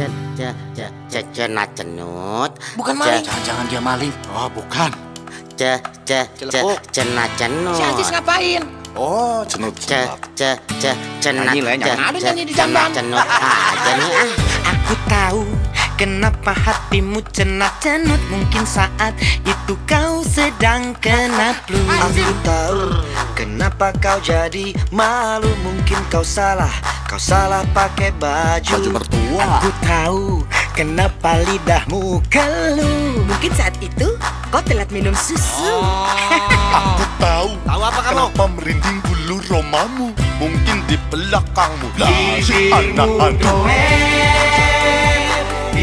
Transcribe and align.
Cen, 0.00 0.12
ce, 0.32 0.48
ce, 0.72 0.86
ce, 1.12 1.18
cenat 1.36 1.68
cenut. 1.76 2.48
Bukan 2.72 2.96
maling. 2.96 3.20
Jangan-jangan 3.20 3.64
dia 3.68 3.80
maling. 3.84 4.14
Oh, 4.32 4.48
bukan. 4.48 4.88
Ce, 5.60 5.76
ce, 6.08 6.24
ce, 6.40 6.48
Celepuk. 6.48 6.80
cenat 6.88 7.28
cenut. 7.36 7.76
Si 7.76 7.84
Ajis 7.84 8.08
ngapain? 8.08 8.62
Oh, 8.96 9.44
cenut 9.44 9.76
Ce, 9.76 10.00
cenut. 11.20 11.52
Nyanyi 11.52 11.60
lah, 11.60 11.76
nyanyi. 11.76 12.00
Ada 12.00 12.18
nyanyi 12.32 12.42
di 12.48 12.54
jamban. 12.56 12.88
cenut. 12.96 13.20
Aja 13.28 13.92
nih 14.00 14.08
ah. 14.24 14.30
Aku 14.72 14.94
tahu 15.04 15.40
kenapa 16.00 16.56
hatimu 16.56 17.20
cenat-cenut 17.28 18.16
Mungkin 18.32 18.64
saat 18.64 19.12
itu 19.44 19.76
kau 19.84 20.24
sedang 20.24 20.96
kena 20.96 21.52
flu 21.68 21.76
Aku 21.76 22.32
tahu 22.40 22.80
kenapa 23.36 23.92
kau 24.00 24.16
jadi 24.24 24.72
malu 24.88 25.52
Mungkin 25.60 26.00
kau 26.08 26.24
salah, 26.24 26.72
kau 27.04 27.20
salah 27.20 27.60
pakai 27.76 28.16
baju 28.16 28.80
Baju 28.80 28.90
mertua. 28.96 29.44
Aku 29.60 29.70
tahu 29.84 30.24
kenapa 30.72 31.44
lidahmu 31.44 32.24
keluh 32.32 33.20
Mungkin 33.28 33.52
saat 33.52 33.76
itu 33.84 34.16
kau 34.48 34.64
telat 34.64 34.88
minum 34.88 35.12
susu 35.12 35.68
Aku 36.70 37.04
tahu. 37.20 37.50
Tahu 37.68 37.80
apa 37.82 38.00
kamu? 38.00 38.14
Kenapa 38.14 38.44
merinding 38.56 38.98
bulu 39.04 39.36
romamu? 39.50 40.06
Mungkin 40.38 40.86
di 40.86 40.96
belakangmu. 41.10 41.88
Lah, 41.98 42.38
si 42.40 42.70
anak-anak. 42.70 44.29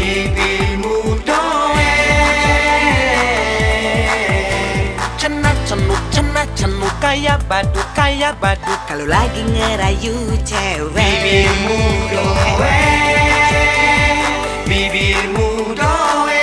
Bibirmu 0.08 1.20
doeng. 1.20 1.76
Cenat 5.20 5.58
cenut, 5.68 6.00
cenat 6.08 6.48
cenut 6.56 6.94
Kayak 6.98 7.44
badut, 7.46 7.84
kayak 7.94 8.40
badut 8.40 8.80
Kalau 8.88 9.04
lagi 9.04 9.44
ngerayu 9.44 10.16
cewek. 10.48 10.96
Bibirmu 10.96 11.78
doeng. 12.08 12.56
Bibirmu 14.64 15.76
doeng. 15.76 16.36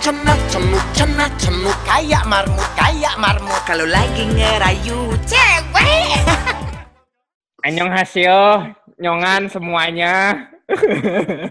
Cenat 0.00 0.40
cenut, 0.48 0.86
cenat 0.96 1.32
cenut 1.36 1.76
Kayak 1.84 2.24
marmut, 2.24 2.70
kayak 2.72 3.14
marmut. 3.20 3.60
Kalau 3.68 3.84
lagi 3.84 4.24
ngerayu 4.32 5.12
cewek. 5.28 6.24
Annyeonghaseyo, 7.66 8.62
nyongan 8.96 9.48
semuanya. 9.52 10.14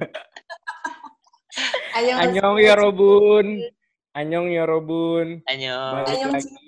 Ayo, 1.95 2.13
Annyeong 2.19 2.59
yorobun. 2.59 3.63
Annyeong 4.11 4.49
yorobun. 4.51 5.39
Ayo. 5.47 6.03
Balik 6.03 6.11
Annyeong, 6.11 6.33
lagi 6.35 6.65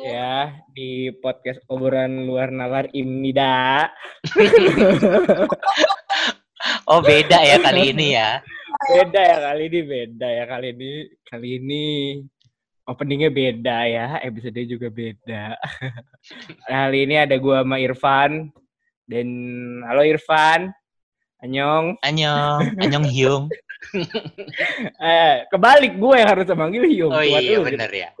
ya 0.00 0.64
di 0.72 1.12
podcast 1.20 1.60
obrolan 1.68 2.24
luar 2.24 2.48
nalar 2.54 2.88
Imnida. 2.94 3.88
Oh 6.90 7.00
beda 7.00 7.40
ya 7.40 7.56
kali 7.62 7.94
ini 7.94 8.18
ya. 8.18 8.42
Beda 8.92 9.20
ya 9.22 9.38
kali 9.48 9.70
ini, 9.72 9.80
beda 9.80 10.28
ya 10.28 10.44
kali 10.44 10.68
ini. 10.76 10.92
Kali 11.22 11.48
ini 11.56 11.84
openingnya 12.84 13.30
beda 13.30 13.78
ya, 13.86 14.06
episode 14.20 14.58
juga 14.66 14.90
beda. 14.90 15.54
Kali 16.68 16.98
ini 17.06 17.14
ada 17.16 17.38
gua 17.38 17.62
sama 17.62 17.78
Irfan 17.78 18.50
dan 19.10 19.26
halo 19.90 20.06
Irfan. 20.06 20.70
Annyeong. 21.42 21.98
Anyong, 22.06 22.78
anyong 22.78 23.06
hyung. 23.10 23.44
Eh, 25.00 25.48
kebalik 25.48 25.96
gue 25.96 26.14
yang 26.20 26.28
harus 26.36 26.44
manggil 26.52 26.84
Hyung. 26.84 27.16
Oh 27.16 27.24
Tuan 27.24 27.40
iya 27.40 27.56
lu 27.56 27.64
bener 27.64 27.88
ya. 27.88 28.12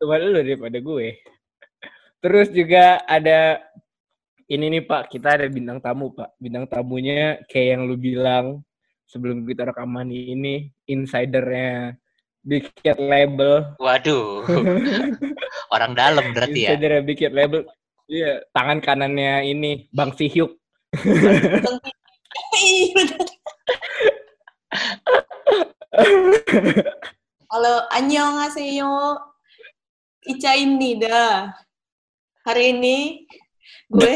Tuan 0.00 0.24
lu 0.24 0.32
daripada 0.32 0.80
gue. 0.80 1.20
Terus 2.24 2.48
juga 2.48 3.04
ada 3.04 3.60
ini 4.48 4.72
nih 4.72 4.88
Pak, 4.88 5.12
kita 5.12 5.36
ada 5.36 5.46
bintang 5.52 5.84
tamu 5.84 6.16
Pak. 6.16 6.40
Bintang 6.40 6.64
tamunya 6.64 7.44
kayak 7.44 7.76
yang 7.76 7.82
lu 7.84 8.00
bilang 8.00 8.64
sebelum 9.04 9.44
kita 9.44 9.68
rekaman 9.68 10.08
ini 10.08 10.72
insidernya 10.88 12.00
Big 12.40 12.72
Cat 12.80 12.96
Label. 12.96 13.76
Waduh. 13.76 14.48
Orang 15.76 15.92
dalam 15.92 16.32
berarti 16.32 16.72
ya. 16.72 16.72
Insidernya 16.72 17.02
Big 17.04 17.20
Cat 17.20 17.36
Label. 17.36 17.68
Iya, 18.06 18.38
tangan 18.54 18.78
kanannya 18.78 19.50
ini 19.50 19.90
Bang 19.90 20.14
Sihyuk. 20.14 20.54
Halo, 27.50 27.74
annyeonghaseyo. 27.90 29.18
Ica 30.26 30.54
ini 30.58 30.98
dah. 31.02 31.50
Hari 32.46 32.78
ini 32.78 33.26
gue 33.90 34.12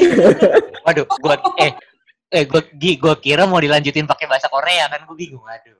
Waduh, 0.86 1.06
gua 1.18 1.38
eh 1.58 1.74
eh 2.30 2.46
gua 2.46 2.62
Gi, 2.78 2.94
gua 2.94 3.14
kira 3.18 3.42
mau 3.46 3.58
dilanjutin 3.58 4.06
pakai 4.06 4.30
bahasa 4.30 4.46
Korea 4.46 4.86
kan 4.86 5.02
gua 5.06 5.18
bingung. 5.18 5.42
Aduh. 5.42 5.78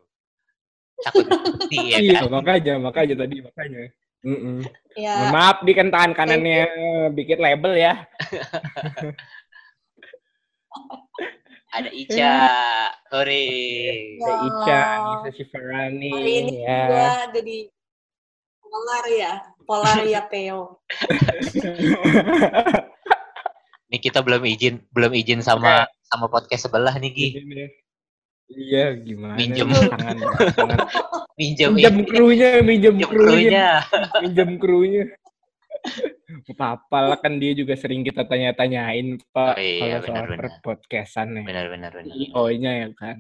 Takut 1.01 1.27
ya 1.71 1.99
Iya, 2.03 2.27
kan. 2.27 2.43
makanya, 2.43 2.75
makanya 2.79 3.15
tadi 3.23 3.39
makanya. 3.39 3.81
Mm-mm. 4.21 4.61
Mohon 4.61 5.01
ya 5.01 5.33
Maaf 5.33 5.65
di 5.65 5.73
kan 5.73 5.89
tangan 5.89 6.13
kanannya 6.13 6.69
bikin 7.17 7.41
label 7.41 7.73
ya. 7.79 8.05
Ada 11.71 11.87
Ica. 11.95 12.35
Hore. 13.15 13.47
Ada 14.19 14.35
Ica, 14.43 14.81
Nisa 15.07 15.31
Shifarani 15.39 16.11
hari 16.11 16.33
ini 16.43 16.67
gue 16.67 16.67
ya. 16.67 17.31
ada 17.31 17.41
di 17.41 17.71
Polar 18.71 19.05
ya, 19.11 19.33
Polar 19.67 19.99
ya 20.07 20.23
Peo. 20.31 20.79
Nih 23.91 23.99
kita 23.99 24.23
belum 24.23 24.47
izin 24.47 24.79
belum 24.95 25.11
izin 25.15 25.43
sama 25.43 25.87
sama 26.07 26.31
podcast 26.31 26.71
sebelah 26.71 26.95
nih 26.99 27.11
Gi. 27.11 27.29
Iya, 28.51 28.87
gimana? 28.99 29.39
Minjem. 29.39 29.69
tangan, 29.71 30.17
tangan. 30.59 30.79
Minjem 31.41 31.71
Minjem 31.73 31.97
krunya, 32.05 32.51
minjem 32.61 32.95
minjem 32.99 33.09
krunya, 33.09 33.69
minjem 34.21 34.51
krunya. 34.61 35.05
Apa 36.61 36.99
lah 37.09 37.17
kan 37.17 37.41
dia 37.41 37.57
juga 37.57 37.73
sering 37.79 38.05
kita 38.05 38.29
tanya-tanyain 38.29 39.17
Pak 39.33 39.57
Oh 39.57 39.63
iya, 39.63 39.81
kalau 39.81 39.99
soal 40.05 40.25
benar-benar. 40.29 40.61
podcastan 40.61 41.27
nih. 41.41 41.45
Benar 41.49 41.67
benar 41.73 41.91
benar. 41.97 42.13
CEO-nya 42.13 42.73
ya 42.85 42.89
kan. 42.93 43.17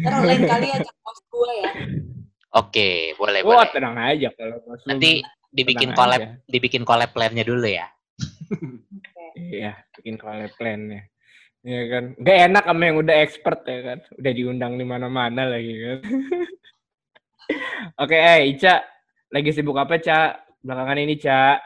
Ntar 0.00 0.12
lain 0.24 0.42
kali 0.48 0.66
ajak 0.72 0.96
bos 1.04 1.18
gue 1.28 1.52
ya. 1.60 1.72
Oke, 2.56 2.90
boleh 3.20 3.44
Wah, 3.44 3.68
boleh. 3.68 3.68
tenang 3.76 3.96
aja 4.00 4.28
kalau 4.32 4.56
Mas 4.64 4.80
Lum. 4.80 4.88
Nanti 4.96 5.10
dibikin 5.52 5.90
collab 5.92 6.20
aja. 6.24 6.40
dibikin 6.48 6.82
collab 6.88 7.10
plan-nya 7.12 7.44
dulu 7.44 7.68
ya. 7.68 7.86
Iya, 9.36 9.76
bikin 10.00 10.16
collab 10.16 10.48
plan-nya. 10.56 11.04
Iya 11.66 11.82
kan. 11.90 12.04
Gak 12.22 12.38
enak 12.46 12.64
sama 12.70 12.82
yang 12.86 12.96
udah 13.02 13.16
expert 13.18 13.60
ya 13.66 13.78
kan. 13.82 13.98
Udah 14.22 14.32
diundang 14.32 14.78
di 14.78 14.86
mana-mana 14.86 15.42
lagi 15.50 15.74
kan. 15.74 15.98
Oke, 18.02 18.14
eh 18.14 18.54
Ica, 18.54 18.86
lagi 19.34 19.50
sibuk 19.50 19.74
apa, 19.74 19.98
Ca? 19.98 20.38
Belakangan 20.62 21.02
ini, 21.02 21.18
Ca. 21.18 21.58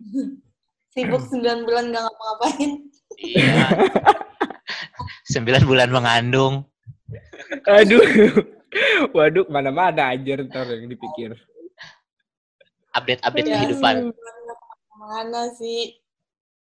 Sibuk 0.94 1.26
9 1.26 1.66
bulan 1.66 1.90
gak 1.92 2.02
ngapa-ngapain. 2.06 2.70
Iya. 3.18 3.66
Sembilan 5.32 5.62
bulan 5.68 5.88
mengandung. 5.92 6.54
Aduh. 7.68 8.00
Waduh, 9.16 9.46
mana-mana 9.52 10.14
aja 10.16 10.38
ntar 10.48 10.66
yang 10.70 10.86
dipikir. 10.88 11.34
Update-update 12.94 13.48
Ya, 13.50 13.54
kehidupan. 13.58 13.94
9 14.08 14.16
bulan 14.16 14.34
nggak 14.46 14.58
ke 14.58 14.72
mana 14.96 15.40
sih? 15.58 16.03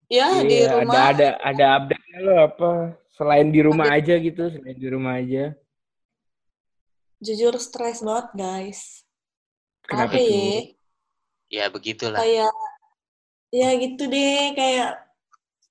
Ya, 0.07 0.39
di 0.39 0.63
Iya, 0.63 0.71
rumah. 0.79 1.11
ada 1.11 1.11
ada 1.11 1.27
ada 1.43 1.65
update 1.83 2.05
lo 2.23 2.33
apa? 2.39 2.69
Selain 3.11 3.47
di 3.51 3.59
rumah 3.59 3.91
aja 3.91 4.15
gitu, 4.15 4.47
selain 4.47 4.77
di 4.79 4.87
rumah 4.87 5.19
aja. 5.19 5.51
Jujur 7.19 7.57
stres 7.59 7.99
banget, 8.05 8.27
guys. 8.37 9.03
Kenapa 9.83 10.15
Apa 10.15 10.21
tuh? 10.21 10.31
ya? 10.31 10.59
Ya 11.47 11.65
begitulah. 11.67 12.19
Kayak, 12.21 12.53
ya 13.51 13.69
gitu 13.81 14.03
deh. 14.07 14.53
Kayak 14.53 14.89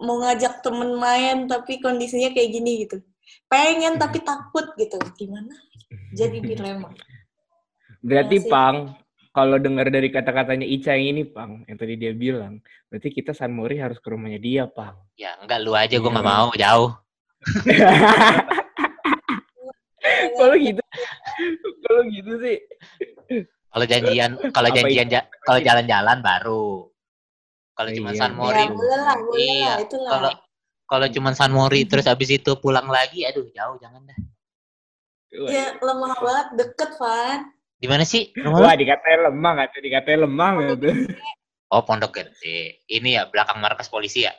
mau 0.02 0.20
ngajak 0.20 0.60
temen 0.60 0.90
main, 0.98 1.36
tapi 1.48 1.78
kondisinya 1.80 2.34
kayak 2.34 2.50
gini 2.50 2.72
gitu. 2.84 3.00
Pengen 3.46 3.96
tapi 3.96 4.20
takut 4.28 4.68
gitu. 4.76 4.98
Gimana? 5.16 5.54
Jadi 6.12 6.42
dilema. 6.42 6.90
Berarti 8.02 8.36
sih. 8.42 8.50
Pang, 8.50 8.90
kalau 9.36 9.60
dengar 9.60 9.92
dari 9.92 10.08
kata-katanya 10.08 10.64
Ica 10.64 10.96
yang 10.96 11.12
ini 11.12 11.22
Pang, 11.28 11.60
yang 11.68 11.76
tadi 11.76 12.00
dia 12.00 12.16
bilang, 12.16 12.56
berarti 12.88 13.12
kita 13.12 13.36
San 13.36 13.52
Mori 13.52 13.76
harus 13.76 14.00
ke 14.00 14.08
rumahnya 14.08 14.40
dia, 14.40 14.64
Pang. 14.64 14.96
Ya 15.12 15.36
enggak 15.36 15.60
lu 15.60 15.76
aja 15.76 16.00
gua 16.00 16.08
nggak 16.08 16.24
Iya. 16.24 16.32
mau 16.32 16.48
jauh. 16.56 16.90
kalau 20.38 20.54
gitu, 20.56 20.80
kalau 21.82 22.02
gitu 22.08 22.32
sih. 22.40 22.56
Kalau 23.68 23.84
janjian 23.84 24.30
kalau 24.50 24.68
janjian 24.72 25.06
ja- 25.06 25.28
kalau 25.44 25.60
jalan-jalan 25.60 26.18
baru. 26.24 26.88
Kalau 27.76 27.90
cuma 27.92 28.16
Iya, 28.16 28.18
San 28.18 28.32
iya. 28.32 28.38
Mori. 28.40 28.56
Ya, 28.56 28.72
boleh 28.72 28.96
lah, 28.96 29.16
boleh 29.20 29.44
Iya. 29.44 29.74
lah. 29.76 29.76
Kalau 30.08 30.30
kalau 30.86 31.06
cuma 31.12 31.30
San 31.36 31.52
Mori 31.52 31.84
terus 31.90 32.08
habis 32.08 32.32
itu 32.32 32.56
pulang 32.56 32.88
lagi, 32.88 33.28
aduh 33.28 33.44
jauh 33.52 33.76
jangan 33.76 34.00
dah. 34.00 34.16
Ya, 35.52 35.76
lemah 35.76 36.16
banget. 36.16 36.46
Deket, 36.56 36.96
Van. 36.96 37.52
Di 37.76 37.86
mana 37.86 38.04
sih? 38.08 38.32
Rumah? 38.32 38.58
Wah, 38.58 38.74
dikatain 38.74 39.20
lemah, 39.28 39.52
kata 39.60 39.76
dikatain 39.84 40.20
lemah 40.24 40.48
gitu. 40.72 40.88
Oh, 41.68 41.82
Pondok 41.84 42.16
Gede. 42.16 42.80
Ini 42.88 43.20
ya 43.20 43.22
belakang 43.28 43.60
markas 43.60 43.90
polisi 43.90 44.24
ya? 44.24 44.32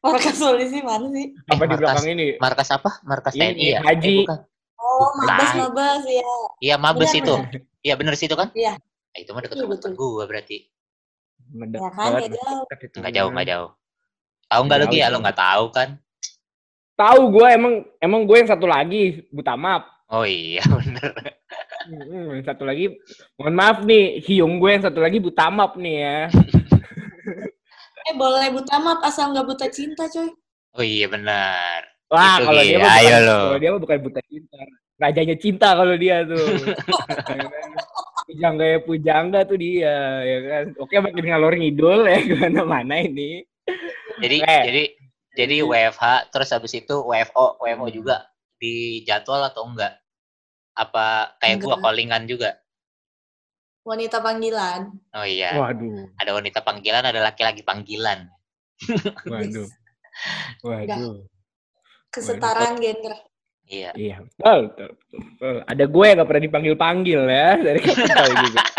Markas 0.00 0.38
polisi 0.38 0.80
mana 0.80 1.10
sih? 1.12 1.34
Apa 1.50 1.64
di 1.66 1.74
belakang 1.76 2.06
ini? 2.08 2.26
Markas 2.38 2.68
apa? 2.72 3.02
Markas 3.02 3.34
Ini, 3.34 3.42
TNI 3.52 3.66
ya? 3.68 3.78
Haji. 3.82 4.16
Eh, 4.16 4.24
bukan. 4.24 4.38
Oh, 4.82 5.08
mabes, 5.14 5.46
Bukan. 5.46 5.56
mabes, 5.70 6.02
ya. 6.04 6.24
Iya, 6.58 6.74
Mabes 6.76 7.10
Benar, 7.10 7.20
itu. 7.22 7.34
benar. 7.38 7.60
Iya, 7.82 7.94
bener 7.98 8.14
sih 8.14 8.26
itu 8.26 8.36
kan? 8.36 8.48
Iya. 8.50 8.72
Nah, 8.78 9.18
itu 9.18 9.30
mah 9.30 9.40
deket 9.40 9.56
Iya, 9.56 9.62
rumah 9.62 9.78
betul. 9.78 9.92
gua 9.94 10.24
berarti. 10.26 10.56
Mendekat. 11.52 11.82
Ya 11.82 11.90
kan, 11.92 12.10
ya 12.18 12.28
jauh. 12.32 12.62
dekat 12.66 12.80
itu. 12.82 12.96
Nggak 12.98 13.14
jauh, 13.14 13.30
nggak 13.30 13.48
jauh. 13.48 13.68
Tahu 14.48 14.62
nggak 14.66 14.78
lu 14.78 14.84
Jauh, 14.84 14.92
Gi? 14.92 14.98
Ya, 14.98 15.06
jauh. 15.06 15.12
lu 15.12 15.18
nggak 15.22 15.38
tahu 15.38 15.64
kan? 15.70 15.88
Tahu 16.92 17.20
gue 17.32 17.46
emang 17.48 17.74
emang 17.98 18.20
gue 18.26 18.36
yang 18.36 18.50
satu 18.50 18.66
lagi 18.68 19.02
Butamap. 19.30 19.82
Oh 20.12 20.28
iya, 20.28 20.60
bener. 20.76 21.12
Hmm, 21.88 22.38
satu 22.44 22.62
lagi, 22.68 22.92
mohon 23.34 23.56
maaf 23.56 23.80
nih, 23.82 24.20
hiung 24.22 24.60
gue 24.60 24.70
yang 24.70 24.84
satu 24.84 25.00
lagi 25.00 25.18
Butamap 25.18 25.74
nih 25.76 25.96
ya. 25.98 26.20
Eh, 28.02 28.18
boleh 28.18 28.50
buta 28.50 28.82
map 28.82 28.98
asal 29.06 29.30
nggak 29.30 29.46
buta 29.46 29.70
cinta, 29.70 30.10
coy. 30.10 30.26
Oh 30.74 30.82
iya, 30.82 31.06
bener. 31.06 31.86
Wah, 32.10 32.42
Itu, 32.42 32.50
kalau 32.50 32.62
Gi. 32.66 32.68
dia 32.74 32.78
mah 32.82 32.94
Ayo 32.98 33.06
bukan, 33.06 33.22
lo. 33.22 33.38
kalau 33.38 33.58
dia 33.62 33.70
mah 33.70 33.80
bukan 33.86 33.98
buta 34.02 34.20
cinta. 34.26 34.58
Rajanya 34.98 35.36
cinta 35.38 35.68
kalau 35.78 35.94
dia 35.94 36.16
tuh. 36.26 36.42
pujangga 38.26 38.64
ya 38.66 38.78
pujangga 38.82 39.40
tuh 39.46 39.54
dia, 39.54 39.96
ya 40.26 40.38
kan. 40.50 40.64
Oke, 40.82 40.98
makin 40.98 41.24
ngalor 41.30 41.54
ngidul 41.54 42.00
ya 42.10 42.18
ke 42.26 42.34
mana-mana 42.42 42.94
ini. 43.06 43.46
Jadi, 44.18 44.36
Eh. 44.42 44.62
jadi, 44.66 44.82
jadi 45.38 45.56
WFH, 45.62 46.04
terus 46.34 46.50
habis 46.50 46.74
itu 46.74 47.06
WFO, 47.06 47.62
WFO 47.62 47.86
juga 47.86 48.26
di 48.58 49.06
jadwal 49.06 49.46
atau 49.46 49.62
enggak? 49.70 50.01
Apa 50.72 51.36
kayak 51.38 51.60
gua 51.60 51.76
Enggak. 51.76 51.84
callingan 51.84 52.22
juga? 52.24 52.50
Wanita 53.82 54.22
panggilan. 54.22 54.94
Oh 55.12 55.26
iya, 55.26 55.58
Waduh, 55.58 56.06
ada 56.16 56.30
wanita 56.38 56.62
panggilan, 56.62 57.02
ada 57.02 57.18
laki-laki 57.18 57.66
panggilan. 57.66 58.30
waduh, 59.32 59.68
waduh. 60.62 61.26
Kesetaraan 62.12 62.78
gender. 62.78 63.14
Iya. 63.72 63.90
Iya, 63.96 64.16
betul, 64.20 64.58
betul, 64.68 64.88
betul, 64.92 65.20
betul. 65.32 65.56
Ada 65.64 65.84
gue 65.88 66.04
yang 66.04 66.16
gak 66.20 66.28
pernah 66.28 66.44
dipanggil-panggil 66.44 67.20
ya 67.24 67.50
dari 67.56 67.80
kapital 67.80 68.26
juga. 68.36 68.60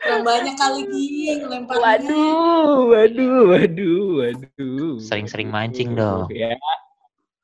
Kurang 0.00 0.24
banyak 0.24 0.54
kali 0.56 0.80
gini 0.88 1.44
lemparnya. 1.44 2.08
Waduh, 2.08 2.88
waduh, 2.88 3.40
waduh, 3.50 4.04
waduh. 4.22 4.96
Sering-sering 5.02 5.50
mancing 5.52 5.92
dong. 5.98 6.30
Ya, 6.32 6.56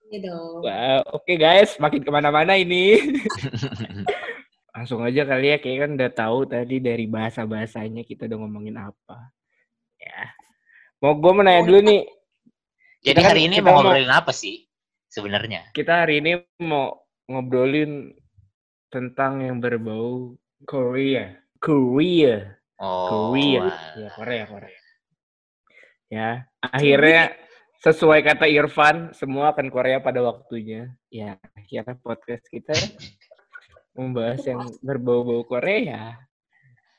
Iya 0.07 0.19
dong. 0.23 0.63
wah, 0.63 1.03
oke 1.11 1.33
guys, 1.35 1.75
makin 1.77 2.01
ke 2.01 2.11
mana-mana 2.11 2.55
ini. 2.55 2.95
Langsung 4.77 5.01
aja 5.03 5.25
kali 5.25 5.51
ya, 5.51 5.59
kayak 5.59 5.79
kan 5.83 5.91
udah 5.97 6.11
tahu 6.13 6.39
tadi 6.47 6.77
dari 6.79 7.09
bahasa-bahasanya 7.09 8.05
kita 8.05 8.29
udah 8.29 8.39
ngomongin 8.39 8.77
apa. 8.77 9.33
Ya. 9.97 10.31
Mau 11.01 11.17
gue 11.17 11.33
mau 11.33 11.43
nanya 11.43 11.65
dulu 11.65 11.81
nih, 11.83 12.03
Jadi 13.03 13.09
Kita 13.13 13.21
kan- 13.23 13.31
hari 13.33 13.43
ini 13.47 13.57
mau 13.59 13.67
mau- 13.73 13.75
ngobrolin 13.87 14.11
apa 14.11 14.33
sih 14.35 14.67
sebenarnya? 15.07 15.61
kita 15.71 16.05
hari 16.05 16.19
ini 16.19 16.33
mau 16.61 17.07
ngobrolin 17.27 18.11
tentang 18.89 19.43
yang 19.43 19.59
berbau 19.59 20.35
Korea. 20.67 21.35
Korea. 21.59 22.57
Oh, 22.77 23.33
Korea. 23.33 23.65
Ya, 23.97 24.09
Korea, 24.13 24.45
Korea. 24.45 24.81
Ya, 26.07 26.31
akhirnya 26.61 27.35
sesuai 27.81 28.21
kata 28.23 28.47
Irfan, 28.47 29.13
semua 29.13 29.53
akan 29.53 29.69
Korea 29.69 29.99
pada 29.99 30.21
waktunya. 30.21 30.93
Ya, 31.09 31.37
akhirnya 31.55 31.97
podcast 31.99 32.45
kita 32.47 32.73
membahas 33.93 34.43
yang 34.45 34.61
berbau-bau 34.81 35.43
Korea. 35.43 36.17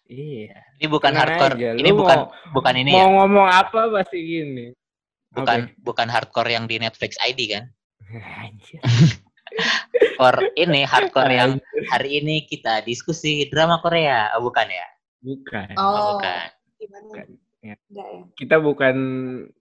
Iya. 0.07 0.55
Ini 0.79 0.87
bukan 0.87 1.11
Tenang 1.11 1.21
hardcore. 1.27 1.55
aja, 1.59 1.69
Ini 1.75 1.89
lu 1.91 1.99
bukan 1.99 2.17
mau, 2.17 2.31
bukan 2.55 2.73
ini 2.79 2.91
mau 2.95 3.03
ya. 3.03 3.13
ngomong 3.19 3.47
apa 3.47 3.81
pasti 3.91 4.17
gini. 4.19 4.65
Bukan 5.35 5.59
Oke. 5.67 5.75
bukan 5.83 6.07
hardcore 6.07 6.49
yang 6.49 6.65
di 6.65 6.79
Netflix 6.79 7.19
ID 7.19 7.39
kan? 7.51 7.63
Anjir. 8.47 8.79
Or 10.17 10.33
ini 10.55 10.87
hardcore 10.87 11.33
yang 11.33 11.51
hari 11.91 12.23
ini 12.23 12.47
kita 12.47 12.81
diskusi 12.81 13.45
drama 13.51 13.83
Korea. 13.83 14.31
Oh, 14.33 14.41
bukan 14.41 14.65
ya? 14.65 14.87
Bukan. 15.19 15.75
Oh, 15.75 15.83
Oh, 15.83 16.07
bukan. 16.15 16.47
gimana? 16.79 17.03
Bukan, 17.03 17.27
ya. 17.73 17.75
Enggak 17.91 18.07
ya? 18.07 18.21
Kita 18.37 18.55
bukan 18.63 18.95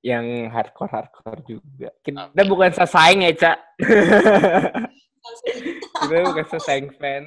yang 0.03 0.27
hardcore-hardcore 0.51 1.43
juga. 1.47 1.91
Kita 2.05 2.31
Oke. 2.31 2.43
bukan 2.47 2.71
sesaing 2.71 3.27
ya, 3.27 3.33
Cak. 3.35 3.59
Kita 6.01 6.23
bukan 6.23 6.47
sesaing 6.55 6.89
fan. 6.99 7.25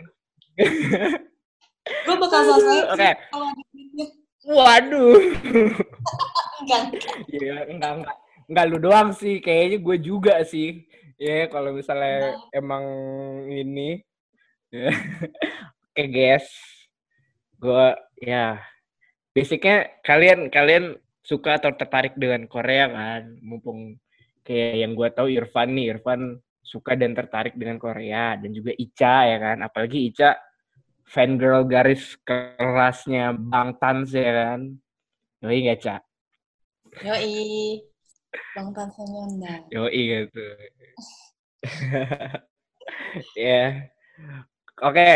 Gue 2.06 2.16
bakal 2.16 2.42
selesai 2.46 2.78
Oke. 2.94 3.12
duitnya. 3.74 4.08
Waduh. 4.50 5.20
Enggak. 6.64 6.82
Iya, 7.30 7.58
enggak, 7.70 7.92
enggak. 8.02 8.18
Enggak 8.50 8.66
lu 8.66 8.78
doang 8.82 9.10
sih, 9.14 9.38
kayaknya 9.44 9.78
gue 9.78 9.98
juga 10.02 10.42
sih. 10.42 10.90
Ya, 11.20 11.52
kalau 11.52 11.76
misalnya 11.76 12.40
emang 12.56 12.86
ini. 13.52 14.00
Oke, 15.92 16.04
guys. 16.08 16.48
Gue, 17.60 17.92
ya. 18.24 18.64
Basicnya 19.36 20.02
kalian 20.02 20.50
kalian 20.50 20.98
suka 21.22 21.62
atau 21.62 21.72
tertarik 21.78 22.18
dengan 22.18 22.50
Korea 22.50 22.90
kan? 22.90 23.38
Mumpung 23.46 23.98
kayak 24.42 24.76
yang 24.82 24.92
gue 24.98 25.10
tahu 25.14 25.28
Irfan 25.30 25.76
nih, 25.78 25.96
Irfan 25.98 26.42
suka 26.66 26.94
dan 26.94 27.18
tertarik 27.18 27.58
dengan 27.58 27.82
Korea 27.82 28.38
dan 28.38 28.50
juga 28.54 28.74
Ica 28.74 29.16
ya 29.30 29.38
kan. 29.38 29.58
Apalagi 29.66 30.10
Ica 30.10 30.38
fangirl 31.10 31.66
garis 31.66 32.18
kerasnya 32.22 33.34
Bang 33.34 33.78
Tans 33.82 34.14
ya 34.14 34.32
kan. 34.34 34.62
Yoi 35.40 35.60
nggak, 35.66 35.80
Ca? 35.80 35.96
Yoi. 37.06 37.80
Bang 38.54 38.70
Tan 38.76 38.90
Samyonda. 38.94 39.66
Yoi 39.74 40.02
gitu. 40.06 40.48
ya. 43.40 43.90
Oke. 44.84 45.12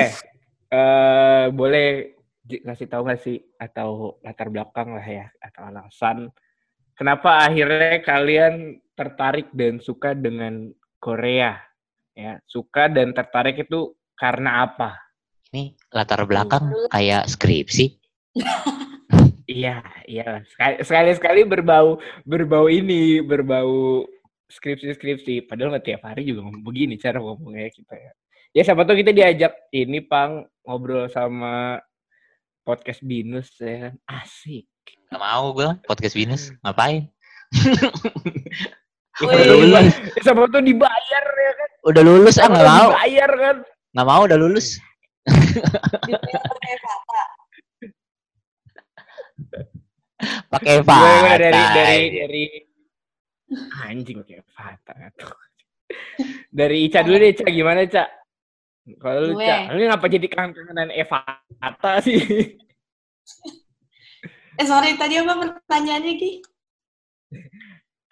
Eh 0.74 1.46
boleh 1.54 2.18
kasih 2.44 2.88
tahu 2.92 3.08
nggak 3.08 3.22
sih 3.24 3.40
atau 3.56 4.20
latar 4.20 4.52
belakang 4.52 4.92
lah 4.94 5.06
ya 5.06 5.32
atau 5.40 5.64
alasan 5.64 6.28
kenapa 6.94 7.48
akhirnya 7.48 8.04
kalian 8.04 8.78
tertarik 8.94 9.50
dan 9.56 9.82
suka 9.82 10.14
dengan 10.14 10.70
Korea? 11.02 11.58
Ya, 12.14 12.38
suka 12.46 12.88
dan 12.94 13.10
tertarik 13.12 13.66
itu 13.66 13.98
karena 14.14 14.70
apa? 14.70 14.94
Ini 15.50 15.74
latar 15.90 16.22
belakang 16.30 16.70
kayak 16.90 17.26
skripsi. 17.28 17.86
Iya, 19.44 19.84
iya. 20.08 20.40
Sekali- 20.48 20.80
Sekali-sekali 20.88 21.44
berbau 21.44 22.00
berbau 22.24 22.72
ini, 22.72 23.20
berbau 23.20 24.08
skripsi-skripsi. 24.48 25.44
Padahal 25.52 25.76
nggak 25.76 25.84
tiap 25.84 26.02
hari 26.08 26.24
juga 26.24 26.48
ngomong 26.48 26.64
begini 26.64 26.96
cara 26.96 27.20
ngomongnya 27.20 27.68
kita 27.68 27.92
ya. 27.92 28.12
Ya 28.56 28.62
siapa 28.64 28.88
tahu 28.88 29.04
kita 29.04 29.12
diajak 29.12 29.68
ini 29.76 30.00
pang 30.00 30.48
ngobrol 30.64 31.12
sama 31.12 31.76
podcast 32.64 33.04
binus 33.04 33.52
ya 33.60 33.92
kan. 33.92 33.94
Asik. 34.08 34.66
Gak 35.12 35.20
mau 35.22 35.52
gue 35.54 35.70
podcast 35.86 36.16
binus. 36.16 36.50
Ngapain? 36.64 37.08
Tahu 39.14 39.30
diba- 39.30 39.84
ya, 39.86 39.94
siapa 40.26 40.50
tahu 40.50 40.64
dibayar 40.66 41.26
ya 41.28 41.52
kan. 41.54 41.70
Udah 41.86 42.02
lulus 42.02 42.36
ah 42.42 42.48
nggak 42.50 42.66
mau. 42.66 42.90
dibayar 42.90 43.32
kan. 43.38 43.56
Nggak 43.94 44.08
mau 44.10 44.22
udah 44.26 44.38
lulus. 44.40 44.68
Pakai. 50.50 50.80
Pakai 50.80 50.88
Fata. 50.88 51.36
dari 51.36 51.62
dari 51.76 52.08
dari 52.16 52.44
anjing 53.86 54.24
kayak 54.24 54.46
Fata. 54.56 54.94
dari 56.64 56.88
Ica 56.88 57.04
dulu 57.04 57.18
deh, 57.20 57.30
Ica 57.36 57.46
gimana, 57.52 57.84
Ica? 57.84 58.04
Kalau 59.00 59.32
lu. 59.32 59.40
Ica, 59.40 59.72
lu 59.72 59.82
ngapa 59.88 60.06
jadi 60.12 60.28
kangenan 60.28 60.92
Eva 60.92 61.24
Fata 61.60 62.04
sih? 62.04 62.20
Eh 64.54 64.70
sorry, 64.70 64.94
tadi 65.02 65.18
apa 65.18 65.34
pertanyaannya 65.34 66.14
Ki? 66.14 66.32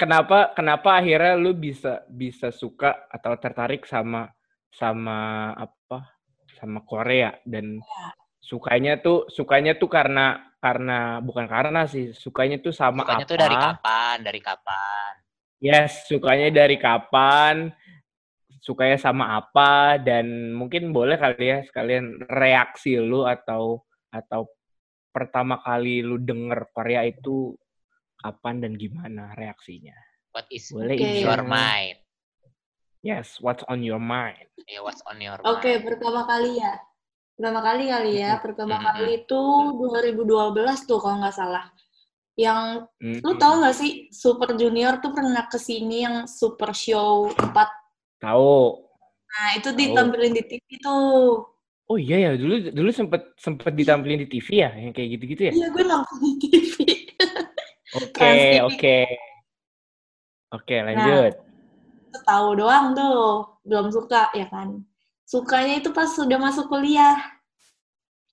kenapa 0.01 0.57
kenapa 0.57 0.97
akhirnya 0.97 1.37
lu 1.37 1.53
bisa 1.53 2.01
bisa 2.09 2.49
suka 2.49 3.05
atau 3.13 3.37
tertarik 3.37 3.85
sama 3.85 4.33
sama 4.73 5.51
apa 5.53 6.17
sama 6.57 6.81
Korea 6.81 7.37
dan 7.45 7.77
sukanya 8.41 8.97
tuh 8.97 9.29
sukanya 9.29 9.77
tuh 9.77 9.85
karena 9.85 10.57
karena 10.57 11.21
bukan 11.21 11.45
karena 11.45 11.85
sih 11.85 12.17
sukanya 12.17 12.57
tuh 12.57 12.73
sama 12.73 13.05
Sukanya 13.05 13.25
apa 13.25 13.29
tuh 13.29 13.37
dari 13.37 13.55
kapan? 13.55 14.15
Dari 14.25 14.41
kapan? 14.41 15.11
yes 15.61 16.09
sukanya 16.09 16.49
dari 16.49 16.77
kapan 16.81 17.69
sukanya 18.61 18.95
sama 19.01 19.41
apa 19.41 19.97
dan 19.97 20.53
mungkin 20.53 20.93
boleh 20.93 21.17
kali 21.17 21.49
ya 21.49 21.59
sekalian 21.65 22.21
reaksi 22.29 22.93
lu 23.01 23.25
atau 23.25 23.81
atau 24.13 24.45
pertama 25.09 25.57
kali 25.65 26.05
lu 26.05 26.21
denger 26.21 26.69
Korea 26.69 27.01
itu 27.01 27.57
kapan 28.21 28.61
dan 28.61 28.77
gimana 28.77 29.33
reaksinya 29.33 29.97
What 30.31 30.45
is 30.53 30.69
boleh 30.69 30.93
Oke. 30.95 31.03
Ica? 31.09 31.25
your 31.25 31.41
mind? 31.43 31.97
Yes, 33.01 33.41
what's 33.41 33.65
on 33.65 33.81
your 33.81 33.97
mind? 33.99 34.45
Yeah, 34.69 34.85
what's 34.85 35.01
on 35.09 35.17
your 35.17 35.41
Oke, 35.41 35.65
mind? 35.67 35.83
pertama 35.89 36.23
kali 36.29 36.61
ya. 36.61 36.77
Pertama 37.33 37.59
kali 37.65 37.89
kali 37.89 38.11
ya. 38.21 38.37
Pertama 38.37 38.77
Mhm. 38.77 38.85
kali 38.85 39.03
itu 39.25 39.41
2012 39.73 40.85
tuh 40.85 41.01
kalau 41.01 41.17
nggak 41.25 41.33
salah. 41.33 41.65
Yang 42.37 42.85
Hmm. 43.01 43.19
lu 43.25 43.31
tahu 43.41 43.53
nggak 43.65 43.75
sih 43.75 43.91
Super 44.13 44.53
Junior 44.53 45.01
tuh 45.01 45.11
pernah 45.11 45.49
ke 45.49 45.57
sini 45.57 46.05
yang 46.05 46.29
Super 46.29 46.71
Show 46.77 47.33
4 47.33 47.80
Tahu. 48.21 48.57
Nah, 49.31 49.49
itu 49.57 49.69
Tahu. 49.73 49.79
ditampilin 49.79 50.33
di 50.37 50.43
TV 50.45 50.67
tuh. 50.77 51.49
Oh 51.91 51.99
iya 51.99 52.29
ya, 52.29 52.29
dulu 52.39 52.71
dulu 52.71 52.89
sempet 52.95 53.35
sempet 53.35 53.75
ditampilin 53.75 54.23
di 54.23 54.27
TV 54.31 54.47
ya, 54.63 54.71
yang 54.71 54.95
kayak 54.95 55.19
gitu-gitu 55.19 55.41
ya. 55.49 55.51
Iya, 55.51 55.67
gue 55.75 55.83
nonton 55.83 56.17
di 56.23 56.31
TV. 56.47 56.75
Oke, 57.99 58.63
oke. 58.63 58.97
Oke, 60.55 60.75
lanjut. 60.79 61.35
Tahu 62.23 62.47
doang 62.55 62.95
tuh, 62.95 63.43
belum 63.67 63.91
suka 63.91 64.31
ya 64.31 64.47
kan. 64.47 64.79
Sukanya 65.27 65.83
itu 65.83 65.91
pas 65.91 66.07
sudah 66.07 66.39
masuk 66.39 66.71
kuliah. 66.71 67.19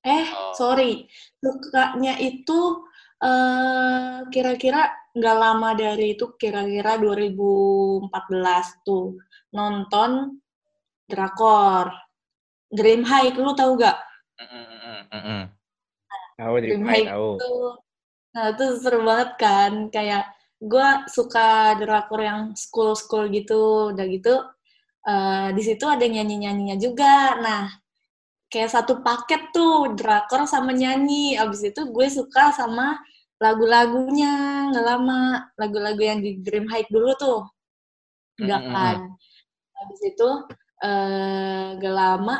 Eh, 0.06 0.30
Oh. 0.30 0.54
sorry. 0.54 1.10
Sukanya 1.42 2.22
itu 2.22 2.86
eh 3.18 4.22
kira-kira 4.30 4.94
nggak 5.10 5.36
lama 5.42 5.74
dari 5.74 6.14
itu, 6.14 6.38
kira-kira 6.38 6.94
2014 7.02 8.78
tuh. 8.86 9.18
Nonton 9.54 10.40
drakor. 11.08 11.92
Dream 12.68 13.00
High, 13.00 13.32
lu 13.32 13.56
tahu 13.56 13.80
gak? 13.80 13.96
Mm. 14.38 15.48
Tahu 16.38 16.54
Dream 16.62 16.84
High 16.86 17.06
tahu. 17.10 17.34
itu 17.34 17.52
nah 18.28 18.54
itu 18.54 18.64
seru 18.78 19.02
banget 19.02 19.30
kan 19.40 19.72
kayak 19.90 20.30
gue 20.62 20.88
suka 21.10 21.74
drakor 21.80 22.20
yang 22.22 22.40
school 22.54 22.94
school 22.94 23.26
gitu 23.32 23.90
udah 23.90 24.06
gitu 24.06 24.34
eh, 25.08 25.48
di 25.56 25.62
situ 25.64 25.82
ada 25.90 26.06
nyanyi 26.06 26.46
nyanyinya 26.46 26.76
juga 26.78 27.40
nah 27.42 27.64
kayak 28.52 28.70
satu 28.70 29.02
paket 29.02 29.50
tuh 29.50 29.96
drakor 29.98 30.46
sama 30.46 30.70
nyanyi 30.70 31.34
abis 31.34 31.72
itu 31.72 31.90
gue 31.90 32.06
suka 32.06 32.54
sama 32.54 33.00
lagu-lagunya 33.42 34.66
nggak 34.70 34.86
lama 34.86 35.50
lagu-lagu 35.58 36.02
yang 36.02 36.20
di 36.22 36.38
Dream 36.38 36.70
High 36.70 36.86
dulu 36.90 37.10
tuh 37.18 37.40
udah 38.38 38.60
Mm, 38.62 38.70
mm, 38.70 38.74
kan 38.74 38.98
habis 39.78 40.00
itu 40.02 40.28
eh 40.78 41.74
gak 41.78 41.94
lama 41.94 42.36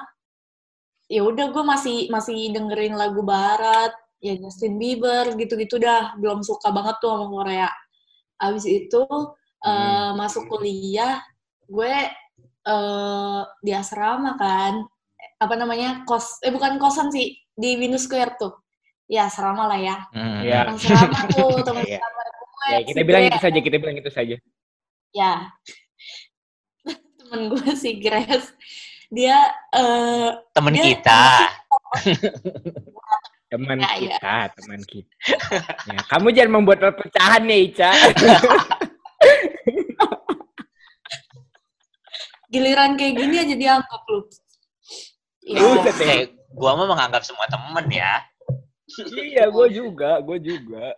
ya 1.09 1.25
udah 1.25 1.47
gue 1.55 1.65
masih 1.65 1.97
masih 2.13 2.53
dengerin 2.53 2.93
lagu 2.95 3.25
barat 3.25 3.91
ya 4.21 4.35
Justin 4.37 4.77
Bieber 4.77 5.33
gitu-gitu 5.39 5.79
dah. 5.81 6.13
Belum 6.21 6.43
suka 6.45 6.69
banget 6.75 6.99
tuh 7.03 7.11
sama 7.15 7.27
Korea. 7.33 7.71
Abis 8.39 8.65
itu 8.69 9.03
eh, 9.65 10.11
masuk 10.15 10.47
kuliah 10.53 11.23
gue 11.67 11.95
eh 12.69 13.41
di 13.65 13.73
asrama 13.73 14.37
kan. 14.37 14.85
Apa 15.39 15.55
namanya 15.55 16.03
kos 16.05 16.43
eh 16.45 16.51
bukan 16.51 16.77
kosan 16.83 17.09
sih 17.15 17.39
di 17.57 17.79
Venus 17.81 18.05
Square 18.07 18.37
tuh. 18.39 18.53
Ya 19.09 19.27
asrama 19.31 19.65
lah 19.71 19.79
ya. 19.81 19.97
Mm, 20.13 20.39
Iya. 20.45 20.61
teman 20.69 20.77
asrama 20.77 21.19
tuh 21.33 21.53
teman 21.65 21.83
Iya. 21.89 21.99
asrama 22.03 22.23
gue 22.29 22.67
Ya, 22.69 22.79
kita 22.85 23.01
bilang 23.07 23.23
itu 23.25 23.39
saja, 23.41 23.59
kita 23.65 23.77
bilang 23.81 23.97
itu 23.97 24.11
saja. 24.13 24.37
ya 25.17 25.33
temen 27.29 27.53
gue 27.53 27.61
si 27.77 28.01
Grace 28.01 28.57
dia 29.09 29.37
eh 29.71 30.33
Temen 30.51 30.73
Dia- 30.73 30.85
kita. 30.89 31.23
Teman 33.49 33.81
Ya, 33.81 33.89
ya. 33.97 34.13
kita, 34.13 34.37
teman 34.55 34.81
kita. 34.85 35.09
Ya, 35.89 35.97
kamu 36.07 36.37
jangan 36.37 36.53
membuat 36.53 36.85
perpecahan 36.85 37.49
ya, 37.49 37.57
Ica. 37.59 37.91
giliran 42.49 42.97
kayak 42.97 43.15
gini 43.15 43.37
aja 43.39 43.57
dianggap 43.57 44.03
lu 44.05 44.21
Iya. 45.41 45.81
Deh. 45.81 45.97
Eh, 46.05 46.23
gua 46.53 46.77
mah 46.77 46.85
menganggap 46.87 47.25
semua 47.25 47.49
temen 47.49 47.89
ya. 47.89 48.21
iya, 49.17 49.49
gue 49.49 49.67
juga, 49.71 50.21
gue 50.21 50.37
juga. 50.39 50.93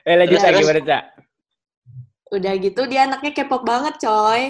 eh, 0.00 0.14
lanjut 0.14 0.40
lagi, 0.40 0.56
gimana? 0.56 0.98
Udah 2.30 2.52
gitu 2.62 2.86
dia 2.90 3.06
anaknya 3.06 3.30
K-pop 3.36 3.62
banget 3.66 3.94
coy. 4.02 4.42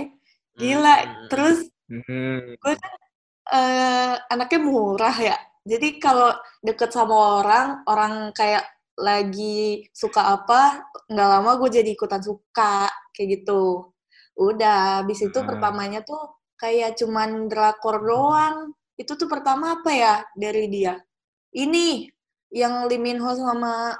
Gila. 0.60 0.96
Hmm. 1.00 1.28
terus 1.32 1.58
Hmm. 1.90 2.54
eh 3.50 4.14
anaknya 4.30 4.60
murah 4.62 5.16
ya. 5.18 5.36
Jadi 5.66 5.98
kalau 5.98 6.30
deket 6.62 6.90
sama 6.94 7.42
orang 7.42 7.66
orang 7.88 8.14
kayak 8.36 8.64
lagi 9.00 9.88
suka 9.96 10.36
apa 10.38 10.86
nggak 11.10 11.28
lama 11.28 11.50
gue 11.60 11.68
jadi 11.82 11.90
ikutan 11.96 12.22
suka 12.22 12.86
kayak 13.16 13.42
gitu. 13.42 13.90
Udah 14.38 15.02
habis 15.02 15.20
itu 15.24 15.38
Hmm. 15.40 15.48
pertamanya 15.48 16.00
tuh 16.06 16.38
kayak 16.60 16.94
cuman 17.00 17.50
drakor 17.50 17.98
doang. 18.04 18.72
Itu 18.94 19.16
tuh 19.18 19.26
pertama 19.26 19.80
apa 19.80 19.90
ya 19.90 20.14
dari 20.38 20.68
dia? 20.70 20.94
Ini 21.56 22.06
yang 22.54 22.86
Lee 22.86 23.00
Min 23.02 23.18
Ho 23.22 23.34
sama 23.34 23.96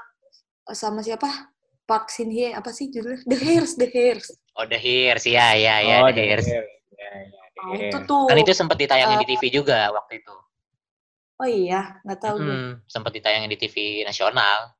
sama 0.71 1.03
siapa 1.03 1.50
Park 1.91 2.07
Shin 2.07 2.31
Hye 2.31 2.55
apa 2.55 2.71
sih 2.71 2.87
judulnya 2.87 3.19
The 3.27 3.35
Hairs 3.35 3.75
The 3.75 3.91
Hairs 3.91 4.31
Oh, 4.55 4.63
The 4.67 4.79
Hairs. 4.79 5.23
Ya, 5.27 5.55
ya, 5.55 5.79
ya, 5.83 5.95
oh, 6.03 6.11
The 6.11 6.23
Hairs. 6.23 6.47
The 6.47 6.55
Hairs. 6.55 6.71
Ya, 6.95 7.11
ya, 7.27 7.43
The 7.51 7.59
Nah, 7.61 7.77
itu 7.77 7.97
tuh 8.07 8.25
Kan 8.31 8.37
itu 8.39 8.53
sempat 8.55 8.77
ditayangin 8.79 9.19
di 9.21 9.27
TV 9.35 9.43
juga 9.51 9.91
waktu 9.91 10.23
itu. 10.23 10.35
oh 11.41 11.49
iya 11.49 11.99
nggak 12.07 12.19
tahu 12.21 12.35
gue 12.37 12.55
Hmm, 12.55 12.71
sempat 12.87 13.11
ditayangin 13.17 13.51
di 13.51 13.59
TV 13.59 13.75
nasional. 14.07 14.71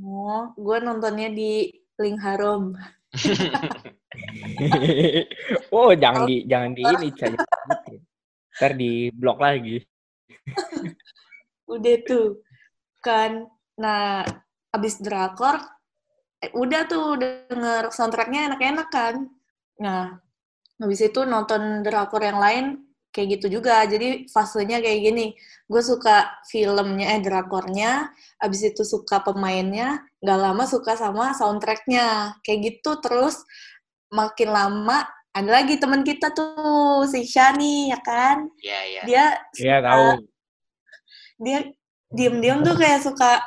Oh, 0.00 0.50
gue 0.56 0.76
nontonnya 0.82 1.28
di 1.30 1.70
Link 1.98 2.18
Harum. 2.18 2.74
oh, 5.74 5.90
jangan 5.94 6.26
di 6.26 6.42
jangan 6.50 6.70
di 6.74 6.82
ini. 6.82 7.08
Ntar 8.58 8.72
di 8.74 9.10
blok 9.14 9.38
lagi. 9.42 9.78
Udah 11.70 11.96
tuh. 12.06 12.42
Kan, 13.02 13.46
nah, 13.78 14.26
abis 14.74 14.98
drakor, 14.98 15.62
eh, 16.44 16.50
udah 16.52 16.80
tuh 16.84 17.16
denger 17.16 17.88
soundtracknya 17.88 18.52
enak-enak 18.52 18.88
kan. 18.92 19.14
Nah, 19.80 20.20
habis 20.76 21.00
itu 21.00 21.24
nonton 21.24 21.80
drakor 21.80 22.20
yang 22.20 22.36
lain, 22.36 22.64
kayak 23.14 23.40
gitu 23.40 23.56
juga. 23.58 23.80
Jadi 23.88 24.28
fasenya 24.28 24.84
kayak 24.84 25.00
gini. 25.00 25.26
Gue 25.64 25.80
suka 25.80 26.28
filmnya, 26.46 27.16
eh 27.16 27.20
drakornya, 27.24 28.12
abis 28.36 28.74
itu 28.74 28.84
suka 28.84 29.24
pemainnya, 29.24 30.04
gak 30.20 30.38
lama 30.38 30.68
suka 30.68 30.92
sama 30.94 31.32
soundtracknya. 31.32 32.36
Kayak 32.44 32.60
gitu 32.76 33.00
terus 33.00 33.40
makin 34.12 34.52
lama 34.52 35.08
ada 35.34 35.50
lagi 35.50 35.74
teman 35.82 36.06
kita 36.06 36.30
tuh 36.30 37.02
si 37.10 37.26
Shani 37.26 37.90
ya 37.90 37.98
kan 37.98 38.46
Iya, 38.62 38.80
iya. 38.86 39.02
dia 39.02 39.24
Iya, 39.58 39.76
suka- 39.82 39.82
tahu. 39.82 40.06
dia 41.42 41.58
diem-diem 42.14 42.62
tuh 42.62 42.76
kayak 42.78 43.02
suka 43.02 43.42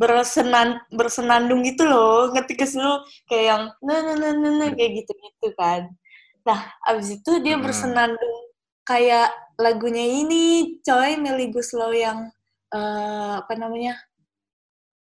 bersenan 0.00 0.80
bersenandung 0.88 1.60
gitu 1.60 1.84
loh 1.84 2.32
ngerti 2.32 2.56
ke 2.56 2.64
lu 2.72 3.04
kayak 3.28 3.44
yang 3.52 3.62
nah 3.84 3.98
nah 4.00 4.16
nah 4.16 4.32
nah, 4.32 4.52
nah, 4.56 4.68
kayak 4.72 5.04
gitu 5.04 5.12
gitu 5.12 5.52
kan 5.52 5.92
nah 6.40 6.72
abis 6.88 7.20
itu 7.20 7.32
dia 7.44 7.60
Hmm. 7.60 7.64
bersenandung 7.68 8.40
kayak 8.82 9.28
lagunya 9.60 10.00
ini 10.24 10.44
coy 10.80 11.20
Melly 11.20 11.52
Guslow 11.52 11.92
yang 11.92 12.32
eh, 12.72 13.32
apa 13.44 13.52
namanya 13.60 14.00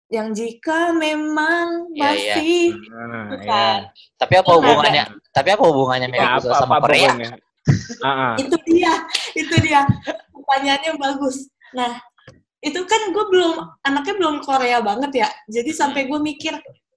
yang 0.08 0.32
jika 0.32 0.94
memang 0.96 1.90
Iya, 1.92 2.08
iya. 2.14 2.34
masih 2.38 2.58
Nah, 2.88 3.24
Bukan. 3.36 3.78
ya. 3.82 3.90
Tapi 4.16 4.34
apa 4.38 4.50
hubungannya? 4.54 5.04
Tapi 5.34 5.48
apa 5.50 5.64
hubungannya 5.66 6.08
Melly 6.08 6.24
Ya, 6.24 6.34
Guslow 6.40 6.56
sama 6.56 6.78
apa 6.80 6.86
Korea? 6.88 7.12
ah. 8.00 8.34
itu 8.38 8.56
dia 8.64 8.94
itu 9.34 9.54
dia 9.60 9.82
pertanyaannya 10.32 10.92
bagus 10.96 11.50
nah 11.74 11.98
itu 12.64 12.80
kan 12.88 13.02
gue 13.12 13.24
belum 13.28 13.52
anaknya 13.84 14.14
belum 14.16 14.36
Korea 14.42 14.80
banget 14.80 15.26
ya. 15.26 15.28
Jadi 15.48 15.70
sampai 15.76 16.08
gue 16.08 16.18
mikir 16.18 16.56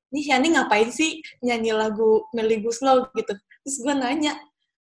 nih 0.09 0.23
Shani 0.25 0.57
ngapain 0.57 0.89
sih 0.89 1.21
nyanyi 1.45 1.75
lagu 1.75 2.25
Melly 2.33 2.63
Guslow 2.63 3.09
gitu. 3.13 3.33
Terus 3.35 3.77
gue 3.83 3.93
nanya 3.93 4.33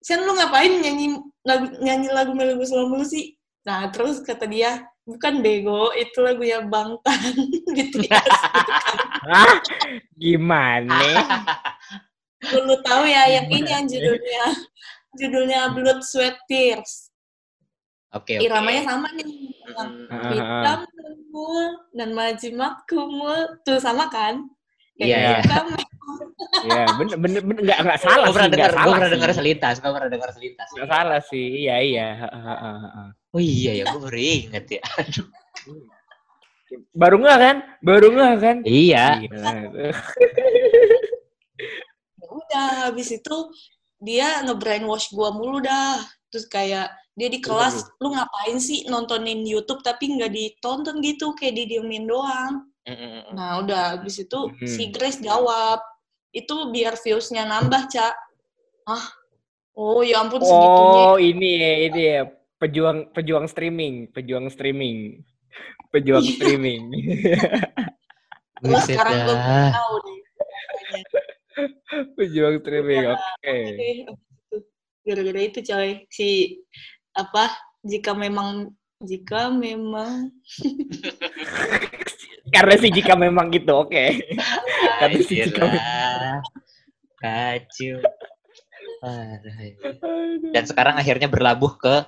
Shan 0.02 0.22
lu 0.26 0.34
ngapain 0.34 0.82
nyanyi 0.82 1.18
lagu 1.46 1.66
nyanyi 1.80 2.08
lagu 2.10 2.34
Melly 2.34 2.58
Guslow 2.58 2.90
mulu 2.90 3.06
sih? 3.06 3.34
Nah 3.66 3.90
terus 3.90 4.22
kata 4.22 4.46
dia 4.46 4.86
bukan 5.06 5.38
bego 5.38 5.94
itu 5.94 6.18
lagunya 6.18 6.62
Bangtan 6.66 7.18
BTS 7.70 8.26
Ah, 9.26 9.58
gimana? 10.14 11.02
lu 12.46 12.78
tahu 12.86 13.10
ya 13.10 13.26
yang 13.26 13.50
ini 13.50 13.66
yang 13.66 13.86
judulnya. 13.90 14.44
Judulnya 15.18 15.60
Blood 15.74 16.04
Sweat 16.04 16.36
Tears 16.46 17.05
Oke, 18.16 18.32
oke. 18.40 18.44
iramanya 18.48 18.82
sama 18.88 19.08
nih 19.16 19.26
Hmm. 19.66 20.06
Ah, 20.08 20.14
ah, 20.14 20.22
ah. 20.22 20.30
hitam 20.30 20.78
kumul 20.94 21.66
dan 21.92 22.08
majimat 22.14 22.74
kumul 22.86 23.38
tuh 23.66 23.82
sama 23.82 24.06
kan 24.08 24.46
Iya, 24.96 25.16
iya. 25.18 25.36
hitam 25.42 25.66
Iya, 26.66 26.82
bener 26.96 27.16
bener 27.18 27.42
bener 27.42 27.62
nggak 27.66 27.78
nggak 27.82 28.00
salah 28.00 28.26
Gue 28.30 28.36
pernah 28.38 28.50
dengar, 28.54 28.70
nggak 28.70 28.78
gue 28.78 28.80
salah 28.86 28.96
pernah 28.96 29.10
dengar 29.12 29.30
selintas, 29.34 29.74
gue 29.82 29.90
pernah 29.90 30.10
dengar 30.10 30.30
selintas. 30.32 30.68
Nggak 30.72 30.88
salah 30.88 31.20
sih, 31.20 31.46
iya 31.66 31.76
iya. 31.82 32.06
Oh 33.34 33.42
iya 33.42 33.72
ya, 33.82 33.84
gue 33.90 34.00
baru 34.00 34.18
inget 34.18 34.64
ya. 34.78 34.82
Aduh. 35.02 35.26
Baru 36.94 37.16
nggak 37.20 37.38
kan? 37.42 37.56
Baru 37.82 38.06
nggak 38.14 38.34
kan? 38.38 38.56
Iya. 38.62 39.06
Ya 42.16 42.28
udah 42.30 42.68
habis 42.88 43.08
itu 43.12 43.36
dia 44.00 44.44
nge-brainwash 44.46 45.10
gua 45.12 45.32
mulu 45.34 45.58
dah 45.64 46.00
terus 46.30 46.46
kayak 46.48 46.92
dia 47.16 47.26
di 47.26 47.40
kelas 47.40 47.96
lu 47.96 48.12
ngapain 48.12 48.56
sih 48.56 48.84
nontonin 48.86 49.40
YouTube 49.42 49.80
tapi 49.80 50.12
nggak 50.12 50.28
ditonton 50.28 51.00
gitu 51.00 51.32
kayak 51.32 51.56
didiemin 51.56 52.04
doang 52.04 52.68
Mm, 52.84 52.94
mm, 52.94 53.10
mm. 53.10 53.22
nah 53.34 53.58
udah 53.58 53.98
habis 53.98 54.14
itu 54.16 54.46
Hmm. 54.46 54.62
si 54.62 54.86
Grace 54.88 55.18
jawab 55.18 55.82
itu 56.30 56.54
biar 56.70 56.94
viewsnya 56.94 57.42
nambah 57.42 57.88
cak 57.88 58.14
ah 58.86 59.06
oh 59.74 60.00
ya 60.00 60.22
ampun 60.22 60.38
segitunya 60.38 61.02
Oh, 61.02 61.18
ini 61.18 61.50
ya, 61.56 61.72
ini 61.82 62.02
ya. 62.06 62.20
Pejuang 62.56 63.10
pejuang 63.10 63.44
streaming, 63.44 64.08
pejuang 64.08 64.46
streaming. 64.48 65.20
Pejuang 65.90 66.22
Iya. 66.22 66.32
streaming. 66.32 66.82
Terus 68.62 68.70
Buset 68.80 68.96
sekarang 68.96 69.16
gue 69.20 69.36
tahu 69.36 69.94
makanya. 69.98 70.22
pejuang 72.16 72.56
streaming. 72.60 73.04
Oke. 73.06 73.56
Oke, 73.66 73.88
gara-gara 75.02 75.40
itu 75.42 75.58
coy 75.62 75.88
si 76.08 76.28
apa 77.16 77.48
jika 77.80 78.12
memang 78.12 78.76
jika 79.00 79.48
memang 79.48 80.28
Karena 82.54 82.78
sih 82.78 82.94
jika 82.94 83.18
memang 83.18 83.50
gitu, 83.50 83.74
oke. 83.74 84.22
Karena 85.02 85.18
sih 85.18 85.50
jika 85.50 85.66
memang. 85.66 86.40
Kacau. 87.18 87.98
Dan 90.54 90.64
sekarang 90.64 90.94
akhirnya 90.94 91.26
berlabuh 91.26 91.74
ke 91.74 92.06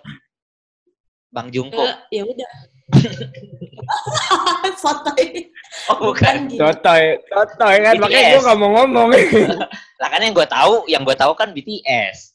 Bang 1.35 1.51
Jungko. 1.51 1.85
eh, 1.85 1.99
ya 2.15 2.23
udah 2.25 2.51
sotoy 4.83 5.53
Oh 5.93 6.13
bukan. 6.13 6.49
gitu. 6.49 6.61
Sotoy, 6.65 7.05
sotoy 7.29 7.77
kan. 7.85 7.95
BTS. 7.97 8.03
Makanya 8.05 8.29
gue 8.33 8.41
gak 8.47 8.59
mau 8.61 8.71
ngomong. 8.81 9.09
Lah 10.01 10.09
kan 10.09 10.21
yang 10.23 10.35
gue 10.37 10.47
tahu, 10.49 10.75
yang 10.89 11.03
gue 11.05 11.17
tahu 11.17 11.33
kan 11.37 11.53
BTS. 11.53 12.28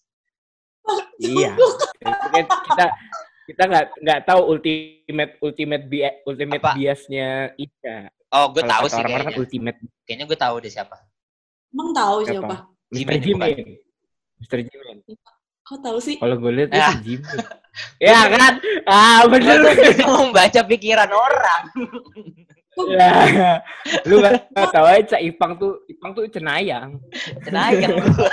Iya. 1.20 1.52
Kita 2.00 2.44
kita 2.64 2.86
kita 3.44 3.64
nggak 3.68 3.86
nggak 4.00 4.20
tahu 4.24 4.42
ultimate 4.48 5.34
ultimate 5.40 5.84
bi 5.86 6.00
ultimate 6.24 6.64
Apa? 6.64 6.72
biasnya 6.74 7.28
Ica. 7.56 8.08
Oh, 8.30 8.50
gue 8.50 8.64
tahu 8.64 8.86
sih 8.88 8.98
orang-orang 8.98 9.14
kan 9.22 9.30
kayaknya. 9.30 9.42
ultimate 9.42 9.78
Kayaknya 10.04 10.26
gue 10.26 10.40
tahu 10.40 10.56
deh 10.60 10.72
siapa. 10.72 10.98
emang 11.70 11.90
tahu 11.92 12.18
Siapa? 12.24 12.34
siapa 12.34 12.56
Mr. 12.90 13.18
Jimin. 13.20 13.58
Mr. 14.40 14.60
Jimin. 14.62 14.98
kok 15.64 15.80
tahu 15.80 15.98
sih 15.98 16.16
Kalau 16.18 16.36
gue 16.36 16.52
lihat 16.52 16.70
Ah. 16.72 16.92
itu 16.94 17.18
Jimin. 17.18 17.38
ya 17.98 18.20
kan? 18.28 18.54
Ah 18.86 19.22
bener. 19.26 19.58
Bisa 19.72 20.06
membaca 20.06 20.62
pikiran 20.64 21.10
orang. 21.10 21.62
ya. 22.90 23.62
Lu 24.04 24.18
gak, 24.18 24.50
tahu 24.72 24.86
aja 24.88 25.18
Ipang 25.20 25.56
tuh 25.56 25.82
Ipang 25.86 26.12
tuh 26.12 26.26
cenayang. 26.28 26.98
Cenayang 27.42 27.92
gue. 27.96 28.30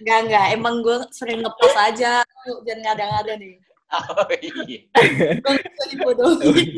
Enggak, 0.00 0.18
enggak. 0.26 0.46
Emang 0.56 0.74
gue 0.80 0.96
sering 1.12 1.44
ngepost 1.44 1.76
aja. 1.76 2.24
Lu 2.48 2.64
Jangan 2.64 2.80
ngada-ngada 2.84 3.32
nih. 3.36 3.56
Oh 3.90 4.22
iya. 4.38 4.86
Gue 5.42 5.54
bisa 5.58 5.84
dibodohin. 5.90 6.68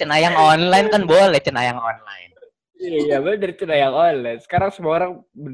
Cenayang 0.00 0.32
online 0.32 0.88
kan 0.88 1.04
boleh 1.04 1.40
cenayang 1.44 1.76
online. 1.76 2.32
Iya, 2.82 3.22
bener 3.22 3.52
cenayang 3.54 3.94
online. 3.94 4.40
Sekarang 4.40 4.72
semua 4.74 4.92
orang 4.98 5.12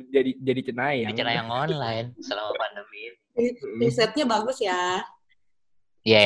jadi 0.08 0.38
jadi 0.38 0.60
cenayang. 0.72 1.12
Cenayang 1.12 1.50
online 1.50 2.06
selama 2.22 2.54
pandemi. 2.56 3.12
ini. 3.36 3.84
Risetnya 3.84 4.24
bagus 4.24 4.62
ya. 4.62 5.02
Iya. 6.06 6.22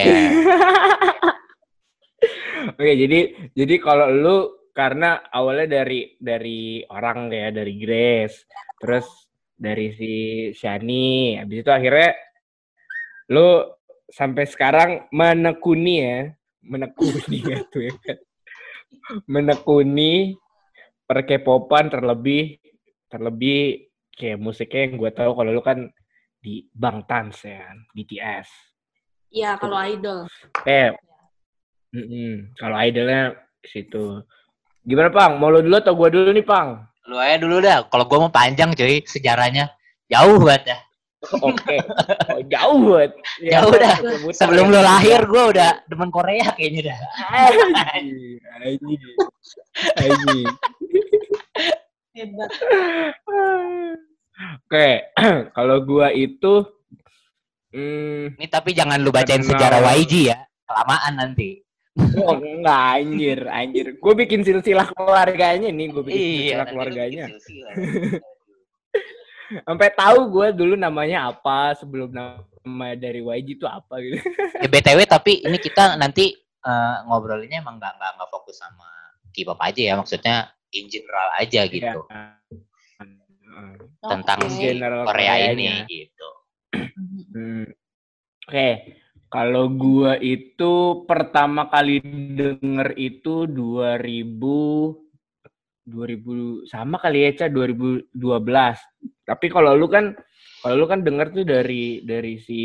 Oke, 2.79 2.93
jadi 2.95 3.51
jadi 3.57 3.75
kalau 3.83 4.07
lu 4.15 4.39
karena 4.73 5.21
awalnya 5.29 5.81
dari 5.81 6.17
dari 6.17 6.81
orang 6.88 7.29
ya, 7.29 7.52
dari 7.52 7.76
Grace, 7.76 8.49
terus 8.81 9.07
dari 9.52 9.93
si 9.95 10.14
Shani, 10.57 11.37
habis 11.38 11.61
itu 11.62 11.71
akhirnya 11.71 12.17
lu 13.31 13.62
sampai 14.09 14.45
sekarang 14.49 14.91
menekuni 15.12 15.95
ya, 16.00 16.21
menekuni 16.64 17.37
gitu 17.52 17.79
ya 17.85 17.95
kan. 18.00 18.19
Menekuni 19.29 20.37
per 21.05 21.29
K-popan 21.29 21.93
terlebih 21.93 22.56
terlebih 23.13 23.93
kayak 24.17 24.41
musiknya 24.41 24.89
yang 24.89 24.95
gue 24.97 25.11
tahu 25.13 25.32
kalau 25.37 25.50
lu 25.52 25.61
kan 25.61 25.89
di 26.43 26.65
Bangtan 26.73 27.28
ya, 27.30 27.61
kan, 27.69 27.78
BTS. 27.93 28.49
Iya, 29.32 29.50
kalau 29.56 29.78
idol. 29.80 30.19
Eh, 30.69 30.93
mm-mm. 31.93 32.56
kalau 32.56 32.76
idolnya 32.80 33.37
di 33.61 33.69
situ. 33.69 34.21
Gimana 34.82 35.08
Pang? 35.14 35.38
Mau 35.38 35.49
lu 35.50 35.62
dulu 35.62 35.76
atau 35.78 35.95
gua 35.95 36.08
dulu 36.10 36.30
nih 36.34 36.47
Pang? 36.47 36.82
Lu 37.06 37.18
aja 37.18 37.36
dulu 37.38 37.58
dah. 37.62 37.86
Kalau 37.86 38.04
gue 38.06 38.18
mau 38.18 38.30
panjang 38.30 38.71
cuy 38.75 39.02
sejarahnya. 39.06 39.71
Jauh 40.10 40.38
banget 40.42 40.75
dah. 40.75 40.80
Oke. 41.38 41.76
Oh, 42.34 42.42
jauh 42.50 42.78
banget. 42.90 43.12
Jauh 43.54 43.75
dah. 43.75 43.97
muter-muter 44.02 44.34
Sebelum 44.38 44.66
ya. 44.66 44.73
lu 44.75 44.80
lahir 44.82 45.21
gue 45.23 45.45
udah 45.54 45.71
demen 45.86 46.10
Korea 46.10 46.47
kayaknya 46.58 46.90
dah. 46.90 46.99
Anjing, 47.30 48.38
anjing, 48.58 49.02
anjing. 49.99 50.47
Hebat. 52.12 52.50
Oke, 54.66 54.88
kalau 55.56 55.76
gua 55.86 56.10
itu 56.12 56.66
hmm, 57.73 58.36
Ini 58.36 58.47
tapi 58.50 58.75
jangan 58.75 58.99
lu 59.00 59.08
bacain 59.14 59.40
Kenal. 59.40 59.54
sejarah 59.56 59.80
YG 59.97 60.12
ya. 60.28 60.36
Kelamaan 60.66 61.12
nanti. 61.16 61.62
Oh, 61.99 62.37
enggak 62.41 62.83
anjir, 62.97 63.41
anjir. 63.47 63.87
Gue 63.97 64.15
bikin 64.17 64.41
silsilah 64.41 64.89
keluarganya 64.91 65.69
nih, 65.69 65.87
gue 65.89 66.02
bikin 66.02 66.21
silsilah 66.21 66.49
Iya, 66.49 66.57
lu 66.57 66.71
keluarganya. 66.73 67.25
silsilah. 67.28 67.73
Sampai 69.69 69.93
tahu 69.93 70.33
gue 70.33 70.49
dulu 70.57 70.75
namanya 70.75 71.28
apa 71.28 71.76
sebelum 71.76 72.09
nama 72.09 72.89
dari 72.97 73.21
YG 73.21 73.61
itu 73.61 73.67
apa 73.69 74.00
gitu. 74.00 74.17
ya 74.57 74.65
BTW 74.65 75.05
tapi 75.05 75.45
ini 75.45 75.61
kita 75.61 76.00
nanti 76.00 76.33
eh, 76.63 76.97
ngobrolinnya 77.05 77.61
emang 77.61 77.76
nggak 77.76 77.93
nggak 78.00 78.11
nggak 78.17 78.31
fokus 78.33 78.57
sama 78.57 78.89
K-pop 79.28 79.61
aja 79.61 79.93
ya. 79.93 79.95
Maksudnya 80.00 80.37
in 80.73 80.89
general 80.89 81.28
aja 81.37 81.69
gitu. 81.69 81.85
Iya. 81.85 82.41
Tentang 84.00 84.41
Oke. 84.41 84.50
si 84.50 84.73
General 84.73 85.05
Korea 85.05 85.37
Koreanya. 85.37 85.85
ini 85.85 85.87
gitu. 85.87 86.28
Hmm. 87.33 87.65
Oke, 88.45 88.69
kalau 89.32 89.73
gua 89.73 90.21
itu 90.21 91.02
pertama 91.08 91.64
kali 91.73 92.04
denger 92.36 92.92
itu 93.00 93.49
2000 93.49 94.28
2000 95.88 96.68
sama 96.68 97.00
kali 97.00 97.26
ya, 97.26 97.30
Ca, 97.40 97.47
2012. 97.49 98.12
Tapi 99.25 99.47
kalau 99.49 99.73
lu 99.73 99.88
kan 99.88 100.12
kalau 100.60 100.76
lu 100.76 100.86
kan 100.86 101.00
denger 101.00 101.32
tuh 101.32 101.45
dari 101.49 102.04
dari 102.04 102.36
si 102.38 102.62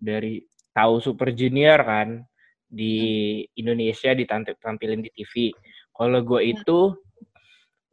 dari 0.00 0.40
tahu 0.72 0.96
Super 1.04 1.36
Junior 1.36 1.76
kan 1.84 2.24
di 2.64 3.44
Indonesia 3.60 4.16
ditampilin 4.16 5.04
di 5.04 5.10
TV. 5.12 5.52
Kalau 5.92 6.24
gua 6.24 6.40
itu 6.40 6.96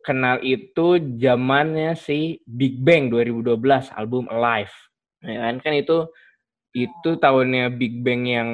kenal 0.08 0.40
itu 0.40 1.20
zamannya 1.20 2.00
si 2.00 2.40
Big 2.48 2.80
Bang 2.80 3.12
2012 3.12 3.92
album 3.92 4.32
Alive. 4.32 4.72
Ya 5.20 5.52
kan 5.52 5.60
kan 5.60 5.74
itu 5.76 6.08
itu 6.76 7.16
tahunnya 7.16 7.72
Big 7.72 8.04
Bang 8.04 8.28
yang 8.28 8.52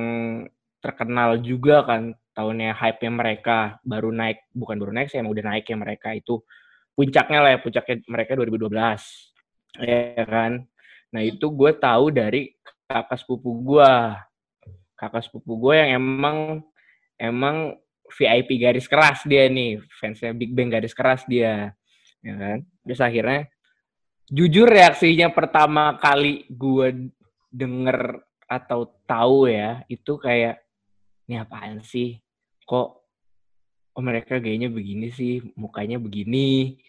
terkenal 0.78 1.42
juga 1.42 1.82
kan 1.82 2.14
tahunnya 2.38 2.78
hype-nya 2.78 3.12
mereka 3.12 3.58
baru 3.82 4.14
naik 4.14 4.46
bukan 4.54 4.78
baru 4.78 4.94
naik 4.94 5.10
sih 5.10 5.18
emang 5.18 5.34
udah 5.34 5.46
naik 5.50 5.66
ya 5.66 5.78
mereka 5.78 6.14
itu. 6.14 6.38
Puncaknya 6.94 7.40
lah 7.42 7.50
ya 7.58 7.60
puncaknya 7.66 7.96
mereka 8.06 8.38
2012 8.38 8.70
ya 9.82 10.26
kan? 10.30 10.62
Nah 11.12 11.22
itu 11.26 11.50
gue 11.50 11.72
tahu 11.74 12.14
dari 12.14 12.54
kakak 12.86 13.18
sepupu 13.18 13.58
gue 13.66 13.92
kakak 14.94 15.26
sepupu 15.26 15.58
gue 15.58 15.82
yang 15.82 15.98
emang 15.98 16.38
emang 17.18 17.74
VIP 18.14 18.62
garis 18.62 18.86
keras 18.86 19.26
dia 19.26 19.50
nih. 19.50 19.82
Fansnya 19.98 20.38
Big 20.38 20.54
Bang 20.54 20.70
garis 20.70 20.94
keras 20.94 21.26
dia. 21.26 21.74
Ya 22.22 22.34
kan? 22.38 22.58
Terus 22.86 23.02
akhirnya 23.02 23.50
jujur 24.30 24.70
reaksinya 24.70 25.34
pertama 25.34 25.98
kali 25.98 26.46
gue 26.54 27.10
denger 27.52 28.24
atau 28.48 28.88
tahu 29.04 29.52
ya 29.52 29.84
itu 29.92 30.16
kayak 30.18 30.64
ini 31.28 31.40
apaan 31.40 31.84
sih? 31.84 32.20
Kok 32.64 32.90
oh 33.96 34.04
mereka 34.04 34.40
gayanya 34.40 34.72
begini 34.72 35.12
sih? 35.12 35.44
Mukanya 35.60 36.00
begini. 36.00 36.80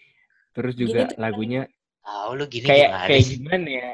Terus 0.55 0.75
juga 0.79 1.11
Gini 1.11 1.19
lagunya 1.19 1.63
Tahu 2.03 2.31
lu 2.35 2.45
gini 2.51 2.67
kayak 2.67 2.91
gimana 2.91 3.07
kayak 3.07 3.25
gimana 3.31 3.69
ya? 3.71 3.91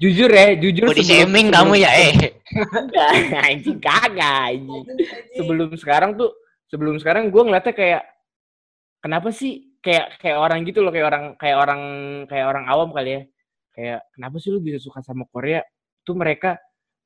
Jujur 0.00 0.30
ya 0.32 0.46
jujur 0.56 0.86
Body 0.88 1.04
shaming 1.04 1.48
kamu 1.52 1.74
ya 1.76 1.90
eh. 1.92 2.14
Anjing 3.48 3.78
kagak 3.80 4.56
anjing. 4.56 4.84
Sebelum 5.36 5.76
sekarang 5.76 6.16
tuh 6.16 6.32
sebelum 6.72 6.96
sekarang 6.96 7.28
gue 7.28 7.42
ngeliatnya 7.44 7.74
kayak 7.76 8.02
kenapa 9.04 9.28
sih? 9.28 9.76
Kayak 9.82 10.14
kayak 10.22 10.38
orang 10.38 10.62
gitu 10.62 10.78
loh 10.80 10.94
kayak 10.94 11.06
orang 11.10 11.24
kayak 11.36 11.58
orang 11.58 11.82
kayak 12.30 12.46
orang 12.46 12.64
awam 12.70 12.94
kali 12.94 13.10
ya 13.18 13.22
kayak 13.72 14.00
kenapa 14.14 14.36
sih 14.38 14.52
lu 14.52 14.60
bisa 14.60 14.78
suka 14.78 15.00
sama 15.00 15.24
Korea? 15.28 15.64
Tuh 16.04 16.14
mereka 16.16 16.60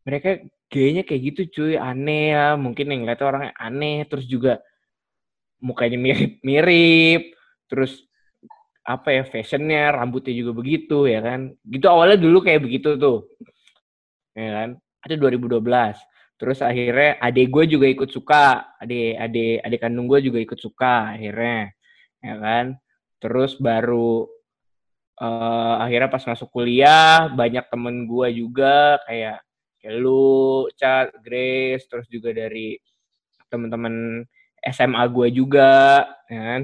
mereka 0.06 0.38
gayanya 0.70 1.02
kayak 1.06 1.22
gitu 1.34 1.40
cuy. 1.54 1.74
Aneh 1.78 2.34
ya 2.34 2.54
mungkin 2.58 2.90
yang 2.90 3.06
ngeliatnya 3.06 3.26
orangnya 3.26 3.52
aneh. 3.58 4.06
Terus 4.10 4.26
juga 4.26 4.52
mukanya 5.62 5.98
mirip 5.98 6.32
mirip. 6.42 7.22
Terus 7.70 8.02
apa 8.86 9.10
ya 9.10 9.22
fashionnya 9.26 9.90
rambutnya 9.94 10.34
juga 10.34 10.52
begitu 10.54 11.06
ya 11.10 11.22
kan? 11.22 11.54
Gitu 11.66 11.86
awalnya 11.90 12.18
dulu 12.18 12.42
kayak 12.42 12.62
begitu 12.66 12.98
tuh. 12.98 13.30
Ya 14.36 14.50
kan? 14.62 14.68
Itu 15.06 15.16
2012 15.22 15.62
terus 16.36 16.60
akhirnya 16.60 17.16
adik 17.16 17.48
gue 17.48 17.64
juga 17.78 17.86
ikut 17.88 18.10
suka. 18.12 18.76
Adik 18.82 19.16
adik 19.16 19.56
adik 19.64 19.80
kandung 19.80 20.06
gue 20.10 20.20
juga 20.20 20.38
ikut 20.42 20.58
suka 20.60 21.14
akhirnya 21.16 21.72
ya 22.20 22.34
kan? 22.38 22.66
Terus 23.16 23.56
baru 23.56 24.28
eh, 25.20 25.74
akhirnya 25.82 26.08
pas 26.12 26.24
masuk 26.24 26.48
kuliah 26.52 27.30
banyak 27.32 27.64
temen 27.68 28.04
gue 28.04 28.28
juga 28.36 29.00
kayak 29.08 29.40
kayak 29.80 29.96
lu 30.02 30.66
Chat 30.74 31.14
Grace 31.22 31.86
terus 31.86 32.06
juga 32.10 32.34
dari 32.34 32.76
temen-temen 33.46 34.26
SMA 34.66 35.02
gue 35.14 35.28
juga 35.30 36.02
ya 36.26 36.42
kan? 36.42 36.62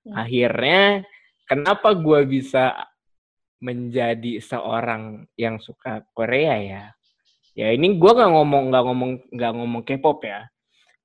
Hmm. 0.00 0.16
akhirnya 0.16 1.04
kenapa 1.44 1.92
gue 1.92 2.24
bisa 2.24 2.72
menjadi 3.60 4.40
seorang 4.40 5.28
yang 5.36 5.60
suka 5.60 6.02
Korea 6.16 6.56
ya? 6.56 6.84
Ya 7.52 7.68
ini 7.76 8.00
gue 8.00 8.10
nggak 8.10 8.32
ngomong 8.32 8.72
nggak 8.72 8.84
ngomong 8.88 9.10
nggak 9.28 9.52
ngomong 9.52 9.82
K-pop 9.84 10.24
ya. 10.24 10.48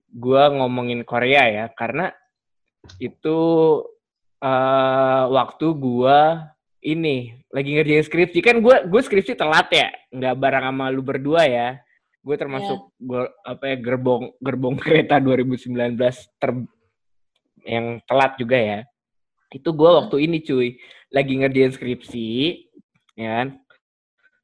Gue 0.08 0.43
ngomongin 0.56 1.04
Korea 1.04 1.43
ya 1.52 1.65
karena 1.76 2.15
itu 3.02 3.38
eh 4.41 5.24
waktu 5.32 5.67
gue 5.76 6.19
ini 6.86 7.34
lagi 7.50 7.69
ngerjain 7.76 8.06
skripsi. 8.06 8.39
Kan 8.45 8.62
gue 8.62 8.76
gue 8.86 9.02
skripsi 9.02 9.34
telat 9.34 9.67
ya 9.74 9.89
nggak 10.13 10.36
bareng 10.38 10.65
sama 10.69 10.86
lu 10.93 11.02
berdua 11.02 11.43
ya. 11.50 11.80
Gue 12.26 12.36
termasuk 12.41 12.89
gua, 12.98 13.30
apa 13.45 13.74
ya 13.74 13.78
gerbong 13.78 14.34
gerbong 14.41 14.76
kereta 14.84 15.17
2019 15.21 15.98
ter 16.41 16.52
yang 17.65 18.02
telat 18.06 18.38
juga 18.38 18.58
ya. 18.58 18.80
Itu 19.50 19.74
gue 19.74 19.89
Hmm. 19.89 20.00
waktu 20.06 20.17
ini 20.30 20.38
cuy. 20.45 20.78
Lagi 21.10 21.34
ngerjain 21.41 21.74
skripsi 21.74 22.30
ya 23.17 23.30
kan. 23.41 23.48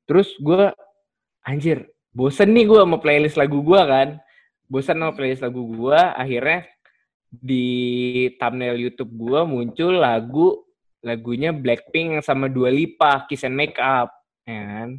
Terus 0.08 0.34
gue 0.40 0.72
anjir 1.46 1.90
bosen 2.12 2.52
nih 2.52 2.66
gue 2.68 2.80
sama 2.80 2.98
playlist 2.98 3.38
lagu 3.38 3.62
gue 3.62 3.82
kan. 3.86 4.18
Bosen 4.72 4.98
sama 4.98 5.12
playlist 5.12 5.44
lagu 5.44 5.62
gue 5.68 6.00
akhirnya 6.00 6.71
di 7.32 8.28
thumbnail 8.36 8.76
YouTube 8.76 9.16
gue 9.16 9.40
muncul 9.48 9.96
lagu 9.96 10.68
lagunya 11.00 11.56
Blackpink 11.56 12.20
sama 12.22 12.52
Dua 12.52 12.68
Lipa 12.68 13.24
Kiss 13.26 13.48
and 13.48 13.56
Make 13.56 13.80
Up 13.80 14.12
ya 14.44 14.62
kan? 14.62 14.90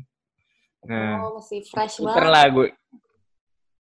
Nah 0.88 1.14
Oh, 1.22 1.38
masih 1.38 1.60
fresh 1.68 2.00
banget. 2.00 2.26
lah 2.26 2.46
gue 2.48 2.68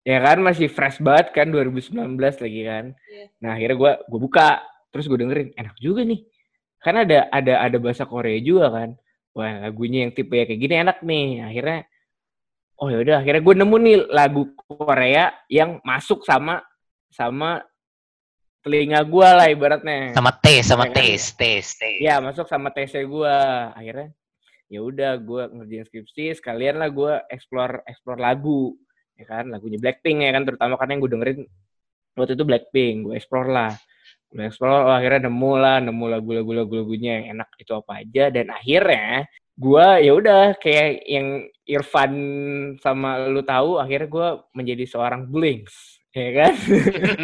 ya 0.07 0.19
kan 0.23 0.39
masih 0.39 0.71
fresh 0.71 1.03
banget 1.03 1.35
kan 1.35 1.51
2019 1.51 2.17
lagi 2.17 2.61
kan? 2.63 2.85
Iya. 2.95 3.27
nah 3.43 3.51
akhirnya 3.59 3.77
gue 3.77 3.93
gue 4.07 4.21
buka 4.23 4.63
terus 4.95 5.11
gue 5.11 5.19
dengerin 5.19 5.51
enak 5.59 5.77
juga 5.83 6.07
nih. 6.07 6.23
Kan 6.79 6.95
ada 7.03 7.27
ada 7.35 7.55
ada 7.67 7.77
bahasa 7.83 8.07
Korea 8.07 8.39
juga 8.39 8.71
kan? 8.71 8.95
Wah 9.35 9.69
lagunya 9.69 10.07
yang 10.07 10.15
tipe 10.15 10.33
ya 10.39 10.47
kayak 10.47 10.61
gini 10.63 10.75
enak 10.81 10.99
nih. 11.03 11.27
Akhirnya 11.45 11.79
oh 12.79 12.89
ya 12.89 12.99
udah 13.03 13.17
akhirnya 13.21 13.43
gue 13.43 13.55
nemu 13.59 13.77
nih 13.83 13.97
lagu 14.09 14.43
Korea 14.57 15.35
yang 15.51 15.83
masuk 15.83 16.23
sama 16.23 16.63
sama 17.11 17.61
telinga 18.67 18.99
gue 19.07 19.29
lah 19.31 19.47
ibaratnya. 19.47 20.11
Sama 20.11 20.35
tes, 20.35 20.67
sama 20.67 20.91
Ya 20.91 20.91
kan? 20.91 20.99
tes, 20.99 21.23
tes, 21.39 21.65
tes. 21.79 21.99
Iya 22.03 22.19
masuk 22.19 22.51
sama 22.51 22.75
TC 22.75 23.07
gue 23.07 23.37
akhirnya 23.71 24.11
ya 24.67 24.83
udah 24.83 25.23
gue 25.23 25.43
ngerjain 25.55 25.87
skripsi 25.87 26.35
sekalian 26.43 26.83
lah 26.83 26.91
gue 26.91 27.15
explore 27.31 27.87
explore 27.87 28.19
lagu 28.19 28.75
ya 29.15 29.23
kan? 29.31 29.55
Lagunya 29.55 29.79
Blackpink 29.79 30.27
ya 30.27 30.35
kan 30.35 30.43
terutama 30.43 30.75
karena 30.75 30.99
yang 30.99 31.03
gue 31.07 31.13
dengerin 31.15 31.39
waktu 32.19 32.35
itu 32.35 32.43
Blackpink 32.43 32.97
gue 33.07 33.15
explore 33.15 33.49
lah. 33.55 33.71
Gue 34.35 34.51
explore 34.51 34.91
oh, 34.91 34.95
akhirnya 34.99 35.31
nemu 35.31 35.53
lah 35.55 35.79
nemu 35.87 36.05
lagu-lagu 36.11 36.51
lagu-lagunya 36.51 37.23
yang 37.23 37.39
enak 37.39 37.55
itu 37.63 37.71
apa 37.71 38.03
aja. 38.03 38.35
Dan 38.35 38.51
akhirnya 38.51 39.31
gue 39.55 39.87
ya 40.03 40.11
udah 40.11 40.59
kayak 40.59 41.07
yang 41.07 41.47
Irfan 41.71 42.13
sama 42.83 43.31
lu 43.31 43.47
tahu 43.47 43.79
akhirnya 43.79 44.11
gue 44.11 44.29
menjadi 44.59 44.85
seorang 44.91 45.31
blinks 45.31 45.96
ya 46.17 46.31
kan? 46.33 46.55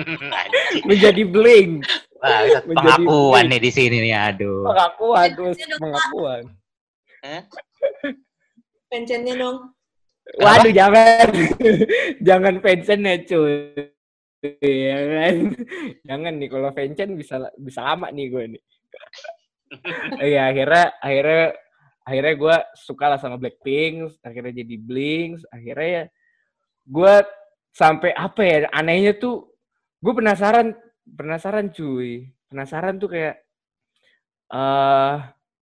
Menjadi 0.89 1.23
blinks 1.25 1.89
Wah, 2.23 2.45
Menjadi 2.45 2.69
pengakuan 2.71 3.45
bling. 3.49 3.51
nih 3.51 3.61
di 3.65 3.71
sini 3.73 3.97
nih, 4.05 4.15
aduh. 4.15 4.63
pengakuan 4.69 5.29
terus 5.35 5.57
pengakuan. 5.81 6.43
Pensionnya 8.93 9.35
dong. 9.41 9.59
Waduh 10.39 10.71
jangan. 10.71 11.27
Jangan 12.29 12.55
pension 12.63 13.03
ya 13.03 13.17
cuy. 13.27 13.75
Ya 14.63 14.99
kan? 15.03 15.37
Jangan 16.07 16.33
nih 16.39 16.49
kalau 16.51 16.71
pension 16.71 17.19
bisa 17.19 17.43
bisa 17.59 17.81
lama 17.83 18.07
nih 18.15 18.27
gue 18.31 18.45
nih. 18.59 18.63
Iya 20.21 20.53
akhirnya 20.53 20.85
akhirnya 21.01 21.45
akhirnya 22.05 22.35
gue 22.37 22.57
suka 22.77 23.05
lah 23.09 23.17
sama 23.17 23.41
Blackpink 23.41 24.21
akhirnya 24.21 24.53
jadi 24.61 24.77
Blinks 24.77 25.49
akhirnya 25.49 25.89
ya 25.89 26.05
gue 26.93 27.15
sampai 27.73 28.13
apa 28.13 28.41
ya 28.45 28.57
anehnya 28.71 29.17
tuh 29.17 29.49
gue 30.05 30.13
penasaran 30.13 30.77
penasaran 31.09 31.73
cuy. 31.73 32.29
Penasaran 32.53 33.01
tuh 33.01 33.09
kayak 33.11 33.37
eh 34.53 35.17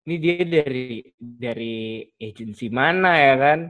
ini 0.08 0.14
dia 0.18 0.42
dari 0.42 1.06
dari 1.18 2.02
agensi 2.18 2.66
mana 2.72 3.14
ya 3.14 3.34
kan? 3.38 3.60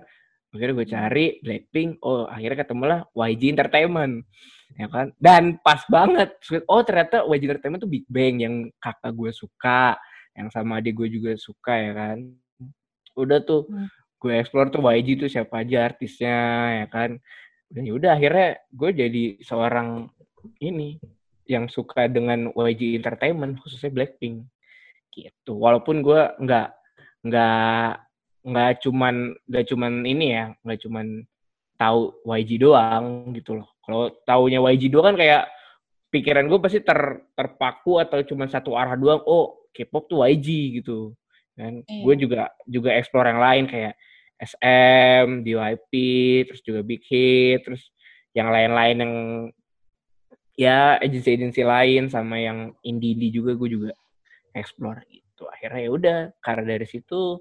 Akhirnya 0.50 0.74
gue 0.82 0.88
cari 0.88 1.26
Blackpink 1.44 2.02
oh 2.02 2.26
akhirnya 2.26 2.64
ketemulah 2.66 2.98
YG 3.14 3.54
Entertainment 3.54 4.24
ya 4.74 4.86
kan? 4.88 5.12
Dan 5.20 5.60
pas 5.60 5.84
banget 5.86 6.34
oh 6.66 6.82
ternyata 6.82 7.22
YG 7.28 7.44
Entertainment 7.46 7.82
tuh 7.84 7.92
Big 7.92 8.06
Bang 8.08 8.40
yang 8.40 8.54
kakak 8.80 9.12
gue 9.14 9.30
suka 9.36 10.00
yang 10.34 10.48
sama 10.48 10.80
adik 10.80 10.96
gue 10.96 11.08
juga 11.12 11.36
suka 11.36 11.74
ya 11.76 11.92
kan? 11.92 12.18
Udah 13.14 13.38
tuh 13.44 13.68
Hmm. 13.68 13.86
gue 14.20 14.32
explore 14.36 14.68
tuh 14.72 14.80
YG 14.84 15.08
tuh 15.20 15.28
siapa 15.32 15.64
aja 15.64 15.88
artisnya 15.88 16.36
ya 16.84 16.86
kan 16.92 17.16
dan 17.70 17.82
yaudah 17.86 18.18
akhirnya 18.18 18.58
gue 18.74 18.90
jadi 18.90 19.24
seorang 19.46 20.10
ini 20.58 20.98
yang 21.46 21.70
suka 21.70 22.10
dengan 22.10 22.50
YG 22.54 22.98
Entertainment 22.98 23.62
khususnya 23.62 23.94
Blackpink. 23.94 24.46
Gitu. 25.10 25.52
Walaupun 25.54 26.02
gue 26.02 26.22
nggak 26.38 26.68
nggak 27.26 27.88
nggak 28.40 28.70
cuman 28.82 29.14
nggak 29.46 29.64
cuman 29.70 29.92
ini 30.06 30.26
ya 30.34 30.44
nggak 30.62 30.80
cuman 30.86 31.06
tahu 31.78 32.14
YG 32.26 32.58
doang 32.58 33.30
gitu 33.34 33.62
loh. 33.62 33.70
Kalau 33.86 34.10
taunya 34.26 34.58
YG 34.62 34.90
doang 34.90 35.14
kan 35.14 35.16
kayak 35.18 35.42
pikiran 36.10 36.50
gue 36.50 36.58
pasti 36.58 36.82
ter 36.82 37.22
terpaku 37.38 38.02
atau 38.02 38.18
cuma 38.26 38.50
satu 38.50 38.74
arah 38.74 38.98
doang 38.98 39.22
oh 39.26 39.66
K-pop 39.70 40.10
tuh 40.10 40.26
YG 40.26 40.82
gitu. 40.82 41.14
Kan 41.54 41.86
Iya. 41.86 42.02
gue 42.02 42.14
juga 42.18 42.42
juga 42.66 42.90
explore 42.98 43.30
yang 43.30 43.42
lain 43.42 43.64
kayak 43.70 43.94
SM, 44.40 45.44
DYP, 45.44 45.92
terus 46.48 46.60
juga 46.64 46.80
Big 46.80 47.04
Hit, 47.04 47.68
terus 47.68 47.92
yang 48.32 48.48
lain-lain 48.48 48.96
yang 49.04 49.14
ya 50.56 50.96
agensi-agensi 51.00 51.62
lain 51.64 52.08
sama 52.08 52.40
yang 52.40 52.72
indie-indie 52.84 53.32
juga 53.32 53.52
gue 53.56 53.68
juga 53.68 53.90
explore 54.56 55.04
gitu. 55.08 55.44
Akhirnya 55.48 55.80
ya 55.84 55.90
udah 55.92 56.18
karena 56.40 56.76
dari 56.76 56.86
situ 56.88 57.40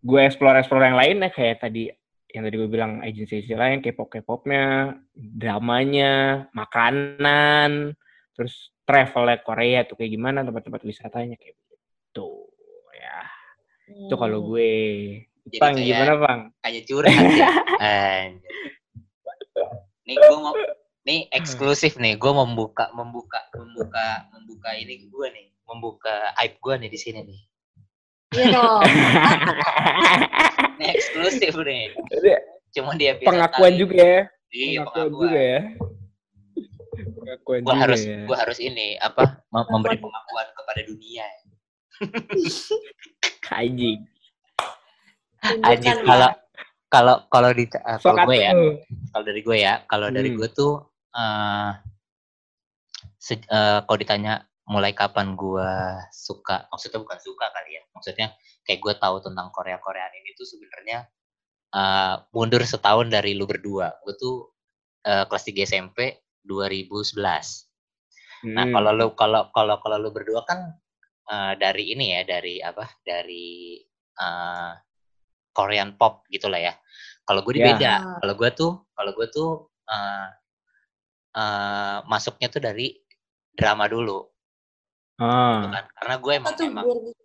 gue 0.00 0.20
explore 0.22 0.60
explore 0.60 0.86
yang 0.86 0.98
lain 0.98 1.24
ya 1.24 1.30
kayak 1.32 1.64
tadi 1.64 1.88
yang 2.32 2.42
tadi 2.44 2.56
gue 2.60 2.68
bilang 2.68 3.00
agensi-agensi 3.00 3.56
lain, 3.56 3.78
K-pop 3.80 4.12
K-popnya, 4.12 4.92
dramanya, 5.16 6.44
makanan, 6.52 7.96
terus 8.36 8.76
travel 8.84 9.24
Korea 9.40 9.88
tuh 9.88 9.96
kayak 9.96 10.12
gimana 10.12 10.44
tempat-tempat 10.44 10.84
wisatanya 10.84 11.40
kayak 11.40 11.56
gitu 11.56 12.44
ya. 12.92 13.18
Itu 14.06 14.14
kalau 14.20 14.44
Hmm. 14.44 14.48
gue. 14.52 14.72
Jadi 15.46 15.58
Bang, 15.58 15.72
kayak- 15.72 15.86
gimana 15.86 16.14
Bang? 16.18 16.40
Kayak 16.58 16.82
curhat 16.84 17.30
ya. 17.32 17.46
Nih 20.06 20.16
gue 20.16 20.36
mau 20.38 20.54
nih 21.02 21.26
eksklusif 21.30 21.96
nih, 21.96 22.14
gue 22.14 22.30
membuka 22.30 22.86
membuka 22.90 23.38
membuka 23.52 24.26
membuka 24.30 24.68
ini 24.74 25.04
gue 25.04 25.26
nih, 25.30 25.46
membuka 25.64 26.30
aib 26.38 26.54
gue 26.58 26.74
nih 26.78 26.86
di 26.86 26.96
sini 26.96 27.20
nih. 27.22 27.40
Iya 28.34 28.44
dong. 28.52 28.80
Ini 30.78 30.84
eksklusif 30.92 31.52
nih. 31.56 31.94
Cuma 32.70 32.94
di 32.94 33.06
episode 33.06 33.26
pengakuan 33.28 33.70
kali 33.70 33.80
juga 33.80 33.96
ya. 33.98 34.22
Iya, 34.46 34.82
pengakuan 34.82 34.86
pengakuan. 34.86 35.10
juga 35.10 35.40
ya. 35.42 35.60
Pengakuan 37.16 37.58
Gue 37.58 37.66
juga 37.66 37.82
harus 37.82 38.00
ya. 38.02 38.16
gue 38.22 38.36
harus 38.38 38.58
ini 38.58 38.86
apa 38.98 39.22
mem- 39.50 39.66
memberi 39.68 39.96
pengakuan 39.98 40.46
kepada 40.54 40.80
dunia. 40.86 41.26
Anjing. 43.48 43.98
Tunjukkan, 45.46 45.96
kalau 46.02 46.30
kalau 46.86 47.14
kalau 47.28 47.50
di 47.50 47.64
uh, 47.66 47.98
Sok 47.98 48.14
kalau 48.14 48.26
gue 48.30 48.36
ya, 48.38 48.52
kalau 49.12 49.24
dari 49.26 49.40
gue 49.42 49.56
ya, 49.58 49.74
kalau 49.86 50.08
dari 50.10 50.28
Hmm. 50.30 50.38
gue 50.38 50.48
tuh 50.50 50.72
eh 51.16 51.70
se- 53.18 53.42
eh, 53.42 53.78
kalau 53.82 53.98
ditanya 53.98 54.46
mulai 54.66 54.90
kapan 54.94 55.34
gue 55.38 55.70
suka, 56.10 56.66
maksudnya 56.70 56.98
bukan 57.02 57.18
suka 57.22 57.46
kali 57.50 57.78
ya, 57.78 57.82
maksudnya 57.94 58.28
kayak 58.66 58.80
gue 58.82 58.94
tahu 58.98 59.16
tentang 59.22 59.50
Korea 59.54 59.78
Koreaan 59.78 60.10
ini 60.14 60.34
tuh 60.34 60.46
sebenarnya 60.46 61.06
eh, 61.74 62.14
mundur 62.30 62.62
setahun 62.62 63.10
dari 63.10 63.34
lu 63.34 63.46
berdua. 63.46 63.98
Gue 64.06 64.14
tuh 64.14 64.50
eh, 65.02 65.24
kelas 65.26 65.44
3 65.46 65.66
SMP 65.66 65.98
2011. 66.46 67.18
Nah 68.52 68.64
Hmm. 68.68 68.72
kalau 68.74 68.90
lu 68.94 69.06
kalau 69.18 69.42
kalau 69.50 69.76
kalau 69.82 69.96
lu 69.98 70.10
berdua 70.14 70.46
kan 70.46 70.76
eh, 71.26 71.52
dari 71.58 71.90
ini 71.94 72.14
ya 72.14 72.22
dari 72.22 72.62
apa 72.62 72.86
dari 73.02 73.80
eh, 74.16 74.72
Korean 75.56 75.96
pop 75.96 76.28
gitulah 76.28 76.60
ya 76.60 76.76
kalau 77.24 77.40
gue 77.40 77.56
Ya. 77.56 77.72
beda 77.72 77.92
Ah. 77.96 78.16
kalau 78.20 78.34
gue 78.36 78.50
tuh 78.52 78.72
kalau 78.92 79.10
gue 79.16 79.26
tuh 79.32 79.50
eh, 79.88 80.28
eh, 81.34 81.98
masuknya 82.04 82.48
tuh 82.48 82.60
dari 82.60 82.92
drama 83.50 83.88
dulu 83.88 84.20
gitu 85.16 85.24
Ah. 85.24 85.72
kan 85.72 85.84
karena 85.96 86.14
gue 86.20 86.32
emang 86.36 86.52
Apa 86.52 86.58
tuh 86.60 86.66
emang 86.68 86.84
2011? 86.84 87.16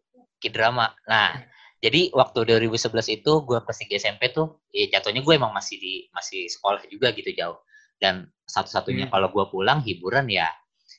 K-drama. 0.41 0.86
Nah, 1.06 1.30
jadi 1.78 2.10
waktu 2.10 2.39
2011 2.48 3.12
itu 3.12 3.32
gue 3.44 3.62
kelas 3.62 3.78
3 3.78 3.94
SMP 3.94 4.34
tuh, 4.34 4.63
ya 4.72 4.89
jatuhnya 4.89 5.22
gue 5.22 5.34
emang 5.36 5.52
masih 5.52 5.78
di 5.78 5.94
masih 6.10 6.50
sekolah 6.50 6.82
juga 6.89 7.13
gitu 7.13 7.30
jauh. 7.30 7.62
Dan 8.00 8.26
satu-satunya 8.48 9.06
Hmm. 9.06 9.13
kalau 9.13 9.28
gue 9.30 9.46
pulang 9.52 9.84
hiburan 9.84 10.26
ya 10.26 10.50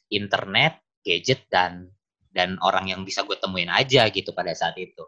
internet, 0.09 0.79
gadget 1.03 1.49
dan 1.51 1.91
dan 2.31 2.55
orang 2.63 2.87
yang 2.87 3.03
bisa 3.03 3.25
gue 3.25 3.35
temuin 3.35 3.67
aja 3.67 4.07
gitu 4.09 4.31
pada 4.31 4.55
saat 4.55 4.77
itu. 4.77 5.03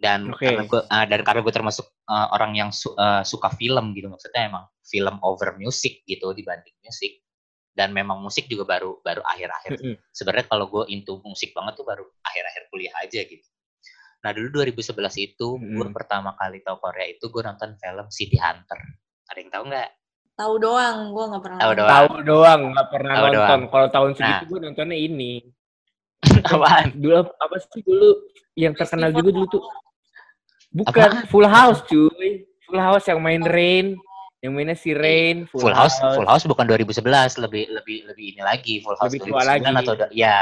Dan 0.00 0.32
Oke. 0.32 0.48
karena 0.48 0.64
gue 0.64 0.80
ah, 0.88 1.04
dan 1.04 1.20
karena 1.20 1.40
gue 1.44 1.52
termasuk 1.52 1.84
eh, 1.84 2.28
orang 2.32 2.56
yang 2.56 2.70
su- 2.72 2.96
eh, 2.96 3.20
suka 3.20 3.52
film 3.52 3.92
gitu 3.92 4.08
maksudnya 4.08 4.48
emang 4.48 4.64
film 4.80 5.20
over 5.20 5.54
music 5.54 6.00
gitu 6.04 6.32
dibanding 6.32 6.72
musik. 6.80 7.20
Dan 7.70 7.92
memang 7.92 8.18
musik 8.18 8.48
juga 8.48 8.64
baru 8.66 8.98
baru 8.98 9.20
akhir-akhir 9.22 9.76
Mm-mm. 9.76 9.94
sebenarnya 10.10 10.48
kalau 10.48 10.66
gue 10.66 10.84
into 10.88 11.20
musik 11.22 11.52
banget 11.52 11.76
tuh 11.76 11.84
baru 11.84 12.02
akhir-akhir 12.20 12.62
kuliah 12.66 12.92
aja 12.98 13.20
gitu. 13.22 13.44
Nah 14.20 14.32
dulu 14.32 14.58
2011 14.58 14.90
itu 15.22 15.48
gue 15.54 15.68
Mm-mm. 15.78 15.92
pertama 15.92 16.32
kali 16.34 16.60
tahu 16.60 16.80
Korea 16.80 17.06
itu 17.06 17.28
gue 17.28 17.40
nonton 17.40 17.76
film 17.76 18.06
City 18.08 18.36
Hunter. 18.36 18.80
Ada 19.28 19.38
yang 19.38 19.52
tahu 19.52 19.64
nggak? 19.68 19.90
Tahu 20.34 20.54
doang, 20.56 20.98
gue 21.12 21.24
nggak 21.28 21.42
pernah. 21.44 21.60
Tahu 21.60 21.72
doang. 21.76 21.92
Tahu 21.92 22.08
doang, 22.24 22.60
nggak 22.72 22.88
pernah 22.88 23.12
Tahu 23.12 23.24
nonton. 23.28 23.60
Kalau 23.68 23.86
tahun 23.88 24.10
segitu 24.14 24.32
Nah. 24.40 24.48
gue 24.48 24.58
nontonnya 24.60 24.98
ini. 24.98 25.32
Apaan? 26.52 26.86
Dulu 26.96 27.14
apa- 27.20 27.60
sih 27.60 27.80
dulu 27.80 28.08
yang 28.56 28.72
terkenal 28.72 29.12
juga 29.12 29.30
dulu 29.30 29.46
tuh? 29.46 29.62
Bukan 30.70 31.02
Apaan? 31.02 31.26
Full 31.26 31.48
House 31.50 31.80
cuy. 31.86 32.46
Full 32.66 32.78
House 32.78 33.06
yang 33.10 33.18
main 33.18 33.42
Rain, 33.42 33.98
yang 34.38 34.54
mainnya 34.54 34.78
si 34.78 34.94
Rain. 34.94 35.50
Full 35.50 35.74
House, 35.74 35.98
Full 35.98 36.28
House 36.30 36.46
bukan 36.46 36.64
2011, 36.70 37.02
lebih 37.42 37.66
lebih 37.74 38.06
lebih 38.06 38.24
ini 38.38 38.42
lagi. 38.46 38.78
Full 38.78 38.94
House 38.94 39.10
Lebih 39.10 39.34
tua 39.34 39.42
2009 39.42 39.66
lagi. 39.66 39.76
atau 39.82 39.94
ya. 40.14 40.40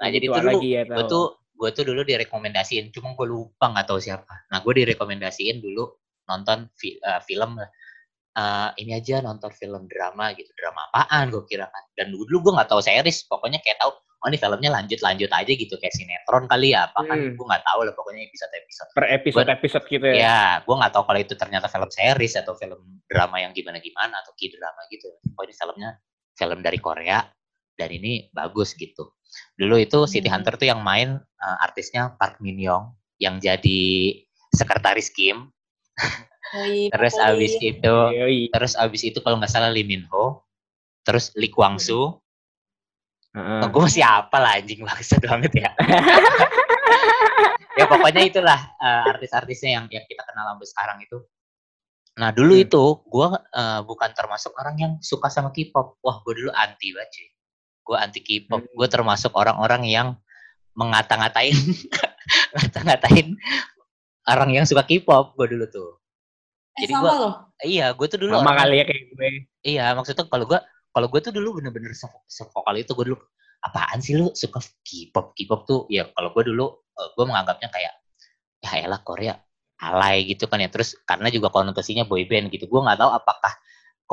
Nah 0.00 0.06
Lebih 0.08 0.12
jadi 0.12 0.26
itu 0.28 0.36
dulu 0.36 0.48
lagi 0.52 0.68
ya, 0.68 0.82
gue 0.84 1.04
tuh 1.08 1.24
gue 1.60 1.68
tuh 1.76 1.84
dulu 1.84 2.00
direkomendasiin, 2.04 2.88
cuma 2.92 3.12
gue 3.16 3.26
lupa 3.28 3.72
nggak 3.72 3.86
tahu 3.88 4.00
siapa. 4.00 4.48
Nah 4.52 4.60
gue 4.60 4.72
direkomendasiin 4.84 5.60
dulu 5.60 5.88
nonton 6.28 6.68
fi- 6.76 7.00
eh, 7.00 7.20
film 7.24 7.58
eh, 7.60 8.68
ini 8.78 8.92
aja 8.94 9.18
nonton 9.20 9.50
film 9.50 9.90
drama 9.90 10.30
gitu 10.38 10.46
drama 10.54 10.86
apaan 10.94 11.34
gue 11.34 11.42
kira 11.50 11.66
kan 11.66 11.84
dan 11.98 12.14
dulu 12.14 12.38
gue 12.38 12.52
nggak 12.54 12.70
tahu 12.70 12.78
series 12.78 13.26
pokoknya 13.26 13.58
kayak 13.58 13.82
tahu 13.82 13.90
oh 14.20 14.28
ini 14.28 14.36
filmnya 14.36 14.70
lanjut 14.70 15.00
lanjut 15.00 15.30
aja 15.32 15.48
gitu 15.52 15.74
kayak 15.80 15.96
sinetron 15.96 16.44
kali 16.44 16.76
ya 16.76 16.86
apa 16.92 17.00
kan 17.08 17.18
Hmm. 17.18 17.32
gue 17.36 17.46
nggak 17.48 17.64
tahu 17.64 17.80
lah 17.88 17.94
pokoknya 17.96 18.22
episode 18.28 18.52
episode 18.52 18.88
per 18.92 19.04
episode-episode 19.08 19.84
gitu 19.88 20.06
ya. 20.12 20.14
ya 20.20 20.40
gue 20.60 20.74
nggak 20.76 20.92
tahu 20.92 21.04
kalau 21.08 21.20
itu 21.20 21.34
ternyata 21.34 21.66
film 21.66 21.88
series 21.88 22.34
atau 22.36 22.52
film 22.54 22.80
drama 23.08 23.36
yang 23.40 23.56
gimana 23.56 23.80
gimana 23.80 24.20
atau 24.20 24.32
k 24.36 24.52
drama 24.52 24.80
gitu 24.92 25.08
oh 25.08 25.42
ini 25.42 25.54
filmnya 25.56 25.90
film 26.36 26.60
dari 26.60 26.78
Korea 26.78 27.24
dan 27.74 27.88
ini 27.88 28.28
bagus 28.30 28.76
gitu 28.76 29.16
dulu 29.56 29.80
itu 29.80 30.04
City 30.04 30.28
Hmm. 30.28 30.40
Hunter 30.42 30.60
tuh 30.60 30.68
yang 30.68 30.84
main 30.84 31.16
eh, 31.16 31.56
artisnya 31.64 32.12
Park 32.14 32.44
Min 32.44 32.60
Young 32.60 32.92
yang 33.16 33.40
jadi 33.40 33.80
sekretaris 34.52 35.08
Kim 35.12 35.48
Yoi, 36.56 36.88
terus 36.94 37.14
abis 37.16 37.52
itu 37.56 37.94
Yoi. 38.16 38.50
terus 38.50 38.74
abis 38.74 39.02
itu 39.06 39.18
kalau 39.22 39.38
nggak 39.38 39.52
salah 39.52 39.70
Lee 39.70 39.86
Min 39.86 40.04
Ho 40.10 40.44
terus 41.04 41.30
Lee 41.36 41.48
Kwang 41.48 41.78
Soo 41.78 42.20
Heeh. 43.30 43.60
oh, 43.62 43.68
gue 43.68 43.82
masih 43.84 44.02
apa 44.02 44.36
lah 44.36 44.58
anjing 44.58 44.82
maksud 44.82 45.22
banget 45.22 45.52
ya 45.56 45.70
ya 47.78 47.84
pokoknya 47.86 48.22
itulah 48.22 48.58
eh, 48.76 49.02
artis-artisnya 49.08 49.70
yang 49.72 49.84
yang 49.88 50.04
kita 50.04 50.22
kenal 50.22 50.50
sampai 50.50 50.66
sekarang 50.66 50.98
itu 51.00 51.18
nah 52.18 52.34
dulu 52.34 52.52
Hmm. 52.52 52.64
itu 52.66 52.82
gue 53.00 53.28
eh, 53.54 53.80
bukan 53.82 54.10
termasuk 54.12 54.52
orang 54.54 54.76
yang 54.76 54.92
suka 55.00 55.30
sama 55.30 55.48
K-pop 55.50 55.96
wah 56.00 56.20
gue 56.20 56.34
dulu 56.36 56.50
anti 56.52 56.90
banget 56.90 57.10
cuy 57.14 57.28
gue 57.80 57.96
anti 57.96 58.20
K-pop 58.20 58.60
Hmm. 58.60 58.74
gue 58.74 58.88
termasuk 58.90 59.32
orang-orang 59.32 59.82
yang 59.86 60.08
mengata-ngatain 60.74 61.54
ngata-ngatain 62.54 63.38
orang 64.26 64.50
yang 64.52 64.64
suka 64.66 64.82
K-pop 64.82 65.34
gue 65.34 65.46
dulu 65.48 65.66
tuh 65.68 65.90
Eh, 66.70 66.86
Jadi 66.86 66.94
sama 66.94 67.02
gua- 67.02 67.18
loh. 67.18 67.34
iya 67.66 67.86
gue 67.90 68.06
tuh 68.06 68.18
dulu 68.18 68.30
Sama 68.32 68.46
orang- 68.46 68.58
kali 68.62 68.74
ya 68.78 68.84
kayak 68.86 69.02
gue. 69.10 69.28
Iya, 69.60 69.84
maksudnya 69.92 70.24
kalau 70.24 70.46
gua 70.46 70.62
kalau 70.90 71.06
gue 71.06 71.20
tuh 71.22 71.32
dulu 71.34 71.62
bener-bener 71.62 71.94
se- 71.94 72.24
sevokal 72.26 72.74
itu 72.78 72.92
gue 72.94 73.14
dulu 73.14 73.18
apaan 73.62 73.98
sih 74.02 74.16
lu 74.18 74.32
suka 74.34 74.58
K-pop? 74.82 75.36
K-pop 75.36 75.60
tuh 75.68 75.80
ya 75.92 76.08
kalau 76.12 76.34
gue 76.34 76.44
dulu 76.50 76.66
gue 77.16 77.24
menganggapnya 77.24 77.68
kayak 77.72 77.94
ya 78.60 78.70
elah 78.84 79.00
Korea 79.00 79.34
alay 79.80 80.28
gitu 80.28 80.44
kan 80.50 80.60
ya. 80.60 80.68
Terus 80.68 80.96
karena 81.08 81.32
juga 81.32 81.48
konotasinya 81.48 82.04
boyband 82.04 82.52
gitu. 82.52 82.68
Gue 82.68 82.80
nggak 82.84 83.00
tahu 83.00 83.10
apakah 83.10 83.52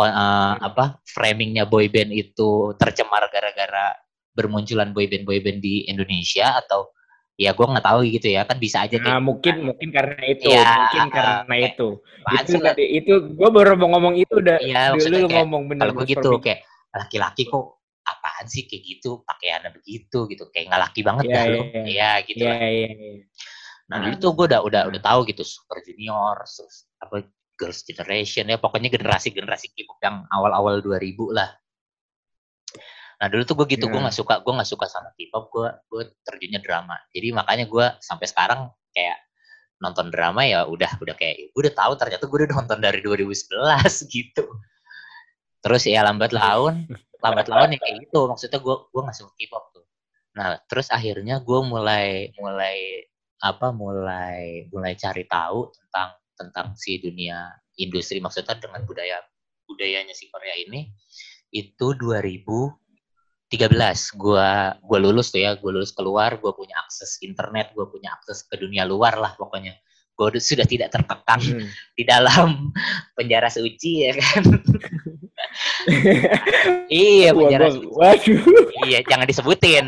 eh, 0.07 0.55
apa 0.63 1.01
framingnya 1.03 1.67
boyband 1.67 2.11
itu 2.13 2.73
tercemar 2.79 3.27
gara-gara 3.33 3.95
bermunculan 4.31 4.93
boyband 4.93 5.25
boyband 5.25 5.59
di 5.59 5.89
Indonesia 5.89 6.61
atau 6.61 6.93
ya 7.37 7.53
gue 7.53 7.65
nggak 7.69 7.85
tahu 7.85 7.99
gitu 8.09 8.27
ya 8.33 8.41
kan 8.49 8.57
bisa 8.57 8.81
aja 8.89 8.97
Nah, 8.97 9.05
kayak 9.05 9.21
mungkin 9.21 9.55
mungkin 9.61 9.89
karena 9.93 10.23
itu, 10.25 10.49
Iya, 10.49 10.65
mungkin 10.73 11.01
uh, 11.05 11.11
karena 11.13 11.33
kayak, 11.45 11.69
itu. 11.77 11.89
Itu 12.27 12.51
sih, 12.51 12.59
tadi 12.65 12.83
itu 12.97 13.13
gue 13.37 13.49
baru 13.53 13.71
mau 13.77 13.87
ngomong 13.93 14.15
itu 14.17 14.33
udah 14.41 14.57
Iya, 14.57 14.81
dulu 14.97 15.15
kayak 15.29 15.45
ngomong 15.45 15.63
bener. 15.69 15.81
kalau 15.85 15.93
gue 16.01 16.05
gitu 16.09 16.29
Perfik. 16.33 16.41
kayak 16.43 16.59
laki-laki 16.97 17.43
kok 17.45 17.65
apaan 18.01 18.45
sih 18.47 18.63
kayak 18.65 18.83
gitu 18.87 19.21
pakaiannya 19.21 19.69
begitu 19.69 20.19
gitu 20.31 20.43
kayak 20.49 20.65
nggak 20.71 20.81
laki 20.89 20.99
banget 21.05 21.23
Iya, 21.27 21.35
dah 21.35 21.43
iya, 21.43 21.51
lu 21.53 21.59
iya. 21.61 21.81
iya 21.85 22.11
gitu 22.25 22.43
lah 22.47 22.57
iya, 22.57 22.69
iya. 22.89 23.19
nah 23.87 23.95
Nah. 23.99 24.03
dulu 24.03 24.15
tuh 24.17 24.31
gue 24.33 24.45
udah 24.51 24.61
udah 24.65 24.81
udah 24.89 25.01
tahu 25.03 25.19
gitu 25.29 25.43
super 25.45 25.77
junior 25.85 26.35
terus 26.41 26.87
apa 26.97 27.15
girls 27.53 27.83
generation 27.83 28.47
ya 28.47 28.57
pokoknya 28.57 28.89
generasi 28.89 29.29
generasi 29.29 29.69
K-pop 29.75 29.99
yang 30.01 30.25
awal-awal 30.31 30.79
2000 30.81 31.37
lah 31.37 31.51
nah 33.17 33.27
dulu 33.33 33.41
tuh 33.49 33.55
gue 33.57 33.67
gitu 33.73 33.89
gue 33.89 33.97
Iya. 33.97 34.05
nggak 34.09 34.17
suka 34.21 34.33
gue 34.45 34.53
nggak 34.53 34.69
suka 34.69 34.85
sama 34.85 35.09
K-pop 35.17 35.49
gue 35.49 35.67
gue 35.89 36.03
terjunnya 36.21 36.61
drama. 36.61 36.95
Jadi 37.09 37.27
makanya 37.33 37.65
gue 37.65 37.85
sampai 37.97 38.27
sekarang 38.29 38.69
kayak 38.93 39.17
nonton 39.81 40.09
drama 40.13 40.41
ya 40.45 40.65
udah 40.69 41.01
udah 41.01 41.15
kayak 41.17 41.49
gue 41.53 41.61
udah 41.65 41.73
tahu 41.73 41.93
ternyata 41.97 42.23
gue 42.29 42.37
udah 42.45 42.49
nonton 42.53 42.77
dari 42.77 42.99
2011 43.01 43.49
gitu. 44.15 44.45
Terus 45.65 45.83
ya 45.89 46.05
lambat 46.05 46.31
laun 46.33 46.85
lambat 47.25 47.49
laun 47.49 47.73
ya 47.73 47.79
kayak 47.81 48.05
gitu. 48.05 48.29
Maksudnya 48.29 48.59
gue 48.61 48.75
gue 48.93 49.01
nggak 49.01 49.17
suka 49.17 49.33
K-pop 49.33 49.63
tuh. 49.73 49.85
Nah 50.37 50.61
terus 50.69 50.87
akhirnya 50.93 51.41
gue 51.41 51.59
mulai 51.65 52.29
mulai 52.37 53.01
apa 53.41 53.69
mulai 53.73 54.65
mulai 54.73 54.93
cari 54.97 55.25
tahu 55.25 55.69
tentang 55.73 56.09
tentang 56.37 56.67
si 56.77 57.01
dunia 57.01 57.49
industri 57.77 58.17
maksudnya 58.21 58.57
dengan 58.57 58.81
budaya 58.85 59.21
budayanya 59.69 60.13
si 60.17 60.29
Korea 60.29 60.57
ini 60.57 60.89
itu 61.53 61.87
2013 63.49 64.19
gua 64.19 64.75
gua 64.79 64.97
lulus 64.99 65.31
tuh 65.31 65.39
ya 65.39 65.55
gua 65.55 65.71
lulus 65.71 65.91
keluar 65.91 66.35
gua 66.37 66.51
punya 66.51 66.75
akses 66.83 67.15
internet 67.23 67.71
gua 67.71 67.87
punya 67.87 68.11
akses 68.13 68.43
ke 68.43 68.55
dunia 68.55 68.83
luar 68.83 69.15
lah 69.15 69.33
pokoknya 69.33 69.79
gua 70.13 70.29
udah- 70.29 70.43
sudah 70.43 70.65
tidak 70.65 70.91
terkekang 70.91 71.39
Hmm. 71.39 71.67
di 71.97 72.03
dalam 72.03 72.71
penjara 73.15 73.47
suci 73.47 73.91
ya 74.03 74.11
kan 74.13 74.43
iya 76.91 77.31
penjara 77.31 77.67
gua- 77.67 77.75
suci 77.75 77.87
waduh. 77.87 78.39
iya 78.85 78.99
jangan 79.03 79.25
disebutin 79.25 79.85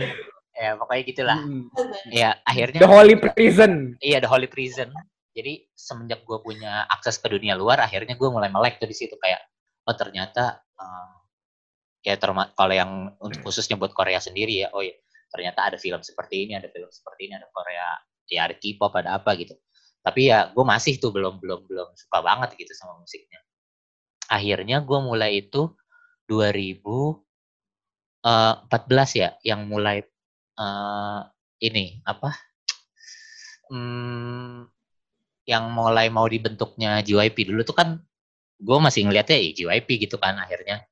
ya 0.55 0.75
pokoknya 0.75 1.03
gitulah 1.05 1.39
Hmm. 1.39 1.67
ya 2.11 2.35
akhirnya 2.43 2.79
The 2.79 2.89
Holy 2.89 3.15
Prison. 3.15 3.95
Iya, 3.99 4.19
The 4.19 4.27
Holy 4.27 4.47
Prison. 4.47 4.91
Jadi 5.31 5.71
semenjak 5.71 6.27
gue 6.27 6.35
punya 6.39 6.83
akses 6.85 7.15
ke 7.15 7.31
dunia 7.31 7.55
luar, 7.55 7.79
akhirnya 7.79 8.11
gue 8.11 8.27
mulai 8.27 8.51
melek 8.51 8.75
tuh 8.75 8.83
di 8.83 8.97
situ 8.97 9.15
kayak, 9.15 9.39
oh 9.87 9.95
ternyata 9.95 10.59
eh, 10.75 11.07
ya 11.99 12.15
terma 12.15 12.47
kalau 12.55 12.73
yang 12.75 12.91
untuk 13.19 13.43
khususnya 13.43 13.75
buat 13.75 13.91
Korea 13.91 14.23
sendiri 14.23 14.63
ya, 14.65 14.67
oh 14.71 14.83
ya 14.83 14.95
ternyata 15.29 15.69
ada 15.69 15.77
film 15.77 16.01
seperti 16.01 16.47
ini, 16.47 16.57
ada 16.57 16.67
film 16.71 16.89
seperti 16.89 17.29
ini, 17.29 17.33
ada 17.37 17.47
Korea, 17.51 17.87
ya 18.31 18.49
ada 18.49 18.55
K-pop, 18.57 18.93
ada 18.97 19.19
apa 19.19 19.35
gitu. 19.37 19.53
Tapi 19.99 20.31
ya 20.31 20.49
gue 20.49 20.65
masih 20.65 20.97
tuh 20.97 21.11
belum 21.11 21.43
belum 21.43 21.67
belum 21.67 21.87
suka 21.93 22.23
banget 22.23 22.55
gitu 22.57 22.73
sama 22.73 22.97
musiknya. 22.97 23.39
Akhirnya 24.31 24.81
gue 24.81 24.99
mulai 25.01 25.43
itu 25.43 25.75
2014 26.29 29.19
ya, 29.19 29.29
yang 29.43 29.67
mulai 29.67 30.01
eh, 30.59 31.21
ini 31.61 32.01
apa? 32.07 32.31
Hmm, 33.69 34.65
yang 35.49 35.65
mulai 35.73 36.13
mau 36.13 36.29
dibentuknya 36.29 37.01
JYP 37.01 37.49
dulu 37.49 37.65
tuh 37.65 37.73
kan 37.73 37.97
gue 38.59 38.77
masih 38.77 39.09
ngeliatnya 39.09 39.37
ya 39.39 39.49
JYP 39.57 40.05
gitu 40.05 40.21
kan 40.21 40.37
akhirnya 40.37 40.85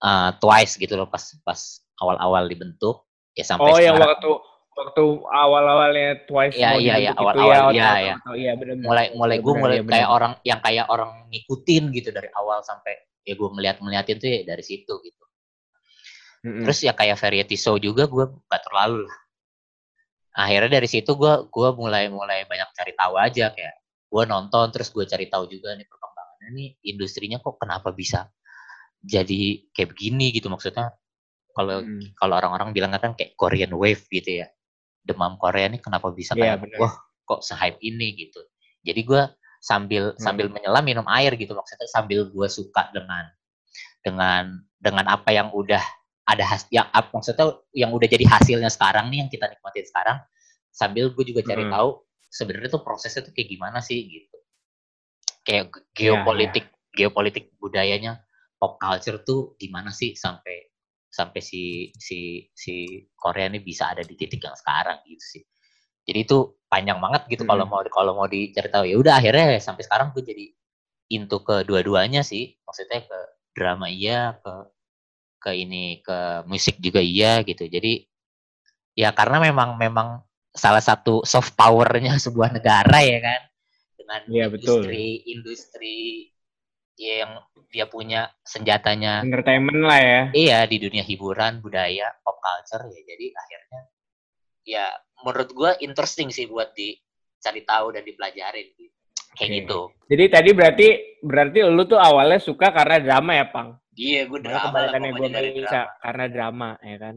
eh, 0.00 0.30
Twice 0.38 0.74
gitu 0.76 0.94
loh 0.96 1.06
pas 1.06 1.22
pas 1.44 1.60
awal-awal 2.00 2.48
dibentuk 2.48 3.06
ya 3.34 3.44
sampai 3.46 3.70
Oh, 3.70 3.78
yang 3.78 3.98
waktu 3.98 4.30
waktu 4.74 5.04
awal-awalnya 5.22 6.26
Twice 6.26 6.58
Iya, 6.58 6.70
iya, 6.82 6.94
iya, 6.98 7.10
dibentuk 7.14 7.30
itu 7.30 7.42
awal-awal, 7.46 7.70
ya, 7.70 7.78
iya, 7.78 7.90
iya. 8.02 8.14
atau- 8.18 8.34
iya, 8.34 8.52
benar. 8.58 8.74
mulai 8.82 9.06
mulai 9.14 9.36
gue 9.38 9.54
mulai 9.54 9.78
iya, 9.78 9.86
kayak 9.86 10.08
orang 10.10 10.32
yang 10.42 10.58
kayak 10.58 10.86
orang 10.90 11.10
ngikutin 11.30 11.84
gitu 11.94 12.08
dari 12.10 12.26
awal 12.34 12.58
sampai 12.66 12.94
ya 13.22 13.34
gue 13.38 13.48
ngeliat 13.54 13.76
ngeliatin 13.78 14.18
tuh 14.18 14.28
ya 14.28 14.40
dari 14.44 14.64
situ 14.66 14.92
gitu 15.00 15.24
Mm-mm. 16.44 16.60
terus 16.68 16.84
ya 16.84 16.92
kayak 16.92 17.16
variety 17.16 17.56
show 17.56 17.80
juga 17.80 18.04
gue 18.04 18.24
gak 18.44 18.62
terlalu 18.68 19.08
lah 19.08 19.16
akhirnya 20.34 20.82
dari 20.82 20.88
situ 20.90 21.14
gue 21.14 21.32
gua 21.48 21.72
mulai 21.72 22.10
mulai 22.10 22.42
banyak 22.44 22.68
cari 22.74 22.92
tahu 22.92 23.14
aja 23.16 23.54
kayak 23.54 23.74
gue 24.10 24.22
nonton 24.26 24.66
terus 24.74 24.90
gue 24.90 25.06
cari 25.06 25.30
tahu 25.30 25.46
juga 25.48 25.72
nih 25.78 25.86
perkembangannya 25.86 26.48
nih 26.52 26.68
industrinya 26.90 27.38
kok 27.38 27.56
kenapa 27.56 27.94
bisa 27.94 28.26
jadi 29.04 29.40
kayak 29.70 29.92
begini 29.92 30.32
gitu 30.32 30.48
maksudnya 30.48 30.96
kalau 31.54 31.84
Hmm. 31.84 32.02
kalau 32.16 32.34
orang-orang 32.34 32.72
bilang 32.72 32.90
kan 32.96 33.12
kayak 33.14 33.36
Korean 33.36 33.70
wave 33.76 34.02
gitu 34.08 34.42
ya 34.42 34.48
demam 35.04 35.36
Korea 35.36 35.68
nih 35.68 35.78
kenapa 35.78 36.08
bisa 36.10 36.32
Iya, 36.34 36.56
kayak 36.56 36.66
bener. 36.66 36.78
wah 36.80 36.94
kok 37.24 37.40
se-hype 37.44 37.78
ini 37.80 38.16
gitu 38.16 38.40
jadi 38.80 39.00
gue 39.04 39.22
sambil 39.60 40.12
Hmm. 40.12 40.20
sambil 40.20 40.48
menyelam 40.48 40.84
minum 40.84 41.06
air 41.08 41.36
gitu 41.36 41.52
maksudnya 41.52 41.88
sambil 41.88 42.26
gue 42.26 42.48
suka 42.48 42.88
dengan 42.90 43.28
dengan 44.00 44.44
dengan 44.80 45.04
apa 45.08 45.32
yang 45.32 45.48
udah 45.52 45.80
ada 46.24 46.44
has 46.44 46.64
yang 46.72 46.88
maksudnya 47.12 47.60
yang 47.76 47.92
udah 47.92 48.08
jadi 48.08 48.24
hasilnya 48.24 48.72
sekarang 48.72 49.12
nih 49.12 49.24
yang 49.24 49.30
kita 49.30 49.44
nikmatin 49.48 49.84
sekarang 49.84 50.18
sambil 50.72 51.12
gue 51.12 51.24
juga 51.24 51.44
cari 51.44 51.68
Hmm. 51.68 51.72
tahu 51.72 51.88
sebenarnya 52.32 52.72
tuh 52.72 52.82
prosesnya 52.82 53.22
tuh 53.22 53.32
kayak 53.36 53.48
gimana 53.52 53.78
sih 53.78 54.00
gitu 54.00 54.36
kayak 55.44 55.68
ge- 55.70 55.84
Iya, 55.84 55.92
geopolitik 55.94 56.64
geopolitik 56.90 57.44
budayanya 57.60 58.23
pop 58.64 58.80
culture 58.80 59.20
tuh 59.28 59.52
gimana 59.60 59.92
sih 59.92 60.16
sampai 60.16 60.72
sampai 61.12 61.40
si 61.44 61.92
si 62.00 62.48
si 62.56 63.04
Korea 63.12 63.52
ini 63.52 63.60
bisa 63.60 63.92
ada 63.92 64.00
di 64.00 64.16
titik 64.16 64.40
yang 64.40 64.56
sekarang 64.56 65.04
gitu 65.04 65.20
sih 65.38 65.42
jadi 66.08 66.24
itu 66.24 66.38
panjang 66.72 66.98
banget 67.04 67.28
gitu 67.28 67.44
kalau 67.44 67.68
Mm. 67.68 67.70
mau 67.70 67.80
kalau 67.92 68.12
mau 68.16 68.28
dicari 68.28 68.68
tahu 68.72 68.84
ya 68.88 68.96
udah 68.96 69.14
akhirnya 69.20 69.60
sampai 69.60 69.84
sekarang 69.84 70.16
gue 70.16 70.24
jadi 70.24 70.46
into 71.12 71.38
ke 71.44 71.62
dua-duanya 71.68 72.24
sih 72.24 72.56
maksudnya 72.64 73.04
ke 73.04 73.18
drama 73.54 73.86
iya 73.92 74.34
ke 74.40 74.54
ke 75.44 75.50
ini 75.54 76.00
ke 76.00 76.48
musik 76.48 76.80
juga 76.80 77.04
iya 77.04 77.44
gitu 77.44 77.68
jadi 77.68 78.08
ya 78.96 79.12
karena 79.12 79.38
memang 79.44 79.76
memang 79.76 80.24
salah 80.54 80.80
satu 80.80 81.22
soft 81.26 81.52
powernya 81.58 82.16
sebuah 82.24 82.56
negara 82.56 82.98
ya 83.04 83.18
kan 83.20 83.40
dengan 83.98 84.20
Iya, 84.28 84.46
betul. 84.52 84.88
industri 85.28 86.33
industri 86.94 87.20
yang 87.20 87.32
dia 87.70 87.86
punya 87.90 88.30
senjatanya 88.46 89.26
Entertainment 89.26 89.82
lah 89.82 90.00
ya. 90.00 90.22
iya 90.34 90.58
di 90.66 90.78
dunia 90.78 91.02
hiburan 91.02 91.58
budaya 91.58 92.14
pop 92.22 92.38
culture 92.38 92.86
ya 92.86 93.00
jadi 93.02 93.26
akhirnya 93.34 93.80
ya 94.64 94.86
menurut 95.26 95.50
gua 95.52 95.70
interesting 95.82 96.30
sih 96.30 96.46
buat 96.46 96.70
dicari 96.78 97.66
tahu 97.66 97.98
dan 97.98 98.02
dipelajarin 98.06 98.66
gitu. 98.78 98.94
kayak 99.34 99.50
Oke. 99.50 99.58
gitu 99.58 99.80
Jadi 100.04 100.24
tadi 100.30 100.50
berarti 100.54 100.88
berarti 101.24 101.58
lu 101.66 101.82
tuh 101.90 101.98
awalnya 101.98 102.38
suka 102.38 102.70
karena 102.70 103.02
drama 103.02 103.32
ya, 103.34 103.46
Pang? 103.50 103.68
iya 103.94 104.26
gue 104.26 104.42
drama 104.42 104.74
lah 104.74 104.90
kebalikannya 104.90 105.10
gue 105.14 105.28
bisa 105.30 105.70
drama. 105.70 106.02
karena 106.02 106.24
drama 106.30 106.68
ya 106.82 106.96
kan. 106.98 107.16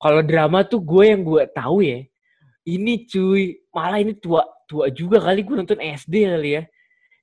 Kalau 0.00 0.20
drama 0.20 0.58
tuh 0.64 0.80
gue 0.84 1.04
yang 1.08 1.20
gue 1.24 1.42
tahu 1.52 1.78
ya. 1.84 2.00
Ini 2.64 2.92
cuy, 3.04 3.60
malah 3.76 4.00
ini 4.00 4.16
tua 4.16 4.40
tua 4.64 4.88
juga 4.88 5.20
kali 5.20 5.44
gue 5.44 5.56
nonton 5.56 5.80
SD 5.80 6.14
kali 6.24 6.50
ya. 6.60 6.62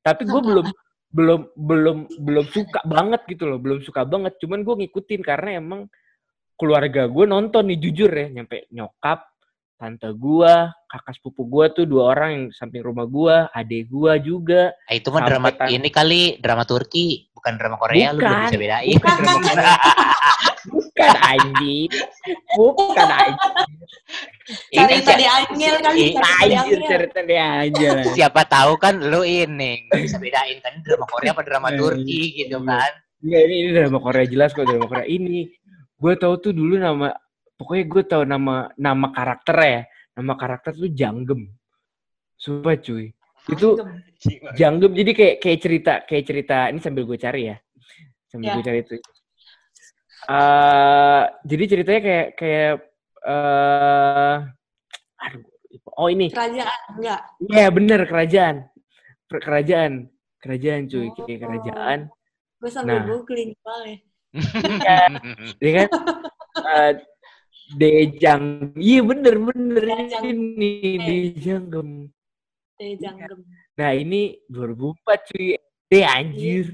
Tapi 0.05 0.21
gue 0.25 0.41
belum 0.49 0.65
belum 1.11 1.51
belum 1.53 1.97
belum 2.17 2.45
suka 2.47 2.79
banget 2.83 3.21
gitu 3.27 3.43
loh, 3.45 3.57
belum 3.57 3.79
suka 3.81 4.03
banget. 4.03 4.35
Cuman 4.37 4.61
gue 4.61 4.75
ngikutin 4.77 5.21
karena 5.21 5.57
emang 5.57 5.91
keluarga 6.55 7.05
gue 7.05 7.25
nonton 7.25 7.67
nih 7.67 7.79
jujur 7.79 8.07
ya, 8.07 8.31
nyampe 8.31 8.69
nyokap, 8.69 9.27
tante 9.75 10.07
gue, 10.09 10.53
kakak 10.85 11.13
sepupu 11.13 11.43
gue 11.43 11.65
tuh 11.73 11.85
dua 11.85 12.03
orang 12.11 12.29
yang 12.31 12.45
samping 12.49 12.79
rumah 12.79 13.03
gue, 13.03 13.35
adik 13.51 13.87
gue 13.87 14.13
juga. 14.21 14.71
Ah, 14.85 14.93
itu 14.93 15.09
mah 15.09 15.21
drama 15.21 15.49
tan- 15.51 15.67
ini 15.69 15.89
kali 15.89 16.21
drama 16.37 16.63
Turki 16.63 17.27
bukan 17.31 17.57
drama 17.57 17.73
Korea 17.75 18.13
lu 18.13 18.21
Bukan. 18.21 18.37
bisa 18.45 18.55
bedain 18.55 18.95
Bukan 18.95 19.15
drama 19.17 19.39
Korea. 19.47 19.73
Bukan 20.63 21.13
anjing. 21.17 21.89
Bukan 22.53 23.07
anjing. 23.07 23.53
Cari 24.69 24.93
Ini 24.93 25.01
tadi 25.01 25.25
angel 25.25 25.75
kali, 25.79 25.97
i- 26.01 26.11
cari 26.11 26.27
tadi 26.35 26.51
Anjir 26.51 26.75
angel. 26.75 26.89
cerita 26.89 27.19
dia 27.23 27.45
aja 27.61 27.89
siapa 28.11 28.41
tahu 28.43 28.75
kan 28.75 28.99
lu 28.99 29.23
ini 29.23 29.87
nggak 29.87 30.01
bisa 30.01 30.17
bedain 30.17 30.59
kan 30.59 30.73
drama 30.81 31.05
Korea 31.07 31.31
apa 31.31 31.41
drama 31.41 31.67
Eh, 31.69 31.77
Turki 31.77 32.21
gitu 32.35 32.57
kan 32.59 32.91
Enggak, 33.21 33.41
ini, 33.43 33.55
ini 33.55 33.69
drama 33.71 33.97
Korea 33.97 34.25
jelas 34.25 34.51
kok 34.51 34.65
drama 34.65 34.85
Korea 34.85 35.05
ini. 35.05 35.45
Gue 35.93 36.13
tahu 36.15 36.33
tuh 36.39 36.51
dulu 36.51 36.75
nama 36.75 37.13
pokoknya 37.53 37.85
gue 37.85 38.03
tahu 38.03 38.23
nama 38.25 38.55
nama 38.75 39.07
karakter 39.09 39.57
ya. 39.57 39.81
Nama 40.11 40.33
karakter 40.35 40.71
tuh 40.73 40.89
Janggem. 40.89 41.47
Sumpah 42.33 42.75
cuy. 42.75 43.13
Itu 43.47 43.77
Janggem 44.51 44.91
jadi 44.91 45.11
kayak 45.13 45.35
kayak 45.37 45.59
cerita 45.59 45.93
kayak 46.03 46.23
cerita 46.25 46.57
ini 46.67 46.79
sambil 46.79 47.05
gue 47.05 47.15
cari 47.15 47.41
ya. 47.45 47.57
Sambil 48.27 48.47
Ya. 48.47 48.53
gue 48.53 48.63
cari 48.65 48.79
itu. 48.81 48.95
Eh 50.29 51.23
jadi 51.43 51.63
ceritanya 51.65 52.01
kayak 52.01 52.27
kayak 52.35 52.73
eh 53.21 54.35
aduh 55.17 55.43
oh 55.97 56.07
ini 56.09 56.27
Kerajaan, 56.29 56.79
enggak. 56.97 57.21
Iya 57.45 57.65
bener 57.69 57.99
kerajaan. 58.05 58.55
Kerajaan. 59.29 59.93
Kerajaan 60.41 60.81
cuy, 60.89 61.05
Oh. 61.07 61.13
kayak 61.23 61.39
kerajaan. 61.39 61.99
Gue 62.57 62.69
sambil 62.69 62.97
Nah. 62.97 63.05
googling 63.07 63.53
soalnya. 63.61 63.97
Iya 65.61 65.71
kan? 65.77 65.87
Eh, 66.51 66.91
Dejang. 67.71 68.43
Iya 68.75 68.99
bener 69.05 69.35
bener 69.37 69.83
Dejang. 69.85 70.23
ini 70.25 70.71
Dejanggem. 70.99 71.89
Teh 72.75 72.97
Janggem. 72.97 73.39
Nah 73.77 73.91
ini 73.93 74.41
2004 74.49 75.19
cuy. 75.29 75.55
Eh 75.87 76.03
anjir. 76.03 76.73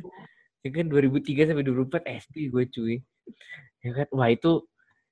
Ya 0.64 0.70
kan 0.72 0.88
2003 0.88 1.44
sampai 1.46 1.62
2004 1.62 2.08
SD 2.08 2.48
gue 2.48 2.64
cuy. 2.72 2.96
Ya 3.80 3.92
kan? 3.94 4.08
Wah 4.12 4.30
itu 4.30 4.63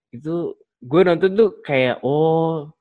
itu 0.09 0.35
gue 0.79 1.01
nonton 1.03 1.31
tuh 1.33 1.49
kayak 1.59 1.99
oh 2.01 2.71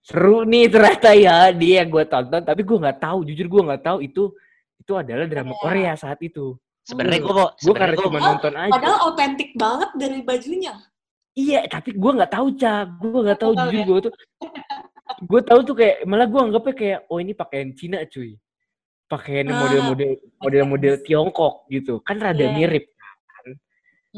seru 0.00 0.44
nih 0.44 0.68
ternyata 0.68 1.10
ya 1.12 1.48
dia 1.50 1.80
gue 1.82 2.04
tonton 2.04 2.40
tapi 2.40 2.60
gue 2.60 2.76
nggak 2.76 2.98
tahu 2.98 3.24
jujur 3.24 3.46
gue 3.46 3.62
nggak 3.64 3.82
tahu 3.82 3.98
itu 4.00 4.32
itu 4.76 4.92
adalah 4.92 5.24
drama 5.24 5.50
Iya. 5.50 5.60
Korea 5.60 5.92
saat 5.94 6.20
itu 6.20 6.60
sebenarnya 6.82 7.20
gue 7.20 7.32
mau 7.32 7.48
gue 7.50 7.72
karena 7.74 7.96
cuma 7.96 8.18
nonton 8.18 8.52
aja 8.52 8.68
Padahal 8.70 8.98
autentik 9.08 9.50
banget 9.54 9.90
dari 9.96 10.20
bajunya. 10.20 10.74
iya 11.32 11.64
tapi 11.64 11.90
gue 11.90 12.10
nggak 12.14 12.30
tahu 12.30 12.46
cak 12.52 12.84
gue 13.00 13.20
nggak 13.24 13.40
tahu 13.40 13.52
jujur 13.56 13.72
ya? 13.74 13.86
gue 13.86 13.98
tuh 14.02 14.12
gue 15.24 15.40
tahu 15.40 15.60
tuh 15.62 15.74
kayak 15.74 15.96
malah 16.04 16.26
gue 16.26 16.40
anggapnya 16.42 16.74
kayak 16.74 16.98
oh 17.08 17.18
ini 17.18 17.32
pakaian 17.32 17.68
Cina 17.72 17.98
cuy 18.04 18.36
pakaian 19.04 19.46
Ah, 19.48 19.56
model-model 19.58 20.10
model-model 20.38 20.94
Tiongkok 21.00 21.54
gitu 21.68 22.00
kan 22.02 22.16
rada 22.18 22.40
Iya. 22.40 22.52
mirip 22.52 22.84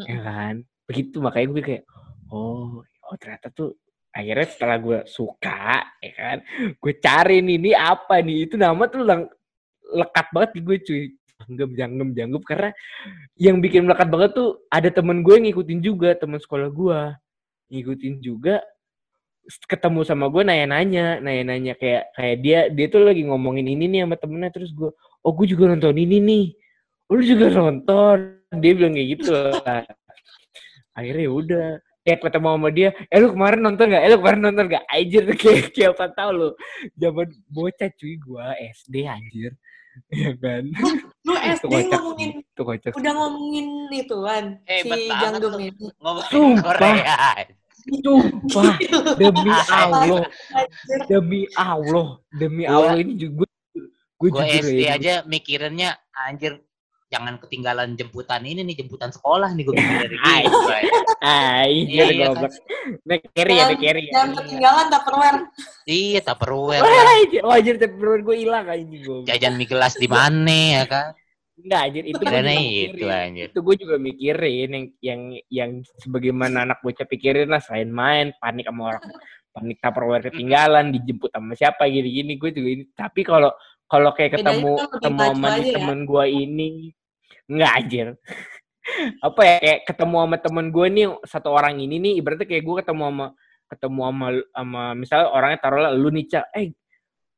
ya 0.04 0.18
kan? 0.20 0.54
Begitu 0.84 1.16
makanya 1.24 1.46
gue 1.56 1.62
kayak 1.64 1.82
oh 2.28 2.84
oh 2.84 3.16
ternyata 3.16 3.48
tuh 3.54 3.72
akhirnya 4.12 4.46
setelah 4.48 4.76
gue 4.80 4.98
suka 5.08 5.84
ya 6.04 6.12
kan? 6.12 6.36
Gue 6.76 6.92
cari 7.00 7.40
nih 7.40 7.56
ini 7.56 7.70
apa 7.72 8.20
nih? 8.20 8.48
Itu 8.48 8.60
nama 8.60 8.84
tuh 8.88 9.02
lang 9.04 9.28
lekat 9.86 10.26
banget 10.34 10.50
di 10.56 10.60
gue 10.60 10.76
cuy. 10.84 11.02
Janggem 11.36 11.70
janggem 11.76 12.08
janggem 12.16 12.42
karena 12.48 12.70
yang 13.36 13.60
bikin 13.60 13.84
melekat 13.84 14.08
banget 14.08 14.30
tuh 14.32 14.64
ada 14.72 14.88
temen 14.88 15.20
gue 15.20 15.36
yang 15.36 15.44
ngikutin 15.52 15.80
juga 15.84 16.16
temen 16.16 16.40
sekolah 16.40 16.68
gue. 16.72 17.00
Ngikutin 17.72 18.14
juga 18.24 18.64
ketemu 19.70 20.02
sama 20.02 20.26
gue 20.26 20.42
nanya-nanya 20.42 21.22
nanya-nanya 21.22 21.78
kayak 21.78 22.10
kayak 22.18 22.36
dia 22.42 22.60
dia 22.66 22.86
tuh 22.90 23.06
lagi 23.06 23.22
ngomongin 23.22 23.62
ini 23.62 23.86
nih 23.86 24.00
sama 24.02 24.18
temennya 24.18 24.50
terus 24.50 24.74
gue 24.74 24.90
oh 25.22 25.32
gue 25.36 25.46
juga 25.46 25.70
nonton 25.70 25.94
ini 25.94 26.18
nih. 26.18 26.46
"Oh, 27.06 27.14
lu 27.14 27.22
juga 27.22 27.46
nonton 27.54 28.35
dia 28.54 28.72
bilang 28.78 28.94
kayak 28.94 29.08
gitu 29.18 29.30
lah. 29.34 29.82
Akhirnya 30.94 31.24
ya 31.26 31.32
udah. 31.32 31.68
Kayak 32.06 32.22
ketemu 32.22 32.48
sama 32.54 32.68
dia 32.70 32.88
eh 33.10 33.18
lu 33.18 33.34
kemarin 33.34 33.60
nonton 33.66 33.90
gak? 33.90 34.02
eh 34.06 34.10
lu 34.14 34.18
kemarin 34.22 34.42
nonton 34.46 34.66
gak? 34.70 34.84
anjir 34.94 35.26
kayak 35.42 35.74
kayak 35.74 35.90
apa 35.98 36.06
tau 36.14 36.30
lu. 36.30 36.48
Zaman 36.94 37.26
bocah 37.50 37.90
cuy 37.98 38.14
gua 38.22 38.54
SD 38.54 38.94
anjir. 39.10 39.52
Ya 40.12 40.36
kan? 40.36 40.68
Lu 41.24 41.34
itu 41.40 41.66
SD 41.66 41.72
kocak 41.72 42.00
ngomongin, 42.04 42.30
itu 42.44 42.62
kocak 42.62 42.92
udah 43.00 43.12
ngomongin 43.16 43.66
ituan, 43.96 44.44
Hebat 44.68 44.98
si 45.00 45.08
lu. 45.08 45.48
ini. 45.56 45.72
ngomongin 46.04 46.28
Sumpah. 46.28 46.62
Korea. 46.76 47.16
Sumpah. 48.04 48.74
Demi 49.16 49.52
Allah. 49.72 50.22
Demi 51.08 51.42
Allah. 51.56 52.08
Demi 52.28 52.62
Allah 52.68 52.94
ini 53.00 53.16
juga 53.16 53.48
gue 54.16 54.28
gue 54.32 54.44
SD 54.48 54.80
ya 54.84 54.96
aja 54.96 55.14
mikirinnya 55.28 55.96
anjir 56.12 56.60
jangan 57.16 57.34
ketinggalan 57.40 57.88
jemputan 57.96 58.44
ini 58.44 58.60
nih 58.60 58.84
jemputan 58.84 59.08
sekolah 59.08 59.56
nih 59.56 59.64
gue 59.64 59.74
mikir 59.74 59.96
dari 60.04 60.16
gitu 60.20 60.58
Bay. 60.68 60.84
anjir 61.24 62.06
Iya, 62.12 62.28
goblok 62.28 62.52
naik 63.08 63.24
carry 63.32 63.54
ya 63.56 63.64
naik 63.66 63.80
carry 63.80 64.02
ya. 64.06 64.12
Jangan 64.12 64.30
ketinggalan 64.44 64.86
Tupperware. 64.92 65.38
iya 65.88 66.20
tupperware. 66.20 66.82
Anjir, 66.84 67.42
oh, 67.42 67.56
tapi 67.56 68.20
gue 68.22 68.36
hilang 68.36 68.64
anjing 68.68 69.00
gue. 69.02 69.20
jajan 69.24 69.54
mie 69.56 69.68
gelas 69.68 69.94
di 69.96 70.08
mana 70.10 70.82
ya 70.82 70.84
kan? 70.84 71.08
Enggak 71.56 71.80
anjir, 71.88 72.04
itu 72.04 72.20
juga 72.20 72.40
itu 72.52 73.06
anjir. 73.08 73.46
Itu 73.48 73.60
gue 73.64 73.76
juga 73.80 73.96
mikirin 73.96 74.68
yang 74.68 74.84
yang 75.00 75.20
yang 75.48 75.70
sebagaimana 76.04 76.68
anak 76.68 76.84
bocah 76.84 77.08
pikirin 77.08 77.48
lah. 77.48 77.64
Selain 77.64 77.88
main, 77.88 78.36
panik 78.36 78.68
sama 78.68 78.92
orang. 78.92 79.04
Panik 79.56 79.80
tupperware 79.80 80.28
ketinggalan, 80.28 80.92
dijemput 80.92 81.32
sama 81.32 81.56
siapa 81.56 81.88
gini-gini. 81.88 82.36
Gue 82.36 82.52
juga 82.52 82.68
ini. 82.76 82.84
Tapi 82.92 83.24
kalau 83.24 83.50
kalau 83.88 84.10
kayak 84.12 84.36
ketemu 84.36 84.72
kan 84.76 84.88
ketemu 84.98 85.20
sama 85.32 85.48
ya. 85.56 85.74
temen 85.78 85.98
gue 86.04 86.24
ini 86.28 86.70
enggak 87.50 87.72
anjir. 87.78 88.06
Apa 89.18 89.40
ya 89.42 89.54
kayak 89.58 89.80
ketemu 89.82 90.16
sama 90.22 90.36
temen 90.38 90.66
gue 90.70 90.86
nih 90.86 91.06
satu 91.26 91.48
orang 91.50 91.74
ini 91.82 91.98
nih 91.98 92.12
ibaratnya 92.22 92.46
kayak 92.46 92.62
gue 92.62 92.74
ketemu 92.82 93.02
sama 93.10 93.26
ketemu 93.66 94.00
sama 94.06 94.26
sama 94.54 94.82
misalnya 94.94 95.28
orangnya 95.34 95.58
taruhlah 95.58 95.90
lu 95.90 96.08
nih 96.14 96.26
Cak, 96.30 96.44
eh 96.54 96.70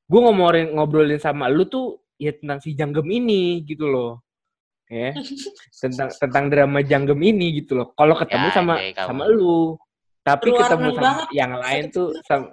gue 0.09 0.21
ngobrolin 0.21 0.77
ngobrolin 0.77 1.17
sama 1.17 1.49
lu 1.49 1.65
tuh 1.65 2.05
ya 2.21 2.37
tentang 2.37 2.61
si 2.61 2.77
Janggem 2.77 3.09
ini 3.09 3.65
gitu 3.65 3.89
loh. 3.89 4.21
Ya. 4.89 5.13
tentang 5.73 6.09
tentang 6.17 6.45
drama 6.53 6.81
Janggem 6.85 7.17
ini 7.21 7.61
gitu 7.65 7.77
loh. 7.81 7.93
Kalau 7.97 8.13
ketemu 8.17 8.49
Ya, 8.49 8.53
sama 8.53 8.75
kamu. 8.77 9.05
sama 9.09 9.25
lu. 9.29 9.77
Tapi 10.25 10.49
Luar 10.53 10.61
ketemu 10.69 10.89
sama 10.93 11.01
banget. 11.01 11.27
yang 11.33 11.53
lain 11.57 11.85
tuh 11.89 12.09
sama 12.29 12.49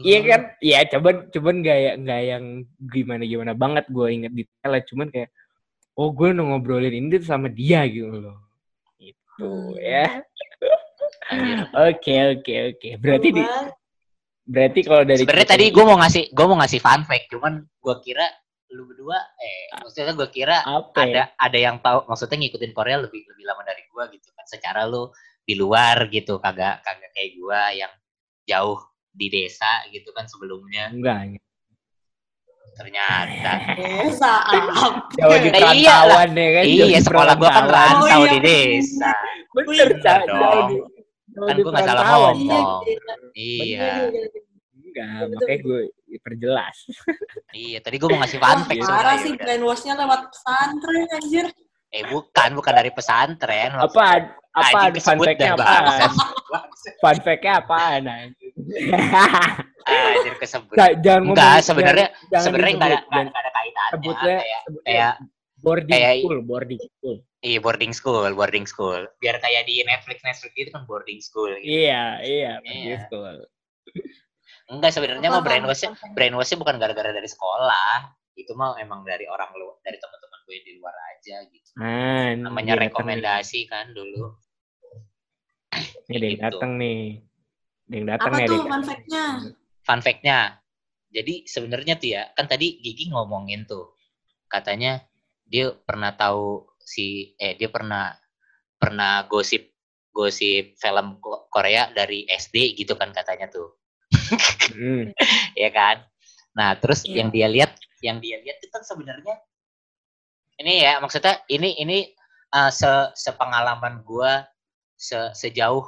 Iya 0.00 0.18
kan? 0.24 0.40
Iya, 0.64 0.78
cuman 0.88 1.14
cuman 1.28 1.54
nggak 1.60 1.78
ya 1.84 1.92
nggak 2.00 2.20
yang 2.24 2.44
gimana 2.80 3.22
gimana 3.28 3.52
banget 3.52 3.84
gue 3.92 4.06
inget 4.08 4.32
detailnya, 4.32 4.80
cuman 4.88 5.06
kayak 5.12 5.28
oh 5.98 6.08
gue 6.12 6.28
udah 6.32 6.44
ngobrolin 6.44 6.94
ini 6.94 7.20
sama 7.20 7.52
dia 7.52 7.84
gitu 7.88 8.12
loh. 8.12 8.38
Itu 8.96 9.20
Hmm. 9.40 9.74
ya. 9.80 10.22
Anjir. 11.32 11.64
Oke 11.72 12.14
oke 12.36 12.54
oke. 12.74 12.88
Berarti 13.00 13.28
di, 13.32 13.42
berarti 14.44 14.80
kalau 14.84 15.02
dari 15.06 15.22
Sebenarnya 15.22 15.48
tadi 15.48 15.64
gue 15.72 15.84
mau 15.86 15.96
ngasih 15.96 16.24
gue 16.34 16.46
mau 16.46 16.58
ngasih 16.60 16.80
fun 16.82 17.02
fact, 17.08 17.32
cuman 17.32 17.62
gue 17.64 17.96
kira 18.04 18.26
lu 18.72 18.88
berdua 18.88 19.20
eh 19.36 19.84
maksudnya 19.84 20.16
gue 20.16 20.28
kira 20.32 20.64
apa? 20.64 21.04
ya? 21.04 21.04
ada 21.04 21.22
ada 21.36 21.58
yang 21.60 21.76
tahu 21.84 22.08
maksudnya 22.08 22.40
ngikutin 22.40 22.72
Korea 22.72 22.96
lebih 23.04 23.20
lebih 23.28 23.44
lama 23.44 23.62
dari 23.64 23.84
gue 23.88 24.04
gitu 24.18 24.28
kan. 24.36 24.44
Secara 24.48 24.84
lu 24.88 25.12
di 25.42 25.54
luar 25.56 26.08
gitu 26.08 26.36
kagak 26.40 26.84
kagak 26.84 27.10
kayak 27.16 27.30
gue 27.36 27.60
yang 27.80 27.92
jauh 28.48 28.80
di 29.12 29.26
desa 29.28 29.84
gitu 29.92 30.10
kan 30.12 30.24
sebelumnya. 30.28 30.88
Enggak. 30.92 31.38
Ternyata 32.82 33.52
Desa 33.78 34.32
apa? 34.42 35.06
Jauh 35.14 35.38
di 35.38 35.48
Nah, 35.48 35.54
perantauan 35.54 36.28
ya 36.34 36.48
kan. 36.50 36.64
iya 36.66 36.98
sekolah 36.98 37.32
gue 37.32 37.46
kan 37.46 37.64
perantauan. 37.64 37.94
rantau 38.02 38.18
Oh, 38.18 38.26
iya. 38.26 38.32
di 38.34 38.38
desa. 38.42 39.10
Bener, 39.54 39.88
Iya 39.94 40.14
dong. 40.26 40.68
Kan 41.32 41.54
gua 41.56 41.70
nggak 41.70 41.86
salah 41.86 42.04
ngomong. 42.10 42.36
Iya. 43.32 43.92
Enggak, 44.82 45.24
makanya 45.30 45.58
gue 45.62 45.80
perjelas. 46.20 46.76
Iya, 47.52 47.78
tadi 47.80 48.00
gue 48.00 48.08
mau 48.08 48.16
ngasih 48.18 48.40
fun 48.40 48.48
Wah, 48.50 48.64
fact. 48.64 48.80
Iya, 48.80 48.88
parah 48.88 49.16
sih 49.20 49.32
brainwash-nya 49.36 49.92
lewat 49.94 50.20
pesantren 50.26 51.04
anjir. 51.12 51.46
Eh 51.88 52.02
bukan, 52.08 52.48
bukan 52.56 52.72
dari 52.72 52.88
pesantren. 52.88 53.70
Apa 53.76 54.04
apa 54.52 54.88
fun 54.96 55.20
fact-nya 55.20 55.52
apa? 55.54 56.08
Fun 56.98 57.16
fact-nya 57.20 57.52
apaan? 57.60 58.02
Anjir 59.84 60.34
kesebut. 60.36 60.74
Nggak, 60.74 60.90
jangan. 61.00 61.22
Enggak, 61.26 61.56
sebenarnya 61.60 62.06
jangan- 62.08 62.28
jangan 62.30 62.44
sebenarnya 62.44 62.74
enggak 62.74 62.88
ada 62.88 62.98
enggak 63.02 63.42
ada 63.42 63.50
kaitannya. 63.52 63.90
sebutnya 63.92 64.36
Kayak 64.36 64.60
sebutnya 64.62 64.82
kayak 64.86 65.14
boarding 65.58 65.90
kayak- 65.94 66.18
school, 66.18 66.38
boarding 66.42 66.80
school. 66.82 67.16
iya 67.40 67.58
boarding 67.58 67.92
school, 67.92 68.22
boarding 68.32 68.66
school. 68.66 69.00
Biar 69.18 69.36
kayak 69.38 69.62
di 69.64 69.74
Netflix 69.82 70.18
Netflix 70.20 70.50
gitu 70.52 70.70
kan 70.70 70.82
boarding 70.84 71.18
school 71.18 71.50
gitu. 71.54 71.70
Iya, 71.86 72.04
iya, 72.20 72.52
boarding 72.58 72.82
Iya. 72.88 72.98
school. 73.04 73.36
Enggak 74.68 74.90
sebenarnya 74.90 75.28
mah 75.28 75.40
brainwash 75.40 75.84
Bang? 75.84 75.94
brainwash 76.12 76.54
bukan 76.54 76.76
gara-gara 76.76 77.10
dari 77.10 77.26
sekolah. 77.26 78.08
Itu 78.32 78.54
mah 78.54 78.74
emang 78.76 79.04
dari 79.04 79.24
orang 79.24 79.52
lu, 79.52 79.76
dari 79.80 79.96
teman-teman 79.96 80.40
gue 80.42 80.56
di 80.62 80.72
luar 80.74 80.96
aja 81.12 81.44
gitu. 81.44 81.68
Ah, 81.76 82.32
ini 82.32 82.40
Namanya 82.40 82.74
dia 82.74 82.82
rekomendasi 82.82 83.68
kan 83.68 83.92
dulu. 83.92 84.32
Ada 86.02 86.16
yang 86.16 86.24
Gitu. 86.30 86.42
datang 86.42 86.72
nih. 86.76 87.20
Ada 87.82 87.94
yang 87.94 88.06
datang 88.08 88.32
Apa 88.32 88.38
nih, 88.38 88.48
tuh 88.48 88.60
fun 88.64 88.82
fact-nya? 88.82 89.24
Fun 89.82 90.00
fact-nya. 90.00 90.58
Jadi 91.12 91.44
sebenarnya 91.44 92.00
tuh 92.00 92.08
ya, 92.16 92.22
kan 92.32 92.48
tadi 92.48 92.80
Gigi 92.80 93.12
ngomongin 93.12 93.68
tuh, 93.68 93.92
katanya 94.48 95.04
dia 95.44 95.68
pernah 95.76 96.16
tahu 96.16 96.64
si 96.80 97.36
eh 97.36 97.52
dia 97.60 97.68
pernah 97.68 98.16
pernah 98.80 99.28
gosip 99.28 99.68
gosip 100.12 100.74
film 100.80 101.20
Ko- 101.20 101.46
Korea 101.52 101.92
dari 101.92 102.24
SD 102.26 102.76
gitu 102.80 102.96
kan 102.96 103.12
katanya 103.12 103.52
tuh, 103.52 103.76
Hmm. 104.72 105.12
ya 105.62 105.68
kan? 105.68 106.00
Nah 106.56 106.76
terus 106.80 107.04
Iya. 107.04 107.24
yang 107.24 107.28
dia 107.28 107.48
lihat, 107.48 107.72
yang 108.00 108.16
dia 108.24 108.40
lihat 108.40 108.56
itu 108.60 108.68
kan 108.72 108.80
sebenarnya 108.84 109.36
ini 110.60 110.84
ya 110.84 111.00
maksudnya 111.00 111.40
ini 111.48 111.80
ini 111.80 111.98
uh, 112.54 112.70
se 112.70 112.88
sepengalaman 113.16 114.04
gua 114.04 114.46
se 114.96 115.16
sejauh 115.34 115.84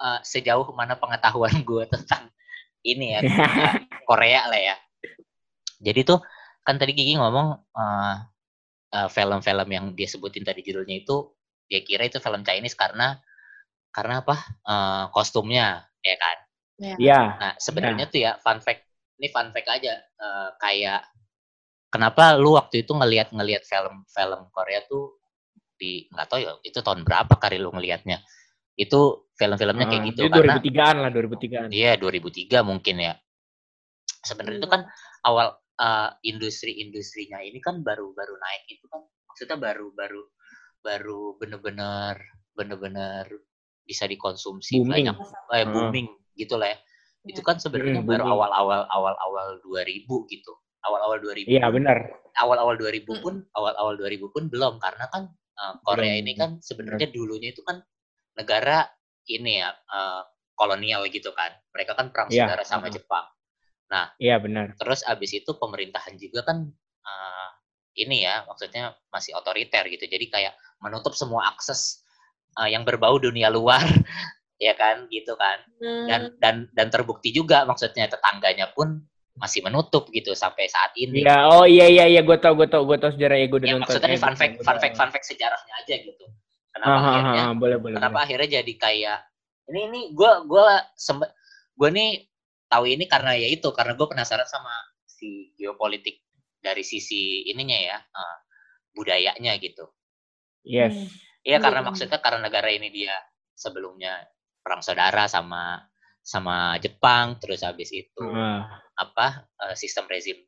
uh, 0.00 0.20
sejauh 0.24 0.66
mana 0.72 0.96
pengetahuan 0.96 1.62
gua 1.62 1.84
tentang 1.86 2.32
ini 2.86 3.18
ya 3.18 3.20
Korea 4.08 4.46
lah 4.46 4.60
ya. 4.60 4.76
Jadi 5.82 6.00
tuh 6.06 6.22
kan 6.62 6.78
tadi 6.78 6.94
Gigi 6.94 7.18
ngomong 7.18 7.48
uh, 7.74 8.16
uh, 8.94 9.08
film-film 9.10 9.68
yang 9.70 9.86
dia 9.98 10.08
sebutin 10.08 10.46
tadi 10.46 10.62
judulnya 10.62 11.02
itu 11.02 11.34
dia 11.66 11.82
kira 11.82 12.06
itu 12.06 12.22
film 12.22 12.46
Chinese 12.46 12.78
karena 12.78 13.18
karena 13.90 14.22
apa 14.22 14.36
Uh, 14.66 15.06
kostumnya 15.14 15.86
ya 16.02 16.16
kan. 16.18 16.36
Iya. 16.98 17.20
Nah 17.38 17.52
sebenarnya 17.56 18.10
tuh 18.10 18.18
ya 18.18 18.34
fun 18.42 18.58
fact 18.58 18.82
ini 19.22 19.30
fun 19.30 19.54
fact 19.54 19.68
aja 19.70 19.94
uh, 20.18 20.50
kayak 20.58 21.06
kenapa 21.88 22.34
lu 22.36 22.58
waktu 22.58 22.82
itu 22.84 22.92
ngelihat 22.92 23.30
ngelihat 23.32 23.62
film-film 23.64 24.50
Korea 24.50 24.82
tuh 24.84 25.16
di 25.76 26.08
nggak 26.10 26.26
tahu 26.28 26.40
ya 26.40 26.52
itu 26.64 26.78
tahun 26.80 27.04
berapa 27.04 27.36
kali 27.36 27.60
lu 27.60 27.70
ngelihatnya 27.72 28.20
itu 28.76 29.00
film-filmnya 29.36 29.86
kayak 29.88 30.02
Ah, 30.04 30.08
gitu 30.08 30.20
itu 30.24 30.32
karena 30.32 30.56
2003-an 30.60 30.96
lah, 31.00 31.10
2003-an. 31.12 31.68
Iya 31.72 31.92
2003 31.96 32.58
mungkin 32.62 32.96
ya. 33.00 33.14
Sebenarnya 34.22 34.58
itu 34.60 34.70
kan 34.70 34.82
awal 35.24 35.46
eh, 35.76 36.10
industri-industrinya 36.24 37.40
ini 37.40 37.60
kan 37.60 37.84
baru-baru 37.84 38.32
naik 38.32 38.64
itu 38.70 38.84
kan 38.88 39.04
maksudnya 39.28 39.56
baru-baru 39.60 40.22
baru 40.80 41.36
bener-bener 41.36 42.16
bener-bener 42.56 43.28
bisa 43.84 44.08
dikonsumsi 44.08 44.80
Booming. 44.80 45.12
banyak 45.12 45.16
eh, 45.52 45.64
Hmm. 45.64 45.72
booming 45.72 46.06
gitu 46.32 46.56
lah 46.56 46.72
ya. 46.72 46.78
Itu 47.26 47.42
kan 47.42 47.58
sebenarnya 47.58 48.00
Hmm, 48.00 48.08
baru 48.08 48.24
awal-awal 48.24 48.86
awal-awal 48.88 49.60
2000 49.60 50.24
gitu. 50.30 50.52
Awal-awal 50.80 51.18
2000. 51.18 51.50
Iya, 51.50 51.66
benar. 51.68 51.98
Awal-awal 52.38 52.78
2000 52.78 53.12
Hmm. 53.12 53.22
pun 53.22 53.34
awal-awal 53.52 53.98
2000 53.98 54.30
pun 54.30 54.46
belum 54.48 54.78
karena 54.78 55.04
kan 55.10 55.22
eh, 55.56 55.74
Korea 55.84 56.12
Belum. 56.14 56.22
ini 56.24 56.32
kan 56.36 56.50
sebenarnya 56.60 57.08
dulunya 57.10 57.50
itu 57.50 57.60
kan 57.66 57.80
negara 58.36 58.86
ini 59.26 59.58
ya 59.58 59.72
eh, 59.72 60.22
kolonial 60.54 61.04
gitu 61.08 61.32
kan. 61.32 61.52
Mereka 61.72 61.92
kan 61.92 62.12
perang 62.12 62.28
Iya, 62.30 62.46
saudara 62.48 62.64
sama 62.64 62.86
heeh. 62.88 62.96
Jepang. 63.00 63.26
Iya, 64.18 64.36
benar. 64.42 64.74
Terus 64.76 65.06
abis 65.06 65.30
itu 65.36 65.50
pemerintahan 65.56 66.16
juga 66.16 66.42
kan 66.44 66.68
eh, 67.02 67.48
ini 67.96 68.22
ya 68.24 68.44
maksudnya 68.44 68.92
masih 69.08 69.32
otoriter 69.34 69.88
gitu. 69.88 70.04
Jadi 70.04 70.26
kayak 70.28 70.52
menutup 70.80 71.16
semua 71.16 71.48
akses 71.50 72.04
eh, 72.56 72.72
yang 72.72 72.84
berbau 72.84 73.16
dunia 73.16 73.48
luar 73.48 73.82
ya 74.62 74.72
kan 74.76 75.08
gitu 75.08 75.36
kan. 75.36 75.60
Dan 75.80 76.20
dan 76.40 76.54
dan 76.72 76.88
terbukti 76.88 77.32
juga 77.32 77.64
maksudnya 77.64 78.08
tetangganya 78.08 78.72
pun 78.72 79.00
masih 79.36 79.60
menutup 79.60 80.08
gitu 80.16 80.32
sampai 80.32 80.64
saat 80.64 80.96
ini. 80.96 81.20
Iya, 81.20 81.44
oh 81.52 81.68
iya 81.68 81.86
iya 81.92 82.04
iya 82.08 82.20
gue 82.24 82.40
tau 82.40 82.56
gue 82.56 82.64
tau 82.72 82.88
gue 82.88 82.96
tau 82.96 83.12
sejarah 83.12 83.36
ya 83.36 83.46
gue 83.52 83.58
udah 83.60 83.68
Ya, 83.68 83.74
nonton. 83.76 83.84
maksudnya 83.92 84.08
ini 84.08 84.16
fun 84.16 84.32
fact, 84.32 84.54
fun 84.64 84.76
fact, 84.80 84.94
fun 84.96 85.10
fact 85.12 85.26
sejarahnya 85.28 85.72
aja 85.84 85.94
gitu. 86.00 86.24
Kenapa 86.76 86.92
Ah, 86.92 87.00
akhirnya 87.08 87.42
ah, 87.42 87.54
boleh 87.56 87.78
boleh. 87.80 87.96
kenapa 87.96 88.12
boleh. 88.12 88.24
akhirnya 88.28 88.48
jadi 88.60 88.72
kayak 88.76 89.18
ini 89.66 89.80
ini 89.88 90.00
gue 90.12 90.32
gue 90.44 90.64
sempet 90.92 91.32
gue 91.72 91.88
nih 91.88 92.10
tahu 92.68 92.84
ini 92.84 93.04
karena 93.08 93.32
ya 93.32 93.48
itu 93.48 93.68
karena 93.72 93.96
gue 93.96 94.06
penasaran 94.06 94.44
sama 94.44 94.70
si 95.08 95.56
geopolitik 95.56 96.20
dari 96.60 96.84
sisi 96.84 97.48
ininya 97.48 97.78
ya 97.78 97.98
eh, 97.98 98.36
budayanya 98.92 99.56
gitu 99.56 99.88
Yes. 100.62 100.92
Iya 101.40 101.56
Iya, 101.56 101.56
karena 101.62 101.78
benar. 101.80 101.88
maksudnya 101.94 102.18
karena 102.18 102.40
negara 102.42 102.68
ini 102.68 102.90
dia 102.90 103.14
sebelumnya 103.54 104.18
perang 104.60 104.82
saudara 104.82 105.30
sama 105.30 105.78
sama 106.20 106.74
Jepang 106.82 107.38
terus 107.38 107.62
habis 107.62 107.88
itu 107.88 108.26
Ah, 108.26 108.66
apa 108.92 109.46
eh, 109.64 109.74
sistem 109.74 110.10
rezim 110.10 110.42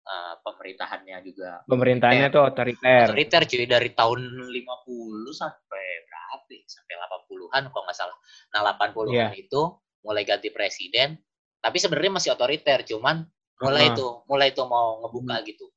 eh, 0.00 0.34
pemerintahannya 0.42 1.16
juga 1.22 1.62
pemerintahannya 1.68 2.28
tuh 2.32 2.42
otoriter. 2.46 3.06
otoriter 3.12 3.42
cuy 3.46 3.64
dari 3.68 3.90
tahun 3.92 4.20
50 4.48 5.30
sampai 5.36 5.84
berapa 6.08 6.46
ya? 6.50 6.62
sampai 6.66 6.94
80-an 6.98 7.62
kalau 7.70 7.84
nggak 7.86 7.98
salah. 7.98 8.16
Nah, 8.54 8.60
80-an 8.74 9.30
Iya. 9.34 9.38
itu 9.38 9.62
mulai 10.00 10.24
ganti 10.24 10.48
presiden, 10.50 11.20
tapi 11.60 11.76
sebenarnya 11.76 12.12
masih 12.16 12.30
otoriter, 12.34 12.82
cuman 12.88 13.22
mulai 13.60 13.88
Ah. 13.88 13.92
itu 13.92 14.06
mulai 14.26 14.48
itu 14.50 14.62
mau 14.64 15.04
ngebuka 15.04 15.44
gitu. 15.44 15.68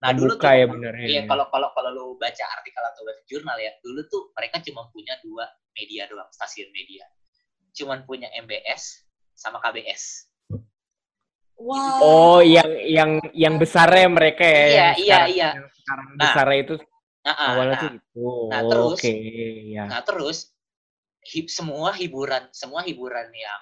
Nah, 0.00 0.16
dulu 0.16 0.32
Membuka 0.36 0.48
tuh 0.48 0.56
ya 0.56 0.66
bener 0.68 0.92
ya. 0.96 1.06
Iya, 1.12 1.20
kalau 1.28 1.44
kalau 1.52 1.68
kalau 1.76 1.90
lu 1.92 2.04
baca 2.16 2.44
artikel 2.56 2.80
atau 2.80 3.02
baca 3.04 3.20
jurnal 3.28 3.56
ya, 3.60 3.72
dulu 3.84 4.00
tuh 4.08 4.22
mereka 4.32 4.56
cuma 4.64 4.88
punya 4.88 5.12
dua 5.20 5.44
media 5.76 6.08
doang, 6.08 6.28
stasiun 6.32 6.72
media. 6.72 7.04
Cuman 7.76 8.08
punya 8.08 8.32
MBS 8.32 9.04
sama 9.36 9.60
KBS. 9.60 10.29
Wow. 11.60 12.00
Oh, 12.00 12.40
yang 12.40 12.70
yang 12.88 13.10
yang 13.36 13.54
besarnya 13.60 14.08
mereka 14.08 14.40
ya. 14.42 14.56
Iya, 14.56 14.64
yang 14.64 14.72
iya, 14.72 14.96
sekarang- 14.96 15.28
iya. 15.28 15.48
yang 15.52 15.68
sekarang 15.76 16.06
Nah, 16.08 16.16
besarnya 16.24 16.58
itu 16.64 16.74
Nah, 17.20 17.34
ah, 17.36 17.48
awalnya 17.52 17.76
nah, 17.76 17.82
tuh 17.84 17.90
gitu. 17.92 18.28
nah, 18.48 18.60
terus- 18.64 18.96
Oke, 18.96 19.12
ya. 19.68 19.84
Nah 19.84 20.00
terus 20.00 20.38
hi- 21.20 21.50
semua 21.52 21.90
hiburan 21.92 22.42
semua 22.50 22.80
hiburan 22.80 23.28
yang 23.28 23.60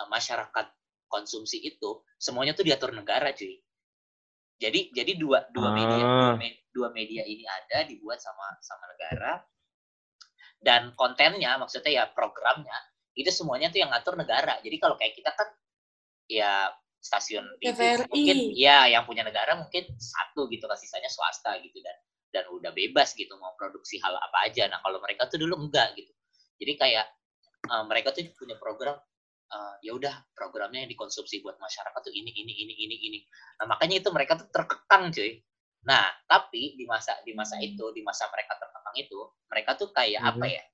uh, 0.00 0.08
masyarakat 0.08 0.66
konsumsi 1.04 1.60
itu 1.60 2.00
semuanya 2.16 2.56
tuh 2.56 2.64
diatur 2.64 2.96
negara 2.96 3.28
cuy. 3.36 3.60
Jadi 4.56 4.88
jadi 4.96 5.12
dua 5.20 5.44
dua 5.52 5.68
media 5.76 6.00
dua, 6.00 6.24
Ah. 6.32 6.34
me- 6.40 6.64
dua 6.72 6.88
media 6.90 7.22
ini 7.22 7.44
ada 7.44 7.84
dibuat 7.84 8.24
sama 8.24 8.56
sama 8.64 8.88
negara 8.88 9.44
dan 10.58 10.96
kontennya 10.96 11.60
maksudnya 11.60 11.92
ya 11.92 12.04
programnya 12.08 12.72
itu 13.12 13.28
semuanya 13.28 13.68
tuh 13.68 13.84
yang 13.84 13.92
ngatur 13.92 14.16
negara 14.16 14.56
jadi 14.58 14.76
kalau 14.80 14.96
kayak 14.96 15.12
kita 15.12 15.28
kan 15.36 15.52
ya 16.24 16.72
stasiun 17.04 17.44
TV 17.60 17.76
TVRI. 17.76 18.08
mungkin 18.08 18.36
ya 18.56 18.88
yang 18.88 19.04
punya 19.04 19.20
negara 19.20 19.52
mungkin 19.60 19.84
satu 20.00 20.48
gitu 20.48 20.64
kan 20.64 20.80
sisanya 20.80 21.12
swasta 21.12 21.60
gitu 21.60 21.76
dan 21.84 21.92
dan 22.32 22.44
udah 22.48 22.72
bebas 22.72 23.12
gitu 23.12 23.36
mau 23.36 23.52
produksi 23.54 24.00
hal 24.00 24.16
apa 24.16 24.48
aja 24.48 24.64
nah 24.66 24.80
kalau 24.80 24.98
mereka 24.98 25.28
tuh 25.28 25.36
dulu 25.38 25.60
enggak 25.60 25.92
gitu 25.94 26.10
jadi 26.56 26.72
kayak 26.80 27.06
eh, 27.68 27.84
mereka 27.84 28.10
tuh 28.10 28.24
punya 28.34 28.56
program 28.56 28.96
eh, 29.52 29.74
ya 29.84 29.92
udah 29.92 30.14
programnya 30.32 30.82
yang 30.82 30.90
dikonsumsi 30.90 31.44
buat 31.44 31.60
masyarakat 31.60 32.00
tuh 32.00 32.10
ini 32.10 32.32
ini 32.32 32.52
ini 32.56 32.74
ini 32.74 32.96
ini 33.12 33.18
nah 33.60 33.68
makanya 33.70 34.00
itu 34.00 34.08
mereka 34.08 34.40
tuh 34.40 34.48
terkekang 34.48 35.12
cuy 35.12 35.44
nah 35.84 36.08
tapi 36.24 36.72
di 36.80 36.88
masa 36.88 37.20
di 37.22 37.36
masa 37.36 37.60
Hmm. 37.60 37.68
itu 37.68 37.84
di 37.92 38.00
masa 38.00 38.24
mereka 38.32 38.56
terkekang 38.56 38.96
itu 38.96 39.20
mereka 39.52 39.70
tuh 39.76 39.92
kayak 39.92 40.24
apa 40.24 40.40
Mhm. 40.48 40.56
ya 40.56 40.64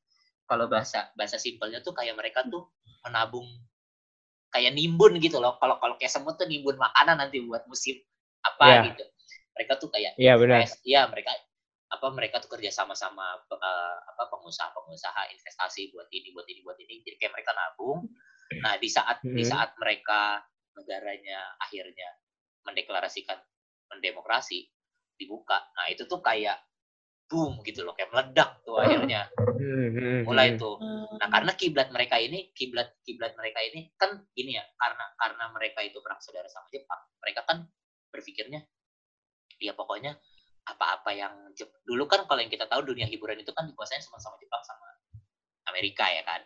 kalau 0.47 0.70
bahasa 0.70 1.11
bahasa 1.18 1.35
simpelnya 1.37 1.83
tuh 1.83 1.91
kayak 1.91 2.14
mereka 2.14 2.47
tuh 2.47 2.70
menabung 3.03 3.47
kayak 4.51 4.74
nimbun 4.74 5.16
gitu 5.18 5.38
loh 5.38 5.57
kalau 5.57 5.78
kalau 5.78 5.94
kayak 5.96 6.11
semut 6.11 6.34
tuh 6.34 6.46
nimbun 6.46 6.74
makanan 6.74 7.22
nanti 7.22 7.38
buat 7.42 7.64
musim 7.66 7.96
apa 8.42 8.64
Iya. 8.66 8.80
gitu 8.92 9.05
mereka 9.55 9.72
tuh 9.76 9.88
kayak 9.88 10.12
Iya 10.16 10.34
benar. 10.36 10.64
invest- 10.66 10.82
iya 10.82 11.03
mereka 11.07 11.30
apa 11.90 12.07
mereka 12.11 12.38
tuh 12.38 12.51
kerja 12.51 12.70
sama 12.70 12.94
sama 12.94 13.34
eh, 13.51 13.96
apa 14.07 14.22
pengusaha-pengusaha 14.30 15.22
investasi 15.30 15.90
buat 15.90 16.07
ini 16.11 16.30
buat 16.30 16.46
ini 16.46 16.61
buat 16.62 16.78
ini 16.78 17.03
jadi 17.03 17.16
kayak 17.18 17.32
mereka 17.34 17.51
nabung 17.53 18.07
nah 18.62 18.74
di 18.76 18.86
saat 18.86 19.22
di 19.22 19.42
Mhm. 19.42 19.51
saat 19.51 19.70
mereka 19.76 20.42
negaranya 20.74 21.55
akhirnya 21.59 22.11
mendeklarasikan 22.64 23.38
mendemokrasi 23.88 24.70
dibuka 25.14 25.59
nah 25.74 25.86
itu 25.86 26.07
tuh 26.07 26.22
kayak 26.22 26.57
boom 27.31 27.62
gitu 27.62 27.87
loh 27.87 27.95
kayak 27.95 28.11
meledak 28.11 28.59
tuh 28.66 28.83
akhirnya 28.83 29.31
Hmm, 29.61 30.26
mulai 30.26 30.53
hmm, 30.53 30.59
tuh 30.59 30.74
Hmm. 30.83 31.14
Nah, 31.20 31.28
karena 31.28 31.53
kiblat 31.53 31.89
mereka 31.93 32.16
ini, 32.16 32.49
kiblat 32.57 32.97
kiblat 33.05 33.37
mereka 33.37 33.61
ini 33.61 33.93
kan 34.01 34.24
gini 34.33 34.57
ya, 34.57 34.64
karena 34.74 35.05
karena 35.20 35.45
mereka 35.53 35.85
itu 35.85 36.01
perang 36.01 36.16
saudara 36.16 36.49
sama 36.49 36.64
Jepang, 36.72 36.97
mereka 37.20 37.45
kan 37.45 37.68
berpikirnya 38.09 38.64
ya 39.61 39.76
pokoknya 39.76 40.16
apa-apa 40.64 41.12
yang 41.12 41.53
Jep- 41.53 41.76
dulu 41.85 42.09
kan 42.09 42.24
kalau 42.24 42.41
yang 42.41 42.49
kita 42.49 42.64
tahu 42.64 42.81
dunia 42.89 43.05
hiburan 43.05 43.37
itu 43.37 43.53
kan 43.53 43.68
dikuasain 43.68 44.01
sama 44.01 44.16
sama 44.16 44.41
Jepang 44.41 44.64
sama 44.64 44.89
Amerika 45.68 46.09
ya 46.09 46.24
kan. 46.24 46.41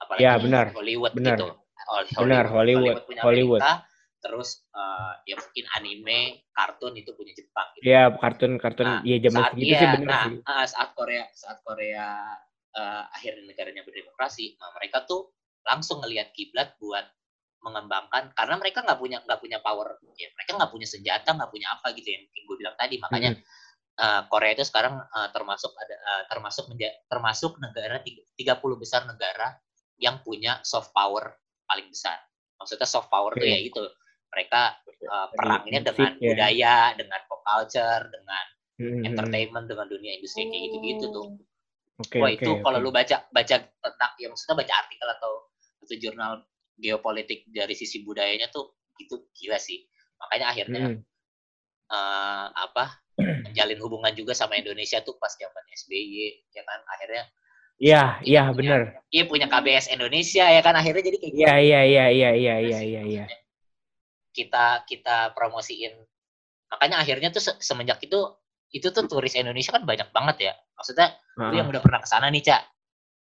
Apalagi 0.00 0.24
Ya, 0.24 0.32
benar. 0.40 0.66
Hollywood 0.72 1.12
Benar. 1.12 1.36
gitu. 1.36 1.46
Hol- 1.90 2.08
Benar, 2.24 2.44
Hollywood, 2.48 2.96
punya 3.04 3.20
Hollywood. 3.20 3.60
Amerika, 3.60 3.84
terus 4.20 4.68
eh, 4.76 5.12
ya 5.32 5.34
mungkin 5.40 5.64
anime, 5.80 6.20
kartun 6.52 6.94
itu 6.96 7.10
punya 7.16 7.32
Jepang 7.32 7.68
gitu. 7.76 7.84
Ya 7.88 8.12
kartun-kartun 8.12 8.86
Nah, 8.86 9.00
ya 9.02 9.16
zaman 9.24 9.40
saat 9.40 9.52
segitu 9.56 9.72
iya, 9.72 9.80
sih 9.80 9.88
benar 9.96 10.08
nah, 10.08 10.24
sih. 10.28 10.36
ah, 10.46 10.66
saat 10.68 10.90
Korea 10.94 11.24
saat 11.32 11.58
Korea 11.64 12.08
eh, 12.76 13.02
akhirnya 13.16 13.42
negaranya 13.50 13.82
berdemokrasi, 13.82 14.60
nah 14.60 14.70
mereka 14.76 15.02
tuh 15.08 15.32
langsung 15.66 16.00
ngelihat 16.04 16.32
kiblat 16.32 16.76
buat 16.80 17.04
mengembangkan 17.60 18.32
karena 18.32 18.54
mereka 18.56 18.80
nggak 18.80 18.96
punya 18.96 19.18
nggak 19.20 19.40
punya 19.40 19.58
power 19.60 20.00
ya 20.16 20.32
mereka 20.32 20.56
nggak 20.56 20.72
punya 20.72 20.88
senjata 20.88 21.36
nggak 21.36 21.50
punya 21.52 21.68
apa 21.76 21.92
gitu 21.92 22.08
yang 22.08 22.24
mungkin 22.24 22.42
gue 22.48 22.56
bilang 22.56 22.76
tadi 22.80 22.96
makanya 22.96 23.30
eh, 24.00 24.22
Korea 24.32 24.52
itu 24.56 24.64
sekarang 24.64 24.96
eh, 24.96 25.28
termasuk 25.28 25.72
ada 25.76 25.96
eh, 25.96 26.22
termasuk 26.32 26.64
menja- 26.72 26.96
termasuk 27.04 27.60
negara 27.60 28.00
tiga- 28.00 28.24
30 28.40 28.80
besar 28.80 29.04
negara 29.04 29.60
yang 30.00 30.24
punya 30.24 30.56
soft 30.64 30.96
power 30.96 31.36
paling 31.68 31.92
besar 31.92 32.16
maksudnya 32.56 32.88
soft 32.88 33.12
power 33.12 33.36
tuh 33.36 33.44
Oke. 33.44 33.52
ya 33.52 33.60
itu 33.60 33.82
mereka 34.32 34.60
eh, 35.14 35.28
perangnya 35.36 35.80
dengan 35.88 36.10
ya. 36.20 36.30
budaya 36.30 36.74
dengan 36.98 37.20
pop 37.28 37.40
culture 37.46 38.04
dengan 38.14 38.44
Hmm, 38.80 38.88
hmm, 38.88 39.04
hmm. 39.04 39.06
entertainment 39.10 39.66
dengan 39.70 39.86
dunia 39.92 40.12
industri 40.16 40.48
kayak 40.50 40.62
gitu-gitu 40.70 41.06
tuh. 41.12 41.26
Oke, 42.00 42.18
Wah 42.20 42.30
itu 42.32 42.50
kalau 42.64 42.78
oke. 42.78 42.84
lu 42.84 42.90
baca 42.92 43.16
baca 43.32 43.56
tentang 43.60 44.12
ya 44.20 44.26
maksudnya 44.32 44.56
baca 44.62 44.74
artikel 44.82 45.08
atau 45.16 45.32
atau 45.84 45.96
jurnal 46.02 46.32
geopolitik 46.80 47.48
dari 47.52 47.74
sisi 47.76 48.04
budayanya 48.06 48.48
tuh 48.52 48.76
gitu 49.00 49.16
gila 49.36 49.58
sih. 49.60 49.84
Makanya 50.20 50.46
akhirnya 50.52 50.84
Hmm, 50.86 51.04
eh, 51.96 52.46
apa 52.66 52.84
menjalin 53.44 53.78
hubungan 53.84 54.12
juga 54.16 54.32
sama 54.36 54.54
Indonesia 54.60 54.98
tuh 55.06 55.16
pas 55.20 55.32
zaman 55.36 55.64
SBY 55.80 56.48
ya 56.56 56.62
kan 56.68 56.80
akhirnya 56.94 57.24
Iya, 57.84 58.02
iya 58.28 58.42
benar. 58.58 58.80
iya 59.14 59.22
punya 59.30 59.46
KBS 59.52 59.86
Indonesia 59.94 60.44
ya 60.56 60.60
kan 60.66 60.74
akhirnya 60.80 61.02
jadi 61.08 61.18
kayak 61.22 61.34
gitu. 61.40 61.42
Iya, 61.42 61.52
iya, 61.66 61.80
iya, 61.92 62.04
iya, 62.16 62.30
iya, 62.42 62.54
iya, 62.66 62.78
iya, 62.90 63.00
iya. 63.12 63.24
Kita 64.40 64.88
kita 64.88 65.36
promosiin 65.36 65.92
makanya 66.72 67.04
akhirnya 67.04 67.28
tuh 67.28 67.42
se- 67.44 67.60
semenjak 67.60 68.00
itu 68.00 68.16
itu 68.70 68.88
tuh 68.88 69.04
turis 69.04 69.34
Indonesia 69.36 69.74
kan 69.74 69.84
banyak 69.84 70.08
banget 70.14 70.36
ya 70.48 70.52
maksudnya 70.78 71.12
lu 71.36 71.54
yang 71.58 71.68
udah 71.68 71.82
pernah 71.82 72.00
ke 72.00 72.08
sana 72.08 72.30
nih 72.32 72.40
cak 72.40 72.62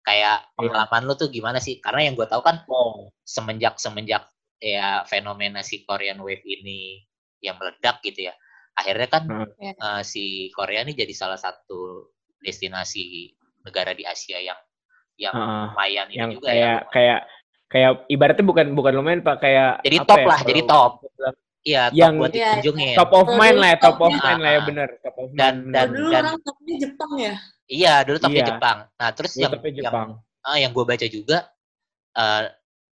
kayak 0.02 0.38
Iya. 0.44 0.54
pengalaman 0.58 1.02
lu 1.08 1.14
tuh 1.14 1.28
gimana 1.30 1.58
sih 1.58 1.78
karena 1.80 2.10
yang 2.10 2.14
gue 2.14 2.26
tahu 2.28 2.42
kan 2.42 2.62
Oh, 2.68 3.08
semenjak 3.24 3.78
semenjak 3.80 4.28
ya 4.58 5.06
fenomena 5.06 5.60
si 5.62 5.82
Korean 5.82 6.18
Wave 6.20 6.42
ini 6.42 7.02
yang 7.40 7.56
meledak 7.56 8.02
gitu 8.02 8.28
ya 8.30 8.34
akhirnya 8.76 9.08
kan 9.08 9.22
Heeh. 9.26 9.48
Ya. 9.62 9.72
eh, 9.72 10.02
si 10.02 10.24
Korea 10.52 10.84
ini 10.84 10.92
jadi 10.92 11.14
salah 11.14 11.38
satu 11.38 12.10
destinasi 12.42 13.32
negara 13.64 13.94
di 13.96 14.04
Asia 14.04 14.38
yang 14.38 14.58
yang 15.16 15.32
Heeh. 15.32 15.64
lumayan 15.72 16.06
ini 16.12 16.18
yang 16.18 16.30
juga 16.34 16.48
kayak 16.52 16.60
ya 16.60 16.74
kayak 16.92 17.20
kayak 17.66 18.06
ibaratnya 18.06 18.44
bukan 18.44 18.66
bukan 18.72 18.92
lumayan 18.94 19.20
pak 19.20 19.42
kayak 19.42 19.82
Jadi 19.82 19.96
top 20.02 20.18
ya, 20.18 20.26
lah, 20.26 20.40
jadi 20.42 20.60
top. 20.64 20.92
iya 21.66 21.82
top 21.90 21.96
yang- 21.98 22.16
buat 22.16 22.30
Iya, 22.30 22.50
dikunjungin. 22.62 22.94
top 22.94 23.10
of 23.10 23.26
mind 23.32 23.56
lah 23.58 23.68
ya, 23.74 23.78
top 23.82 23.98
of 23.98 24.12
mind 24.12 24.40
lah 24.40 24.50
ya 24.50 24.60
Ah, 24.60 24.64
bener 24.64 24.88
top 25.02 25.16
of 25.18 25.28
Dan- 25.34 25.58
mind. 25.66 25.74
dan- 25.74 25.90
Oh, 25.90 25.94
dulu 25.94 26.08
dan- 26.08 26.24
orang 26.24 26.38
topnya 26.40 26.74
Jepang 26.78 27.12
ya? 27.18 27.34
iya 27.66 27.94
dulu 28.06 28.16
topnya 28.16 28.42
Iya. 28.42 28.50
Jepang. 28.54 28.78
Nah 28.94 29.08
terus 29.10 29.32
Dulu 29.34 29.42
yang 29.42 29.50
topnya 29.50 29.70
yang 29.70 29.78
Jepang. 29.82 30.08
ah, 30.42 30.56
yang 30.56 30.70
gue 30.70 30.84
baca 30.84 31.06
juga 31.06 31.38
eh, 32.14 32.42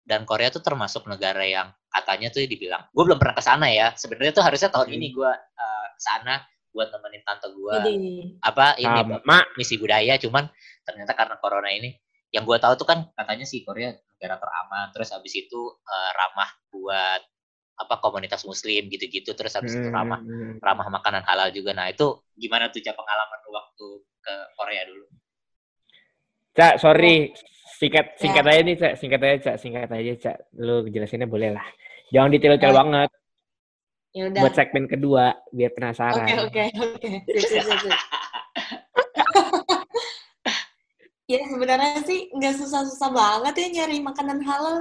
dan 0.02 0.22
Korea 0.24 0.50
tuh 0.50 0.64
termasuk 0.64 1.06
negara 1.06 1.44
yang 1.44 1.68
katanya 1.88 2.32
tuh 2.32 2.42
dibilang 2.42 2.88
gue 2.88 3.04
belum 3.04 3.20
pernah 3.20 3.36
ke 3.36 3.44
sana 3.44 3.68
ya. 3.68 3.92
Sebenarnya 3.94 4.32
tuh 4.32 4.42
harusnya 4.42 4.72
tahun 4.72 4.88
Hmm. 4.88 4.98
ini 4.98 5.08
gue 5.12 5.28
uh, 5.30 5.86
ke 5.92 6.02
sana 6.02 6.40
buat 6.72 6.88
nemenin 6.88 7.20
tante 7.22 7.52
gue 7.52 7.76
apa 8.40 8.80
ini 8.80 9.00
sama. 9.04 9.44
misi 9.54 9.76
budaya 9.76 10.16
cuman 10.16 10.48
ternyata 10.82 11.12
karena 11.12 11.36
corona 11.38 11.68
ini 11.68 11.92
yang 12.36 12.44
gue 12.48 12.58
tahu 12.64 12.74
tuh 12.80 12.88
kan 12.88 13.00
katanya 13.16 13.46
sih 13.48 13.62
Korea 13.68 13.92
negara 13.92 14.36
teraman 14.40 14.88
terus 14.96 15.10
habis 15.16 15.34
itu 15.36 15.62
eh, 15.84 16.12
ramah 16.20 16.50
buat 16.72 17.22
apa 17.82 17.96
komunitas 18.04 18.44
muslim 18.48 18.88
gitu-gitu 18.94 19.32
terus 19.34 19.54
habis 19.58 19.74
itu 19.80 19.88
Hmm, 19.88 19.92
ramah 19.92 20.22
hmm, 20.22 20.42
hmm. 20.42 20.54
ramah 20.62 20.88
makanan 21.02 21.24
halal 21.28 21.50
juga 21.52 21.72
nah 21.76 21.88
itu 21.90 22.08
gimana 22.38 22.70
tuh 22.74 22.80
Cak, 22.86 22.94
pengalaman 22.96 23.40
lu 23.46 23.52
waktu 23.58 23.88
ke 24.24 24.34
Korea 24.58 24.84
dulu 24.88 25.06
Cak, 26.58 26.74
sorry. 26.84 27.32
Singkat 27.80 28.06
Ya. 28.22 28.22
singkat 28.22 28.46
aja 28.46 28.62
nih, 28.62 28.76
Cak. 28.82 28.94
Singkat 29.00 29.22
aja, 29.26 29.38
Cak. 29.46 29.56
Singkat 29.62 29.90
aja, 29.90 30.14
Cak. 30.24 30.38
Lu 30.60 30.76
jelasinnya 30.94 31.28
boleh 31.34 31.50
lah. 31.58 31.66
Jangan 32.14 32.30
detail-detail 32.34 32.74
Ya. 32.74 32.82
banget. 32.82 33.10
ya 34.12 34.24
udah. 34.28 34.42
Buat 34.44 34.54
segmen 34.60 34.86
kedua, 34.92 35.26
biar 35.56 35.72
Oke, 35.72 35.80
penasaran. 35.80 36.28
oke, 36.46 36.64
oke. 36.76 37.10
Sip, 37.50 37.64
ya 41.32 41.42
sebenarnya 41.48 42.04
sih 42.04 42.28
nggak 42.36 42.54
susah-susah 42.60 43.10
banget 43.16 43.54
ya 43.58 43.68
nyari 43.82 43.98
makanan 44.04 44.40
halal. 44.44 44.78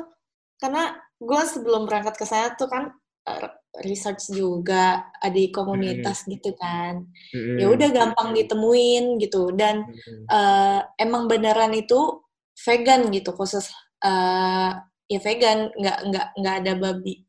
Karena 0.60 0.92
gue 1.20 1.42
sebelum 1.46 1.86
berangkat 1.88 2.14
ke 2.20 2.26
sana 2.26 2.52
tuh 2.58 2.68
kan 2.68 2.90
eh, 3.30 3.48
research 3.86 4.34
juga 4.34 5.06
ada 5.22 5.32
di 5.32 5.48
komunitas 5.54 6.26
gitu 6.26 6.52
kan. 6.58 7.06
Mm-mm. 7.32 7.56
Ya 7.60 7.66
udah 7.70 7.88
gampang 7.94 8.34
ditemuin 8.34 9.22
gitu 9.22 9.54
dan 9.54 9.86
Mm-mm. 9.86 10.24
eh, 10.28 10.80
emang 10.98 11.30
beneran 11.30 11.72
itu 11.72 12.20
vegan 12.66 13.08
gitu 13.14 13.30
khusus 13.32 13.70
eh, 14.04 14.70
ya 15.10 15.18
vegan 15.22 15.72
nggak 15.74 15.98
nggak 16.12 16.26
nggak 16.38 16.54
ada 16.62 16.72
babi 16.76 17.24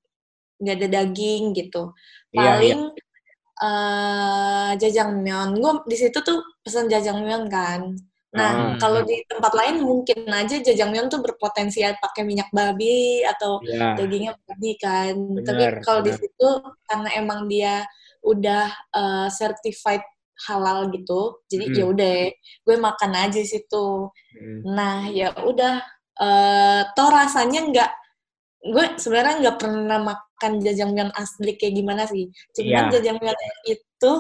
nggak 0.62 0.76
ada 0.78 0.88
daging 1.02 1.44
gitu 1.58 1.94
Iya, 2.32 2.38
iya. 2.38 2.44
paling 2.46 2.82
eh, 3.62 4.72
jajangmyeon 4.82 5.50
gue 5.58 5.74
di 5.90 5.98
situ 5.98 6.18
tuh 6.22 6.40
pesan 6.64 6.88
jajangmyeon 6.92 7.46
kan 7.50 7.82
nah 8.32 8.52
Hmm. 8.56 8.80
kalau 8.80 9.04
di 9.04 9.20
tempat 9.28 9.52
lain 9.52 9.84
mungkin 9.84 10.24
aja 10.26 10.56
jajangmyeon 10.64 11.12
tuh 11.12 11.20
berpotensi 11.20 11.84
pakai 12.00 12.24
minyak 12.24 12.48
babi 12.56 13.28
atau 13.28 13.60
Iya. 13.60 14.00
dagingnya 14.00 14.34
babi 14.48 14.72
kan 14.80 15.16
tapi 15.44 15.64
Benar, 15.68 15.84
kalau 15.84 16.00
di 16.00 16.16
situ 16.16 16.48
karena 16.88 17.10
emang 17.20 17.52
dia 17.52 17.84
udah 18.24 18.66
eh, 18.96 19.28
certified 19.30 20.04
halal 20.48 20.90
gitu 20.90 21.44
jadi 21.52 21.66
Mm. 21.70 21.76
ya 21.76 21.86
udah 21.92 22.16
gue 22.66 22.76
makan 22.80 23.12
aja 23.14 23.36
di 23.36 23.46
situ 23.46 24.08
Mm. 24.34 24.60
nah 24.64 25.06
ya 25.06 25.36
udah 25.38 25.84
eh 26.22 26.82
toh 26.96 27.10
rasanya 27.12 27.62
nggak 27.68 27.92
gue 28.64 28.86
sebenarnya 28.96 29.36
nggak 29.42 29.58
pernah 29.60 30.00
makan 30.02 30.52
jajangmyeon 30.62 31.12
asli 31.14 31.58
kayak 31.60 31.76
gimana 31.76 32.08
sih 32.08 32.30
cuman 32.56 32.88
Iya. 32.88 32.92
jajangmyeon 32.96 33.40
itu 33.68 34.12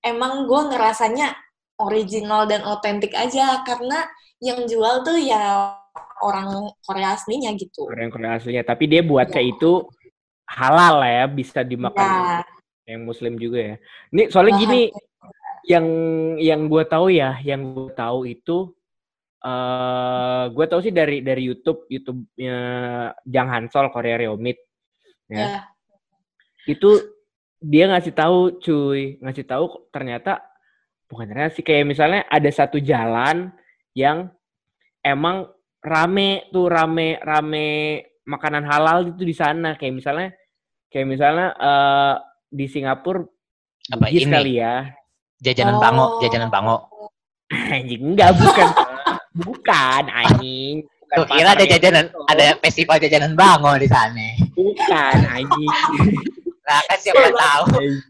emang 0.00 0.48
gue 0.48 0.60
ngerasanya 0.70 1.34
original 1.80 2.44
dan 2.44 2.60
otentik 2.68 3.16
aja 3.16 3.64
karena 3.64 4.04
yang 4.40 4.68
jual 4.68 5.00
tuh 5.04 5.16
ya 5.16 5.72
orang 6.20 6.68
Korea 6.84 7.16
aslinya 7.16 7.56
gitu 7.56 7.88
Orang 7.88 8.12
Korea 8.12 8.36
aslinya. 8.36 8.60
Tapi 8.64 8.84
dia 8.88 9.00
buatnya 9.00 9.40
Iya. 9.40 9.52
itu 9.56 9.88
halal 10.44 11.00
lah 11.00 11.10
ya, 11.10 11.24
bisa 11.30 11.60
dimakan 11.64 12.04
ya 12.04 12.44
yang 12.90 13.06
muslim 13.06 13.38
juga 13.38 13.58
ya. 13.62 13.76
Ini 14.10 14.22
soalnya 14.34 14.58
bahan- 14.58 14.64
gini, 14.66 14.82
yang 15.70 15.86
yang 16.42 16.60
gue 16.66 16.82
tahu 16.90 17.06
ya, 17.14 17.38
yang 17.40 17.62
gue 17.70 17.92
tahu 17.94 18.26
itu 18.26 18.74
eh 19.40 20.44
gue 20.52 20.66
tau 20.68 20.80
sih 20.84 20.92
dari 20.92 21.24
dari 21.24 21.48
YouTube 21.48 21.88
YouTube-nya 21.88 22.56
Jang 23.24 23.48
Hansol 23.48 23.88
Korea 23.88 24.20
Reomit 24.20 24.58
ya. 25.30 25.38
Ya. 25.38 25.60
Itu 26.68 26.98
dia 27.60 27.88
ngasih 27.88 28.12
tahu 28.12 28.60
cuy, 28.60 29.16
ngasih 29.22 29.44
tahu 29.48 29.88
ternyata 29.88 30.44
bukan 31.10 31.26
sih 31.50 31.66
kayak 31.66 31.90
misalnya 31.90 32.22
ada 32.30 32.46
satu 32.48 32.78
jalan 32.78 33.50
yang 33.98 34.30
emang 35.02 35.50
rame 35.82 36.46
tuh 36.48 36.70
rame 36.70 37.18
rame 37.18 37.68
makanan 38.22 38.62
halal 38.62 39.10
itu 39.10 39.26
di 39.26 39.34
sana 39.34 39.74
kayak 39.74 39.90
misalnya 39.92 40.28
kayak 40.86 41.06
misalnya 41.08 41.46
eh 41.52 42.14
di 42.46 42.66
Singapura 42.66 43.26
Apa 43.90 44.06
ini? 44.06 44.26
kali 44.26 44.52
ya 44.56 44.86
Jajanan 45.40 45.76
Oh. 45.76 45.82
bango, 45.82 46.06
jajanan 46.20 46.50
bango. 46.52 46.76
anjing 47.50 48.14
enggak 48.14 48.30
bukan 48.38 48.68
bukan 49.34 50.02
anjing 50.06 50.86
bukan 50.86 51.16
Tuh, 51.16 51.26
kira 51.26 51.50
ada 51.50 51.64
jajanan, 51.66 52.06
itu. 52.06 52.20
ada 52.28 52.44
festival 52.62 52.96
jajanan 53.02 53.32
bango 53.34 53.72
di 53.74 53.88
sana. 53.90 54.28
bukan 54.54 55.16
anjing 55.26 55.70
Nah, 56.70 56.82
kan 56.86 56.98
siapa 56.98 57.26
tahu, 57.28 57.64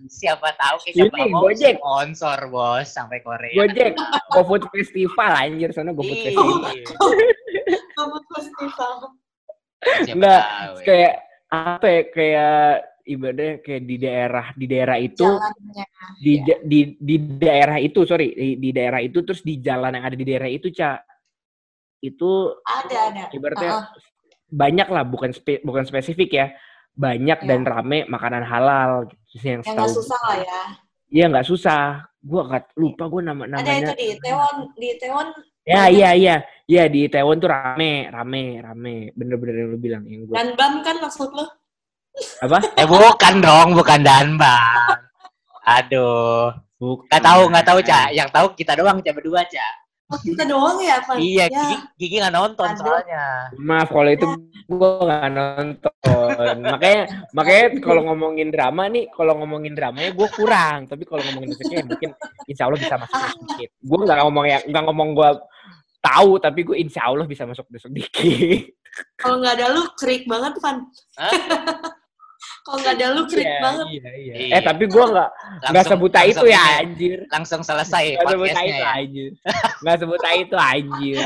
siapa 0.04 0.48
tahu 0.52 0.76
kita 0.84 1.08
Ini, 1.08 1.22
mau 1.26 1.48
Gojek. 1.48 1.80
sponsor 1.80 2.38
bos 2.46 2.84
sampai 2.84 3.18
Korea. 3.20 3.56
Gojek 3.56 3.96
GoFood 4.28 4.68
Festival 4.68 5.32
anjir 5.32 5.72
sana 5.72 5.90
GoFood 5.90 6.12
Iya. 6.12 6.24
Festival 6.28 6.60
Kamu 7.90 8.16
festival. 8.28 8.92
Siapa 9.80 10.12
Enggak, 10.12 10.42
tahu 10.44 10.76
ya. 10.76 10.84
kayak 10.84 11.14
apa 11.50 11.86
ya 11.88 12.02
kayak 12.06 12.60
ibadah 13.02 13.50
kayak 13.58 13.82
di 13.82 13.96
daerah 13.96 14.46
di 14.52 14.66
daerah 14.66 14.96
itu 14.96 15.24
Jalannya. 15.24 15.84
di, 16.16 16.30
Iya. 16.30 16.44
ja- 16.46 16.62
di 16.62 16.78
di 16.94 17.16
daerah 17.34 17.76
itu 17.76 18.00
sorry 18.04 18.28
di, 18.30 18.48
di 18.56 18.70
daerah 18.70 19.00
itu 19.00 19.18
terus 19.20 19.40
di 19.40 19.56
jalan 19.58 19.90
yang 19.90 20.04
ada 20.04 20.14
di 20.14 20.22
daerah 20.22 20.46
itu 20.46 20.68
cak 20.68 21.00
itu 21.98 22.30
Ada, 22.60 22.96
ada. 23.08 23.22
ibaratnya 23.30 23.70
Uh-uh. 23.74 23.84
banyak 24.46 24.84
lah 24.86 25.02
bukan 25.02 25.32
spe- 25.32 25.60
bukan 25.60 25.82
spesifik 25.82 26.30
ya 26.30 26.46
banyak 27.00 27.38
Ya. 27.40 27.46
dan 27.48 27.60
rame 27.64 28.04
makanan 28.06 28.44
halal 28.44 29.08
gitu 29.08 29.34
sih 29.34 29.48
yang 29.50 29.62
Yang 29.64 29.72
setahu 29.72 29.90
susah 29.96 30.20
lah 30.22 30.38
ya. 30.38 30.60
iya 31.08 31.24
nggak 31.26 31.46
susah 31.48 31.80
gua 32.20 32.42
nggak 32.46 32.64
lupa 32.76 33.04
gua 33.08 33.22
nama 33.24 33.42
Ada 33.42 33.56
itu 33.56 33.64
namanya 33.64 33.94
di 33.96 34.08
Taiwan, 34.20 34.54
di 34.76 34.88
Taiwan 35.00 35.26
ya 35.62 35.82
iya 35.88 36.10
iya 36.12 36.34
iya 36.66 36.84
di 36.86 37.08
Taiwan 37.08 37.36
tuh 37.36 37.48
rame 37.48 38.08
rame 38.08 38.44
rame 38.58 38.94
bener-bener 39.12 39.54
yang 39.56 39.68
lu 39.70 39.78
bilang 39.78 40.02
yang 40.04 40.28
gua 40.28 40.34
dan 40.36 40.52
bam 40.52 40.74
kan 40.80 41.00
maksud 41.00 41.32
lo? 41.32 41.48
apa 42.42 42.58
Eh 42.74 42.84
bukan 42.84 43.34
dong, 43.38 43.68
bukan 43.72 44.02
Danbang. 44.02 44.98
Aduh, 45.62 46.50
Bukan. 46.74 47.06
nggak 47.06 47.22
tahu 47.22 47.42
nggak 47.48 47.66
tahu 47.66 47.78
cak. 47.80 48.08
Yang 48.12 48.28
tahu 48.34 48.46
kita 48.56 48.72
doang 48.74 48.98
cak 48.98 49.14
berdua 49.14 49.46
cak. 49.46 49.74
Oh, 50.10 50.18
kita 50.18 50.42
doang 50.42 50.82
ya, 50.82 50.98
Pak? 51.06 51.22
Iya, 51.22 51.46
Ya. 51.46 51.54
Gigi, 51.54 51.76
Gigi 51.94 52.16
nggak 52.18 52.34
nonton 52.34 52.66
Aduh. 52.66 52.82
soalnya. 52.82 53.24
Maaf 53.62 53.88
kalau 53.94 54.10
itu 54.10 54.26
gue 54.66 54.90
nggak 55.06 55.30
nonton. 55.30 56.54
makanya 56.66 57.02
makanya 57.30 57.66
kalau 57.78 58.02
ngomongin 58.10 58.48
drama 58.50 58.90
nih, 58.90 59.06
kalau 59.14 59.38
ngomongin 59.38 59.72
dramanya 59.78 60.10
gue 60.10 60.28
kurang. 60.34 60.90
Tapi 60.90 61.06
kalau 61.06 61.22
ngomongin 61.22 61.54
musiknya 61.54 61.86
mungkin 61.86 62.10
insya 62.50 62.66
Allah 62.66 62.80
bisa 62.82 62.94
masuk 62.98 63.18
sedikit. 63.22 63.68
Gue 63.78 63.98
nggak 64.02 64.18
ngomong 64.26 64.44
ya 64.50 64.58
nggak 64.66 64.84
ngomong 64.90 65.08
gue 65.14 65.30
tahu, 66.02 66.30
tapi 66.42 66.60
gue 66.66 66.76
insya 66.80 67.06
Allah 67.06 67.26
bisa 67.30 67.46
masuk 67.46 67.70
besok 67.70 67.94
dikit. 67.94 68.74
Kalau 69.14 69.38
nggak 69.38 69.54
ada 69.62 69.66
lu, 69.70 69.86
krik 69.94 70.26
banget, 70.26 70.58
Van. 70.58 70.90
Kalau 72.60 72.76
nggak 72.80 72.94
ada 72.96 73.06
lu, 73.12 73.22
krik 73.24 73.44
Iya, 73.44 73.58
banget. 73.60 73.86
Iya, 73.88 74.10
iya. 74.16 74.34
Iya. 74.36 74.54
Eh 74.56 74.62
tapi 74.62 74.84
gue 74.84 75.04
nggak 75.04 75.30
nggak 75.70 75.84
sebuta 75.86 76.20
itu 76.24 76.44
ya 76.46 76.62
anjir. 76.80 77.18
Langsung 77.28 77.60
selesai 77.60 78.04
Nggak 78.16 78.28
sebuta 78.32 78.60
itu 78.62 78.80
ya. 78.80 78.90
anjir. 78.96 79.30
Nggak 79.80 79.96
sebuta 80.00 80.28
itu 80.34 80.56
anjir. 80.56 81.16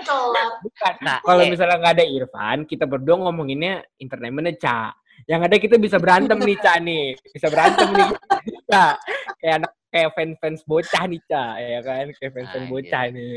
Bukan. 0.00 0.94
Nah, 1.04 1.18
Kalau 1.20 1.42
eh, 1.44 1.50
misalnya 1.52 1.76
nggak 1.76 1.94
ada 2.00 2.06
Irfan, 2.06 2.58
kita 2.64 2.88
berdua 2.88 3.20
ngomonginnya 3.20 3.84
entertainmentnya 3.96 4.56
Ca. 4.56 4.80
Yang 5.28 5.40
ada 5.46 5.56
kita 5.60 5.76
bisa 5.76 5.96
berantem 6.00 6.40
nih 6.40 6.56
Ca 6.56 6.80
nih, 6.80 7.04
bisa 7.20 7.46
berantem 7.52 7.88
nih. 7.92 8.08
Ca. 8.66 8.96
Kayak 9.36 9.54
anak 9.60 9.72
kayak 9.90 10.10
fans-fans 10.16 10.60
bocah 10.64 11.04
nih 11.04 11.20
Ca, 11.28 11.44
ya 11.60 11.80
kan? 11.84 12.04
Kayak 12.16 12.32
fans-fans 12.32 12.64
Nah, 12.64 12.70
bocah 12.72 13.02
nih. 13.12 13.34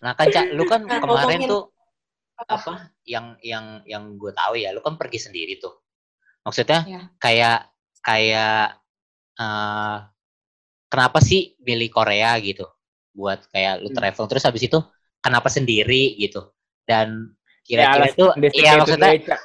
Nah 0.00 0.12
kan 0.14 0.26
cak, 0.30 0.44
lu 0.54 0.64
kan 0.64 0.80
Nah, 0.86 1.00
kemarin 1.02 1.38
tuh 1.48 1.62
apa? 2.46 2.72
Yang 3.04 3.26
yang 3.42 3.66
yang 3.84 4.04
gue 4.16 4.32
tahu 4.32 4.54
ya, 4.56 4.70
lu 4.70 4.80
kan 4.80 4.96
pergi 4.96 5.18
sendiri 5.20 5.58
tuh. 5.58 5.74
Maksudnya 6.40 6.80
Ya. 6.86 7.02
kayak 7.20 7.58
kayak 8.00 8.80
eh 9.36 9.96
kenapa 10.88 11.18
sih 11.20 11.54
milih 11.60 11.90
Korea 11.90 12.36
gitu? 12.40 12.64
Buat 13.12 13.48
kayak 13.50 13.82
lu 13.82 13.90
Hmm. 13.90 13.98
travel 13.98 14.24
terus 14.26 14.44
habis 14.44 14.62
itu 14.64 14.78
kenapa 15.20 15.48
sendiri 15.48 16.16
gitu? 16.16 16.48
Dan 16.84 17.34
Ya, 17.68 17.86
kira-kira 17.94 18.06
itu 18.10 18.24
iya 18.56 18.72
itu 18.74 18.80
maksudnya 18.82 19.10
deh, 19.14 19.22
Ca. 19.22 19.36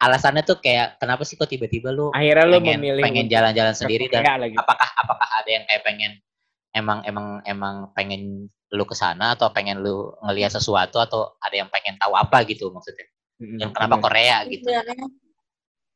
alasannya 0.00 0.42
tuh 0.46 0.56
kayak 0.62 0.96
kenapa 0.96 1.20
sih 1.26 1.36
kok 1.36 1.50
tiba-tiba 1.50 1.92
lu 1.92 2.08
Akhirnya 2.14 2.46
lu 2.48 2.56
pengen 2.62 2.80
memilih 2.80 3.02
pengen 3.04 3.26
jalan-jalan 3.28 3.74
sendiri 3.76 4.08
dan 4.08 4.24
lagi. 4.40 4.56
apakah 4.56 4.88
apakah 4.96 5.28
ada 5.36 5.50
yang 5.50 5.64
kayak 5.68 5.82
pengen 5.84 6.12
emang 6.72 7.04
emang 7.04 7.26
emang 7.44 7.74
pengen 7.92 8.48
lu 8.74 8.84
ke 8.84 8.94
sana 8.98 9.38
atau 9.38 9.48
pengen 9.54 9.78
lu 9.80 10.10
ngelihat 10.26 10.50
sesuatu 10.52 10.98
atau 10.98 11.38
ada 11.38 11.54
yang 11.54 11.70
pengen 11.70 11.94
tahu 12.02 12.12
apa 12.18 12.42
gitu 12.44 12.68
maksudnya 12.74 13.06
yang 13.62 13.70
kenapa. 13.74 13.98
Korea 14.02 14.42
gitu 14.46 14.66
Sebenarnya, 14.66 15.04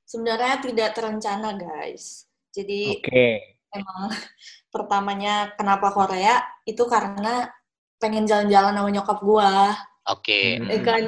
sebenarnya 0.05 0.55
tidak 0.62 0.91
terencana, 0.97 1.49
guys. 1.55 2.26
Jadi 2.55 2.99
Oke. 2.99 3.26
emang 3.70 4.09
pertamanya 4.74 5.53
kenapa 5.59 5.93
Korea 5.93 6.41
itu 6.64 6.83
karena 6.87 7.51
pengen 7.99 8.24
jalan-jalan 8.24 8.74
sama 8.74 8.91
nyokap 8.95 9.18
gua. 9.22 9.74
oke 10.09 10.41
Hmm. 10.57 10.70
Eh, 10.72 10.81
kan 10.81 11.03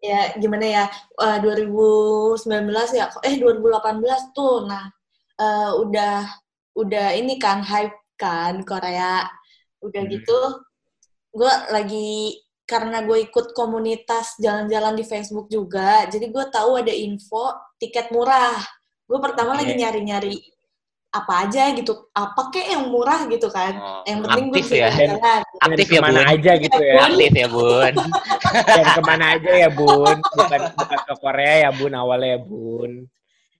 ya 0.00 0.32
gimana 0.38 0.64
ya 0.64 0.84
eh, 1.20 1.38
2019 1.42 2.96
ya 2.96 3.10
eh 3.26 3.34
2018 3.36 4.32
tuh 4.36 4.64
nah 4.64 4.86
eh, 5.36 5.70
udah 5.82 6.14
udah 6.78 7.06
ini 7.18 7.36
kan 7.36 7.60
hype 7.60 7.92
kan 8.16 8.62
Korea 8.64 9.26
udah 9.82 10.02
Hmm. 10.02 10.10
gitu 10.10 10.38
gue 11.32 11.52
lagi 11.72 12.38
karena 12.68 13.00
gue 13.04 13.28
ikut 13.28 13.56
komunitas 13.56 14.36
jalan-jalan 14.40 14.92
di 14.96 15.04
Facebook 15.04 15.48
juga 15.48 16.04
jadi 16.08 16.28
gue 16.28 16.44
tahu 16.52 16.80
ada 16.84 16.92
info 16.92 17.52
tiket 17.80 18.12
murah 18.12 18.60
gue 19.08 19.18
pertama 19.20 19.56
lagi 19.56 19.72
Oke. 19.72 19.80
nyari-nyari 19.80 20.34
apa 21.08 21.48
aja 21.48 21.72
gitu 21.72 22.12
apa 22.12 22.52
kek 22.52 22.68
yang 22.68 22.92
murah 22.92 23.24
gitu 23.32 23.48
kan 23.48 23.72
Oh, 23.80 24.04
yang 24.04 24.20
penting 24.20 24.52
gue 24.52 24.60
aktif 24.60 24.76
ya 24.76 24.92
bisa 24.92 25.16
jalan 25.16 25.40
aktif 25.64 25.86
ya 25.88 26.00
ke 26.00 26.04
mana 26.04 26.20
bun 26.20 26.32
aja 26.36 26.52
gitu 26.60 26.80
ya. 26.84 26.94
aktif 27.08 27.32
ya 27.32 27.48
bun 27.48 27.92
Dan 28.68 28.86
ke 28.96 29.02
mana 29.04 29.24
aja 29.36 29.50
ya 29.52 29.68
bun. 29.72 30.16
Bukan, 30.20 30.60
bukan 30.76 31.00
ke 31.04 31.14
Korea 31.20 31.54
ya 31.68 31.70
bun 31.72 31.92
awalnya 31.92 32.36
ya 32.36 32.40
bun. 32.40 32.92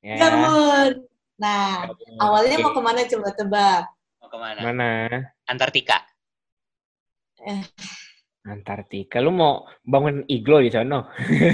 Ya. 0.01 0.14
Ya, 0.16 0.29
Bun. 0.33 0.91
Nah, 1.39 1.91
awalnya 2.23 2.57
Oke. 2.57 2.64
mau 2.64 2.73
ke 2.73 2.81
mana 2.83 3.01
coba 3.05 3.29
tebak? 3.35 3.83
mau 4.19 4.29
ke 4.31 4.39
mana 4.39 4.59
Mana? 4.61 4.91
Antartika 5.49 6.03
Antartika. 8.49 9.20
Lu 9.20 9.30
mau 9.30 9.68
bangun 9.84 10.24
iglo 10.26 10.64
di 10.64 10.72
sana? 10.72 11.05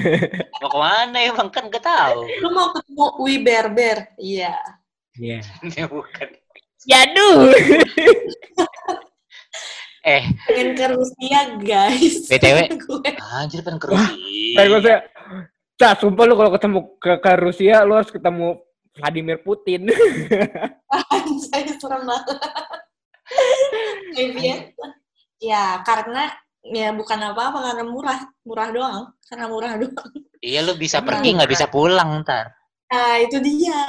mau 0.62 0.70
ke 0.70 0.78
mana 0.78 1.18
emang 1.26 1.50
kan 1.50 1.66
gak 1.66 1.82
tahu 1.82 2.22
Lu 2.40 2.48
mau 2.54 2.70
ketemu 2.70 3.06
Wi 3.20 3.34
Berber? 3.42 3.98
Iya. 4.16 4.54
Iya. 5.18 5.40
Ya, 5.74 5.84
bukan 5.90 6.28
Yaduh. 6.84 7.48
eh 10.04 10.22
Pengen 10.44 10.76
ke 10.76 10.86
Rusia, 10.92 11.40
guys. 11.56 12.28
BTW. 12.28 12.58
Anjir 13.40 13.64
pengen 13.64 13.80
ke 13.80 13.86
Kayak 13.88 14.68
gue 14.68 14.80
Rusia 14.80 14.84
saya, 14.84 14.98
Cah, 15.74 15.92
sumpah 15.98 16.24
lu 16.28 16.38
kalau 16.38 16.52
ketemu 16.54 16.78
ke, 17.02 17.12
ke 17.18 17.32
Rusia, 17.40 17.82
lu 17.82 17.98
harus 17.98 18.12
ketemu 18.12 18.62
Vladimir 18.94 19.42
Putin. 19.42 19.90
saya 21.50 21.72
serem 21.80 22.06
banget. 22.06 22.38
Maybe 24.14 24.54
ya, 25.38 25.80
karena 25.82 26.30
ya 26.64 26.92
bukan 26.92 27.20
apa-apa 27.20 27.58
karena 27.60 27.84
murah, 27.84 28.20
murah 28.42 28.68
doang. 28.70 29.00
Karena 29.24 29.46
murah 29.48 29.72
doang. 29.82 30.10
iya 30.40 30.60
lu 30.60 30.74
bisa 30.74 31.00
Emang. 31.00 31.08
pergi 31.16 31.28
nggak 31.36 31.50
bisa 31.50 31.66
pulang 31.68 32.20
ntar 32.22 32.52
Nah, 32.84 33.18
itu 33.18 33.42
dia. 33.42 33.80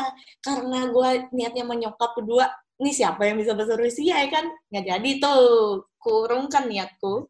Karena 0.42 0.90
gue 0.90 1.10
niatnya 1.30 1.62
menyokap 1.62 2.18
berdua, 2.18 2.50
nih 2.82 2.90
siapa 2.90 3.28
yang 3.30 3.38
bisa 3.38 3.54
bahasa 3.54 3.78
Rusia 3.78 4.18
ya 4.18 4.30
kan? 4.34 4.50
Nggak 4.72 4.86
jadi 4.88 5.10
tuh. 5.22 5.46
Kurung 6.02 6.50
kan 6.50 6.66
niatku. 6.66 7.30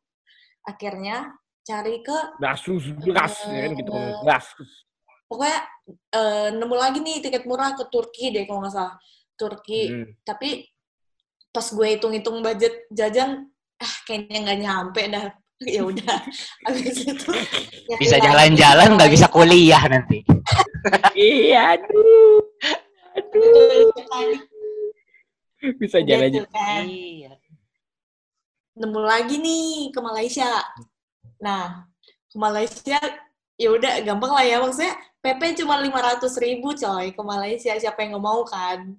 Akhirnya 0.64 1.36
cari 1.62 2.00
ke 2.00 2.16
Gasus, 2.38 2.94
gas, 3.04 3.42
ya 3.50 3.66
kan 3.66 3.72
gitu. 3.76 3.92
Gas. 4.24 4.46
pokoknya 5.26 5.60
eh, 6.14 6.50
nemu 6.54 6.76
lagi 6.78 7.02
nih 7.02 7.18
tiket 7.18 7.50
murah 7.50 7.74
ke 7.74 7.90
Turki 7.90 8.30
deh 8.30 8.46
kalau 8.46 8.62
nggak 8.62 8.72
salah 8.78 8.94
Turki 9.34 9.90
Hmm. 9.90 10.06
tapi 10.22 10.70
pas 11.50 11.66
gue 11.66 11.88
hitung-hitung 11.98 12.46
budget 12.46 12.86
jajan 12.94 13.50
ah 13.82 13.94
kayaknya 14.08 14.38
nggak 14.46 14.60
nyampe 14.62 15.02
dah 15.12 15.26
ya 15.76 15.82
udah 15.84 16.16
habis 16.68 17.00
itu 17.04 17.32
nyari 17.88 18.02
bisa 18.02 18.18
jalan-jalan 18.20 18.90
nggak 18.96 19.12
bisa 19.12 19.28
kuliah 19.28 19.84
nanti 19.88 20.22
Iya, 21.18 21.82
aduh. 21.82 22.38
Aduh. 23.18 23.90
Bisa 25.82 25.98
Udah 25.98 26.06
jalan 26.06 26.30
tuh 26.30 26.46
kan. 26.54 26.84
iya 26.86 27.34
nemu 28.76 29.00
lagi 29.02 29.40
nih 29.40 29.90
ke 29.90 30.00
Malaysia. 30.04 30.46
Nah, 31.40 31.88
ke 32.28 32.36
Malaysia 32.38 33.00
ya 33.56 33.70
udah 33.72 34.04
gampang 34.04 34.36
lah 34.36 34.44
ya 34.44 34.60
maksudnya 34.60 34.94
PP 35.24 35.64
cuma 35.64 35.80
500 35.80 36.28
ribu 36.44 36.76
coy 36.76 37.16
ke 37.16 37.22
Malaysia 37.24 37.72
siapa 37.80 38.04
yang 38.04 38.20
nggak 38.20 38.26
mau 38.28 38.44
kan 38.44 38.94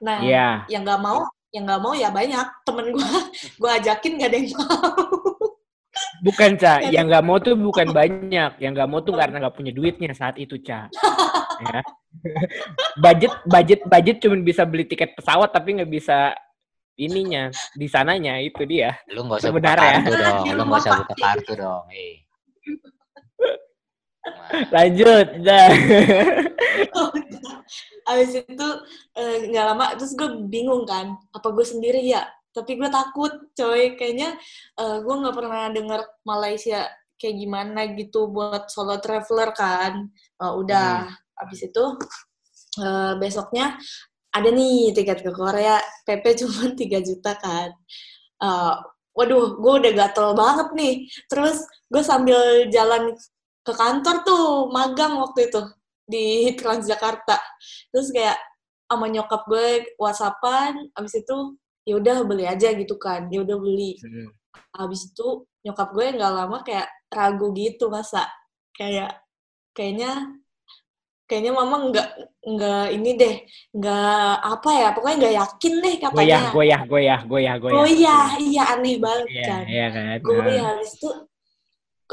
nah 0.00 0.18
Iya. 0.24 0.64
yang 0.72 0.80
nggak 0.80 0.98
mau 0.98 1.28
yang 1.54 1.64
nggak 1.64 1.80
mau 1.80 1.94
ya 1.96 2.08
banyak 2.12 2.46
temen 2.64 2.86
gue 2.92 3.10
gue 3.60 3.70
ajakin 3.80 4.12
gak 4.20 4.28
ada 4.28 4.36
yang 4.36 4.50
mau 4.56 5.48
Bukan, 6.22 6.54
Ca. 6.58 6.78
Yang 6.94 7.04
nggak 7.10 7.24
mau 7.26 7.38
tuh 7.42 7.54
bukan 7.58 7.90
banyak. 7.90 8.58
Yang 8.62 8.72
nggak 8.74 8.88
mau 8.90 9.00
tuh 9.02 9.18
karena 9.18 9.42
nggak 9.42 9.54
punya 9.54 9.72
duitnya 9.74 10.14
saat 10.14 10.38
itu, 10.38 10.58
Ca. 10.62 10.86
ya. 11.62 11.82
budget, 12.98 13.34
budget, 13.46 13.80
budget 13.86 14.16
cuma 14.22 14.38
bisa 14.38 14.62
beli 14.62 14.86
tiket 14.86 15.14
pesawat 15.18 15.50
tapi 15.50 15.78
nggak 15.78 15.90
bisa 15.90 16.34
ininya 16.98 17.50
di 17.74 17.86
sananya 17.86 18.38
itu 18.42 18.62
dia. 18.66 18.94
Lu 19.14 19.26
nggak 19.26 19.42
usah 19.42 19.50
buka 19.54 19.74
kartu 19.74 20.12
dong. 20.14 20.42
Lu 20.54 20.62
nggak 20.66 20.80
usah 20.82 20.92
buka 21.02 21.14
kartu 21.14 21.52
dong. 21.54 21.84
Eh. 21.94 22.14
Lanjut, 24.74 25.26
dah. 25.44 25.68
Abis 28.08 28.40
itu 28.40 28.68
eh, 29.20 29.36
nggak 29.52 29.64
lama 29.68 29.92
terus 30.00 30.16
gue 30.16 30.48
bingung 30.48 30.88
kan 30.88 31.12
apa 31.36 31.48
gue 31.52 31.66
sendiri 31.66 32.00
ya? 32.00 32.24
Tapi 32.56 32.80
gue 32.80 32.88
takut 32.88 33.32
coy. 33.52 33.92
Kayaknya 33.98 34.32
eh, 34.80 34.96
gue 35.04 35.14
nggak 35.20 35.36
pernah 35.36 35.68
denger 35.68 36.00
Malaysia 36.24 36.88
kayak 37.18 37.34
gimana 37.36 37.80
gitu 37.98 38.30
buat 38.32 38.72
solo 38.72 38.96
traveler 39.02 39.52
kan. 39.52 40.08
Eh, 40.40 40.52
udah. 40.56 41.04
Abis 41.38 41.70
itu 41.70 41.84
eh, 42.80 43.12
besoknya 43.20 43.76
ada 44.32 44.48
nih 44.52 44.92
tiket 44.96 45.20
ke 45.24 45.30
Korea. 45.32 45.80
PP 46.06 46.24
cuma 46.44 46.72
3 46.78 47.00
juta 47.04 47.32
kan. 47.36 47.68
Eh, 48.42 48.74
waduh 49.18 49.58
gue 49.58 49.72
udah 49.84 49.92
gatel 49.92 50.32
banget 50.32 50.68
nih. 50.78 50.94
Terus 51.28 51.66
gue 51.92 52.02
sambil 52.06 52.70
jalan 52.72 53.12
ke 53.68 53.74
kantor 53.74 54.16
tuh 54.24 54.44
magang 54.72 55.20
waktu 55.20 55.52
itu 55.52 55.60
di 56.02 56.26
Transjakarta 56.56 57.36
terus 57.92 58.08
kayak 58.08 58.40
sama 58.88 59.04
nyokap 59.06 59.44
gue 59.44 59.68
whatsappan 60.00 60.72
abis 60.96 61.20
itu 61.20 61.36
ya 61.84 62.00
udah 62.00 62.24
beli 62.24 62.48
aja 62.48 62.72
gitu 62.72 62.96
kan 62.96 63.28
ya 63.28 63.44
udah 63.44 63.56
beli 63.60 64.00
Hmm. 64.00 64.32
abis 64.80 65.12
itu 65.12 65.28
nyokap 65.60 65.92
gue 65.92 66.16
nggak 66.16 66.32
lama 66.32 66.64
kayak 66.64 66.88
ragu 67.12 67.52
gitu 67.52 67.92
masa 67.92 68.24
kayak 68.72 69.20
kayaknya 69.76 70.32
kayaknya 71.28 71.52
mama 71.52 71.92
nggak 71.92 72.08
nggak 72.40 72.84
ini 72.96 73.10
deh 73.20 73.36
nggak 73.76 74.32
apa 74.40 74.70
ya 74.72 74.88
pokoknya 74.96 75.16
nggak 75.20 75.34
yakin 75.36 75.74
deh 75.76 75.94
Goyah, 75.94 76.08
katanya 76.08 76.40
goyah, 76.48 76.82
goyah, 76.88 77.20
goyah, 77.28 77.54
goyah. 77.60 77.76
oh 77.76 77.84
iya 77.86 78.16
iya 78.40 78.62
aneh 78.72 78.96
banget 78.96 79.28
Iya, 79.28 79.44
kan 79.44 79.62
iya 79.68 79.86
kan. 79.92 80.04
gue 80.24 80.40
ya 80.48 80.64
habis 80.72 80.90
itu 80.96 81.10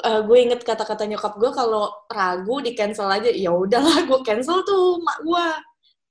eh, 0.03 0.21
gue 0.25 0.37
inget 0.41 0.61
kata-kata 0.61 1.07
nyokap 1.07 1.39
gue 1.39 1.51
kalau 1.53 1.87
ragu 2.11 2.59
di 2.59 2.75
cancel 2.75 3.07
aja 3.07 3.31
ya 3.31 3.51
udahlah 3.55 4.03
gue 4.03 4.19
cancel 4.25 4.65
tuh 4.67 4.99
mak 4.99 5.23
gue 5.23 5.45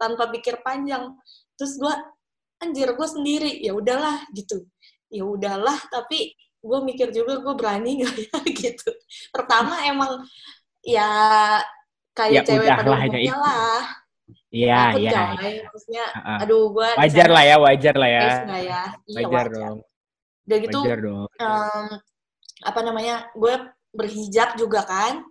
tanpa 0.01 0.31
pikir 0.33 0.61
panjang 0.65 1.13
terus 1.55 1.77
gue 1.77 1.93
anjir 2.61 2.89
gue 2.97 3.09
sendiri 3.09 3.61
ya 3.61 3.77
udahlah 3.77 4.25
gitu 4.33 4.65
ya 5.13 5.23
udahlah 5.29 5.77
tapi 5.93 6.33
gue 6.65 6.79
mikir 6.81 7.13
juga 7.13 7.45
gue 7.45 7.55
berani 7.55 8.01
nggak 8.01 8.15
ya 8.25 8.39
gitu 8.65 8.91
pertama 9.31 9.85
emang 9.85 10.13
ya 10.81 11.09
Ya 12.15 12.41
kayak 12.41 12.47
cewek 12.47 12.69
udah 12.71 12.77
pada 12.79 12.91
lah, 12.95 13.01
ya 13.03 13.09
umumnya 13.11 13.21
itu. 13.27 13.37
lah 13.43 13.83
Iya, 14.55 14.83
iya. 15.03 15.21
maksudnya 15.67 16.05
aduh 16.39 16.71
gue 16.71 16.89
Wajar 16.95 17.27
lah 17.27 17.43
ya, 17.43 17.57
wajar 17.59 17.95
lah 17.99 18.07
ya. 18.07 18.23
ya 18.23 18.59
iya 18.63 18.83
Wajar 19.11 19.27
wajar, 19.27 19.47
dong. 19.51 19.79
udah 20.47 20.59
gitu 20.63 20.79
Wajar 20.79 20.99
dong. 21.03 21.27
em, 21.43 21.85
apa 22.63 22.81
namanya 22.87 23.17
gue 23.35 23.55
berhijab 23.95 24.59
juga 24.59 24.83
kan. 24.85 25.23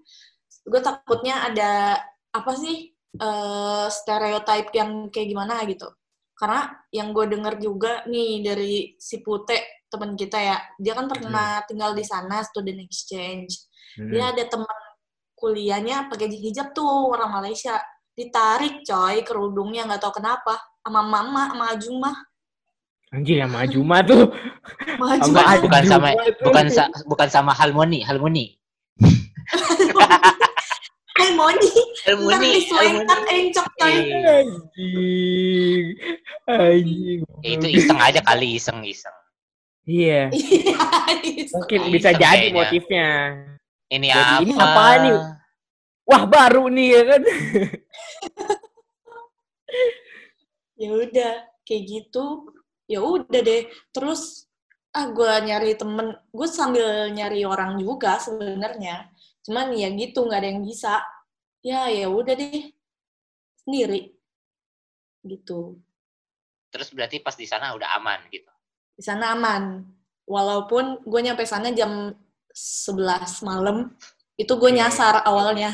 Gue 0.63 0.79
takutnya 0.79 1.51
ada 1.51 1.99
apa 2.33 2.51
sih 2.57 2.89
eh 3.13 3.87
stereotype 3.93 4.73
yang 4.73 5.11
kayak 5.13 5.27
gimana 5.29 5.61
gitu. 5.69 5.85
Karena 6.33 6.71
yang 6.89 7.13
gue 7.13 7.29
denger 7.29 7.55
juga 7.61 7.91
nih 8.09 8.41
dari 8.41 8.73
si 8.97 9.21
Pute 9.21 9.85
teman 9.91 10.17
kita 10.17 10.41
ya 10.41 10.57
dia 10.81 10.97
kan 10.97 11.05
pernah 11.05 11.61
tinggal 11.69 11.93
di 11.93 12.01
sana 12.01 12.41
student 12.41 12.81
exchange. 12.81 13.69
Hmm. 13.93 14.09
dia 14.09 14.33
ada 14.33 14.49
teman 14.49 14.79
kuliahnya 15.37 16.09
pakai 16.09 16.33
hijab 16.33 16.73
tuh 16.73 17.13
orang 17.13 17.29
Malaysia. 17.29 17.77
Ditarik 18.13 18.81
coy 18.85 19.21
kerudungnya 19.21 19.85
nggak 19.85 20.01
tahu 20.01 20.17
kenapa. 20.17 20.57
Sama 20.81 21.01
mama 21.05 21.53
sama 21.53 21.65
Ajumah 21.77 22.15
Anjir 23.13 23.45
yang 23.45 23.53
maju 23.53 23.79
mah 23.85 24.01
tuh. 24.01 24.25
sama 25.21 25.21
Sama 25.21 25.61
bukan, 25.61 25.61
bukan 25.61 25.83
sama 25.85 26.09
bukan 26.41 26.65
sa, 26.67 26.83
bukan 27.05 27.29
sama 27.29 27.51
Harmoni, 27.53 28.01
Harmoni. 28.01 28.57
Hai 31.13 31.29
Moni 31.37 31.69
ntar 31.69 32.17
Harmoni, 32.17 32.49
Harmoni. 32.73 33.29
encok 33.29 33.67
coy 33.77 33.93
Iya. 34.01 34.17
Anjing. 34.41 35.85
Anjing. 36.49 37.19
Ya, 37.45 37.49
itu 37.53 37.67
iseng 37.69 37.99
aja 38.01 38.17
kali 38.25 38.57
iseng-iseng. 38.57 39.13
Iya. 39.85 40.29
Iya, 40.33 40.73
Mungkin 41.53 41.79
Iseng 41.85 41.93
bisa 41.93 42.09
jadi 42.17 42.49
kayaknya. 42.49 42.57
motifnya. 42.57 43.07
Ini 43.93 44.07
Jadi 44.09 44.33
apa? 44.33 44.41
ini 44.41 44.53
apaan 44.57 44.99
nih? 45.05 45.17
Wah, 46.03 46.23
baru 46.25 46.63
nih 46.73 46.87
ya 46.89 47.01
kan. 47.05 47.21
ya 50.81 50.89
udah 50.91 51.33
kayak 51.63 51.83
gitu 51.85 52.25
ya 52.87 52.99
udah 52.99 53.41
deh 53.41 53.71
terus 53.95 54.47
ah 54.93 55.09
gue 55.09 55.25
nyari 55.25 55.73
temen 55.73 56.13
gue 56.29 56.47
sambil 56.47 57.09
nyari 57.09 57.41
orang 57.43 57.81
juga 57.81 58.21
sebenarnya. 58.21 59.09
Cuman 59.43 59.73
ya 59.73 59.89
gitu 59.91 60.23
nggak 60.23 60.39
ada 60.39 60.49
yang 60.53 60.61
bisa. 60.61 61.01
Ya 61.65 61.89
ya 61.89 62.07
udah 62.07 62.37
deh 62.37 62.69
sendiri. 63.65 64.13
Gitu. 65.25 65.81
Terus 66.69 66.89
berarti 66.93 67.17
pas 67.21 67.33
di 67.33 67.49
sana 67.49 67.73
udah 67.73 67.97
aman 67.97 68.21
gitu. 68.29 68.49
di 68.93 69.01
sana 69.01 69.33
aman. 69.33 69.81
Walaupun 70.29 71.01
gue 71.01 71.21
nyampe 71.25 71.43
sana 71.49 71.73
jam 71.73 72.13
11 72.53 73.41
malam 73.41 73.89
itu 74.37 74.53
gue 74.53 74.71
nyasar 74.77 75.25
awalnya. 75.25 75.73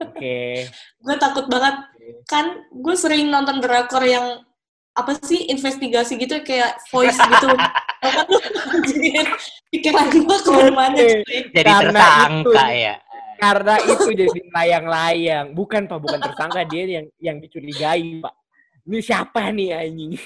Oke. 0.00 0.64
gue 1.04 1.14
takut 1.20 1.44
banget. 1.52 1.76
Kan 2.24 2.64
gue 2.72 2.94
sering 2.96 3.28
nonton 3.28 3.60
drakor 3.60 4.00
yang 4.00 4.45
apa 4.96 5.12
sih 5.20 5.52
investigasi 5.52 6.16
gitu 6.16 6.40
kayak 6.40 6.80
voice 6.88 7.16
gitu 7.20 7.48
apa 8.00 8.20
tuh 8.24 8.40
anjir 8.72 9.26
pikiran 9.68 10.08
gue 10.08 10.38
ke 10.40 10.50
mana-mana. 10.50 10.96
Jadi 10.96 11.52
Karena 11.52 12.00
tersangka 12.00 12.64
itu. 12.72 12.80
ya. 12.80 12.94
Karena 13.36 13.74
itu 13.84 14.08
jadi 14.16 14.40
layang-layang. 14.48 15.46
Bukan, 15.52 15.84
Pak, 15.84 15.98
bukan 16.00 16.20
tersangka 16.24 16.64
dia 16.64 16.84
yang 16.88 17.06
yang 17.20 17.36
dicurigai, 17.36 18.24
Pak. 18.24 18.34
Ini 18.88 18.98
siapa 19.04 19.52
nih 19.52 19.76
anjing? 19.76 20.16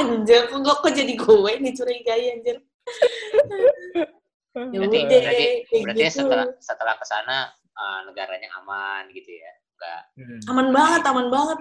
anjir 0.00 0.46
kok, 0.46 0.62
kok, 0.62 0.92
jadi 0.94 1.10
gue 1.12 1.52
nih 1.58 1.72
curigai 1.74 2.24
anjir 2.38 2.56
ya 4.72 4.78
Berarti 4.78 4.96
udah 5.04 5.20
berarti, 5.20 5.46
berarti 5.82 6.00
gitu 6.06 6.16
setelah 6.22 6.46
setelah 6.62 6.94
ke 6.96 7.04
sana 7.04 7.38
eh, 7.74 7.98
negaranya 8.06 8.48
aman 8.62 9.10
gitu 9.12 9.30
ya. 9.34 9.52
Enggak 9.76 10.02
Hmm. 10.16 10.40
aman 10.48 10.66
banget 10.72 11.02
aman 11.04 11.26
banget 11.28 11.58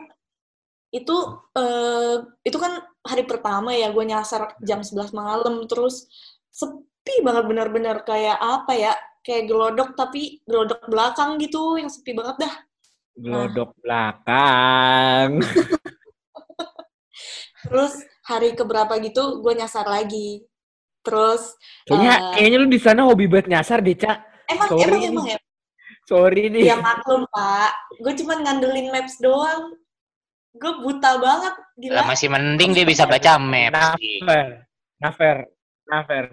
itu 0.95 1.15
eh, 1.53 2.15
itu 2.41 2.55
kan 2.55 2.79
hari 3.03 3.27
pertama 3.27 3.75
ya 3.75 3.91
gue 3.91 4.01
nyasar 4.01 4.55
jam 4.63 4.79
11 4.79 5.11
malam 5.11 5.67
terus 5.67 6.07
sepi 6.49 7.19
banget 7.19 7.43
benar-benar 7.45 7.99
kayak 8.01 8.39
apa 8.39 8.71
ya 8.71 8.93
kayak 9.19 9.45
gelodok 9.45 9.91
tapi 9.93 10.39
gelodok 10.47 10.79
belakang 10.87 11.35
gitu 11.37 11.75
yang 11.75 11.91
sepi 11.91 12.15
banget 12.15 12.47
dah 12.47 12.53
Gelodok 13.15 13.71
belakang. 13.79 15.39
terus 17.65 17.93
hari 18.23 18.53
keberapa 18.53 18.93
gitu 18.99 19.39
gue 19.39 19.53
nyasar 19.53 19.85
lagi 19.85 20.43
terus 21.01 21.53
Kayaknya 21.85 22.13
Eh. 22.13 22.19
kayaknya 22.35 22.57
lu 22.57 22.67
di 22.67 22.77
sana 22.77 23.01
hobi 23.05 23.25
banget 23.25 23.47
nyasar 23.47 23.79
deh, 23.79 23.93
Cak. 23.93 24.17
emang 24.47 24.67
Sorry 24.67 24.83
emang 24.83 24.99
nih. 24.99 25.09
emang 25.09 25.25
ya 25.27 25.37
Sorry 26.05 26.41
nih. 26.49 26.63
ya 26.65 26.75
maklum 26.77 27.21
pak 27.29 27.71
gue 27.97 28.11
cuman 28.19 28.37
ngandelin 28.41 28.87
maps 28.91 29.15
doang 29.17 29.73
gue 30.55 30.71
buta 30.79 31.11
banget 31.17 31.53
lah 31.53 31.67
gila 31.75 32.01
masih 32.07 32.27
mending 32.27 32.71
dia 32.71 32.83
bisa 32.83 33.03
baca 33.03 33.35
maps. 33.35 33.99
Ki. 33.99 34.23
Nafer. 34.23 34.47
Nafer. 34.97 35.35
Nafer. 35.85 36.25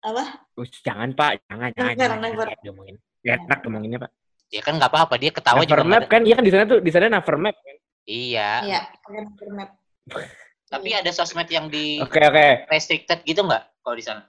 apa 0.00 0.24
Us, 0.54 0.68
jangan, 0.80 1.12
Pak. 1.12 1.44
Jangan, 1.44 1.68
jangan. 1.72 1.92
Never, 1.92 2.00
jangan, 2.00 2.18
never. 2.20 2.46
jangan 2.46 2.60
diomongin. 2.62 2.96
Gak 3.20 3.36
enak 3.40 3.58
ngomonginnya, 3.60 3.98
Pak. 4.00 4.10
Ya 4.48 4.60
kan 4.60 4.72
nggak 4.76 4.90
apa-apa 4.90 5.14
dia 5.16 5.30
ketawa 5.30 5.58
Naver 5.58 5.80
juga 5.80 5.90
map 5.90 6.04
kan, 6.06 6.20
iya 6.22 6.34
kan 6.34 6.44
di 6.44 6.52
sana 6.52 6.64
tuh, 6.64 6.78
di 6.78 6.90
sana 6.92 7.08
Naver 7.08 7.36
map 7.36 7.56
kan. 7.56 7.76
Iya. 8.04 8.50
iya 8.62 8.80
pakai 9.00 9.20
Google 9.24 9.52
map 9.54 9.70
Tapi 10.68 10.88
ada 10.90 11.08
sosmed 11.08 11.48
yang 11.48 11.66
di 11.66 11.96
Oke, 11.98 12.20
oke. 12.20 12.68
restricted 12.68 13.24
gitu 13.24 13.40
nggak 13.42 13.64
kalau 13.80 13.96
di 13.96 14.04
sana? 14.04 14.22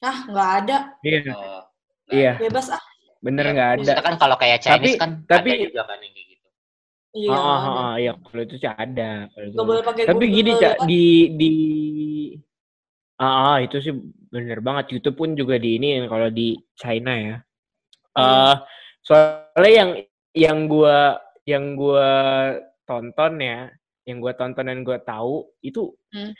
ah 0.00 0.18
nggak 0.26 0.50
ada 0.64 0.76
Iya, 1.00 1.18
Oh, 1.30 1.62
iya. 2.08 2.32
bebas 2.34 2.72
ah 2.72 2.82
Bener 3.20 3.44
ya, 3.44 3.52
nggak 3.52 3.68
ada. 3.68 3.78
maksudnya 3.78 4.02
kan 4.02 4.16
kalau 4.16 4.36
kayak 4.36 4.58
Chinese 4.58 4.96
Tapi- 4.96 4.98
kan 4.98 5.10
tapi- 5.28 5.52
ada 5.52 5.62
juga 5.62 5.82
kan 5.84 5.98
yang 5.98 6.14
gitu. 6.16 6.31
Iya 7.12 7.30
ada. 7.32 7.38
oh, 7.38 7.60
oh, 7.68 7.94
iya, 8.00 8.12
kalau 8.18 8.42
itu 8.42 8.54
sih 8.56 8.70
ada. 8.70 9.10
Itu 9.36 9.62
boleh 9.62 9.82
pakai 9.84 10.08
Tapi 10.08 10.24
Google 10.26 10.36
gini, 10.36 10.50
Cak, 10.56 10.76
di 10.88 11.04
di 11.36 11.52
Ah, 13.22 13.54
ah, 13.54 13.56
itu 13.62 13.78
sih 13.78 13.94
bener 14.34 14.58
banget. 14.58 14.98
YouTube 14.98 15.14
pun 15.14 15.38
juga 15.38 15.54
di 15.54 15.78
ini 15.78 16.02
kalau 16.10 16.26
di 16.26 16.58
China 16.74 17.12
ya. 17.14 17.36
Hmm. 18.18 18.58
Soalnya 19.06 19.70
yang 19.70 19.90
yang 20.34 20.58
gua 20.66 21.22
yang 21.46 21.78
gua 21.78 22.10
tonton 22.82 23.38
ya, 23.38 23.70
yang 24.10 24.18
gua 24.18 24.34
tonton 24.34 24.66
dan 24.66 24.82
gua 24.82 24.98
tahu 24.98 25.46
itu 25.62 25.94
Hmm. 26.12 26.34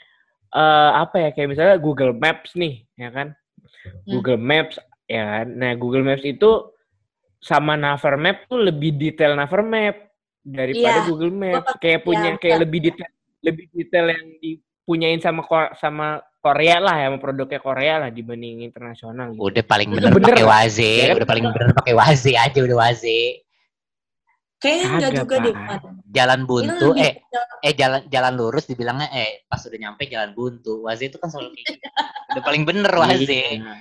eh 0.53 0.91
apa 1.01 1.17
ya 1.17 1.29
kayak 1.33 1.49
misalnya 1.55 1.77
Google 1.79 2.13
Maps 2.13 2.53
nih, 2.53 2.83
ya 2.99 3.09
kan? 3.15 3.31
Hmm. 3.31 4.19
Google 4.19 4.41
Maps 4.43 4.75
ya 5.07 5.23
kan. 5.23 5.47
Nah, 5.55 5.71
Google 5.79 6.03
Maps 6.03 6.27
itu 6.27 6.67
sama 7.39 7.79
Naver 7.79 8.19
Map 8.19 8.45
tuh 8.51 8.59
lebih 8.59 8.95
detail 8.99 9.39
Naver 9.39 9.63
Map 9.63 10.12
daripada 10.43 10.99
Iya, 10.99 11.07
Google 11.07 11.33
Maps. 11.33 11.55
gua- 11.63 11.79
Kayak 11.79 11.99
punya 12.03 12.29
iya, 12.29 12.37
kayak 12.37 12.55
betul. 12.55 12.63
lebih 12.67 12.79
detail 12.83 13.11
lebih 13.43 13.65
detail 13.71 14.05
yang 14.07 14.25
dipunyain 14.39 15.19
sama 15.19 15.41
sama 15.75 16.07
Korea 16.39 16.77
lah 16.79 16.95
ya, 16.95 17.05
sama 17.07 17.19
produknya 17.19 17.59
Korea 17.59 17.93
lah 18.03 18.09
dibanding 18.11 18.63
internasional 18.63 19.31
gitu. 19.31 19.47
Udah 19.47 19.63
paling 19.63 19.89
bener 19.91 20.11
bener 20.11 20.35
pakai 20.35 20.43
waze, 20.45 20.93
Ya 21.07 21.15
udah 21.15 21.27
paling 21.27 21.45
bener 21.47 21.69
pakai 21.71 21.93
waze 21.95 22.31
aja 22.35 22.59
udah 22.59 22.77
waze. 22.77 23.19
Kayaknya 24.59 24.87
enggak 24.95 25.11
juga 25.19 25.35
deh. 25.43 25.55
Jalan 26.13 26.39
buntu, 26.47 26.87
lebih 26.91 27.03
eh 27.03 27.13
eh 27.59 27.73
jalan 27.75 27.99
jalan 28.07 28.33
lurus 28.35 28.63
dibilangnya 28.63 29.11
eh 29.11 29.43
pas 29.43 29.59
udah 29.59 29.79
nyampe 29.79 30.07
jalan 30.07 30.31
buntu. 30.31 30.83
Waze 30.83 31.11
itu 31.11 31.19
kan 31.19 31.27
selalu 31.27 31.51
kayak 31.51 31.67
gitu. 31.67 31.87
Udah 32.31 32.43
paling 32.43 32.63
bener 32.63 32.91
waze. 32.95 33.27
Iya. 33.59 33.75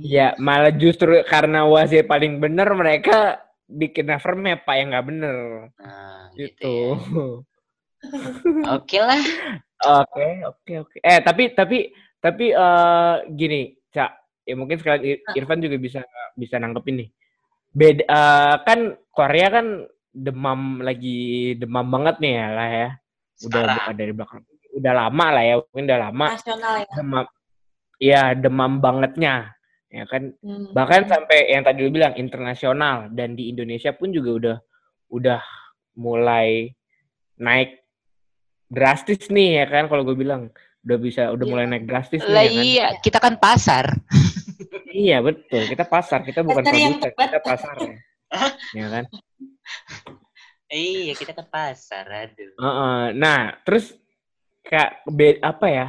Ya, 0.00 0.26
malah 0.38 0.72
justru 0.72 1.20
karena 1.26 1.68
waze 1.68 2.00
paling 2.00 2.38
bener 2.38 2.70
mereka 2.72 3.44
bikin 3.66 4.06
Naver 4.06 4.34
Map 4.34 4.64
Pak 4.64 4.74
yang 4.74 4.88
nggak 4.90 5.06
bener 5.06 5.36
Nah, 5.76 6.28
gitu. 6.34 6.96
gitu. 6.96 7.26
ya. 8.02 8.70
Oke 8.76 8.98
lah. 8.98 9.22
Oke, 9.82 10.26
oke, 10.44 10.72
oke. 10.80 10.96
Eh, 10.98 11.18
tapi 11.20 11.50
tapi 11.50 11.78
tapi 12.18 12.50
eh 12.50 13.14
gini, 13.30 13.74
Cak. 13.88 14.10
Ya 14.42 14.54
mungkin 14.54 14.78
sekalian 14.78 15.02
Ir- 15.02 15.22
Irfan 15.34 15.58
juga 15.58 15.74
bisa 15.76 16.00
bisa 16.34 16.58
nangkepin 16.58 17.02
nih. 17.02 17.08
Beda 17.70 18.02
eh, 18.02 18.54
kan 18.62 18.78
Korea 19.10 19.48
kan 19.50 19.66
demam 20.12 20.82
lagi 20.82 21.54
demam 21.56 21.86
banget 21.88 22.18
nih 22.18 22.32
ya 22.36 22.48
lah 22.50 22.68
ya. 22.68 22.88
Udah 23.42 23.62
Sekarang. 23.64 23.96
dari 23.96 24.12
belakang. 24.12 24.42
Udah 24.72 24.92
lama 24.96 25.26
lah 25.30 25.42
ya, 25.42 25.54
mungkin 25.60 25.84
udah 25.84 26.00
lama 26.00 26.26
Nasional 26.32 26.74
ya. 26.78 26.86
demam. 26.94 27.24
Iya, 28.02 28.22
demam 28.34 28.72
bangetnya. 28.78 29.34
Ya 29.92 30.08
kan 30.08 30.32
Hmm. 30.40 30.72
bahkan 30.72 31.04
sampai 31.04 31.52
yang 31.52 31.62
tadi 31.62 31.84
lu 31.84 31.92
bilang 31.92 32.16
internasional 32.16 33.12
dan 33.12 33.36
di 33.36 33.46
Indonesia 33.46 33.92
pun 33.92 34.08
juga 34.08 34.30
udah 34.32 34.56
udah 35.10 35.40
mulai 35.94 36.72
naik 37.36 37.84
drastis 38.66 39.28
nih 39.28 39.60
ya 39.60 39.66
kan 39.68 39.84
kalau 39.86 40.00
gue 40.02 40.16
bilang 40.16 40.48
udah 40.80 40.96
bisa 40.96 41.28
udah 41.28 41.44
mulai 41.44 41.68
naik 41.68 41.84
drastis 41.84 42.20
nih 42.20 42.32
Lah 42.32 42.40
ya 42.40 42.50
kan 42.50 42.64
iya, 42.64 42.86
kita 42.98 43.18
kan 43.20 43.34
pasar. 43.36 43.84
iya 44.88 45.20
betul 45.20 45.68
kita 45.68 45.84
pasar 45.84 46.24
kita 46.24 46.40
bukan 46.40 46.64
Pasar 46.64 46.72
yang 46.74 46.96
produsen 46.96 47.12
tepat. 47.12 47.28
kita 47.28 47.40
pasar 47.42 47.74
ya 47.78 47.96
ya 48.80 48.86
kan 48.90 49.04
Iya, 50.72 51.12
kita 51.12 51.36
kan 51.36 51.46
pasar. 51.46 52.04
Aduh. 52.08 52.56
Heeh. 52.56 53.02
nah 53.12 53.60
terus 53.60 53.92
kayak 54.64 55.04
be- 55.04 55.36
apa 55.38 55.66
ya 55.68 55.86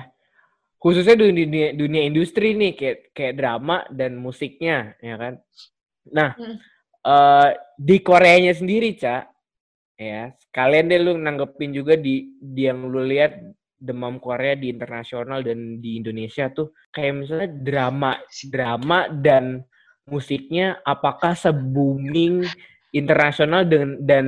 khususnya 0.84 1.16
dunia, 1.16 1.72
dunia 1.72 2.04
industri 2.04 2.60
nih 2.60 2.76
kayak 2.76 2.98
kayak 3.16 3.40
drama 3.40 3.88
dan 3.88 4.20
musiknya 4.20 5.00
ya 5.00 5.16
kan 5.16 5.34
nah 6.12 6.36
Hmm. 6.36 6.60
eh 7.04 7.50
di 7.80 8.04
Koreanya 8.04 8.52
sendiri 8.52 9.00
cak 9.00 9.24
ya 9.96 10.36
sekalian 10.36 10.92
deh 10.92 11.00
lu 11.00 11.16
nanggepin 11.16 11.72
juga 11.72 11.96
di, 11.96 12.36
di 12.36 12.68
yang 12.68 12.92
lu 12.92 13.08
lihat 13.08 13.40
demam 13.80 14.20
Korea 14.20 14.56
di 14.56 14.72
internasional 14.72 15.44
dan 15.44 15.80
di 15.80 16.00
Indonesia 16.00 16.48
tuh 16.52 16.72
kayak 16.92 17.14
misalnya 17.16 17.50
drama 17.52 18.12
drama 18.48 19.00
dan 19.12 19.64
musiknya 20.08 20.80
apakah 20.84 21.36
se-booming 21.36 22.44
internasional 22.96 23.64
dan 23.68 24.00
dan 24.04 24.28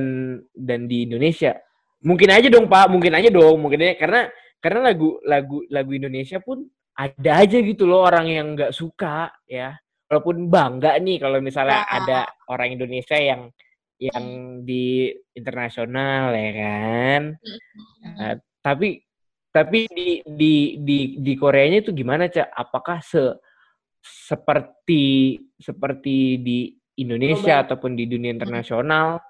dan 0.52 0.80
di 0.88 1.08
Indonesia 1.08 1.56
mungkin 2.04 2.28
aja 2.32 2.48
dong 2.52 2.68
pak 2.68 2.88
mungkin 2.92 3.12
aja 3.16 3.28
dong 3.32 3.56
mungkin 3.60 3.80
aja 3.80 3.96
karena 3.96 4.22
karena 4.62 4.92
lagu 4.92 5.20
lagu 5.22 5.62
lagu 5.68 5.90
Indonesia 5.92 6.40
pun 6.40 6.64
ada 6.96 7.44
aja 7.44 7.60
gitu 7.60 7.84
loh 7.84 8.08
orang 8.08 8.26
yang 8.28 8.46
nggak 8.56 8.72
suka 8.72 9.28
ya. 9.44 9.76
Walaupun 10.06 10.46
bangga 10.48 10.96
nih 11.02 11.18
kalau 11.18 11.42
misalnya 11.42 11.82
Ya. 11.82 11.90
ada 11.98 12.18
orang 12.48 12.78
Indonesia 12.78 13.18
yang 13.18 13.50
yang 13.98 14.24
di 14.62 15.10
internasional 15.34 16.30
ya 16.32 16.50
kan? 16.56 17.22
Nah, 18.16 18.34
tapi 18.62 19.02
tapi 19.50 19.88
di 19.88 20.20
di 20.24 20.54
di 20.84 20.98
di 21.20 21.32
Koreanya 21.34 21.80
itu 21.84 21.90
gimana 21.96 22.28
cak 22.28 22.48
apakah 22.54 23.00
se 23.00 23.34
seperti 24.04 25.36
seperti 25.58 26.38
di 26.40 26.58
Indonesia 27.02 27.60
Global. 27.60 27.64
ataupun 27.66 27.92
di 27.98 28.04
dunia 28.08 28.30
internasional? 28.32 29.20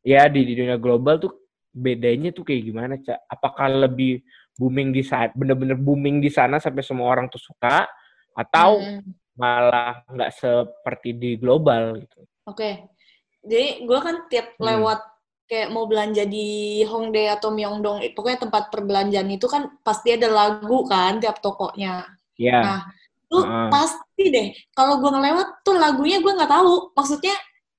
Ya 0.00 0.24
di, 0.32 0.48
di 0.48 0.56
dunia 0.56 0.80
global 0.80 1.20
tuh 1.20 1.32
bedanya 1.70 2.32
tuh 2.32 2.40
kayak 2.48 2.62
gimana 2.64 2.94
cak 3.04 3.20
apakah 3.28 3.68
lebih 3.88 4.24
booming 4.60 4.92
di 4.92 5.00
saat 5.00 5.32
bener-bener 5.32 5.80
booming 5.80 6.20
di 6.20 6.28
sana 6.28 6.60
sampai 6.60 6.84
semua 6.84 7.08
orang 7.08 7.32
tuh 7.32 7.40
suka 7.40 7.88
atau 8.36 8.76
Hmm. 8.76 9.00
malah 9.34 10.04
nggak 10.04 10.30
seperti 10.36 11.16
di 11.16 11.30
global 11.40 11.96
gitu 11.96 12.20
Oke. 12.44 12.92
Jadi 13.40 13.88
gue 13.88 13.98
kan 13.98 14.28
tiap 14.28 14.52
Hmm. 14.58 14.68
lewat 14.68 15.00
kayak 15.46 15.72
mau 15.72 15.88
belanja 15.88 16.22
di 16.26 16.78
Hongdae 16.84 17.26
atau 17.32 17.50
Myeongdong, 17.50 18.04
pokoknya 18.12 18.44
tempat 18.44 18.68
perbelanjaan 18.68 19.26
itu 19.26 19.48
kan 19.48 19.66
pasti 19.80 20.12
ada 20.14 20.28
lagu 20.28 20.84
kan 20.84 21.18
tiap 21.18 21.40
tokonya. 21.40 22.04
ya 22.36 22.60
Nah, 22.60 22.80
tuh 23.26 23.42
Heeh. 23.42 23.68
pasti 23.68 24.24
deh. 24.28 24.48
Kalau 24.70 25.00
gue 25.00 25.10
ngelewat 25.10 25.62
tuh 25.62 25.74
lagunya 25.74 26.20
gue 26.20 26.32
nggak 26.32 26.50
tahu. 26.50 26.92
Maksudnya 26.92 27.34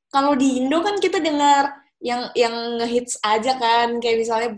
kalau 0.08 0.34
di 0.36 0.60
Indo 0.60 0.82
kan 0.82 1.00
kita 1.00 1.20
dengar 1.20 1.72
yang 2.02 2.28
yang 2.34 2.52
ngehits 2.82 3.22
aja 3.22 3.56
kan, 3.56 4.02
kayak 4.02 4.20
misalnya 4.20 4.50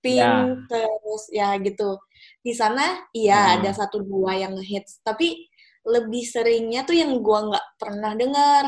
Blackpink, 0.00 0.68
terus 0.68 1.22
ya 1.32 1.56
gitu. 1.60 1.96
Di 2.40 2.52
sana 2.56 3.04
iya 3.12 3.36
Hmm. 3.36 3.54
ada 3.60 3.70
satu 3.76 4.00
dua 4.00 4.36
yang 4.36 4.56
ngehits, 4.56 5.00
tapi 5.04 5.48
lebih 5.84 6.24
seringnya 6.24 6.84
tuh 6.84 6.96
yang 6.96 7.12
gue 7.20 7.38
nggak 7.48 7.66
pernah 7.80 8.12
dengar. 8.16 8.64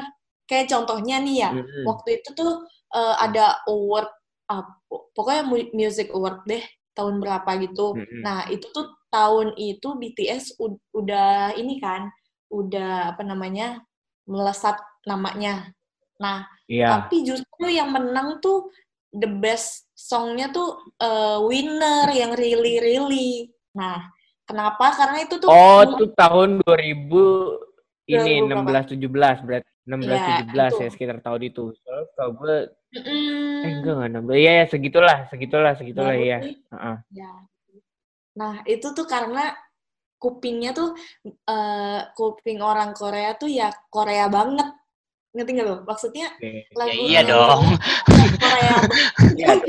Kayak 0.49 0.69
contohnya 0.73 1.17
nih 1.25 1.37
ya, 1.45 1.51
Mm-mm. 1.57 1.85
waktu 1.89 2.21
itu 2.21 2.31
tuh 2.37 2.53
eh, 2.93 3.17
ada 3.25 3.57
award 3.69 4.09
apa 4.53 4.69
pokoknya 5.17 5.43
mu- 5.49 5.73
music 5.73 6.13
award 6.13 6.45
deh 6.45 6.61
tahun 6.93 7.21
berapa 7.25 7.51
gitu. 7.65 7.97
Mm-mm. 7.97 8.21
Nah, 8.21 8.45
itu 8.53 8.69
tuh 8.69 8.93
tahun 9.09 9.57
itu 9.57 9.97
BTS 9.97 10.61
ud- 10.61 10.81
udah 10.93 11.57
ini 11.57 11.81
kan, 11.81 12.13
udah 12.53 13.17
apa 13.17 13.23
namanya? 13.25 13.81
melesat 14.23 14.79
namanya. 15.03 15.75
Nah, 16.23 16.47
Iya. 16.71 16.95
tapi 16.95 17.27
justru 17.27 17.67
yang 17.67 17.91
menang 17.91 18.39
tuh 18.39 18.71
the 19.11 19.27
best 19.27 19.91
songnya 20.03 20.51
tuh 20.51 20.69
eh, 20.99 21.39
Winner 21.47 22.11
yang 22.11 22.35
really 22.35 22.83
really. 22.83 23.31
Nah, 23.79 24.03
kenapa? 24.45 24.91
Karena 24.99 25.19
itu 25.23 25.39
tuh 25.39 25.49
Oh, 25.49 25.81
itu 25.87 26.05
tahun 26.19 26.59
2000 26.61 27.63
ini 28.11 28.43
2000 28.43 28.51
berapa? 28.51 28.83
16 28.83 28.93
17 28.99 29.39
berarti 29.47 29.71
16 29.87 30.11
Iya, 30.11 30.27
17 30.43 30.73
ya 30.75 30.89
itu. 30.89 30.95
sekitar 30.95 31.19
tahun 31.23 31.43
itu. 31.47 31.63
Soalnya 31.83 32.07
kalau 32.19 32.33
gue 32.43 32.57
Mm-mm. 32.93 33.65
eh 33.65 33.71
enggak 33.73 33.95
enggak 33.97 34.11
16. 34.27 34.43
Iya 34.43 34.53
ya 34.61 34.65
segitulah, 34.69 35.19
segitulah, 35.31 35.73
segitulah 35.79 36.15
ya. 36.19 36.39
nih. 36.43 36.55
Heeh. 36.75 36.97
Ya. 37.15 37.33
Nah, 38.37 38.55
itu 38.67 38.87
tuh 38.97 39.07
karena 39.07 39.55
kupingnya 40.23 40.71
tuh 40.77 40.95
eh, 41.27 42.01
kuping 42.15 42.59
orang 42.63 42.91
Korea 42.95 43.35
tuh 43.39 43.49
ya 43.51 43.71
Korea 43.91 44.27
banget. 44.31 44.69
Ngerti 45.33 45.51
nggak 45.51 45.67
lo? 45.67 45.77
Maksudnya 45.83 46.27
lagu 46.77 46.93
iya 46.93 47.21
dong. 47.25 47.65
Korea. 48.37 48.77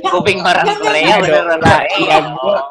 Kuping 0.14 0.40
orang 0.40 0.66
Korea 0.76 1.00
Iya 1.02 1.16
bener 1.18 1.44
dong, 1.48 1.60
Pak. 1.60 1.80
Iya, 1.96 2.18
gua- 2.36 2.66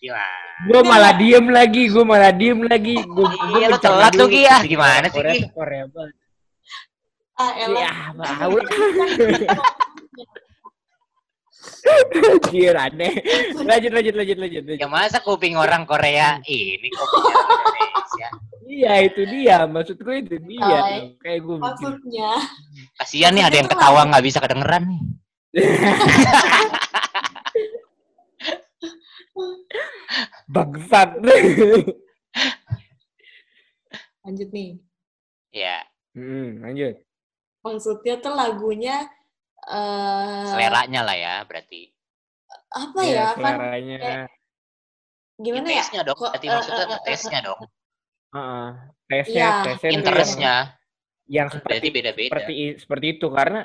Gimana? 0.00 0.36
Gue 0.60 0.80
malah 0.82 1.12
diem 1.12 1.46
lagi, 1.48 1.82
gue 1.88 2.04
malah 2.04 2.32
diem 2.32 2.60
lagi. 2.64 2.96
Gue 3.02 3.28
Iya, 3.54 3.76
telat 3.76 4.12
lu, 4.16 4.24
Ki, 4.26 4.44
ah. 4.44 4.60
Gimana 4.60 5.06
sih, 5.06 5.12
Korea 5.14 5.32
Ki? 5.32 5.40
tuh 5.44 5.50
Korea 5.52 5.84
banget. 5.86 6.16
Ah, 7.36 7.52
elah. 7.56 7.80
Ya. 7.80 7.92
Anjir, 11.60 12.72
aneh. 12.76 13.12
Lanjut, 13.68 13.92
lanjut, 13.92 14.14
lanjut, 14.16 14.38
lanjut. 14.40 14.64
Ya 14.64 14.88
masa 14.88 15.20
kuping 15.20 15.60
orang 15.60 15.84
Korea 15.84 16.40
ini 16.48 16.88
kuping 16.88 17.24
Indonesia? 17.28 18.28
Iya, 18.70 18.92
itu 19.04 19.26
dia. 19.28 19.66
Maksud 19.66 19.98
gue 20.00 20.16
itu 20.24 20.36
dia. 20.46 20.64
Oh, 20.64 21.12
Kayak 21.20 21.40
gue. 21.44 21.56
Maksudnya, 21.60 22.32
Kasihan 22.96 23.36
nih 23.36 23.44
ada 23.44 23.56
yang 23.60 23.68
ketawa 23.68 24.08
nggak 24.08 24.24
bisa 24.24 24.40
kedengeran 24.40 24.88
nih. 24.88 25.02
Bangsat. 30.54 31.08
lanjut 34.24 34.48
nih. 34.52 34.70
Ya, 35.50 35.82
hmm, 36.14 36.62
lanjut. 36.62 36.94
Maksudnya 37.60 38.14
tuh 38.22 38.32
lagunya 38.32 39.10
eh 39.68 40.42
seleranya 40.48 41.00
lah 41.04 41.16
ya 41.16 41.34
berarti. 41.44 41.92
apa 42.70 42.98
Iya, 43.02 43.12
ya? 43.12 43.26
Kan 43.34 43.36
seleranya. 43.58 43.98
gimana 45.36 45.68
ya? 45.68 45.74
Taste-nya 45.82 46.02
dong, 46.04 46.16
Kok, 46.16 46.30
berarti 46.30 46.46
eh, 46.46 46.52
maksudnya 46.54 46.84
eh, 46.84 46.90
eh, 46.92 47.00
taste-nya 47.04 47.40
dong. 47.42 47.60
Heeh. 48.30 48.68
tesnya 49.10 49.34
Iya. 49.42 49.50
tesnya 49.66 49.88
yang, 49.90 49.98
Interestnya 49.98 50.54
yang 51.26 51.46
kan 51.50 51.54
seperti 51.58 51.74
berarti 51.74 51.88
beda-beda. 51.90 52.28
seperti 52.30 52.52
seperti 52.78 53.06
itu 53.18 53.26
karena 53.26 53.60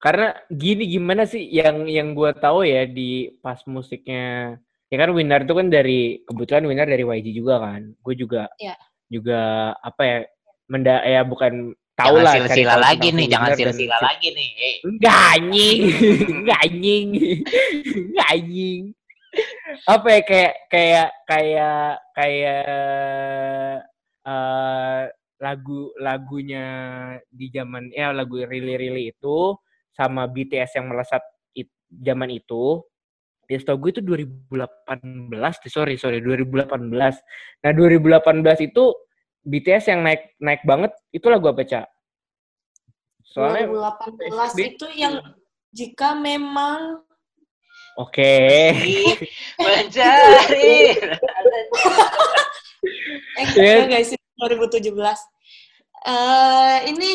karena 0.00 0.28
gini 0.48 0.84
gimana 0.88 1.22
sih 1.28 1.44
yang 1.46 1.84
yang 1.86 2.16
gue 2.16 2.32
tahu 2.34 2.64
ya 2.64 2.88
di 2.88 3.36
pas 3.38 3.60
musiknya 3.68 4.56
ya 4.88 4.96
kan 4.96 5.12
Winner 5.12 5.44
itu 5.44 5.52
kan 5.52 5.68
dari 5.68 6.00
kebetulan 6.24 6.64
Winner 6.64 6.88
dari 6.88 7.04
YG 7.04 7.36
juga 7.36 7.60
kan 7.60 7.92
gue 7.92 8.14
juga 8.16 8.48
Iya. 8.56 8.74
juga 9.06 9.40
apa 9.78 10.02
ya 10.02 10.18
menda 10.66 11.04
ya 11.04 11.20
bukan 11.22 11.76
tahu 12.02 12.16
lah 12.20 12.34
silsila 12.36 12.74
lagi 12.76 13.08
nih, 13.10 13.26
jangan 13.30 13.48
Winner 13.50 13.58
dan 13.58 13.74
silsila 13.74 13.96
si- 13.96 14.04
lagi 14.04 14.28
nih. 14.34 14.48
Enggak 14.82 15.20
anjing, 15.34 15.78
enggak 16.36 16.58
anjing, 16.62 17.06
enggak 17.96 18.28
anjing. 18.30 18.82
Apa 19.88 20.06
ya 20.12 20.20
kayak 20.22 20.54
kayak 20.68 21.08
kayak 21.24 21.88
kayak 22.12 22.62
eh 24.22 25.02
lagu 25.42 25.90
lagunya 25.98 26.66
di 27.26 27.50
zaman 27.50 27.90
ya 27.90 28.14
lagu 28.14 28.38
Really 28.38 28.78
Really 28.78 29.10
itu 29.10 29.58
sama 29.90 30.30
BTS 30.30 30.78
yang 30.78 30.86
melesat 30.92 31.22
it- 31.52 31.74
zaman 31.90 32.30
itu. 32.30 32.84
Ya 33.50 33.58
setahu 33.60 33.90
gue 33.90 34.00
itu 34.00 34.02
2018 34.06 35.28
deh, 35.60 35.68
sorry 35.68 36.00
sorry 36.00 36.24
2018 36.24 36.88
nah 37.60 37.70
2018 37.74 38.32
itu 38.64 38.84
BTS 39.42 39.92
yang 39.92 40.00
naik 40.00 40.38
naik 40.40 40.62
banget 40.64 40.94
itu 41.10 41.26
lagu 41.28 41.50
apa 41.50 41.60
cak 41.60 41.84
soalnya 43.24 43.66
2018 43.66 44.18
PSBB. 44.18 44.58
itu 44.68 44.86
yang 44.94 45.14
jika 45.70 46.12
memang 46.12 47.00
oke 47.94 48.34
Ih, 48.78 49.16
mencari. 49.62 50.96
eh 53.32 53.44
Iya. 53.52 53.74
enggak 53.84 53.88
guys 53.88 54.10
2017 54.12 54.90
eh 56.02 56.78
ini 56.88 57.12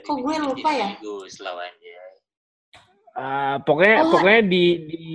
Kok 0.00 0.20
gue 0.20 0.36
lupa 0.38 0.68
ya? 0.68 1.00
Gus 1.00 1.40
lawannya. 1.40 2.00
Ah, 3.16 3.56
pokoknya 3.58 4.04
Oh. 4.04 4.12
pokoknya 4.12 4.40
di 4.44 4.64
di 4.84 5.06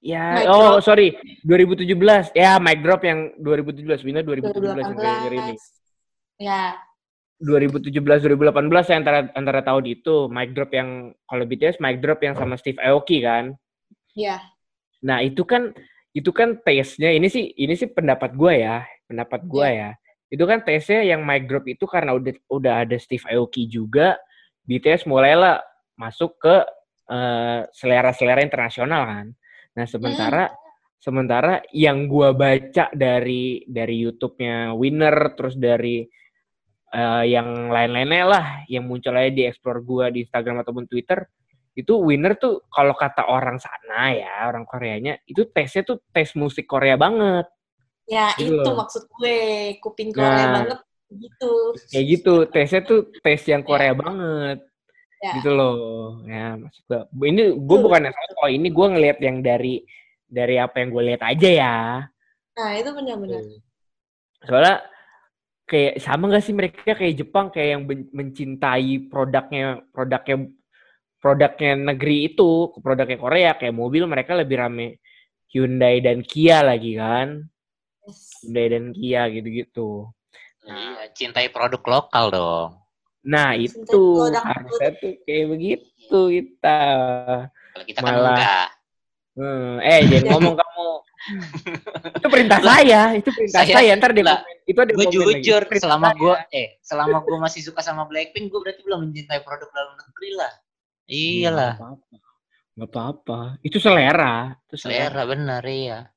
ya 0.00 0.24
Mic 0.32 0.46
oh 0.48 0.80
drop. 0.80 0.80
sorry 0.80 1.12
2017 1.44 1.92
ya 2.32 2.56
mic 2.56 2.80
drop 2.80 3.04
yang 3.04 3.36
2017 3.36 4.00
Winner 4.00 4.24
2017 4.24 4.80
yang 4.80 4.96
kayak 4.96 5.28
ini 5.28 5.60
2018 5.60 6.40
ya 6.40 6.62
2017 7.38 8.02
2018 8.02 8.90
ya 8.90 8.96
antara 8.98 9.20
antara 9.38 9.60
tahun 9.62 9.84
itu 9.86 10.26
mic 10.26 10.50
drop 10.58 10.74
yang 10.74 11.14
kalau 11.30 11.44
BTS 11.46 11.78
mic 11.78 12.02
drop 12.02 12.18
yang 12.22 12.34
sama 12.34 12.58
Steve 12.58 12.82
Aoki 12.82 13.22
kan? 13.22 13.54
Ya 14.14 14.42
nah 14.98 15.22
itu 15.22 15.46
kan 15.46 15.70
itu 16.10 16.34
kan 16.34 16.58
taste-nya 16.66 17.14
ini 17.14 17.30
sih 17.30 17.54
ini 17.54 17.78
sih 17.78 17.86
pendapat 17.86 18.34
gua 18.34 18.52
ya 18.54 18.76
pendapat 19.06 19.40
gua 19.46 19.68
ya. 19.70 19.90
Itu 20.28 20.44
kan 20.44 20.60
taste-nya 20.66 21.06
yang 21.16 21.22
mic 21.24 21.48
drop 21.48 21.64
itu 21.64 21.86
karena 21.88 22.12
udah 22.18 22.34
udah 22.50 22.74
ada 22.84 22.96
Steve 23.00 23.24
Aoki 23.30 23.70
juga 23.70 24.18
BTS 24.68 25.08
mulailah 25.08 25.62
masuk 25.96 26.36
ke 26.42 26.56
eh, 27.08 27.60
selera-selera 27.72 28.42
internasional 28.44 29.02
kan? 29.06 29.26
Nah 29.78 29.86
sementara 29.86 30.44
sementara 30.98 31.62
yang 31.70 32.10
gua 32.10 32.34
baca 32.34 32.90
dari 32.92 33.62
dari 33.64 33.96
YouTube-nya 34.02 34.74
Winner 34.74 35.16
terus 35.38 35.54
dari 35.56 36.04
eh, 36.92 37.24
yang 37.32 37.68
lain-lainnya 37.68 38.24
lah 38.24 38.46
yang 38.68 38.84
muncul 38.88 39.12
aja 39.16 39.30
di 39.32 39.44
explore 39.44 39.80
gua 39.84 40.08
di 40.12 40.24
Instagram 40.24 40.62
ataupun 40.64 40.88
Twitter 40.88 41.24
itu 41.78 41.94
Winner 41.94 42.34
tuh 42.34 42.66
kalau 42.74 42.90
kata 42.90 43.30
orang 43.30 43.62
sana 43.62 44.10
ya 44.10 44.50
orang 44.50 44.66
Koreanya 44.66 45.22
itu 45.30 45.46
tesnya 45.46 45.86
tuh 45.86 46.02
tes 46.10 46.34
musik 46.34 46.66
Korea 46.66 46.98
banget. 46.98 47.46
Ya 48.10 48.34
Gitu 48.34 48.58
itu 48.58 48.70
maksud 48.74 49.06
gue 49.06 49.38
kuping 49.78 50.10
Korea 50.10 50.42
Nah. 50.42 50.52
banget 50.58 50.78
gitu. 51.06 51.52
Kayak 51.94 52.04
gitu 52.10 52.34
tesnya 52.50 52.80
tuh 52.82 53.14
tes 53.22 53.40
yang 53.46 53.62
Korea 53.62 53.94
banget. 53.94 54.58
Ya. 55.18 55.34
gitu 55.38 55.50
loh. 55.50 56.18
Ya 56.26 56.54
maksud 56.54 56.82
gua 56.86 57.26
ini 57.26 57.42
gue 57.54 57.78
bukan 57.78 58.06
yang 58.06 58.14
soto 58.14 58.46
ini 58.50 58.68
gue 58.70 58.86
ngelihat 58.86 59.18
yang 59.22 59.36
dari 59.42 59.82
dari 60.26 60.58
apa 60.58 60.82
yang 60.82 60.90
gue 60.90 61.02
lihat 61.14 61.22
aja 61.26 61.48
ya. 61.50 61.76
Nah 62.58 62.70
itu 62.74 62.90
benar-benar. 62.90 63.42
Soalnya 64.46 64.82
kayak 65.68 66.00
sama 66.00 66.32
gak 66.32 66.40
sih 66.40 66.56
mereka 66.56 66.96
kayak 66.96 67.14
Jepang 67.14 67.52
kayak 67.52 67.68
yang 67.76 67.82
mencintai 68.10 69.06
produknya 69.06 69.84
produknya 69.92 70.48
produknya 71.20 71.72
negeri 71.92 72.32
itu 72.32 72.50
produknya 72.74 73.18
Korea 73.18 73.50
kayak 73.52 73.74
mobil 73.74 74.08
mereka 74.08 74.32
lebih 74.32 74.56
rame 74.56 74.96
Hyundai 75.48 76.00
dan 76.00 76.24
Kia 76.24 76.64
lagi 76.64 76.96
kan 76.96 77.44
Yes. 78.00 78.40
Hyundai 78.40 78.66
dan 78.72 78.84
Kia 78.90 79.22
gitu-gitu 79.28 80.08
Iya, 80.64 81.08
cintai 81.12 81.48
produk 81.48 81.80
lokal 81.82 82.24
dong. 82.30 82.70
nah 83.20 83.52
Cintai 83.52 83.68
itu 83.68 84.02
harusnya 84.32 84.90
tuh 84.96 85.12
kayak 85.22 85.46
begitu 85.48 86.20
kita 86.32 86.80
Kalau 87.68 87.84
kita 87.84 88.00
kan 88.00 88.06
Malah- 88.08 88.32
enggak. 88.32 88.68
Hmm, 89.38 89.78
eh 89.78 90.02
jangan 90.10 90.34
ngomong 90.34 90.54
kamu 90.66 90.86
itu 92.18 92.26
perintah 92.26 92.58
saya 92.58 93.02
itu 93.14 93.30
perintah 93.30 93.62
Saya- 93.62 93.76
saya, 93.78 93.92
ntar 93.94 94.10
di 94.10 94.22
lah, 94.26 94.42
komen 94.42 94.66
itu 94.66 94.78
ada 94.82 94.92
Gue 94.98 95.04
lagi. 95.06 95.14
jujur, 95.14 95.60
perintah 95.70 95.84
selama 95.86 96.08
gue 96.18 96.34
eh 96.50 96.68
selama 96.82 97.16
gue 97.22 97.36
masih 97.38 97.60
suka 97.62 97.80
sama 97.86 98.02
Blackpink, 98.10 98.50
gue 98.50 98.58
berarti 98.58 98.82
belum 98.82 99.06
mencintai 99.06 99.40
produk 99.46 99.70
dalam 99.70 99.94
negeri 99.94 100.30
lah. 100.34 100.52
Iyalah, 101.06 101.72
Nggak 102.74 102.90
apa-apa. 102.94 103.40
Itu 103.62 103.78
selera. 103.78 104.54
Itu 104.66 104.74
selera 104.78 105.22
benar 105.26 105.62
iya. 105.66 106.10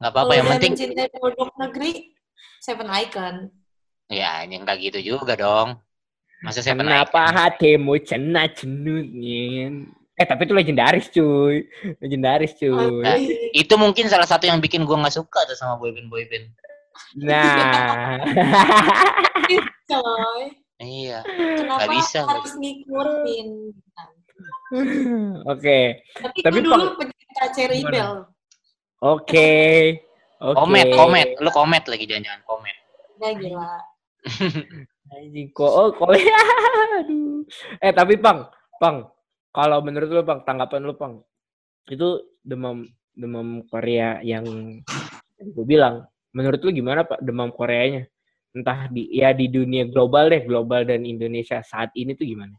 Nggak 0.00 0.10
apa-apa 0.12 0.32
yang 0.36 0.46
dia 0.48 0.52
penting 0.56 0.72
mencintai 0.76 1.08
produk 1.16 1.48
negeri 1.56 1.92
Seven 2.60 2.88
Icon 2.88 3.34
ya 4.08 4.44
yang 4.44 4.64
enggak 4.64 4.76
gitu 4.80 4.98
juga 5.16 5.36
dong. 5.36 5.80
Masa 6.40 6.64
saya 6.64 6.72
pernah 6.76 7.04
Kenapa 7.04 7.22
hatimu 7.32 8.00
cena 8.00 8.48
cenutnya? 8.48 9.84
Eh 10.20 10.26
tapi 10.28 10.44
itu 10.44 10.52
legendaris 10.52 11.08
cuy. 11.08 11.64
Legendaris 11.96 12.52
cuy. 12.60 13.00
Nah, 13.00 13.16
itu 13.56 13.74
mungkin 13.80 14.04
salah 14.12 14.28
satu 14.28 14.44
yang 14.44 14.60
bikin 14.60 14.84
gue 14.84 14.92
nggak 14.92 15.16
suka 15.16 15.48
tuh 15.48 15.56
sama 15.56 15.80
boyband 15.80 16.12
boyband. 16.12 16.52
Nah. 17.16 18.20
coy 19.88 20.44
Iya, 20.80 21.20
kenapa 21.60 21.92
bisa, 21.92 22.24
harus 22.24 22.56
ngikutin 22.56 23.48
Oke. 25.44 26.00
tapi, 26.16 26.38
Tapi, 26.40 26.56
gue 26.56 26.64
dulu 26.64 26.96
pencinta 26.96 27.44
Cherry? 27.52 27.84
Bell 27.84 28.24
Oke. 29.04 29.52
Oke. 30.40 30.56
komet, 30.56 30.88
komet, 30.96 31.28
lu 31.36 31.52
komet 31.52 31.84
lagi 31.84 32.08
jangan-jangan 32.08 32.40
komet. 32.48 32.76
ya 33.20 33.30
gila 33.36 33.76
Anjing 35.12 35.52
kok 35.52 35.68
oh, 35.68 35.92
kok 35.92 36.16
aduh. 37.04 37.44
Eh 37.84 37.92
tapi 37.92 38.16
Pang, 38.16 38.48
Pang, 38.80 39.04
kalau 39.50 39.78
menurut 39.82 40.08
lu 40.10 40.22
Pang, 40.22 40.46
tanggapan 40.46 40.80
lu 40.86 40.94
Pang. 40.94 41.22
Itu 41.90 42.38
demam 42.42 42.86
demam 43.10 43.66
Korea 43.66 44.22
yang 44.22 44.46
gue 45.40 45.66
bilang, 45.66 46.06
menurut 46.30 46.62
lu 46.62 46.70
gimana 46.70 47.02
Pak 47.02 47.20
demam 47.22 47.50
Koreanya? 47.50 48.06
Entah 48.50 48.90
di 48.90 49.10
ya 49.10 49.30
di 49.30 49.46
dunia 49.46 49.86
global 49.86 50.30
deh, 50.30 50.42
global 50.46 50.86
dan 50.86 51.06
Indonesia 51.06 51.62
saat 51.62 51.90
ini 51.94 52.14
tuh 52.14 52.26
gimana? 52.26 52.54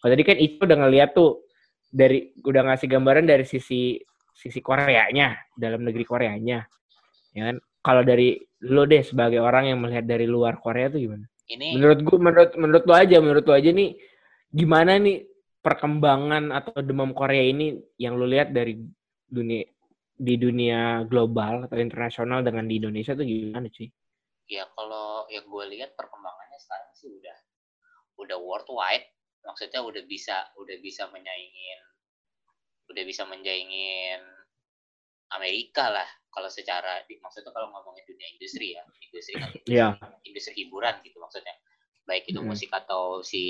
Kalau 0.00 0.10
tadi 0.16 0.24
kan 0.24 0.36
itu 0.40 0.60
udah 0.60 0.78
ngeliat 0.80 1.10
tuh 1.12 1.44
dari 1.92 2.32
udah 2.40 2.72
ngasih 2.72 2.88
gambaran 2.88 3.24
dari 3.28 3.44
sisi 3.44 4.00
sisi 4.32 4.60
Koreanya, 4.64 5.36
dalam 5.56 5.84
negeri 5.84 6.04
Koreanya. 6.08 6.64
Ya 7.36 7.52
kan? 7.52 7.56
Kalau 7.80 8.02
dari 8.04 8.36
lu 8.68 8.84
deh 8.84 9.00
sebagai 9.04 9.40
orang 9.40 9.72
yang 9.72 9.80
melihat 9.80 10.04
dari 10.04 10.28
luar 10.28 10.60
Korea 10.60 10.92
tuh 10.92 11.00
gimana? 11.00 11.24
Ini 11.50 11.76
Menurut 11.76 11.98
gua 12.04 12.18
menurut 12.20 12.52
menurut 12.56 12.84
lu 12.84 12.94
aja, 12.96 13.16
menurut 13.20 13.44
lu 13.44 13.52
aja 13.56 13.70
nih 13.72 13.90
gimana 14.52 15.00
nih 15.00 15.29
perkembangan 15.60 16.52
atau 16.56 16.72
demam 16.80 17.12
Korea 17.12 17.44
ini 17.44 17.76
yang 18.00 18.16
lu 18.16 18.24
lihat 18.24 18.52
dari 18.56 18.80
dunia 19.28 19.64
di 20.20 20.34
dunia 20.36 21.08
global 21.08 21.64
atau 21.64 21.80
internasional 21.80 22.44
dengan 22.44 22.68
di 22.68 22.76
Indonesia 22.76 23.16
tuh 23.16 23.24
gimana 23.24 23.72
cuy? 23.72 23.88
ya 24.50 24.66
kalau 24.74 25.30
yang 25.30 25.46
gue 25.46 25.64
lihat 25.78 25.94
perkembangannya 25.94 26.58
sekarang 26.58 26.90
sih 26.98 27.08
udah 27.08 27.38
udah 28.18 28.36
worldwide 28.42 29.06
maksudnya 29.46 29.80
udah 29.80 30.02
bisa 30.10 30.50
udah 30.58 30.76
bisa 30.82 31.06
menyaingin 31.14 31.80
udah 32.90 33.02
bisa 33.06 33.22
menyaingin 33.30 34.20
Amerika 35.38 35.86
lah 35.86 36.08
kalau 36.34 36.50
secara 36.50 37.06
maksudnya 37.06 37.54
kalau 37.54 37.70
ngomongin 37.70 38.02
dunia 38.10 38.28
industri 38.34 38.74
ya 38.74 38.82
industri 39.06 39.34
kan 39.38 39.48
industri, 39.54 39.78
Iya. 39.78 39.88
industri 40.26 40.52
hiburan 40.66 40.98
gitu 41.06 41.22
maksudnya 41.22 41.54
baik 42.10 42.26
itu 42.26 42.42
musik 42.42 42.74
atau 42.74 43.22
si 43.22 43.44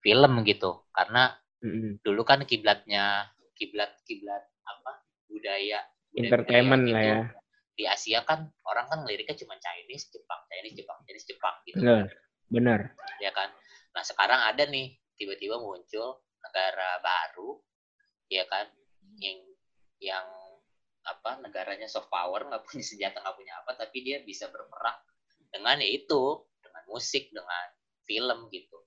film 0.00 0.32
gitu 0.44 0.84
karena 0.90 1.36
Mm-mm. 1.60 2.00
dulu 2.00 2.24
kan 2.24 2.42
kiblatnya 2.48 3.28
kiblat 3.54 3.92
kiblat 4.08 4.40
apa 4.64 4.92
budaya 5.28 5.84
budaya- 6.10 6.26
Entertainment 6.26 6.82
budaya 6.88 6.96
lah 6.96 7.04
gitu. 7.04 7.12
ya. 7.12 7.38
di 7.76 7.84
Asia 7.88 8.20
kan 8.24 8.48
orang 8.64 8.86
kan 8.88 9.00
liriknya 9.04 9.36
cuma 9.40 9.56
Chinese 9.60 10.08
Jepang 10.12 10.40
Chinese 10.48 10.76
Jepang 10.80 10.98
Chinese 11.04 11.26
Jepang 11.28 11.56
gitu 11.68 11.80
Bener, 11.80 12.08
bener. 12.48 12.80
ya 13.20 13.30
kan 13.32 13.52
nah 13.92 14.02
sekarang 14.04 14.40
ada 14.48 14.64
nih 14.68 14.96
tiba-tiba 15.16 15.60
muncul 15.60 16.24
negara 16.40 17.00
baru 17.04 17.60
ya 18.32 18.44
kan 18.48 18.68
yang 19.20 19.38
yang 20.00 20.24
apa 21.04 21.40
negaranya 21.44 21.88
soft 21.88 22.08
power 22.08 22.44
nggak 22.48 22.64
punya 22.64 22.84
senjata 22.84 23.20
nggak 23.20 23.36
punya 23.36 23.52
apa 23.60 23.76
tapi 23.76 24.00
dia 24.00 24.20
bisa 24.24 24.48
berperang 24.48 24.96
dengan 25.52 25.76
ya 25.80 25.88
itu 25.88 26.22
dengan 26.64 26.84
musik 26.88 27.28
dengan 27.32 27.66
film 28.04 28.48
gitu 28.48 28.78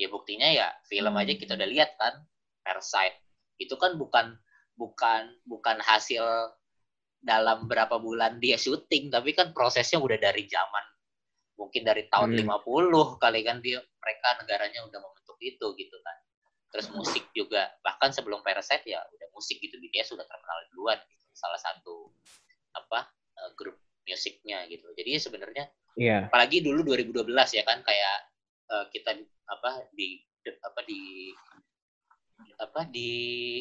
ya 0.00 0.08
buktinya 0.08 0.48
ya 0.48 0.72
film 0.88 1.12
aja 1.12 1.36
kita 1.36 1.52
udah 1.60 1.68
lihat 1.68 1.92
kan 2.00 2.24
Parasite 2.64 3.20
itu 3.60 3.76
kan 3.76 4.00
bukan 4.00 4.32
bukan 4.80 5.28
bukan 5.44 5.76
hasil 5.84 6.24
dalam 7.20 7.68
berapa 7.68 8.00
bulan 8.00 8.40
dia 8.40 8.56
syuting 8.56 9.12
tapi 9.12 9.36
kan 9.36 9.52
prosesnya 9.52 10.00
udah 10.00 10.16
dari 10.16 10.48
zaman 10.48 10.84
mungkin 11.60 11.84
dari 11.84 12.08
tahun 12.08 12.32
Hmm. 12.32 12.48
50 12.48 13.20
kali 13.20 13.44
kan 13.44 13.60
dia 13.60 13.76
mereka 14.00 14.28
negaranya 14.40 14.80
udah 14.88 14.96
membentuk 14.96 15.36
itu 15.44 15.66
gitu 15.76 15.96
kan 16.00 16.16
terus 16.72 16.88
musik 16.96 17.28
juga 17.36 17.68
bahkan 17.84 18.08
sebelum 18.08 18.40
Parasite 18.40 18.88
ya 18.88 19.04
udah 19.04 19.28
musik 19.36 19.60
gitu 19.60 19.76
BTS 19.76 20.16
sudah 20.16 20.24
terkenal 20.24 20.56
duluan 20.72 20.96
gitu. 21.12 21.28
salah 21.36 21.60
satu 21.60 22.08
apa 22.72 23.04
eh, 23.36 23.50
grup 23.52 23.76
musiknya 24.08 24.64
gitu 24.72 24.88
jadi 24.96 25.20
sebenarnya 25.20 25.68
Iya. 25.98 26.30
apalagi 26.30 26.62
dulu 26.64 26.86
2012 26.86 27.28
ya 27.52 27.66
kan 27.66 27.82
kayak 27.82 28.29
eh, 28.70 28.84
kita 28.90 29.10
apa 29.46 29.70
di 29.90 30.22
apa 30.62 30.80
di 30.82 31.00
apa 32.56 32.88
di 32.88 33.08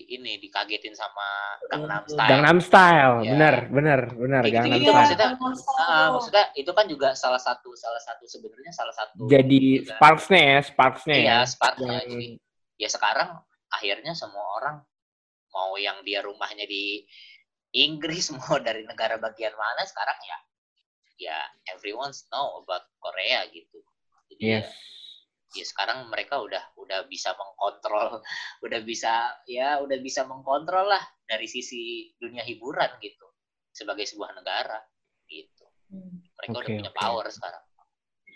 ini 0.07 0.39
dikagetin 0.39 0.95
sama 0.95 1.55
Gangnam 1.67 2.03
Style. 2.05 2.29
Gangnam 2.31 2.59
Style, 2.59 3.15
Ya. 3.21 3.31
benar, 3.35 3.55
benar, 3.67 3.99
benar. 4.13 4.41
Kayak 4.43 4.55
Gangnam 4.55 4.79
Style. 4.79 4.95
maksudnya. 4.95 5.27
Ah, 5.83 6.07
maksudnya 6.15 6.43
itu 6.53 6.71
kan 6.71 6.85
juga 6.87 7.09
salah 7.13 7.39
satu 7.39 7.75
salah 7.75 7.99
satu 7.99 8.23
sebenarnya 8.23 8.71
salah 8.71 8.95
satu 8.95 9.27
Jadi 9.27 9.83
juga. 9.83 9.95
Sparks-nya 9.99 10.41
ya, 10.45 10.59
Sparks-nya 10.63 11.15
iya 11.15 11.27
ya. 11.27 11.37
sparknya 11.43 11.91
Yang- 11.97 12.07
jadi 12.07 12.27
ya 12.79 12.89
sekarang 12.89 13.29
akhirnya 13.69 14.13
semua 14.15 14.45
orang 14.55 14.75
mau 15.49 15.75
yang 15.75 15.99
dia 16.01 16.23
rumahnya 16.23 16.63
di 16.63 17.03
Inggris 17.71 18.31
mau 18.35 18.57
dari 18.57 18.83
negara 18.83 19.15
bagian 19.15 19.53
mana 19.53 19.83
sekarang 19.83 20.15
ya 20.23 20.37
ya 21.19 21.37
everyone's 21.69 22.23
know 22.29 22.63
about 22.63 22.87
Korea 22.97 23.43
gitu 23.49 23.83
jadi 24.31 24.39
Yes. 24.39 24.63
ya, 24.63 24.71
ya 25.49 25.65
sekarang 25.65 26.05
mereka 26.09 26.37
udah 26.37 26.61
udah 26.77 27.09
bisa 27.09 27.33
mengkontrol 27.33 28.21
udah 28.65 28.79
bisa 28.85 29.33
ya 29.49 29.81
udah 29.81 29.97
bisa 29.97 30.23
mengkontrol 30.25 30.85
lah 30.85 31.01
dari 31.25 31.49
sisi 31.49 32.13
dunia 32.17 32.45
hiburan 32.45 32.89
gitu 33.01 33.25
sebagai 33.69 34.05
sebuah 34.05 34.37
negara 34.37 34.77
gitu 35.25 35.65
mereka 36.37 36.53
udah 36.57 36.69
Oke, 36.69 36.77
punya 36.77 36.91
oke. 36.93 36.99
power 36.99 37.27
sekarang 37.29 37.63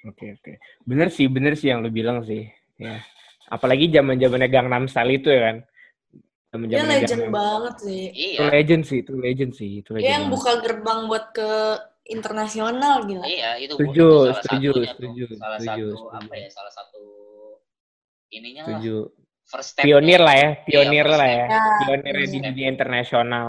Oke, 0.03 0.35
oke. 0.35 0.59
Bener 0.83 1.07
sih, 1.07 1.31
bener 1.31 1.55
sih 1.55 1.71
yang 1.71 1.79
lu 1.79 1.87
bilang 1.87 2.27
sih. 2.27 2.43
Ya. 2.75 2.99
Apalagi 3.47 3.87
zaman-zamannya 3.87 4.51
Gangnam 4.51 4.91
Style 4.91 5.15
itu 5.15 5.31
ya 5.31 5.41
kan. 5.47 5.57
Zaman-zamannya 6.51 6.91
legend 6.91 7.07
Gangnam- 7.23 7.31
banget 7.31 7.75
sih. 7.87 8.01
iya 8.11 8.35
Itu 8.35 8.43
legend 8.51 8.83
sih, 8.83 8.97
itu 8.99 9.11
legend 9.15 9.51
sih, 9.55 9.69
itu 9.79 9.89
legend. 9.95 10.03
Dia 10.03 10.11
yang 10.11 10.27
banget. 10.27 10.35
buka 10.35 10.51
gerbang 10.59 10.99
buat 11.07 11.25
ke 11.31 11.51
internasional 12.03 13.07
gila. 13.07 13.23
Iya, 13.23 13.51
itu 13.59 13.73
Setuju, 13.79 13.91
itu 13.93 14.07
salah 14.27 14.43
setuju, 14.43 14.69
satunya 14.69 14.83
tuh. 14.83 14.91
setuju, 14.91 15.23
salah 15.35 15.59
setuju, 15.59 15.85
satu 15.87 15.95
setuju. 15.95 16.17
apa 16.19 16.33
ya? 16.35 16.47
Salah 16.51 16.73
satu 16.73 17.01
ininya 18.29 18.61
lah. 18.61 18.67
Setuju. 18.67 18.95
First 19.43 19.69
step. 19.75 19.83
Pionir 19.83 20.21
lah 20.23 20.35
ya, 20.35 20.49
pionir 20.63 21.05
first 21.05 21.19
lah 21.19 21.29
ya. 21.29 21.45
Ya, 21.45 21.61
Pionirnya 21.83 22.25
di 22.25 22.31
iya. 22.33 22.47
dunia 22.49 22.67
internasional. 22.69 23.47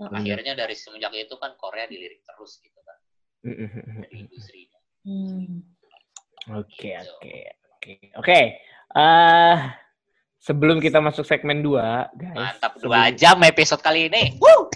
Akhirnya 0.00 0.52
dari 0.56 0.72
semenjak 0.72 1.12
itu 1.12 1.36
kan 1.36 1.52
Korea 1.56 1.84
dilirik 1.84 2.24
terus 2.24 2.56
gitu 2.58 2.80
kan 2.80 2.96
dari 3.44 4.16
industrinya. 4.18 4.78
Hmm. 5.04 5.60
Oke, 6.56 6.96
oke, 6.96 7.36
oke. 7.76 7.92
Oke, 8.16 8.40
eh 8.90 9.56
sebelum 10.40 10.80
kita 10.80 11.00
masuk 11.00 11.24
segmen 11.24 11.60
2, 11.60 11.76
guys. 12.16 12.32
Mantap 12.32 12.80
sebelum- 12.80 12.96
dua 12.96 13.12
jam 13.12 13.36
episode 13.44 13.80
kali 13.80 14.08
ini. 14.08 14.36
Woo! 14.42 14.68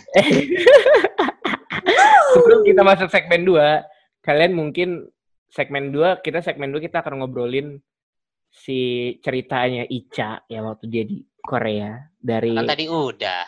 Sebelum 2.35 2.61
kita 2.63 2.83
masuk 2.83 3.09
segmen 3.09 3.43
2, 3.43 3.81
kalian 4.21 4.53
mungkin 4.53 4.89
segmen 5.49 5.89
2, 5.89 6.19
kita 6.21 6.39
segmen 6.41 6.69
2 6.69 6.81
kita 6.81 7.01
akan 7.01 7.23
ngobrolin 7.23 7.79
si 8.51 8.79
ceritanya 9.19 9.83
Ica 9.85 10.43
ya 10.45 10.61
waktu 10.61 10.87
dia 10.87 11.03
di 11.03 11.19
Korea 11.37 11.91
dari 12.15 12.53
Kan 12.53 12.67
tadi 12.67 12.87
udah. 12.87 13.43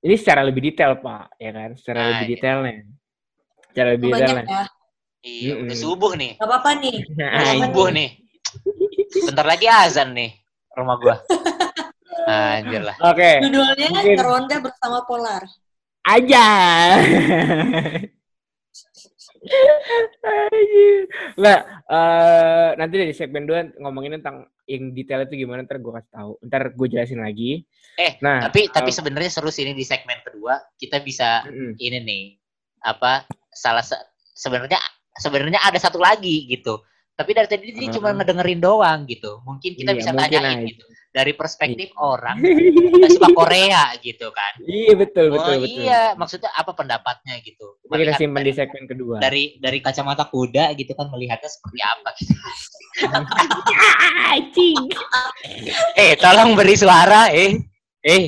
ini 0.00 0.14
secara 0.14 0.40
lebih 0.40 0.60
detail 0.62 0.96
Pak 0.96 1.36
ya 1.36 1.50
kan 1.50 1.70
secara 1.74 1.98
Nah, 1.98 2.08
lebih 2.14 2.26
iya. 2.26 2.32
detailnya 2.34 2.74
secara 3.64 3.88
lebih 3.92 4.08
Banyak 4.10 4.20
detailnya 4.22 4.44
ya. 4.50 4.64
Iya, 5.20 5.52
udah 5.54 5.68
Mm-mm. 5.68 5.84
subuh 5.84 6.12
nih. 6.16 6.32
Gak 6.36 6.48
apa-apa 6.48 6.70
nih. 6.80 6.96
Udah 7.12 7.28
Nah, 7.28 7.54
subuh 7.60 7.88
nih. 7.92 8.08
Bentar 9.20 9.46
lagi 9.46 9.66
azan 9.68 10.08
nih 10.12 10.30
rumah 10.72 10.96
gua. 10.96 11.16
Anjir 12.30 12.80
lah. 12.80 12.96
oke 13.02 13.30
Judulnya 13.42 13.88
Mungkin- 13.90 14.18
Ronda 14.18 14.56
bersama 14.60 14.98
Polar. 15.04 15.42
Aja. 16.16 16.46
Nggak, 21.34 21.60
eh, 21.88 22.70
nanti 22.76 22.94
dari 22.96 23.14
segmen 23.16 23.44
2 23.48 23.80
ngomongin 23.80 24.20
tentang 24.20 24.46
yang 24.68 24.94
detail 24.94 25.26
itu 25.26 25.42
gimana 25.42 25.64
ntar 25.64 25.80
gue 25.80 25.92
kasih 25.92 26.12
tahu. 26.12 26.30
Ntar 26.46 26.62
gue 26.74 26.86
jelasin 26.88 27.20
lagi. 27.22 27.64
Eh, 27.98 28.16
Nah, 28.22 28.48
Tapi 28.48 28.70
tapi 28.70 28.90
eh, 28.90 28.94
sebenarnya 28.94 29.30
seru 29.32 29.50
sih 29.50 29.66
ini 29.66 29.74
di 29.74 29.84
segmen 29.84 30.20
kedua 30.22 30.56
kita 30.78 31.02
bisa 31.02 31.44
mm-mm. 31.44 31.74
ini 31.76 31.98
nih 32.00 32.22
apa 32.80 33.28
salah 33.52 33.84
se- 33.84 34.00
sebenarnya 34.32 34.80
sebenarnya 35.12 35.60
ada 35.60 35.76
satu 35.76 36.00
lagi 36.00 36.48
gitu 36.48 36.80
tapi 37.20 37.30
dari 37.36 37.46
tadi 37.46 37.68
dia 37.70 37.92
cuma 37.92 38.10
ngedengerin 38.10 38.58
doang 38.58 39.04
gitu. 39.04 39.38
Mungkin 39.44 39.76
kita 39.76 39.92
Iya, 39.92 39.98
bisa 40.00 40.10
tanyain 40.10 40.56
aja. 40.56 40.66
gitu. 40.66 40.84
Dari 41.10 41.34
perspektif 41.34 41.90
orang 41.98 42.38
yang 43.02 43.10
suka 43.10 43.28
Korea 43.34 43.90
gitu 43.98 44.30
kan. 44.30 44.52
Iya 44.62 44.94
betul 44.94 45.26
betul 45.28 45.54
oh 45.54 45.60
betul. 45.60 45.82
iya. 45.82 46.14
Maksudnya 46.14 46.50
apa 46.54 46.70
pendapatnya 46.72 47.34
gitu? 47.42 47.76
Kita 47.76 47.84
kita 47.84 47.92
Melihat 47.92 48.16
simpan 48.16 48.40
di 48.40 48.44
dari, 48.46 48.56
segmen 48.56 48.82
kedua. 48.86 49.14
dari 49.18 49.42
dari 49.58 49.78
kacamata 49.78 50.24
kuda 50.26 50.64
gitu 50.74 50.90
kan 50.94 51.06
melihatnya 51.10 51.46
seperti 51.46 51.78
apa 51.82 52.08
gitu. 52.16 52.34
Eh 55.96 56.12
tolong 56.16 56.54
beri 56.54 56.74
suara 56.74 57.28
eh. 57.30 57.54
Eh. 58.00 58.22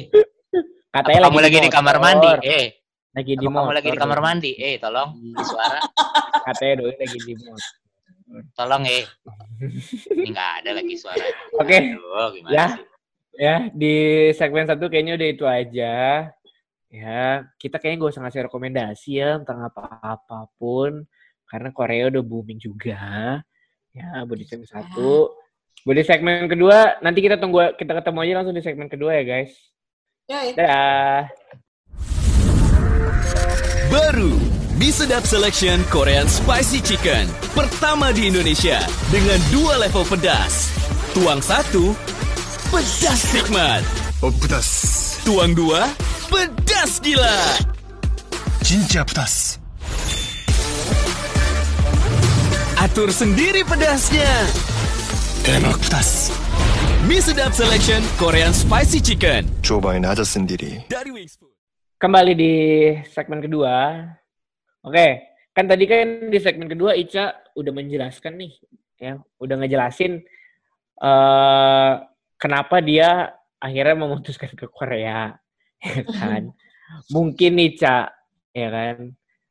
Katanya 0.91 1.21
kamu 1.27 1.39
lagi 1.41 1.59
di 1.59 1.71
kamar 1.71 1.97
motor. 1.97 2.05
mandi? 2.05 2.29
Eh. 2.45 2.65
Lagi 3.13 3.33
di 3.37 3.45
apa 3.45 3.55
kamu 3.55 3.71
lagi 3.73 3.89
di 3.89 3.91
motor, 3.91 4.03
kamar 4.03 4.19
mandi? 4.21 4.51
Eh 4.59 4.75
tolong 4.77 5.09
beri 5.33 5.45
suara. 5.45 5.79
Katanya 6.45 6.73
doi 6.79 6.93
lagi 6.93 7.19
di 7.21 7.33
motor. 7.39 7.61
Tolong 8.55 8.85
eh 8.85 9.05
ini 10.15 10.31
nggak 10.31 10.51
ada 10.65 10.71
lagi 10.77 10.95
suara 10.97 11.23
Oke. 11.61 11.79
Gimana 11.97 12.51
Ya. 12.51 12.67
sih? 12.77 12.85
Ya, 13.33 13.57
di 13.73 13.97
segmen 14.37 14.69
satu 14.69 14.93
kayaknya 14.93 15.17
udah 15.17 15.29
itu 15.33 15.45
aja. 15.49 15.95
Ya, 16.93 17.25
kita 17.57 17.81
kayaknya 17.81 18.05
gak 18.05 18.13
usah 18.13 18.23
ngasih 18.29 18.45
rekomendasi 18.45 19.11
ya 19.17 19.41
tentang 19.41 19.73
apa-apapun. 19.73 21.09
Karena 21.49 21.73
Korea 21.73 22.13
udah 22.13 22.21
booming 22.21 22.61
juga. 22.61 23.41
Ya, 23.97 24.09
buat 24.29 24.37
di 24.37 24.45
segmen 24.45 24.69
satu. 24.69 25.33
Buat 25.89 25.97
di 25.97 26.05
segmen 26.05 26.45
kedua, 26.45 27.01
nanti 27.01 27.25
kita 27.25 27.41
tunggu, 27.41 27.73
kita 27.81 27.97
ketemu 27.97 28.19
aja 28.21 28.33
langsung 28.37 28.53
di 28.53 28.61
segmen 28.61 28.93
kedua 28.93 29.17
ya 29.17 29.25
guys. 29.25 29.53
Yoi. 30.29 30.53
Dadah. 30.53 31.33
Baru 33.89 34.52
Sedap 34.91 35.23
Selection 35.29 35.85
Korean 35.93 36.27
Spicy 36.27 36.83
Chicken. 36.83 37.31
Pertama 37.55 38.11
di 38.11 38.33
Indonesia 38.33 38.83
dengan 39.13 39.39
dua 39.53 39.79
level 39.79 40.03
pedas. 40.03 40.75
Tuang 41.15 41.39
satu, 41.39 41.95
pedas 42.73 43.21
nikmat. 43.37 43.85
Oh, 44.25 44.33
pedas. 44.33 44.69
Tuang 45.23 45.55
dua, 45.55 45.87
pedas 46.33 46.99
gila. 46.99 47.39
Cinca 48.67 49.07
pedas. 49.07 49.61
Atur 52.81 53.15
sendiri 53.15 53.63
pedasnya. 53.63 54.33
Enak 55.47 55.79
pedas. 55.85 56.35
Mi 57.07 57.21
Sedap 57.21 57.55
Selection 57.55 58.03
Korean 58.19 58.51
Spicy 58.51 58.99
Chicken. 58.99 59.47
Cobain 59.61 60.03
aja 60.03 60.27
sendiri. 60.27 60.83
Dari 60.89 61.13
Kembali 62.03 62.35
di 62.35 62.55
segmen 63.15 63.39
kedua, 63.39 64.03
Oke, 64.83 65.07
kan 65.55 65.65
tadi 65.71 65.85
kan 65.87 66.27
di 66.27 66.39
segmen 66.43 66.67
kedua 66.67 66.99
Ica 66.99 67.31
udah 67.55 67.71
menjelaskan 67.71 68.35
nih, 68.35 68.53
ya, 68.99 69.15
udah 69.39 69.55
ngejelasin 69.63 70.19
eh 71.03 71.93
kenapa 72.39 72.79
dia 72.83 73.31
akhirnya 73.63 73.95
memutuskan 73.95 74.51
ke 74.59 74.67
Korea, 74.67 75.39
ya 75.87 76.03
kan? 76.11 76.51
Mungkin 77.15 77.59
Ica, 77.63 78.11
ya 78.51 78.69
kan, 78.71 78.97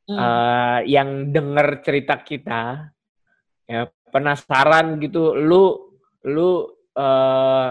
Hmm. 0.02 0.18
eh, 0.18 0.80
yang 0.90 1.30
denger 1.30 1.78
cerita 1.86 2.18
kita, 2.20 2.90
ya 3.70 3.86
penasaran 4.10 4.98
gitu, 4.98 5.32
lu, 5.38 5.94
lu 6.26 6.66
eh 6.92 7.70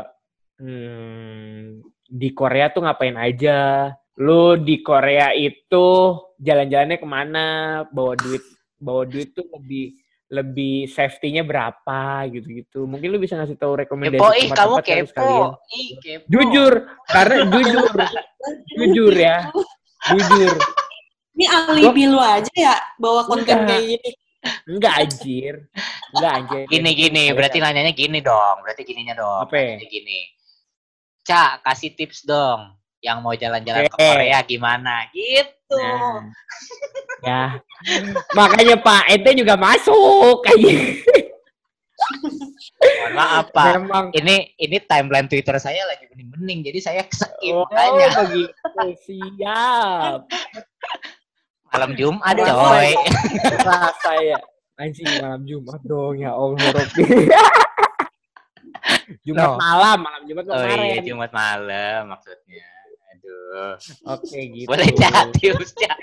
hmm, 0.57 1.83
di 2.07 2.29
Korea 2.31 2.71
tuh 2.71 2.87
ngapain 2.87 3.19
aja? 3.19 3.91
Lu 4.21 4.53
di 4.61 4.85
Korea 4.85 5.33
itu 5.33 6.13
jalan-jalannya 6.37 6.97
ke 7.01 7.07
mana? 7.09 7.45
Bawa 7.89 8.13
duit, 8.13 8.45
bawa 8.77 9.01
duit 9.09 9.33
tuh 9.33 9.49
lebih 9.57 9.97
lebih 10.31 10.87
safety-nya 10.87 11.43
berapa 11.43 12.29
gitu-gitu. 12.29 12.85
Mungkin 12.85 13.11
lu 13.11 13.19
bisa 13.19 13.35
ngasih 13.35 13.57
tahu 13.57 13.83
rekomendasi 13.83 14.21
kepo 14.21 14.31
ih 14.37 14.47
kamu 14.53 14.75
kepo 14.79 15.37
ih 15.75 15.87
kepo 15.99 16.29
Jujur, 16.31 16.73
karena 17.09 17.35
jujur, 17.51 17.91
jujur 18.79 19.13
ya. 19.17 19.51
Jujur. 20.13 20.55
Ini 21.35 21.45
alibi 21.49 22.03
lu 22.07 22.21
aja 22.21 22.53
ya 22.53 22.75
bawa 23.01 23.25
konten 23.27 23.43
Enggak. 23.43 23.67
kayak 23.67 23.83
gini. 23.89 24.11
Enggak 24.69 24.93
anjir. 25.03 25.55
Enggak 26.15 26.31
anjir. 26.37 26.63
Gini 26.69 26.91
gini, 26.95 27.23
berarti 27.33 27.57
nanyanya 27.59 27.93
gini 27.93 28.19
dong. 28.23 28.55
Berarti 28.63 28.81
gininya 28.85 29.13
dong. 29.17 29.49
Apa? 29.49 29.81
Gini. 29.81 30.19
Cak, 31.25 31.65
kasih 31.65 31.91
tips 31.97 32.23
dong. 32.23 32.80
Yang 33.01 33.17
mau 33.19 33.33
jalan-jalan 33.33 33.85
ke. 33.85 33.97
Korea 33.97 34.39
gimana? 34.41 35.09
Gitu. 35.09 35.73
Nah. 35.73 36.21
ya. 37.21 37.43
Makanya 38.31 38.77
Pak, 38.77 39.09
ente 39.09 39.31
juga 39.33 39.57
masuk 39.57 40.41
kayak 40.41 41.01
Mohon 42.81 43.13
maaf, 43.13 43.45
Pak. 43.51 43.65
Memang 43.77 44.05
Ini 44.11 44.57
ini 44.57 44.77
timeline 44.81 45.25
Twitter 45.25 45.53
saya 45.57 45.85
lagi 45.85 46.09
bening-bening, 46.09 46.65
jadi 46.65 46.79
saya 46.81 47.01
skip 47.05 47.53
Oh, 47.53 47.65
makanya. 47.69 48.25
begitu. 48.25 48.53
Siap. 49.05 50.19
Malam 51.71 51.91
Jumat, 51.93 52.35
coy. 52.35 52.89
Rasa 53.61 54.11
ya. 54.19 54.39
Anjing 54.75 55.05
malam 55.21 55.45
Jumat 55.45 55.81
dong 55.83 56.17
ya 56.17 56.33
Allah 56.33 56.57
Robby. 56.73 57.05
Jumat 59.21 59.45
Loh. 59.45 59.57
malam, 59.61 59.97
malam 60.01 60.21
Jumat 60.25 60.43
Oh 60.49 60.57
iya, 60.57 60.73
kemarin. 60.73 61.01
Jumat 61.05 61.31
malam 61.31 62.01
maksudnya. 62.09 62.70
Aduh. 63.31 63.75
Oke 64.15 64.39
gitu. 64.51 64.67
Boleh 64.67 64.87
chat, 64.95 65.27
tips 65.35 65.71
chat. 65.75 65.97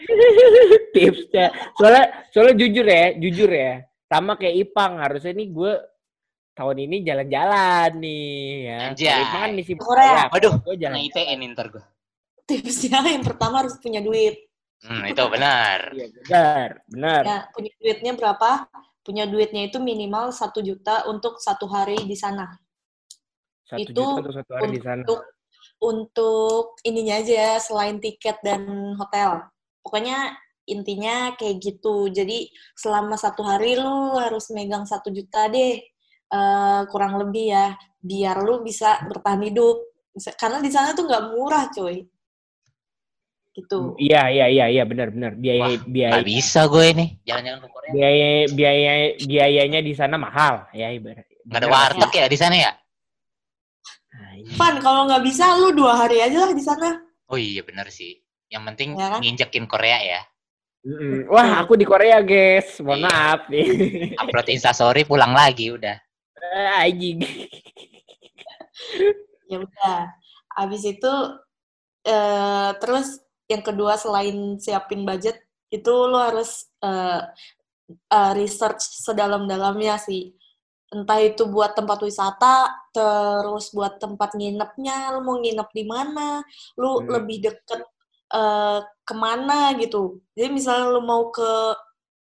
tipsnya. 0.93 1.47
Soalnya 1.77 2.05
soalnya 2.33 2.55
jujur 2.61 2.87
ya, 2.87 3.05
jujur 3.17 3.51
ya. 3.51 3.73
Sama 4.09 4.37
kayak 4.37 4.69
Ipang, 4.69 5.01
harusnya 5.01 5.33
nih 5.37 5.49
gue 5.53 5.73
tahun 6.57 6.77
ini 6.89 6.97
jalan-jalan 7.05 7.91
nih 8.01 8.37
ya. 8.65 8.79
Anjay. 8.93 9.21
Ipang 9.21 9.41
kan 9.41 9.53
misi 9.57 9.73
Korea. 9.77 10.29
Waduh, 10.33 10.55
gue 10.65 10.75
Nah, 10.77 10.81
jalan. 10.81 10.99
ITN 11.09 11.41
ntar 11.57 11.67
gue. 11.73 11.85
Tipsnya 12.49 13.01
yang 13.17 13.25
pertama 13.25 13.65
harus 13.65 13.77
punya 13.81 14.01
duit. 14.01 14.49
Hmm, 14.79 15.03
itu 15.11 15.25
benar. 15.27 15.91
Iya 15.91 16.07
benar, 16.15 16.69
benar. 16.87 17.23
Ya, 17.27 17.39
punya 17.51 17.71
duitnya 17.83 18.13
berapa? 18.15 18.51
Punya 19.03 19.25
duitnya 19.27 19.67
itu 19.67 19.83
minimal 19.83 20.31
satu 20.31 20.63
juta 20.63 21.09
untuk 21.11 21.43
satu 21.43 21.67
hari 21.67 21.99
di 22.07 22.15
sana. 22.15 22.47
Satu 23.67 23.83
itu 23.83 23.99
juta 23.99 24.21
atau 24.23 24.35
satu 24.39 24.53
hari 24.55 24.69
di 24.79 24.81
sana. 24.85 25.03
Untuk 25.03 25.21
untuk 25.79 26.79
ininya 26.83 27.23
aja 27.23 27.59
selain 27.63 28.03
tiket 28.03 28.43
dan 28.43 28.95
hotel. 28.99 29.47
Pokoknya 29.83 30.35
intinya 30.69 31.33
kayak 31.39 31.63
gitu. 31.63 32.11
Jadi 32.13 32.51
selama 32.77 33.17
satu 33.17 33.41
hari 33.47 33.79
lu 33.79 34.19
harus 34.19 34.51
megang 34.53 34.85
satu 34.85 35.09
juta 35.09 35.49
deh. 35.49 35.81
Eh, 36.29 36.81
kurang 36.93 37.17
lebih 37.17 37.57
ya 37.57 37.73
biar 38.05 38.45
lu 38.45 38.61
bisa 38.61 39.01
bertahan 39.09 39.49
hidup 39.49 39.81
karena 40.37 40.61
di 40.61 40.69
sana 40.69 40.93
tuh 40.93 41.09
nggak 41.09 41.25
murah 41.33 41.73
coy 41.73 42.05
gitu 43.57 43.97
Iya, 43.99 44.29
iya, 44.31 44.47
iya, 44.47 44.67
iya, 44.71 44.85
benar, 44.87 45.11
benar. 45.11 45.35
Biaya, 45.35 45.67
Wah, 45.67 45.83
biaya, 45.83 46.21
Gak 46.21 46.29
bisa 46.31 46.61
gue 46.71 46.85
ini 46.95 47.07
jalan-jalan 47.27 47.59
ke 47.65 47.69
Korea. 47.75 47.91
biaya, 47.91 48.29
biaya, 48.55 48.93
biayanya 49.19 49.81
di 49.83 49.93
sana 49.99 50.15
mahal, 50.15 50.69
ya 50.71 50.95
ibarat. 50.95 51.27
Gak 51.49 51.59
ada 51.59 51.67
warteg 51.67 52.13
ya 52.13 52.27
di 52.31 52.39
sana 52.39 52.55
ya? 52.55 52.71
Fan 54.55 54.79
kalau 54.79 55.07
nggak 55.07 55.25
bisa 55.25 55.57
lu 55.57 55.73
dua 55.73 55.97
hari 55.97 56.21
aja 56.21 56.47
lah 56.47 56.53
di 56.53 56.61
sana 56.61 57.01
Oh 57.29 57.37
iya 57.37 57.61
benar 57.61 57.89
sih. 57.89 58.17
Yang 58.49 58.63
penting 58.73 58.89
Ya 58.97 59.07
kan? 59.13 59.21
nginjekin 59.21 59.65
Korea 59.65 59.99
ya. 60.01 60.21
Mm-mm. 60.81 61.29
Wah, 61.29 61.61
aku 61.61 61.77
di 61.77 61.85
Korea, 61.85 62.25
guys. 62.25 62.81
Mohon 62.81 62.99
Iya. 62.99 63.09
maaf 63.11 63.41
nih. 63.51 63.67
Upload 64.17 64.49
instastory 64.49 65.03
pulang 65.05 65.37
lagi 65.37 65.69
udah. 65.69 65.97
Ah, 66.39 66.89
Anjing. 66.89 67.21
ya 69.49 69.59
udah 69.61 69.99
habis 70.55 70.83
itu 70.85 71.13
eh 72.05 72.71
terus 72.79 73.21
yang 73.49 73.61
kedua 73.61 73.97
selain 73.97 74.57
siapin 74.57 75.03
budget 75.03 75.37
itu 75.69 75.91
lo 75.91 76.17
harus 76.21 76.69
eh 76.81 77.21
eh, 78.09 78.33
research 78.33 78.81
sedalam-dalamnya 79.05 79.97
sih 79.99 80.33
entah 80.89 81.21
itu 81.21 81.45
buat 81.49 81.77
tempat 81.77 82.01
wisata 82.01 82.69
terus 82.97 83.71
buat 83.77 84.01
tempat 84.01 84.33
nginepnya 84.39 85.13
lo 85.13 85.21
mau 85.21 85.37
nginep 85.37 85.69
di 85.73 85.85
mana 85.85 86.41
lo 86.81 87.05
Hmm. 87.05 87.09
lebih 87.19 87.39
deket 87.45 87.81
eh 88.29 88.81
ke 89.09 89.15
mana 89.17 89.73
gitu 89.81 90.21
jadi 90.37 90.49
misalnya 90.53 90.87
lo 90.93 91.01
mau 91.05 91.33
ke 91.33 91.77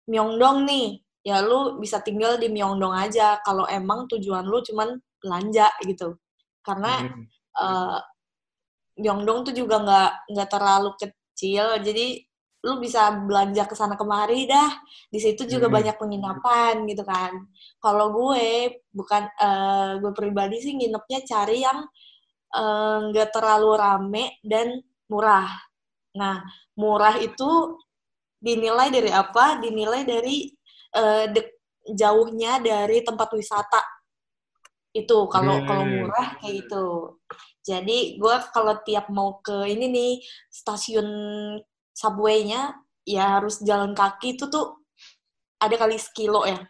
Myeongdong 0.07 0.63
nih 0.69 0.87
ya 1.25 1.41
lu 1.43 1.77
bisa 1.81 1.99
tinggal 2.01 2.37
di 2.39 2.47
Myeongdong 2.53 2.93
aja 2.95 3.41
kalau 3.45 3.65
emang 3.67 4.07
tujuan 4.09 4.45
lu 4.47 4.61
cuman 4.63 4.97
belanja 5.21 5.67
gitu 5.85 6.17
karena 6.65 7.05
Hmm. 7.05 7.23
eh 7.61 7.99
Myeongdong 8.97 9.39
tuh 9.49 9.53
juga 9.53 9.77
nggak 9.85 10.11
nggak 10.33 10.49
terlalu 10.49 10.89
kecil 10.97 11.77
jadi 11.85 12.25
lu 12.65 12.81
bisa 12.81 13.13
belanja 13.27 13.63
ke 13.69 13.75
sana 13.77 13.93
kemari 13.99 14.49
dah. 14.49 14.69
Di 15.13 15.19
situ 15.21 15.45
juga 15.45 15.67
Hmm. 15.69 15.75
banyak 15.77 15.95
penginapan 16.01 16.73
gitu 16.89 17.03
kan. 17.05 17.33
Kalau 17.83 18.11
gue 18.15 18.81
bukan 18.91 19.23
eh, 19.29 19.91
gue 20.01 20.11
pribadi 20.15 20.57
sih 20.63 20.73
nginepnya 20.77 21.19
cari 21.25 21.57
yang 21.63 21.79
eh, 22.55 22.97
nggak 23.11 23.29
terlalu 23.35 23.69
rame 23.77 24.25
dan 24.43 24.79
murah. 25.11 25.47
Nah 26.19 26.41
murah 26.79 27.15
itu 27.21 27.77
dinilai 28.41 28.89
dari 28.93 29.11
apa? 29.13 29.61
Dinilai 29.61 30.01
dari 30.07 30.49
eh, 30.97 31.25
dek- 31.31 31.57
jauhnya 31.93 32.59
dari 32.59 32.99
tempat 33.05 33.29
wisata. 33.37 33.81
Itu 34.95 35.29
kalau 35.29 35.61
kalau 35.69 35.85
Hmm. 35.85 35.93
murah 36.03 36.27
kayak 36.41 36.53
gitu. 36.65 36.85
Jadi 37.67 38.17
gue 38.17 38.35
kalau 38.55 38.79
tiap 38.87 39.11
mau 39.11 39.37
ke 39.43 39.67
ini 39.67 39.85
nih 39.91 40.11
stasiun 40.49 41.07
subway-nya 41.97 42.77
ya 43.01 43.41
harus 43.41 43.57
jalan 43.59 43.91
kaki 43.91 44.37
itu 44.37 44.45
tuh 44.45 44.77
ada 45.57 45.73
kali 45.73 45.97
sekilo 45.97 46.45
ya 46.45 46.61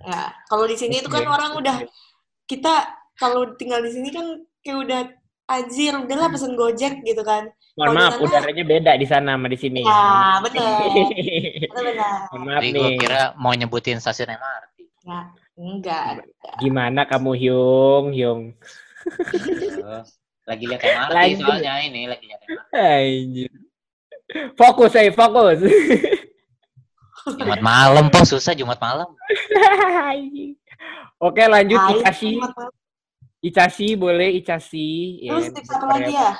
ya 0.00 0.20
kalau 0.46 0.62
di 0.64 0.78
sini 0.78 1.02
itu 1.02 1.10
kan 1.10 1.20
Oke, 1.20 1.32
orang 1.32 1.52
udah 1.56 1.76
oke. 1.80 1.90
kita 2.46 2.74
kalau 3.18 3.50
tinggal 3.58 3.82
di 3.82 3.90
sini 3.90 4.08
kan 4.08 4.26
kayak 4.62 4.78
udah 4.80 5.00
anjir 5.50 5.92
udahlah 5.92 6.30
pesen 6.30 6.54
gojek 6.54 7.02
gitu 7.02 7.20
kan 7.20 7.50
Mohon 7.74 7.96
maaf, 7.96 8.12
sana- 8.12 8.22
udaranya 8.22 8.64
beda 8.64 8.92
di 8.94 9.06
sana 9.06 9.30
sama 9.34 9.46
di 9.46 9.56
sini. 9.56 9.80
ya 9.82 10.38
bener 10.38 10.90
benar 11.70 12.18
Mohon 12.30 12.42
maaf 12.44 12.62
Jadi 12.62 12.70
nih. 12.76 12.94
kira 12.96 13.22
mau 13.34 13.50
nyebutin 13.50 13.98
stasiun 13.98 14.30
MRT. 14.30 14.76
ya 15.02 15.20
enggak 15.56 16.02
Gimana 16.58 17.00
kamu 17.04 17.30
Hyung? 17.34 18.06
Hyung. 18.12 18.42
Lagi 20.44 20.64
lihat 20.66 20.82
MRT 20.82 21.14
Lagi. 21.14 21.34
soalnya 21.36 21.72
ini 21.80 22.00
lagi 22.04 22.24
lihat 22.26 22.40
MRT. 22.42 22.72
Anjir. 22.74 23.50
Fokus, 24.54 24.90
saya 24.90 25.10
fokus. 25.10 25.58
Jumat 27.32 27.60
malam, 27.60 28.08
po 28.08 28.22
susah 28.22 28.52
Jumat 28.52 28.78
malam. 28.78 29.08
Oke, 31.18 31.42
lanjut 31.44 31.76
Hai, 31.76 31.92
Icashi. 31.94 32.32
selamat- 32.34 32.74
Icashi 33.40 33.88
boleh 33.94 34.36
Icashi. 34.36 34.90
terus 35.22 35.46
Ya, 35.46 35.52
tips 35.52 35.70
apa 35.70 35.86
lagi 35.90 36.12
ya 36.12 36.32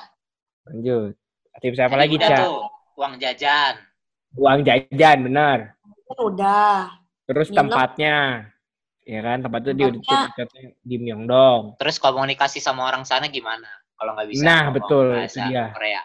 Lanjut. 0.67 1.13
Tips 1.61 1.79
apa 1.79 1.89
Tadi 1.91 2.01
lagi, 2.01 2.15
udah 2.17 2.29
Ca? 2.31 2.39
tuh, 2.39 2.61
uang 2.97 3.15
jajan. 3.17 3.75
Uang 4.33 4.59
jajan, 4.63 5.19
benar. 5.23 5.59
kan 6.07 6.19
udah 6.25 6.75
Terus 7.25 7.47
Nginep. 7.49 7.59
tempatnya. 7.61 8.17
Ya 9.03 9.21
kan, 9.21 9.39
tempatnya 9.41 9.73
di 9.73 9.85
Tempatnya- 9.87 10.29
tempatnya 10.33 10.63
di 10.81 10.97
Myeongdong. 10.99 11.63
Terus 11.77 11.97
komunikasi 11.97 12.59
sama 12.59 12.85
orang 12.85 13.03
sana 13.03 13.27
gimana? 13.27 13.67
Kalau 13.95 14.15
nggak 14.15 14.29
bisa 14.29 14.43
Nah, 14.43 14.65
betul, 14.71 15.13
itu 15.19 15.39
dia. 15.45 15.71
Korea. 15.71 16.03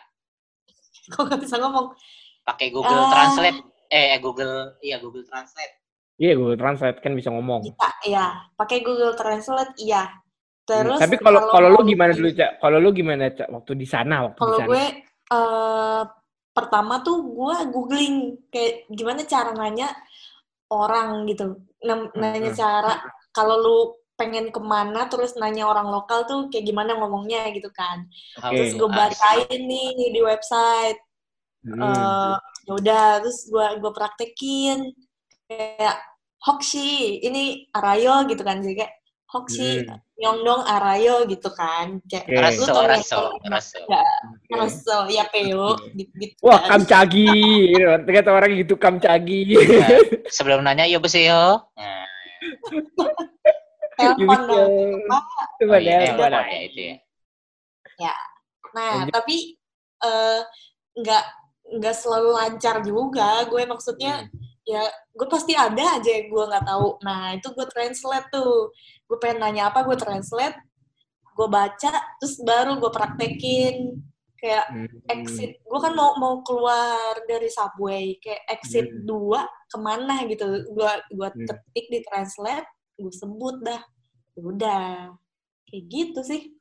Kok 1.08 1.22
nggak 1.24 1.40
bisa 1.40 1.58
ngomong 1.58 1.94
Pakai 2.42 2.70
Google 2.70 2.94
Ah. 2.96 3.10
Translate. 3.10 3.60
Eh, 3.88 4.18
Google, 4.18 4.78
iya 4.80 4.98
Google 4.98 5.22
Translate. 5.24 5.82
Iya, 6.16 6.34
Google 6.34 6.56
Translate 6.56 6.98
kan 7.00 7.12
bisa 7.12 7.28
ngomong. 7.28 7.62
bisa 7.64 7.90
ya 8.04 8.26
pakai 8.54 8.80
Google 8.80 9.14
Translate 9.14 9.74
iya 9.78 10.10
terus 10.64 10.98
Tapi 10.98 11.18
kalau 11.18 11.46
kalau 11.48 11.70
lu 11.70 11.82
gimana 11.84 12.10
dulu, 12.12 12.30
Cak? 12.30 12.58
Kalau 12.58 12.78
lu 12.78 12.90
gimana, 12.92 13.30
Cak? 13.30 13.50
Waktu 13.50 13.72
di 13.76 13.86
sana, 13.86 14.26
waktu 14.26 14.36
di 14.36 14.42
kalau 14.42 14.58
sana. 14.58 14.68
gue 14.68 14.84
eh 15.28 16.02
pertama 16.52 17.02
tuh 17.02 17.18
gue 17.20 17.56
googling 17.68 18.16
kayak 18.48 18.74
gimana 18.90 19.22
cara 19.24 19.52
nanya 19.52 19.90
orang 20.68 21.26
gitu 21.26 21.60
nanya 21.84 22.50
Hmm. 22.50 22.56
cara 22.56 22.94
kalau 23.30 23.56
lu 23.58 23.78
pengen 24.16 24.48
ke 24.50 24.60
mana 24.60 25.08
terus 25.08 25.36
nanya 25.36 25.68
orang 25.68 25.92
lokal 25.92 26.24
tuh 26.24 26.48
kayak 26.48 26.66
gimana 26.66 26.96
ngomongnya 26.96 27.52
gitu 27.52 27.68
kan 27.70 28.08
How 28.40 28.52
terus 28.52 28.72
gue 28.74 28.88
bacain 28.88 29.62
nih 29.62 30.12
di 30.12 30.22
website 30.24 31.00
Hmm. 31.66 31.82
eh 31.82 32.36
ya 32.70 32.72
udah 32.78 33.06
terus 33.26 33.50
gue 33.50 33.66
gue 33.82 33.90
praktekin 33.90 34.86
kayak 35.50 35.98
Hoxi 36.46 37.18
ini 37.20 37.66
Arayo 37.74 38.30
gitu 38.30 38.46
kan 38.46 38.62
jadi 38.62 38.86
kayak 38.86 38.94
Hoxi 39.34 39.82
Hmm. 39.82 39.98
Myeongdong 40.16 40.62
Arayo 40.64 41.26
gitu 41.26 41.50
kan 41.52 42.00
kayak 42.06 42.30
lu 42.30 42.38
Raso, 42.40 42.70
nggak 42.70 42.86
raso, 42.88 43.22
raso. 43.50 43.82
Oke. 43.82 44.54
Raso 44.54 44.98
ya 45.10 45.26
Peo 45.28 45.74
gitu, 45.92 46.14
gitu 46.22 46.38
Wah, 46.40 46.62
kan. 46.64 46.86
kamcagi. 46.86 47.28
Ternyata 48.06 48.30
orang 48.32 48.52
gitu 48.56 48.78
kamcagi. 48.78 49.58
Nah, 49.60 49.90
sebelum 50.30 50.64
nanya, 50.64 50.86
yo 50.88 51.02
besi 51.02 51.26
yo. 51.34 51.66
Telepon 53.98 54.42
dong 54.48 54.72
Coba 55.60 55.76
deh. 55.80 55.86
ya 55.88 56.60
itu 56.68 56.82
ya. 57.96 58.14
nah 58.76 59.08
Lanjut. 59.08 59.14
tapi 59.16 59.38
eh, 60.04 60.42
nggak 61.00 61.24
nggak 61.80 61.96
selalu 61.96 62.30
lancar 62.36 62.76
juga. 62.84 63.48
Gue 63.48 63.64
maksudnya 63.64 64.28
ya 64.66 64.82
gue 65.14 65.28
pasti 65.30 65.54
ada 65.56 65.98
aja 65.98 66.10
yang 66.10 66.28
gue 66.28 66.44
nggak 66.52 66.66
tahu. 66.68 67.00
Nah 67.02 67.34
itu 67.34 67.48
gue 67.56 67.66
translate 67.72 68.28
tuh. 68.30 68.70
Gue 69.08 69.18
pengen 69.22 69.42
nanya 69.42 69.70
apa, 69.72 69.86
gue 69.86 69.96
translate, 69.96 70.58
gue 71.36 71.48
baca, 71.48 71.92
terus 72.20 72.42
baru 72.42 72.78
gue 72.78 72.92
praktekin 72.92 73.76
kayak 74.36 74.66
Hmm. 74.70 74.88
exit. 75.10 75.58
Gue 75.64 75.80
kan 75.80 75.96
mau 75.96 76.20
mau 76.20 76.44
keluar 76.44 77.16
dari 77.26 77.48
subway, 77.50 78.20
kayak 78.20 78.44
exit 78.52 78.86
Hmm. 78.86 79.06
dua 79.08 79.42
ke 79.72 79.78
mana 79.80 80.22
gitu. 80.28 80.44
Gue 80.70 80.90
gua 81.16 81.30
Hmm. 81.32 81.48
ketik 81.48 81.86
di 81.90 82.00
translate, 82.04 82.68
gue 82.96 83.14
sebut 83.14 83.60
dah. 83.62 83.82
Ya 84.36 84.42
Udah, 84.42 84.86
kayak 85.66 85.84
gitu 85.88 86.20
sih. 86.22 86.52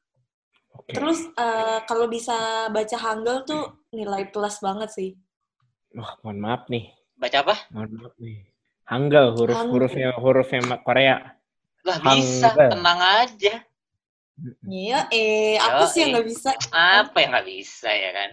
Oke. 0.75 0.91
Terus 0.91 1.23
eh, 1.31 1.79
kalau 1.87 2.07
bisa 2.07 2.35
baca 2.69 2.97
Hangul 2.99 3.47
tuh 3.47 3.87
nilai 3.91 4.27
plus 4.29 4.59
banget 4.59 4.91
sih. 4.91 5.11
Wah, 5.95 6.19
mohon 6.23 6.43
maaf 6.43 6.67
nih. 6.67 6.91
Baca 7.15 7.47
apa? 7.47 7.55
Mohon 7.71 7.91
maaf 7.99 8.15
nih. 8.19 8.39
Hangul, 8.85 9.27
huruf-hurufnya 9.33 10.09
hurufnya 10.19 10.61
Korea. 10.83 11.17
Lah 11.87 11.99
bisa, 12.03 12.51
Hangul. 12.53 12.71
tenang 12.75 13.01
aja. 13.01 13.55
Iya, 14.67 15.07
eh 15.15 15.55
apa 15.57 15.87
sih 15.87 16.03
yang 16.03 16.11
Yoi. 16.11 16.15
nggak 16.19 16.27
bisa? 16.27 16.51
Apa 16.75 17.17
yang 17.23 17.31
nggak 17.33 17.49
bisa 17.49 17.87
ya 17.89 18.11
kan? 18.11 18.31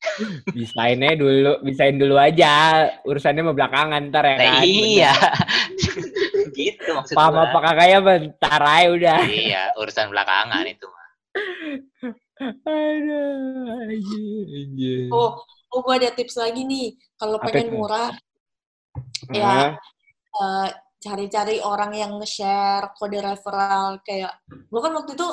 Bisainnya 0.56 1.12
dulu, 1.16 1.60
bisain 1.60 1.96
dulu 1.96 2.16
aja. 2.16 2.84
Urusannya 3.04 3.42
mau 3.42 3.56
belakangan 3.56 4.00
ntar 4.08 4.24
ya 4.24 4.36
Nah, 4.36 4.44
kan. 4.60 4.64
iya. 4.64 5.12
gitu 6.60 6.90
maksud 6.92 7.14
Paham 7.16 7.34
gua. 7.34 7.44
apa 7.48 7.58
kakaknya 7.64 7.98
bentar 8.04 8.60
aja 8.60 8.88
udah. 8.92 9.18
Iya, 9.26 9.62
urusan 9.80 10.06
belakangan 10.12 10.64
itu 10.68 10.86
mah. 10.86 11.08
Aduh, 12.40 13.68
anjir, 13.84 14.46
anjir. 14.48 15.06
Oh, 15.12 15.44
oh 15.44 15.80
gue 15.84 15.94
ada 16.00 16.10
tips 16.12 16.40
lagi 16.40 16.64
nih. 16.64 16.96
Kalau 17.16 17.36
pengen 17.38 17.68
itu? 17.68 17.76
murah, 17.76 18.10
Hah? 18.10 19.36
ya 19.36 19.54
eh, 20.30 20.68
cari-cari 21.00 21.60
orang 21.60 21.92
yang 21.92 22.12
nge-share 22.16 22.92
kode 22.96 23.20
referral 23.20 24.00
kayak 24.04 24.32
gue 24.48 24.80
kan 24.80 24.92
waktu 24.92 25.12
itu 25.16 25.28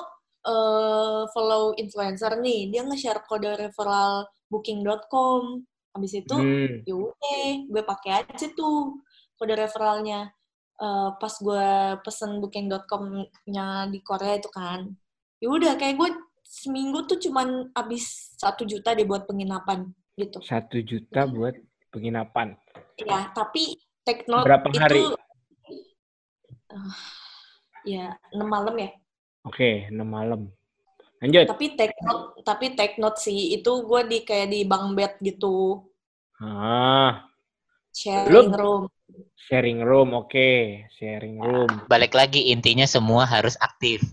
eh, 0.47 1.21
follow 1.31 1.71
influencer 1.75 2.35
nih, 2.39 2.71
dia 2.71 2.83
nge-share 2.83 3.23
kode 3.23 3.55
referral 3.55 4.27
booking.com. 4.51 5.63
Habis 5.95 6.13
itu 6.13 6.35
Hmm. 6.35 6.83
ya 6.85 6.93
udah 6.93 7.47
gue 7.71 7.83
pakai 7.83 8.11
aja 8.21 8.47
tuh 8.53 8.99
kode 9.33 9.55
referralnya 9.55 10.29
Eh, 10.77 11.09
pas 11.17 11.33
gue 11.41 11.67
pesen 12.05 12.37
booking.com-nya 12.37 13.89
di 13.89 13.97
Korea 14.05 14.37
itu 14.37 14.45
kan 14.53 14.85
ya 15.41 15.49
udah 15.49 15.73
kayak 15.73 15.97
gue 15.97 16.09
seminggu 16.45 17.09
tuh 17.09 17.17
cuman 17.17 17.73
habis 17.73 18.29
satu 18.37 18.61
juta 18.61 18.93
deh 18.93 19.01
buat 19.01 19.25
penginapan 19.25 19.89
gitu 20.21 20.37
Satu 20.45 20.77
juta 20.85 21.25
buat 21.25 21.57
penginapan. 21.89 22.53
ya 23.01 23.33
tapi 23.33 23.73
note 24.29 24.45
Berapa 24.45 24.67
itu 24.69 24.77
hari? 24.85 25.01
eh, 26.69 26.93
ya 27.97 28.13
enam 28.33 28.47
malam 28.53 28.75
ya 28.77 28.89
Oke, 29.47 29.87
6 29.89 30.07
malam. 30.11 30.41
Lanjut. 31.23 31.47
tapi 31.49 31.65
take 31.79 31.97
note 32.05 32.25
tapi 32.47 32.65
take 32.77 32.95
note 33.01 33.17
sih 33.25 33.39
itu 33.57 33.71
gue 33.89 34.01
di 34.11 34.17
kayak 34.27 34.47
di 34.53 34.59
bang 34.71 34.85
bed 34.97 35.13
gitu 35.27 35.55
Ah, 36.39 37.29
sharing 37.99 38.51
room 38.59 38.87
sharing 39.35 39.81
room, 39.81 40.13
oke. 40.13 40.49
Sharing 40.97 41.37
room. 41.39 41.69
Balik 41.87 42.13
lagi 42.13 42.49
intinya 42.51 42.85
semua 42.85 43.23
harus 43.25 43.57
aktif. 43.59 44.03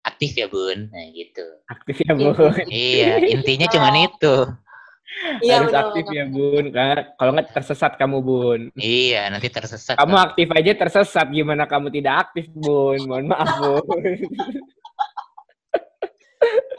Aktif 0.00 0.32
ya, 0.32 0.48
Bun. 0.48 0.88
Nah, 0.88 1.06
gitu. 1.12 1.44
Aktif 1.68 2.00
ya, 2.00 2.12
Iya. 2.16 2.32
Bun. 2.32 2.54
Iya, 2.70 3.10
intinya 3.28 3.66
cuman 3.68 3.94
itu. 4.08 4.34
iya 5.44 5.60
Harus 5.60 5.72
benar 5.74 5.82
aktif 5.92 6.04
ya, 6.08 6.24
Bun. 6.30 6.64
Karena 6.72 6.96
kalau 7.20 7.30
nggak 7.36 7.48
tersesat 7.52 7.92
kamu, 8.00 8.18
Bun. 8.24 8.60
Iya, 8.80 9.28
nanti 9.28 9.52
tersesat. 9.52 10.00
Kamu 10.00 10.16
aktif 10.16 10.48
aja 10.56 10.72
tersesat, 10.72 11.26
gimana 11.28 11.68
kamu 11.68 11.92
tidak 11.92 12.28
aktif, 12.30 12.48
Bun? 12.56 13.04
Mohon 13.04 13.26
maaf, 13.28 13.48
Bun. 13.60 13.84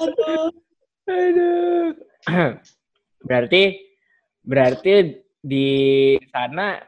Aduh. 0.01 0.49
Aduh. 1.05 1.87
berarti 3.27 3.77
berarti 4.41 4.93
di 5.41 5.69
sana 6.33 6.81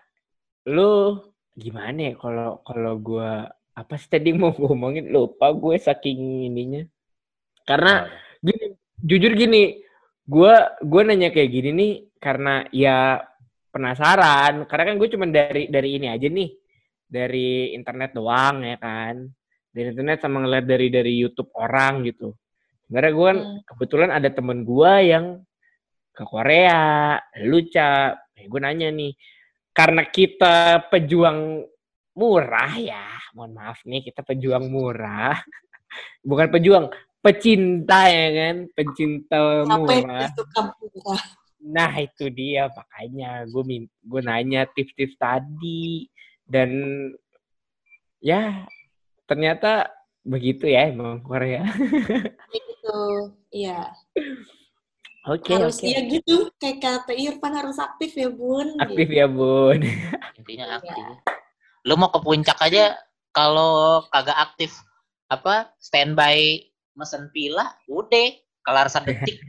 lu 0.70 1.20
gimana 1.54 2.12
ya 2.12 2.14
kalau 2.18 2.64
kalau 2.66 2.94
gua 2.98 3.52
apa 3.74 3.94
sih 3.98 4.10
tadi 4.10 4.34
mau 4.34 4.54
gua 4.54 4.72
ngomongin 4.74 5.10
lupa 5.10 5.50
gue 5.54 5.76
saking 5.82 6.50
ininya. 6.50 6.86
Karena 7.66 8.06
gini, 8.44 8.76
jujur 9.02 9.34
gini, 9.34 9.82
gua 10.28 10.78
gua 10.84 11.02
nanya 11.08 11.34
kayak 11.34 11.50
gini 11.52 11.70
nih 11.74 11.94
karena 12.22 12.68
ya 12.70 13.22
penasaran. 13.74 14.70
Karena 14.70 14.84
kan 14.94 14.96
gue 15.02 15.10
cuma 15.10 15.26
dari 15.26 15.68
dari 15.68 15.90
ini 15.98 16.08
aja 16.12 16.28
nih. 16.30 16.50
Dari 17.10 17.74
internet 17.74 18.14
doang 18.14 18.62
ya 18.62 18.78
kan. 18.78 19.26
Dari 19.74 19.88
internet 19.90 20.22
sama 20.22 20.46
ngeliat 20.46 20.66
dari 20.70 20.88
dari 20.94 21.14
YouTube 21.18 21.50
orang 21.58 22.06
gitu. 22.06 22.30
Sebenarnya 22.86 23.14
gue 23.18 23.26
kan 23.26 23.40
Hmm. 23.42 23.60
kebetulan 23.66 24.10
ada 24.14 24.30
temen 24.30 24.62
gua 24.62 25.02
yang 25.02 25.42
ke 26.14 26.24
Korea, 26.30 27.18
luca. 27.42 28.14
Eh, 28.38 28.46
gue 28.46 28.60
nanya 28.62 28.94
nih, 28.94 29.18
karena 29.74 30.06
kita 30.06 30.86
pejuang 30.88 31.66
murah 32.14 32.74
ya, 32.78 33.06
mohon 33.34 33.58
maaf 33.58 33.82
nih, 33.84 34.06
kita 34.06 34.22
pejuang 34.22 34.70
murah. 34.70 35.34
Bukan 36.30 36.48
pejuang, 36.54 36.94
pecinta 37.20 38.06
ya 38.06 38.28
kan, 38.32 38.56
pecinta 38.78 39.66
murah. 39.66 40.30
Nah 41.64 41.92
itu 41.98 42.28
dia 42.30 42.68
makanya 42.70 43.48
gue 43.48 43.88
gue 43.88 44.22
nanya 44.22 44.68
tips-tips 44.68 45.16
tadi 45.16 46.06
dan 46.44 46.70
ya 48.20 48.68
ternyata 49.26 49.90
begitu 50.24 50.68
ya 50.68 50.92
emang 50.92 51.24
Korea. 51.24 51.64
Gitu. 52.54 53.02
Iya. 53.52 53.96
Oke 55.24 55.56
harus 55.56 55.80
oke. 55.80 55.88
iya 55.88 56.00
gitu. 56.04 56.52
Kayak 56.60 56.78
kata 56.84 57.14
Irfan 57.16 57.54
harus 57.56 57.80
aktif 57.80 58.12
ya, 58.12 58.28
Bun. 58.28 58.76
Aktif 58.76 59.08
Gitu. 59.08 59.20
ya 59.24 59.28
bun. 59.32 59.80
Intinya 60.36 60.84
aktif. 60.84 61.04
Lu 61.88 61.96
mau 61.96 62.12
ke 62.12 62.20
puncak 62.20 62.60
aja 62.60 63.00
kalau 63.32 64.04
kagak 64.12 64.36
aktif 64.36 64.76
apa 65.32 65.72
standby 65.80 66.60
mesen 66.94 67.32
pila, 67.34 67.72
udah 67.90 68.30
kelar 68.64 68.88
sedetik 68.88 69.44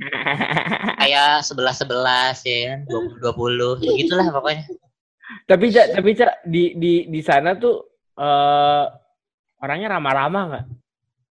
kayak 1.02 1.46
sebelas 1.46 1.78
sebelas 1.78 2.42
ya 2.42 2.74
kan 2.74 2.80
dua 2.90 2.98
puluh 2.98 3.14
dua 3.22 3.32
puluh 3.38 3.72
begitulah 3.78 4.26
pokoknya 4.34 4.66
tapi 5.46 5.70
cak 5.70 5.86
tapi 5.94 6.10
cak 6.18 6.32
di 6.51 6.74
di 6.74 6.92
di 7.06 7.20
sana 7.22 7.55
tuh 7.55 7.78
eh 8.18 8.84
orangnya 9.62 9.96
ramah-ramah 9.96 10.42
nggak? 10.51 10.64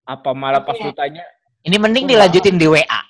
Apa 0.09 0.31
malah 0.33 0.63
pas 0.65 0.79
lu 0.81 0.91
tanya 0.97 1.23
ini 1.63 1.77
mending 1.79 2.07
dilanjutin 2.11 2.59
di 2.59 2.67
WA 2.67 3.01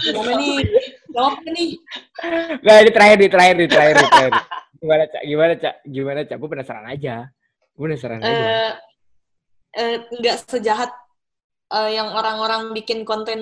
Gimana 0.00 0.32
nih? 0.36 0.56
Jawab 1.10 1.34
nih. 1.46 1.70
nggak 2.60 2.78
di 2.84 2.92
terakhir 2.92 3.16
di 3.18 3.28
terakhir 3.28 3.56
di 3.56 3.66
terakhir 3.70 3.96
di 3.96 4.08
terakhir. 4.08 4.32
Gimana 4.80 5.02
cak? 5.04 5.22
Gimana 5.24 5.52
cak? 5.56 5.74
Gimana 5.84 6.20
cak? 6.24 6.36
Gue 6.40 6.48
penasaran 6.50 6.86
aja. 6.88 7.14
Gue 7.76 7.84
penasaran 7.88 8.20
aja. 8.20 8.32
Eh, 8.32 8.72
eh, 9.76 9.94
nggak 10.20 10.36
sejahat 10.48 10.90
eh, 11.72 11.90
yang 11.96 12.12
orang-orang 12.12 12.72
bikin 12.76 13.04
konten 13.04 13.40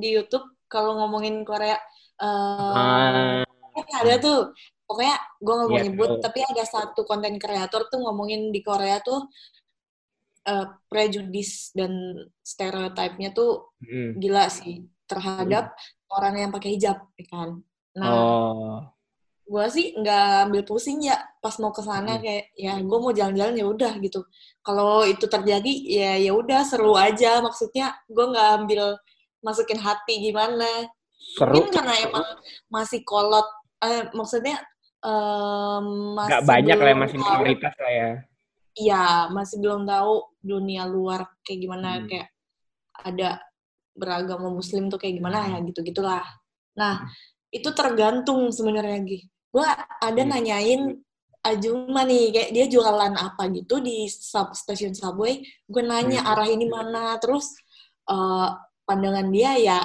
di 0.00 0.08
YouTube 0.12 0.44
kalau 0.68 0.96
ngomongin 1.00 1.42
Korea. 1.44 1.76
Eh, 2.20 2.74
Ah, 2.76 3.44
kan 3.72 3.86
ada 4.04 4.14
tuh. 4.20 4.52
Pokoknya 4.90 5.14
gue 5.38 5.54
nggak 5.54 5.68
mau 5.70 5.78
Iya, 5.78 5.86
nyebut, 5.86 6.10
tapi 6.18 6.42
ada 6.42 6.66
satu 6.66 7.06
konten 7.06 7.38
kreator 7.38 7.86
tuh 7.86 8.02
ngomongin 8.02 8.50
di 8.50 8.58
Korea 8.58 8.98
tuh 8.98 9.30
eh, 10.50 10.66
prejudis 10.90 11.70
dan 11.78 12.18
stereotipnya 12.42 13.30
tuh 13.30 13.70
mm. 13.86 14.18
gila 14.18 14.50
sih 14.50 14.82
terhadap 15.06 15.78
orang 16.10 16.42
yang 16.42 16.50
pakai 16.50 16.74
hijab, 16.74 17.06
ya 17.14 17.26
kan? 17.30 17.62
Nah, 17.94 18.10
Oh, 18.10 18.78
gue 19.50 19.66
sih 19.66 19.86
nggak 19.98 20.46
ambil 20.46 20.62
pusing 20.62 21.02
ya 21.02 21.18
pas 21.42 21.58
mau 21.58 21.74
ke 21.74 21.82
sana 21.82 22.14
Hmm. 22.14 22.22
kayak 22.22 22.44
ya 22.54 22.78
gue 22.78 22.98
mau 23.02 23.10
jalan-jalan 23.10 23.58
ya 23.58 23.66
udah 23.66 23.92
gitu 23.98 24.22
kalau 24.62 25.02
itu 25.02 25.26
terjadi 25.26 25.72
ya 25.90 26.12
ya 26.22 26.32
udah 26.38 26.62
seru 26.62 26.94
aja 26.94 27.42
maksudnya 27.42 27.98
gue 28.06 28.24
nggak 28.30 28.48
ambil 28.62 28.94
masukin 29.42 29.82
hati 29.82 30.30
gimana 30.30 30.86
seru. 31.34 31.50
mungkin 31.58 31.82
karena 31.82 31.94
emang 31.98 32.26
masih 32.70 33.02
kolot 33.02 33.48
eh, 33.82 34.06
maksudnya 34.14 34.62
em, 35.00 35.86
masih 36.16 36.28
Nggak 36.30 36.44
banyak 36.46 36.76
lah 36.76 36.88
yang 36.88 36.98
belum 37.00 37.00
masih 37.08 37.18
minoritas 37.18 37.74
lah 37.80 37.92
ya. 37.92 38.10
Iya, 38.70 39.04
masih 39.34 39.56
belum 39.58 39.82
tahu 39.88 40.14
dunia 40.40 40.84
luar 40.86 41.26
kayak 41.42 41.58
gimana 41.60 41.88
Hmm. 42.00 42.06
kayak 42.06 42.28
ada 43.00 43.30
beragama 43.96 44.48
muslim 44.52 44.86
tuh 44.88 45.00
kayak 45.00 45.18
gimana 45.18 45.56
ya 45.56 45.58
gitu-gitulah. 45.64 46.24
Nah, 46.78 47.04
itu 47.50 47.68
tergantung 47.74 48.48
sebenarnya 48.54 48.98
Gi. 49.04 49.18
Gua 49.50 49.66
ada 50.00 50.22
Hmm. 50.22 50.30
nanyain 50.30 50.82
Ajuma 51.40 52.04
nih 52.04 52.36
kayak 52.36 52.50
dia 52.52 52.66
jualan 52.68 53.16
apa 53.16 53.48
gitu 53.48 53.80
di 53.80 54.04
sub 54.12 54.52
stasiun 54.52 54.92
subway, 54.92 55.40
gue 55.64 55.80
nanya 55.80 56.20
Hmm. 56.20 56.30
arah 56.36 56.48
ini 56.52 56.68
mana 56.68 57.16
terus 57.16 57.48
eh, 58.04 58.48
pandangan 58.84 59.24
dia 59.32 59.56
ya 59.56 59.80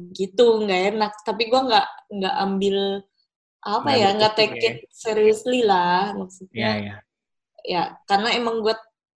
gitu 0.00 0.64
nggak 0.64 0.96
enak 0.96 1.12
tapi 1.28 1.52
gue 1.52 1.60
nggak 1.60 1.86
nggak 2.08 2.34
ambil 2.40 2.76
apa 3.64 3.88
Nggak 3.88 3.96
ya 3.96 4.08
nggak 4.16 4.34
take 4.38 4.56
ya. 4.60 4.64
it 4.70 4.76
seriously 4.92 5.60
lah 5.64 6.12
ya 6.12 6.18
maksudnya 6.20 6.70
ya 6.86 6.94
ya 7.64 7.82
karena 8.08 8.28
emang 8.36 8.60
gue 8.64 8.74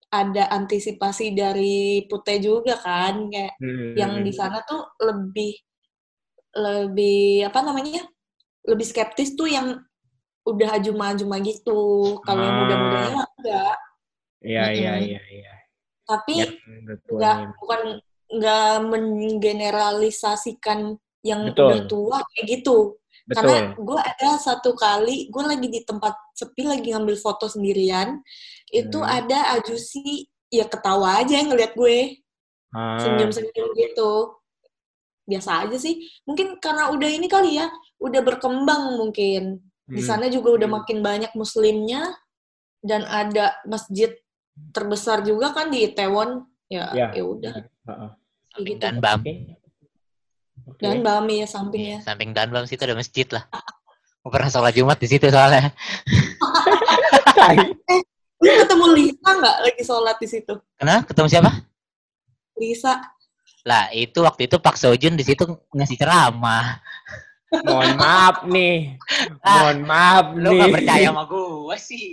ada 0.08 0.44
antisipasi 0.56 1.36
dari 1.36 1.76
Pute 2.08 2.40
juga 2.40 2.80
kan 2.80 3.28
kayak 3.28 3.52
Hmm, 3.60 3.92
yang 4.00 4.12
hmm, 4.20 4.24
di 4.24 4.32
sana 4.32 4.64
tuh 4.64 4.88
lebih 5.04 5.52
lebih 6.56 7.44
apa 7.48 7.60
namanya 7.60 8.08
lebih 8.64 8.86
skeptis 8.88 9.36
tuh 9.36 9.48
yang 9.48 9.76
udah 10.48 10.80
ajuma-ajuma 10.80 11.36
gitu 11.44 11.80
kalau 12.24 12.40
yang 12.40 12.56
Ah. 12.56 12.60
muda-mudanya 12.64 13.10
mah 13.20 13.28
enggak 13.36 13.76
iya 14.40 14.64
iya 14.72 14.92
iya 14.96 15.20
iya 15.28 15.52
tapi 16.08 16.40
Ya, 16.40 16.48
nggak 17.12 17.36
nih. 17.36 17.48
bukan 17.60 17.80
nggak 18.28 18.72
menggeneralisasikan 18.92 20.96
yang 21.24 21.40
Betul. 21.52 21.64
udah 21.68 21.80
tua 21.90 22.18
kayak 22.32 22.44
gitu 22.48 22.96
betul 23.28 23.44
karena 23.44 23.56
gue 23.76 24.00
ada 24.00 24.30
satu 24.40 24.72
kali 24.72 25.28
gue 25.28 25.44
lagi 25.44 25.68
di 25.68 25.80
tempat 25.84 26.16
sepi 26.32 26.64
lagi 26.64 26.96
ngambil 26.96 27.16
foto 27.20 27.44
sendirian 27.44 28.24
itu 28.72 28.98
Hmm. 28.98 29.08
ada 29.20 29.52
ajusi 29.60 30.24
ya 30.48 30.64
ketawa 30.64 31.20
aja 31.20 31.36
yang 31.36 31.52
ngeliat 31.52 31.76
gue 31.76 32.24
Ah, 32.68 33.00
senyum-senyum 33.00 33.72
gitu 33.80 34.36
biasa 35.24 35.64
aja 35.68 35.76
sih 35.80 36.04
mungkin 36.24 36.60
karena 36.60 36.92
udah 36.92 37.08
ini 37.08 37.24
kali 37.24 37.56
ya 37.56 37.68
udah 38.00 38.20
berkembang 38.20 38.96
mungkin 39.00 39.60
di 39.88 40.00
hmm. 40.00 40.08
sana 40.08 40.28
juga 40.28 40.56
udah 40.56 40.68
makin 40.80 41.00
banyak 41.00 41.32
muslimnya 41.32 42.12
dan 42.84 43.08
ada 43.08 43.56
masjid 43.64 44.12
terbesar 44.72 45.24
juga 45.24 45.56
kan 45.56 45.72
di 45.72 45.84
Itaewon 45.84 46.44
ya 46.68 46.92
Ya. 46.92 47.08
ya 47.16 47.24
udah 47.24 47.52
Heeh. 47.60 48.10
Samping 48.52 48.76
gitu. 48.76 48.84
Danbam. 48.84 49.20
Oke. 50.68 50.76
Oke. 50.76 50.84
dan 50.84 51.00
Bami 51.00 51.34
ya 51.34 51.38
Iya, 51.40 51.46
sampingnya 51.48 51.98
samping 52.04 52.30
Danbam 52.36 52.64
situ 52.68 52.82
ada 52.84 52.92
masjid 52.92 53.24
lah. 53.32 53.44
Gue 54.20 54.30
pernah 54.30 54.50
sholat 54.52 54.76
Jumat 54.76 54.98
di 55.00 55.08
situ 55.08 55.26
soalnya. 55.28 55.72
Tai. 57.32 57.56
lu 58.38 58.52
ketemu 58.54 58.86
Lisa 58.94 59.30
nggak 59.34 59.56
lagi 59.66 59.82
sholat 59.82 60.16
di 60.22 60.28
situ 60.30 60.54
Kenapa? 60.78 61.10
Ketemu 61.10 61.26
siapa? 61.26 61.50
Lisa 62.54 62.94
Lah, 63.66 63.90
itu 63.90 64.22
waktu 64.22 64.46
itu 64.46 64.56
Pak 64.62 64.78
Sojun 64.78 65.18
di 65.18 65.26
situ 65.26 65.42
ngasih 65.74 65.98
ceramah. 65.98 66.78
mohon 67.66 67.96
maaf 67.98 68.44
nih 68.46 68.94
Ah, 69.42 69.66
mohon 69.66 69.78
maaf 69.82 70.26
Lu 70.38 70.54
nih 70.54 70.60
gak 70.60 70.74
percaya 70.78 71.06
sama 71.10 71.24
gue 71.32 71.76
sih. 71.80 72.06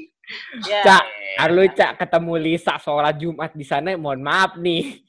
Ya, 0.65 0.81
Cak, 0.81 1.03
eh. 1.05 1.37
Ah, 1.37 1.47
lu 1.53 1.61
cak 1.69 2.01
ketemu 2.01 2.33
Lisa 2.41 2.73
sholat 2.81 3.13
Jumat 3.21 3.53
di 3.53 3.61
sana, 3.61 3.93
mohon 3.93 4.25
maaf 4.25 4.57
nih. 4.57 5.05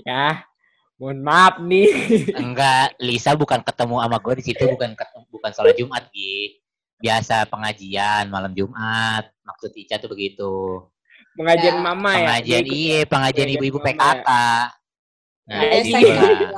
ya, 0.00 0.40
mohon 0.94 1.18
maaf 1.20 1.58
nih. 1.58 1.90
Enggak, 2.34 2.94
Lisa 2.98 3.34
bukan 3.34 3.60
ketemu 3.60 3.98
sama 3.98 4.18
gue 4.18 4.34
di 4.38 4.44
situ 4.44 4.64
bukan 4.74 4.92
ketemu, 4.92 5.24
bukan 5.28 5.50
sholat 5.50 5.74
Jumat, 5.74 6.04
Gi. 6.10 6.60
Biasa 6.96 7.44
pengajian 7.46 8.28
malam 8.28 8.52
Jumat. 8.52 9.28
Maksud 9.42 9.74
Ica 9.74 9.98
tuh 9.98 10.08
begitu. 10.08 10.86
Pengajian 11.34 11.76
Ya, 11.76 11.82
mama 11.82 12.10
ya. 12.14 12.18
pengajian 12.38 12.64
iya, 12.64 12.98
pengajian 13.04 13.48
ibu-ibu 13.50 13.78
PKK. 13.78 14.28
Nah, 15.44 15.60
Ya, 15.60 15.68
Besek 15.68 16.00
gitu 16.00 16.24
iya. 16.24 16.48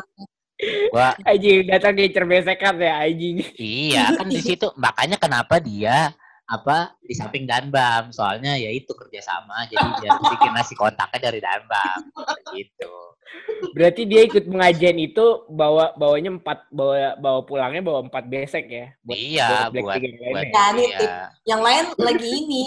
Gua 0.89 1.09
Anjing 1.27 1.67
datang 1.67 1.93
ke 1.93 2.09
cerbesekan 2.09 2.81
ya 2.81 3.03
anjing. 3.03 3.45
iya 3.59 4.15
kan 4.15 4.25
di 4.25 4.41
situ 4.41 4.73
makanya 4.79 5.19
kenapa 5.19 5.61
dia 5.61 6.15
apa 6.47 6.95
di 7.03 7.15
samping 7.15 7.43
Danbam 7.43 8.15
soalnya 8.15 8.55
ya 8.55 8.71
itu 8.71 8.95
kerjasama 8.95 9.67
jadi 9.67 9.87
dia 9.99 10.11
bikin 10.15 10.53
nasi 10.55 10.79
kontaknya 10.79 11.31
dari 11.31 11.43
Danbam 11.43 12.07
gitu 12.55 13.17
Berarti 13.77 14.09
dia 14.09 14.25
ikut 14.25 14.49
pengajian 14.49 14.97
itu 14.97 15.45
bawa 15.51 15.93
bawanya 15.99 16.41
empat 16.41 16.71
bawa 16.73 17.17
bawa 17.21 17.41
pulangnya 17.45 17.83
bawa 17.85 18.01
empat 18.09 18.25
besek 18.29 18.65
ya. 18.69 18.87
iya 19.13 19.69
buat 19.69 20.01
yang 20.01 20.17
buat 20.17 20.33
lainnya. 20.33 20.53
Ya, 20.53 20.67
nitip. 20.73 21.09
iya. 21.11 21.25
yang 21.45 21.61
lain 21.61 21.85
lagi 22.01 22.29
ini 22.29 22.65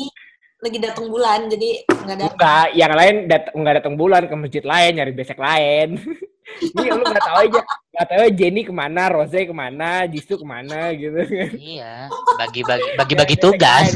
lagi 0.59 0.77
datang 0.83 1.07
bulan 1.07 1.47
jadi 1.47 1.69
nggak 1.87 2.17
datang 2.19 2.35
Enggak, 2.35 2.67
yang 2.75 2.93
lain 2.93 3.15
dat 3.31 3.43
nggak 3.55 3.75
datang 3.79 3.95
bulan 3.95 4.23
ke 4.27 4.35
masjid 4.35 4.63
lain 4.63 4.91
nyari 4.99 5.13
besek 5.15 5.39
lain. 5.39 5.89
Ini 6.59 6.87
lu 6.89 7.01
nggak 7.01 7.21
tahu 7.21 7.37
aja, 7.41 7.61
nggak 7.89 8.05
tahu 8.05 8.19
aja 8.19 8.31
Jenny 8.31 8.61
ke 8.63 8.73
mana, 8.73 9.01
Rose 9.07 9.39
ke 9.39 9.53
mana, 9.53 10.03
Jisoo 10.05 10.35
ke 10.35 10.43
mana 10.43 10.91
gitu. 10.91 11.21
iya 11.55 12.09
bagi-bagi 12.35 12.87
bagi-bagi 12.95 13.35
Besek 13.35 13.43
tugas 13.45 13.87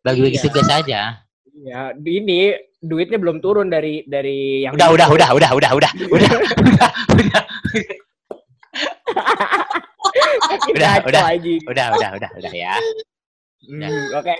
bagi-bagi 0.00 0.36
Iya. 0.36 0.44
tugas 0.44 0.68
aja 0.68 1.00
Iya, 1.56 1.80
ini 1.98 2.52
duitnya 2.78 3.16
belum 3.16 3.40
turun 3.40 3.66
dari 3.66 4.04
dari 4.04 4.62
yang 4.62 4.72
udah 4.72 4.88
udah 4.88 5.08
udah 5.08 5.28
udah 5.32 5.50
udah 5.50 5.70
udah 5.72 5.90
udah 5.90 5.90
udah 5.96 6.32
udah 7.16 7.42
Udah, 10.66 10.92
udah. 11.02 11.22
udah 11.64 11.86
udah 11.90 12.08
udah 12.12 12.30
udah 12.36 12.52
ya 12.52 12.74
Hmm, 13.66 13.82
Oke. 14.14 14.30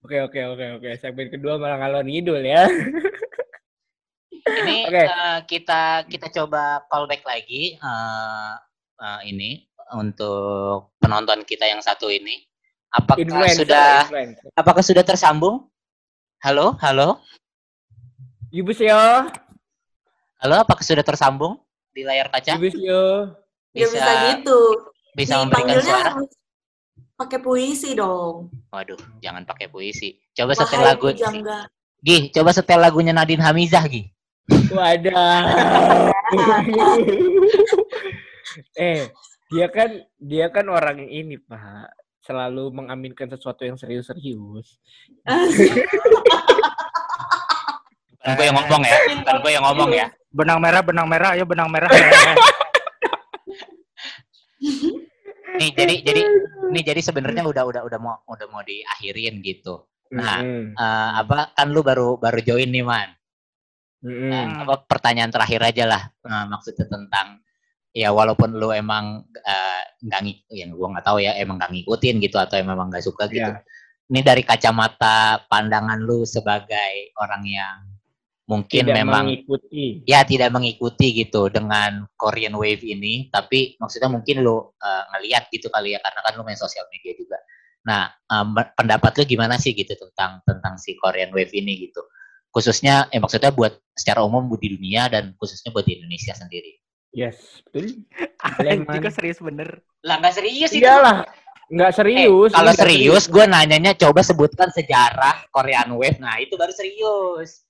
Oke 0.00 0.16
oke 0.20 0.40
oke 0.48 0.64
oke. 0.76 0.90
Segmen 0.96 1.28
kedua 1.28 1.56
malah 1.56 1.80
ngalor 1.80 2.04
ngidul 2.04 2.40
ya. 2.40 2.68
Ini 4.42 4.76
Oke. 4.88 5.02
eh, 5.02 5.38
kita 5.44 5.82
kita 6.04 6.26
coba 6.32 6.62
callback 6.86 7.22
lagi 7.22 7.74
eh, 7.74 8.52
eh, 8.96 9.20
ini 9.26 9.50
untuk 9.92 10.94
penonton 10.96 11.42
kita 11.42 11.64
yang 11.64 11.80
satu 11.80 12.06
ini. 12.06 12.38
Apakah 12.90 13.22
Influencer, 13.22 13.62
sudah 13.64 13.90
influencer. 14.02 14.46
apakah 14.52 14.82
sudah 14.82 15.04
tersambung? 15.04 15.70
Halo, 16.40 16.74
halo. 16.80 17.22
Yubusyo, 18.50 19.30
Halo, 20.36 20.56
apakah 20.58 20.82
sudah 20.82 21.02
tersambung 21.02 21.60
di 21.90 22.02
layar 22.02 22.26
kaca? 22.28 22.56
Yubusyo. 22.56 23.30
nggak 23.70 23.86
bisa 23.86 24.12
gitu 24.34 24.60
bisa 25.14 25.38
memberikan 25.38 25.78
Dipanggilnya 25.78 25.86
suara? 25.86 26.12
pakai 27.14 27.38
puisi 27.38 27.94
dong 27.94 28.50
Waduh, 28.66 28.98
jangan 29.20 29.46
pakai 29.46 29.66
puisi. 29.66 30.18
Coba 30.32 30.50
setel 30.52 30.82
lagu. 30.82 31.06
pujangga. 31.08 31.70
Gi, 32.00 32.30
coba 32.30 32.50
setel 32.50 32.80
lagunya 32.80 33.12
Nadine 33.12 33.38
Hamizah, 33.38 33.86
Gi. 33.86 34.10
Wadah. 34.48 35.42
eh, 38.78 39.10
dia 39.50 39.66
kan 39.70 39.90
dia 40.18 40.46
kan 40.50 40.66
orang 40.70 40.98
yang 41.02 41.10
ini, 41.10 41.36
Pak. 41.38 41.90
Selalu 42.22 42.70
mengaminkan 42.70 43.26
sesuatu 43.26 43.66
yang 43.66 43.74
serius-serius. 43.74 44.78
Bukan 48.20 48.36
gue 48.36 48.46
yang 48.46 48.56
ngomong 48.60 48.82
ya, 48.84 48.98
bukan 49.24 49.36
gue 49.40 49.50
yang 49.50 49.64
ngomong 49.64 49.90
ya. 49.96 50.06
Benang 50.30 50.60
merah, 50.60 50.82
benang 50.84 51.08
merah, 51.08 51.30
ayo 51.34 51.44
benang 51.48 51.72
merah. 51.72 51.90
Nih, 55.60 55.76
jadi 55.76 56.00
jadi 56.00 56.22
nih 56.72 56.82
jadi 56.88 57.00
sebenarnya 57.04 57.44
udah 57.44 57.68
udah 57.68 57.82
udah 57.84 57.98
mau 58.00 58.16
udah 58.24 58.48
mau 58.48 58.64
diakhirin 58.64 59.44
gitu. 59.44 59.84
Nah, 60.08 60.40
Mm-mm. 60.40 60.72
Eh, 60.72 61.10
apa 61.20 61.52
kan 61.52 61.68
lu 61.68 61.84
baru 61.84 62.16
baru 62.16 62.40
join 62.40 62.72
nih 62.72 62.80
man 62.80 63.12
Mm-mm. 64.00 64.30
Nah, 64.32 64.64
apa 64.64 64.74
pertanyaan 64.88 65.28
terakhir 65.28 65.60
aja 65.60 65.84
lah 65.84 66.02
Nah, 66.24 66.48
maksudnya 66.48 66.88
tentang 66.88 67.40
ya 67.90 68.14
walaupun 68.14 68.54
lu 68.54 68.70
emang 68.70 69.26
eh, 69.34 69.82
nggak 70.00 70.20
ngik 70.22 70.38
yang 70.54 70.70
gua 70.72 70.94
nggak 70.94 71.06
tahu 71.06 71.18
ya 71.20 71.34
emang 71.36 71.58
nggak 71.58 71.72
ngikutin 71.74 72.16
gitu 72.22 72.36
atau 72.38 72.56
emang 72.56 72.88
nggak 72.88 73.02
suka 73.02 73.26
gitu 73.26 73.50
Iya. 73.50 73.60
ini 74.08 74.20
dari 74.22 74.42
kacamata 74.46 75.44
pandangan 75.46 75.98
lu 75.98 76.22
sebagai 76.22 77.10
orang 77.18 77.42
yang 77.44 77.76
mungkin 78.46 78.82
Tidak 78.90 78.96
memang 78.96 79.24
mengikuti. 79.30 80.02
ya 80.06 80.26
tidak 80.26 80.50
mengikuti 80.50 81.06
gitu 81.14 81.46
dengan 81.46 82.02
Korean 82.14 82.54
Wave 82.54 82.82
ini 82.82 83.28
tapi 83.28 83.74
maksudnya 83.76 84.10
mungkin 84.10 84.42
lu 84.42 84.70
eh, 84.80 85.04
ngeliat 85.12 85.50
gitu 85.50 85.66
kali 85.68 85.92
ya 85.92 86.00
karena 86.00 86.20
kan 86.24 86.32
lu 86.34 86.42
main 86.42 86.58
sosial 86.58 86.86
media 86.90 87.12
juga 87.14 87.38
nah 87.80 88.06
em, 88.28 88.48
pendapat 88.76 89.18
lu 89.18 89.24
gimana 89.24 89.56
sih 89.56 89.72
gitu 89.72 89.96
tentang 89.96 90.44
tentang 90.44 90.76
si 90.76 90.94
Korean 90.94 91.32
Wave 91.32 91.50
ini 91.54 91.88
gitu 91.88 92.02
khususnya 92.50 93.06
eh 93.08 93.18
maksudnya 93.18 93.50
buat 93.50 93.78
secara 93.92 94.20
umum 94.20 94.50
di 94.54 94.68
dunia 94.70 95.06
dan 95.06 95.34
khususnya 95.34 95.70
buat 95.70 95.82
di 95.82 95.96
Indonesia 95.96 96.34
sendiri 96.34 96.78
Yes, 97.10 97.42
betul. 97.66 98.06
Leman. 98.62 99.02
kok 99.02 99.10
serius 99.10 99.38
bener. 99.38 99.82
lah 100.00 100.18
nggak 100.18 100.30
serius 100.32 100.70
itu 100.70 100.82
Iyalah, 100.82 101.26
nggak 101.66 101.90
Eh, 101.90 101.96
serius. 101.96 102.50
kalau 102.50 102.62
Ini 102.62 102.68
nggak 102.68 102.78
serius 102.78 103.24
gue 103.26 103.44
nanyanya 103.44 103.92
coba 103.96 104.20
sebutkan 104.20 104.68
sejarah 104.68 105.42
Korean 105.48 105.90
Wave 105.92 106.18
nah 106.18 106.38
itu 106.38 106.54
baru 106.54 106.70
serius 106.70 107.66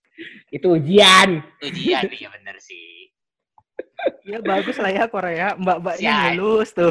Itu 0.48 0.76
ujian. 0.76 1.40
ujian 1.58 2.04
iya 2.12 2.28
bener 2.30 2.56
sih 2.58 3.08
Ya 4.24 4.40
bagus 4.40 4.76
lah 4.76 4.88
ya 4.88 5.04
Korea. 5.04 5.52
Mbak-mbaknya 5.56 6.32
lulus 6.32 6.72
tuh. 6.72 6.88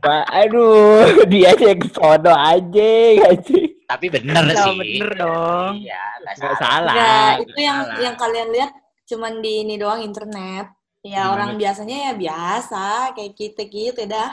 Pak, 0.00 0.24
aduh, 0.26 1.04
dia 1.28 1.52
aja 1.52 1.68
yang 1.68 1.80
kesono 1.84 2.32
aja, 2.32 2.92
anjing. 3.28 3.75
Tapi 3.86 4.06
bener 4.08 4.42
Iya, 4.44 4.54
sih 4.60 4.76
bener 4.76 5.10
dong. 5.16 5.72
iya 5.78 6.02
nggak 6.18 6.34
Nggak 6.34 6.54
salah 6.54 6.60
salah. 6.60 6.94
Nggak, 6.94 7.32
itu 7.40 7.58
yang 7.58 7.78
salah. 7.80 7.98
yang 8.02 8.14
kalian 8.16 8.48
lihat 8.50 8.70
cuman 9.06 9.32
di 9.38 9.52
ini 9.62 9.74
doang 9.76 10.00
internet 10.00 10.66
ya 11.00 11.22
Gimana? 11.22 11.32
orang 11.32 11.50
biasanya 11.54 11.96
ya 12.02 12.12
biasa 12.14 12.84
kayak 13.12 13.32
kita 13.32 13.62
gitu 13.64 14.02
dah 14.04 14.30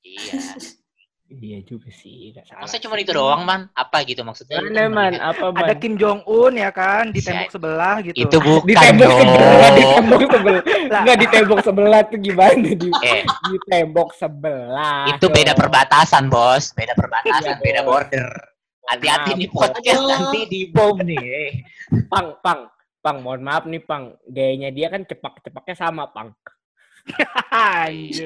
iya 0.00 0.32
Iya 1.26 1.66
juga 1.66 1.90
sih, 1.90 2.30
nggak 2.30 2.46
salah. 2.46 2.62
Masa 2.62 2.78
cuma 2.78 2.94
itu 2.94 3.10
doang, 3.10 3.42
Man? 3.42 3.66
Apa 3.74 4.06
gitu 4.06 4.22
maksudnya? 4.22 4.60
Mana 4.60 4.86
man? 4.86 5.18
Apa 5.18 5.50
man? 5.50 5.66
Ada 5.66 5.74
Kim 5.74 5.98
Jong 5.98 6.22
Un 6.22 6.54
ya 6.54 6.70
kan 6.70 7.10
di 7.10 7.18
tembok 7.18 7.50
sebelah 7.50 7.96
gitu. 8.04 8.14
Itu 8.14 8.36
bukan 8.44 8.62
di 8.62 8.74
tembok 8.76 9.08
dong. 9.08 9.18
sebelah, 9.24 9.70
di 9.72 9.82
tembok 9.88 10.20
sebelah. 10.22 10.62
Lah. 10.62 11.00
Enggak 11.02 11.16
di 11.16 11.26
tembok 11.26 11.58
sebelah 11.64 12.00
tuh 12.06 12.18
gimana 12.22 12.68
di, 12.70 12.88
Eh, 13.08 13.22
di 13.24 13.56
tembok 13.66 14.08
sebelah. 14.14 15.10
itu 15.10 15.26
beda 15.26 15.52
perbatasan, 15.56 16.24
Bos. 16.28 16.70
Beda 16.70 16.94
perbatasan, 16.94 17.42
Iya, 17.42 17.52
beda 17.58 17.80
border. 17.82 18.28
Hati-hati 18.84 19.30
nih 19.34 19.48
podcast 19.48 19.96
Aduh. 19.96 20.08
nanti 20.08 20.40
di 20.46 20.60
bom 20.68 20.96
nih. 20.98 21.16
eh. 21.18 21.50
Pang, 22.06 22.36
pang, 22.40 22.68
pang. 23.00 23.16
Mohon 23.20 23.42
maaf 23.42 23.64
nih, 23.64 23.80
pang. 23.80 24.12
Gayanya 24.26 24.68
dia 24.68 24.88
kan 24.88 25.02
cepak-cepaknya 25.02 25.74
sama, 25.74 26.08
pang. 26.08 26.32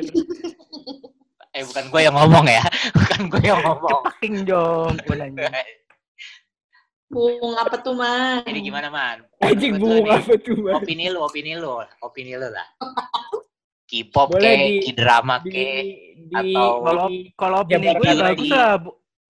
Eh, 1.51 1.65
bukan 1.65 1.85
gue 1.91 2.01
yang 2.05 2.15
ngomong 2.15 2.47
ya. 2.47 2.63
Bukan 2.95 3.21
gue 3.27 3.43
yang 3.43 3.59
ngomong. 3.65 4.01
King 4.21 4.47
Jong 4.47 4.95
Un 5.01 5.19
anjir. 5.19 5.51
Bung 7.09 7.57
apa 7.57 7.81
tuh 7.81 7.97
man? 7.97 8.45
Jadi 8.45 8.61
gimana, 8.61 8.93
Man? 8.93 9.25
Anjing 9.41 9.81
bunga 9.81 9.97
nih, 10.05 10.13
apa 10.13 10.35
tuh, 10.39 10.55
man? 10.61 10.77
Opini 10.79 11.09
lu, 11.09 11.19
opini 11.19 11.57
lu, 11.57 11.73
opini 11.99 12.37
lu 12.37 12.47
lah. 12.47 12.69
K-pop 13.89 14.37
ke, 14.37 14.85
K-drama 14.85 15.41
ke. 15.41 15.67
di, 16.29 16.53
atau- 16.53 16.85
Kalau 16.85 17.07
kalau 17.35 17.57
opini 17.65 17.89
gue 17.91 18.13
lagi. 18.13 18.21
bagus 18.21 18.51
lah. 18.53 18.77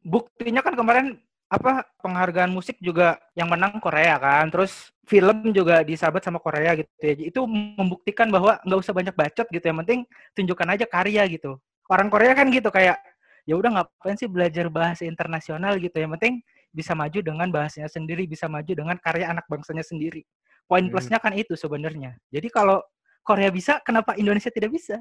Bu- 0.05 0.29
Buktinya 0.39 0.62
kan 0.62 0.75
kemarin 0.79 1.07
apa 1.49 1.81
penghargaan 2.05 2.53
musik 2.53 2.77
juga 2.79 3.16
yang 3.33 3.49
menang 3.49 3.81
Korea 3.81 4.20
kan. 4.20 4.49
Terus 4.53 4.93
film 5.09 5.51
juga 5.57 5.81
disahabat 5.83 6.20
sama 6.23 6.39
Korea 6.39 6.77
gitu 6.77 6.89
ya. 7.01 7.15
Itu 7.16 7.41
membuktikan 7.49 8.29
bahwa 8.29 8.61
nggak 8.62 8.79
usah 8.81 8.95
banyak 8.95 9.15
bacot 9.16 9.47
gitu. 9.51 9.65
Yang 9.65 9.79
penting 9.85 10.01
tunjukkan 10.37 10.69
aja 10.77 10.85
karya 10.87 11.23
gitu. 11.27 11.57
Orang 11.89 12.12
Korea 12.12 12.37
kan 12.37 12.53
gitu 12.53 12.69
kayak 12.69 13.01
ya 13.49 13.57
udah 13.57 13.81
ngapain 13.81 14.16
sih 14.20 14.29
belajar 14.29 14.69
bahasa 14.69 15.09
internasional 15.09 15.81
gitu. 15.81 15.97
Yang 15.97 16.20
penting 16.20 16.35
bisa 16.69 16.93
maju 16.93 17.19
dengan 17.25 17.49
bahasanya 17.49 17.89
sendiri, 17.89 18.29
bisa 18.29 18.45
maju 18.47 18.69
dengan 18.69 18.97
karya 19.01 19.33
anak 19.33 19.49
bangsanya 19.49 19.83
sendiri. 19.83 20.23
Poin 20.69 20.85
Hmm. 20.85 20.93
plusnya 20.93 21.16
kan 21.19 21.33
itu 21.33 21.57
sebenarnya. 21.57 22.15
Jadi 22.29 22.53
kalau 22.53 22.85
Korea 23.25 23.49
bisa, 23.49 23.81
kenapa 23.81 24.16
Indonesia 24.20 24.53
tidak 24.53 24.73
bisa? 24.73 25.01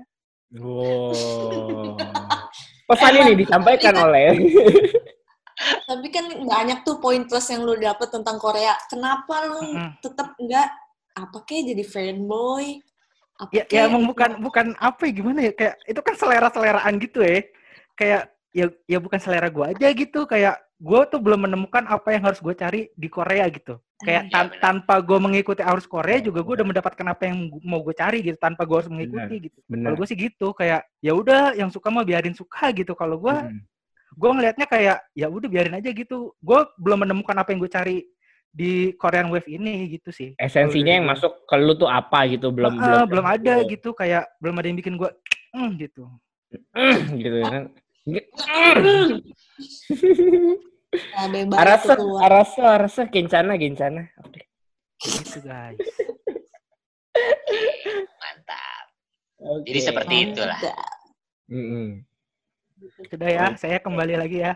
Wow. 0.56 1.12
Pesan 2.88 3.20
ini 3.20 3.34
disampaikan 3.36 3.96
oleh 4.00 4.32
Tapi 5.90 6.08
kan 6.14 6.26
banyak 6.46 6.86
tuh 6.86 7.02
poin 7.02 7.26
plus 7.26 7.50
yang 7.50 7.66
lu 7.66 7.76
dapet 7.76 8.08
tentang 8.14 8.38
Korea. 8.38 8.78
Kenapa 8.88 9.44
lu 9.50 9.60
tetap 10.00 10.38
enggak 10.38 10.70
apa 11.18 11.38
kayak 11.44 11.74
jadi 11.74 11.84
fanboy? 11.84 12.78
Apa 13.42 13.50
ya, 13.52 13.64
ya 13.66 13.66
kayak- 13.66 13.88
emang 13.90 14.04
bukan 14.06 14.32
bukan 14.40 14.68
apa 14.78 15.02
ya 15.10 15.12
gimana 15.14 15.40
ya 15.50 15.52
kayak 15.58 15.76
itu 15.84 16.00
kan 16.02 16.14
selera 16.16 16.48
seleraan 16.54 16.94
gitu 17.02 17.20
ya 17.26 17.42
kayak 17.98 18.22
ya 18.54 18.66
ya 18.86 18.98
bukan 19.02 19.20
selera 19.22 19.50
gua 19.50 19.74
aja 19.74 19.88
gitu 19.94 20.26
kayak 20.30 20.58
gua 20.78 21.10
tuh 21.10 21.18
belum 21.18 21.50
menemukan 21.50 21.84
apa 21.90 22.14
yang 22.14 22.30
harus 22.30 22.38
gue 22.38 22.54
cari 22.54 22.82
di 22.94 23.10
Korea 23.10 23.50
gitu. 23.50 23.82
Kayak 23.98 24.30
Iya, 24.30 24.34
tan- 24.34 24.54
tanpa 24.62 25.02
gue 25.02 25.18
mengikuti 25.18 25.66
arus 25.66 25.90
Korea 25.90 26.22
juga 26.22 26.46
gue 26.46 26.54
udah 26.54 26.68
mendapatkan 26.70 27.02
apa 27.10 27.26
yang 27.26 27.50
mau 27.66 27.82
gue 27.82 27.98
cari 27.98 28.22
gitu 28.22 28.38
tanpa 28.38 28.62
gue 28.62 28.78
harus 28.78 28.92
mengikuti 28.94 29.50
gitu. 29.50 29.58
Benar. 29.66 29.90
kalau 29.90 29.96
gue 29.98 30.08
sih 30.08 30.18
gitu 30.22 30.48
kayak 30.54 30.86
ya 31.02 31.18
udah 31.18 31.58
yang 31.58 31.74
suka 31.74 31.90
mah 31.90 32.06
biarin 32.06 32.38
suka 32.38 32.70
gitu. 32.78 32.94
Kalau 32.94 33.18
gue 33.18 33.34
Hmm. 33.34 33.58
gue 34.14 34.30
ngelihatnya 34.38 34.66
kayak 34.70 34.98
ya 35.18 35.28
udah 35.28 35.50
biarin 35.50 35.82
aja 35.82 35.90
gitu. 35.90 36.38
Gue 36.38 36.62
belum 36.78 37.10
menemukan 37.10 37.34
apa 37.42 37.50
yang 37.52 37.60
gue 37.66 37.72
cari 37.74 37.98
di 38.54 38.94
Korean 39.02 39.34
Wave 39.34 39.50
ini 39.50 39.98
gitu 39.98 40.14
sih. 40.14 40.38
Esensinya 40.38 40.94
yang 40.94 41.10
masuk 41.10 41.50
ke 41.50 41.56
lu 41.58 41.74
tuh 41.74 41.90
apa 41.90 42.30
gitu? 42.30 42.54
Belum 42.54 42.78
Ah, 42.78 43.02
belum 43.10 43.26
ada 43.26 43.66
gitu. 43.66 43.98
kayak 43.98 44.30
belum 44.38 44.62
ada 44.62 44.68
yang 44.70 44.78
bikin 44.78 44.94
gue 45.02 45.10
"Hmm," 45.58 45.74
gitu. 45.82 46.06
gitu 47.26 47.38
kan. 47.50 47.74
Ya, 47.74 47.87
Arasa, 51.52 52.00
arasa, 52.00 52.64
arasa, 52.80 53.02
kencana, 53.12 53.60
kencana. 53.60 54.08
Oke. 54.24 54.48
gitu 54.98 55.40
guys 55.46 55.78
Mantap. 58.18 58.86
Oke. 59.44 59.68
Jadi 59.70 59.80
seperti 59.84 60.16
itulah. 60.32 60.60
Mm-mm. 61.48 62.04
sudah 63.10 63.30
ya 63.30 63.46
saya 63.58 63.82
kembali 63.82 64.14
lagi 64.22 64.42
ya 64.46 64.54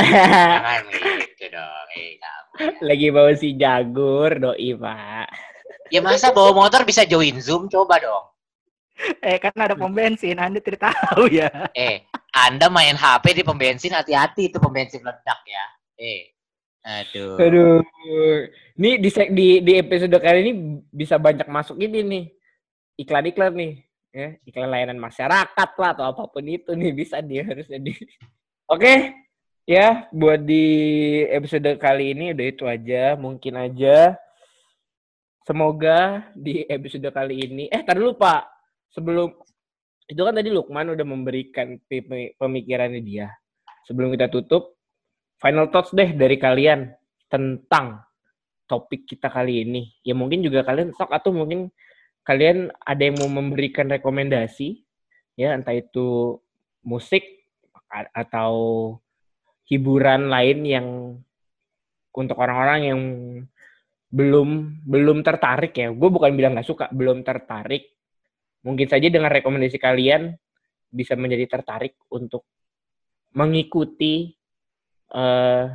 Jangan 0.00 0.88
gitu 0.88 1.44
dong. 1.52 1.86
Eh, 1.94 2.16
kamu. 2.16 2.52
Lagi 2.84 3.06
bawa 3.12 3.32
si 3.36 3.48
Jagur, 3.54 4.30
doi 4.40 4.72
pak. 4.76 5.28
Ya 5.88 6.00
masa 6.04 6.32
bawa 6.32 6.52
motor 6.52 6.84
bisa 6.84 7.04
join 7.08 7.40
Zoom? 7.40 7.68
Coba 7.68 7.96
dong. 8.00 8.27
Eh 9.22 9.36
kan 9.38 9.54
ada 9.56 9.74
pom 9.78 9.90
bensin 9.90 10.38
anda 10.38 10.58
tidak 10.58 10.90
tahu 10.90 11.30
ya 11.30 11.48
Eh, 11.74 12.04
Anda 12.34 12.68
main 12.68 12.94
HP 12.94 13.40
di 13.40 13.42
pom 13.46 13.56
bensin, 13.56 13.94
hati-hati 13.94 14.52
itu 14.52 14.60
pom 14.60 14.70
bensin 14.70 15.00
meledak 15.00 15.40
ya. 15.48 15.64
Eh, 15.98 16.22
aduh. 16.84 17.34
Aduh. 17.40 17.80
Ini 18.78 18.90
di, 19.02 19.10
di 19.34 19.48
di 19.64 19.72
episode 19.74 20.16
kali 20.20 20.38
ini 20.46 20.52
bisa 20.92 21.16
banyak 21.18 21.48
masuk 21.48 21.80
ini 21.80 22.04
nih. 22.04 22.24
Iklan-iklan 23.00 23.54
nih. 23.54 23.72
Ya, 24.08 24.28
iklan 24.48 24.72
layanan 24.72 24.98
masyarakat 24.98 25.70
lah 25.78 25.90
atau 25.94 26.04
apa 26.10 26.22
pun 26.32 26.44
itu 26.48 26.72
nih 26.72 26.92
bisa 26.94 27.20
dia 27.22 27.44
harusnya 27.44 27.78
di. 27.78 27.92
Oke. 28.68 29.14
Ya, 29.68 30.08
buat 30.16 30.48
di 30.48 30.64
episode 31.28 31.76
kali 31.76 32.16
ini 32.16 32.32
udah 32.32 32.46
itu 32.48 32.64
aja. 32.64 33.14
Mungkin 33.20 33.54
aja 33.56 34.16
semoga 35.44 36.28
di 36.36 36.64
episode 36.68 37.08
kali 37.08 37.48
ini 37.48 37.64
eh 37.68 37.80
tar 37.84 37.96
dulu 37.96 38.16
Pak. 38.16 38.57
Sebelum 38.92 39.32
itu 40.08 40.20
kan 40.24 40.34
tadi 40.34 40.48
Lukman 40.48 40.92
udah 40.96 41.06
memberikan 41.06 41.76
pemi- 41.84 42.32
pemikirannya 42.40 43.04
dia. 43.04 43.28
Sebelum 43.84 44.12
kita 44.12 44.32
tutup, 44.32 44.76
final 45.40 45.68
thoughts 45.68 45.92
deh 45.92 46.12
dari 46.16 46.36
kalian 46.40 46.92
tentang 47.28 48.00
topik 48.68 49.08
kita 49.08 49.28
kali 49.32 49.64
ini. 49.64 49.92
Ya 50.04 50.12
mungkin 50.16 50.44
juga 50.44 50.64
kalian 50.64 50.92
sok 50.96 51.12
atau 51.12 51.32
mungkin 51.32 51.72
kalian 52.24 52.68
ada 52.84 53.00
yang 53.00 53.16
mau 53.16 53.40
memberikan 53.40 53.88
rekomendasi 53.88 54.84
ya 55.38 55.56
entah 55.56 55.72
itu 55.72 56.36
musik 56.84 57.24
atau 58.12 58.52
hiburan 59.64 60.28
lain 60.28 60.58
yang 60.68 60.86
untuk 62.12 62.36
orang-orang 62.40 62.80
yang 62.82 63.00
belum 64.10 64.80
belum 64.84 65.22
tertarik 65.22 65.72
ya. 65.76 65.88
Gue 65.94 66.10
bukan 66.10 66.34
bilang 66.34 66.56
nggak 66.58 66.68
suka, 66.68 66.90
belum 66.90 67.22
tertarik. 67.22 67.97
Mungkin 68.62 68.88
saja 68.90 69.06
dengan 69.06 69.30
rekomendasi 69.30 69.78
kalian 69.78 70.34
bisa 70.88 71.14
menjadi 71.14 71.46
tertarik 71.46 71.94
untuk 72.10 72.48
mengikuti 73.32 74.34
eh 75.08 75.66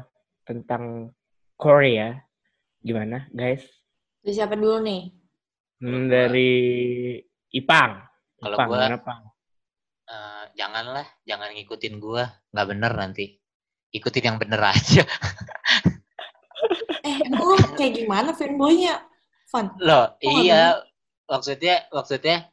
tentang 0.43 1.09
Korea. 1.55 2.19
Gimana, 2.83 3.31
guys? 3.31 3.63
Dari 4.19 4.33
siapa 4.35 4.59
dulu 4.59 4.83
nih? 4.83 5.01
Hmm, 5.79 6.11
dari 6.11 6.51
Ipang. 7.55 8.03
Kalau 8.43 8.55
Ipang, 8.59 8.67
gua- 8.67 8.79
gimana, 8.83 8.97
Pang? 8.99 9.23
Eh, 10.03 10.43
janganlah, 10.59 11.07
jangan 11.23 11.49
ngikutin 11.55 11.95
gua. 12.03 12.27
Nggak 12.51 12.67
bener 12.75 12.91
nanti. 12.91 13.25
Ikutin 13.93 14.27
yang 14.27 14.37
bener 14.39 14.59
aja. 14.59 15.03
Eh, 17.03 17.19
lu 17.27 17.59
kayak 17.75 17.99
gimana 17.99 18.31
fanboynya? 18.31 19.03
Van, 19.51 19.75
Loh, 19.83 20.15
iya. 20.23 20.79
Maksudnya, 21.27 21.91
maksudnya, 21.91 22.47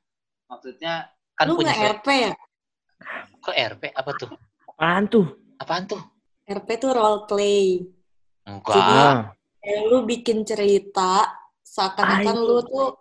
maksudnya 0.51 1.07
kan 1.33 1.47
lu 1.47 1.55
punya 1.55 1.73
RP 1.73 2.07
ya? 2.11 2.33
Kok 3.41 3.55
RP? 3.55 3.83
Apa 3.91 4.11
tuh? 4.13 4.29
Apaan 4.69 5.05
tuh? 5.07 5.27
Apaan 5.57 5.85
tuh? 5.87 6.03
RP 6.45 6.69
tuh 6.77 6.91
role 6.91 7.25
play. 7.25 7.87
Enggak, 8.43 8.75
Jadi, 8.75 8.99
Eh, 9.61 9.85
lu 9.85 10.03
bikin 10.03 10.43
cerita 10.43 11.29
seakan-akan 11.63 12.37
lu 12.41 12.59
tuh 12.63 12.97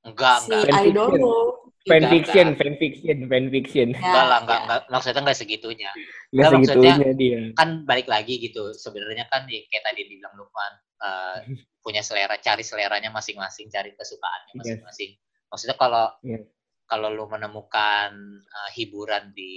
enggak, 0.00 0.36
si 0.40 0.54
enggak. 0.54 0.80
Idol 0.84 1.08
lu. 1.12 1.36
fan 1.84 2.00
Enggak, 2.00 2.12
fiction, 2.16 2.46
enggak. 2.46 2.58
fan 2.62 2.74
fiction, 2.78 3.18
fan 3.28 3.44
fiction. 3.50 3.88
Ya, 3.90 3.98
Enggak 4.00 4.24
lah, 4.24 4.38
enggak, 4.40 4.56
ya. 4.56 4.64
enggak. 4.64 4.80
Maksudnya 4.88 5.20
enggak 5.20 5.36
segitunya. 5.36 5.90
Nggak 5.92 6.08
Nggak, 6.32 6.50
maksudnya- 6.54 6.96
segitunya 6.96 7.12
dia. 7.14 7.38
Kan 7.52 7.68
balik 7.84 8.08
lagi 8.08 8.34
gitu. 8.40 8.62
Sebenarnya 8.72 9.28
kan 9.28 9.44
ya, 9.44 9.60
kayak 9.68 9.84
tadi 9.84 10.00
dibilang 10.02 10.32
Lukman, 10.32 10.72
eh, 10.98 11.36
punya 11.84 12.00
selera, 12.00 12.38
cari 12.38 12.62
seleranya 12.62 13.10
masing-masing, 13.10 13.68
cari 13.68 13.92
kesukaannya 13.92 14.52
Yes. 14.54 14.58
masing-masing. 14.80 15.10
Maksudnya 15.46 15.76
kalau 15.76 16.06
Yes. 16.22 16.46
Kalau 16.84 17.08
lu 17.10 17.24
menemukan 17.26 18.12
eh, 18.44 18.70
hiburan 18.76 19.32
di 19.32 19.52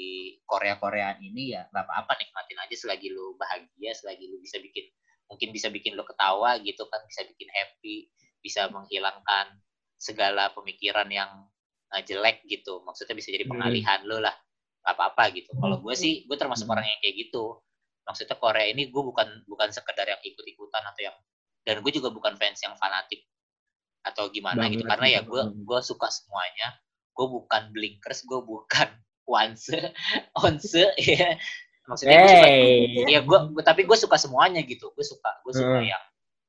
Korea-Koreaan 0.47 1.19
ini 1.19 1.53
ya 1.55 1.67
nggak 1.69 1.85
apa-apa 1.85 2.13
nikmatin 2.23 2.57
aja 2.63 2.75
selagi 2.75 3.11
lu 3.11 3.35
bahagia, 3.35 3.91
selagi 3.93 4.25
lu 4.31 4.39
bisa 4.39 4.57
bikin 4.63 4.87
mungkin 5.27 5.49
bisa 5.51 5.67
bikin 5.67 5.99
lu 5.99 6.07
ketawa 6.07 6.55
gitu 6.63 6.87
kan, 6.87 7.03
bisa 7.03 7.27
bikin 7.27 7.51
happy, 7.51 8.07
bisa 8.39 8.71
menghilangkan 8.71 9.59
segala 9.99 10.49
pemikiran 10.55 11.07
yang 11.11 11.31
eh, 11.95 12.03
jelek 12.03 12.43
gitu. 12.47 12.79
Maksudnya 12.87 13.15
bisa 13.15 13.31
jadi 13.35 13.43
Hmm. 13.47 13.53
pengalihan 13.59 14.01
lu 14.07 14.19
lah. 14.19 14.35
nggak 14.87 14.95
apa-apa 14.95 15.23
gitu. 15.35 15.51
Kalau 15.59 15.83
gue 15.83 15.91
sih, 15.99 16.23
gue 16.23 16.37
termasuk 16.39 16.63
Hmm. 16.63 16.79
orang 16.79 16.87
yang 16.87 16.99
kayak 17.03 17.27
gitu. 17.27 17.59
Maksudnya 18.07 18.39
Korea 18.39 18.71
ini 18.71 18.87
gue 18.87 19.03
bukan 19.03 19.43
bukan 19.43 19.67
sekedar 19.75 20.07
yang 20.07 20.21
ikut-ikutan 20.23 20.79
atau 20.79 21.01
yang 21.11 21.17
dan 21.67 21.83
gue 21.83 21.91
juga 21.91 22.07
bukan 22.07 22.39
fans 22.39 22.63
yang 22.63 22.71
fanatik 22.79 23.27
atau 23.99 24.31
gimana 24.31 24.71
gitu 24.71 24.87
Banget, 24.87 24.91
karena 24.95 25.07
ya 25.11 25.21
gue 25.27 25.41
gue 25.59 25.79
suka 25.83 26.07
semuanya 26.07 26.71
gue 27.17 27.25
bukan 27.27 27.73
blinkers 27.73 28.21
gue 28.23 28.39
bukan 28.39 28.87
once 29.27 29.73
once 30.37 30.71
ya 30.95 31.33
maksudnya 31.83 32.15
gue 32.15 32.29
suka 32.29 32.47
Hey. 32.47 33.03
Iya, 33.07 33.19
gue 33.23 33.39
tapi 33.61 33.81
gue 33.83 33.95
suka 33.95 34.15
semuanya 34.15 34.59
gitu. 34.61 34.91
Gue 34.91 35.01
suka, 35.01 35.31
gue 35.41 35.53
suka 35.55 35.77
Hmm. 35.77 35.87
yang 35.87 36.03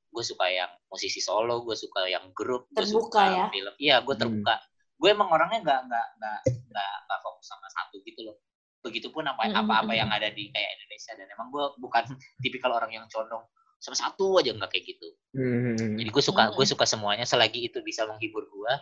gue 0.09 0.25
suka 0.25 0.47
yang 0.51 0.67
musisi 0.87 1.21
solo, 1.21 1.63
gue 1.63 1.75
suka 1.75 2.07
yang 2.07 2.35
grup, 2.35 2.67
gue 2.69 2.83
Terbuka 2.83 3.23
suka 3.23 3.23
ya? 3.31 3.47
film. 3.49 3.75
Iya, 3.79 3.97
gue 4.03 4.15
Hmm. 4.15 4.21
terbuka. 4.21 4.55
Gue 4.99 5.09
emang 5.15 5.31
orangnya 5.31 5.63
nggak 5.63 5.81
nggak 5.87 6.07
nggak 6.19 6.39
nggak 6.69 6.93
nggak 7.07 7.19
fokus 7.23 7.47
sama 7.47 7.71
satu 7.71 8.03
gitu 8.03 8.21
loh. 8.23 8.37
Begitupun 8.83 9.25
apa 9.25 9.47
Hmm, 9.47 9.55
apa 9.57 9.75
apa 9.79 9.93
hmm, 9.95 10.01
yang 10.01 10.11
ada 10.11 10.27
di 10.29 10.51
kayak 10.51 10.71
Indonesia 10.75 11.13
dan 11.15 11.27
emang 11.31 11.49
gue 11.49 11.65
bukan 11.79 12.03
tipikal 12.43 12.75
orang 12.75 12.91
yang 12.91 13.07
condong 13.07 13.47
sama 13.79 13.95
satu 13.95 14.43
aja 14.43 14.51
nggak 14.51 14.71
kayak 14.75 14.91
gitu. 14.91 15.09
Hmm. 15.39 15.79
Jadi 15.95 16.09
gue 16.11 16.25
suka 16.25 16.51
gue 16.51 16.65
Hmm. 16.67 16.73
suka 16.75 16.83
semuanya 16.83 17.23
selagi 17.23 17.63
itu 17.63 17.79
bisa 17.81 18.03
menghibur 18.05 18.43
gue, 18.43 18.73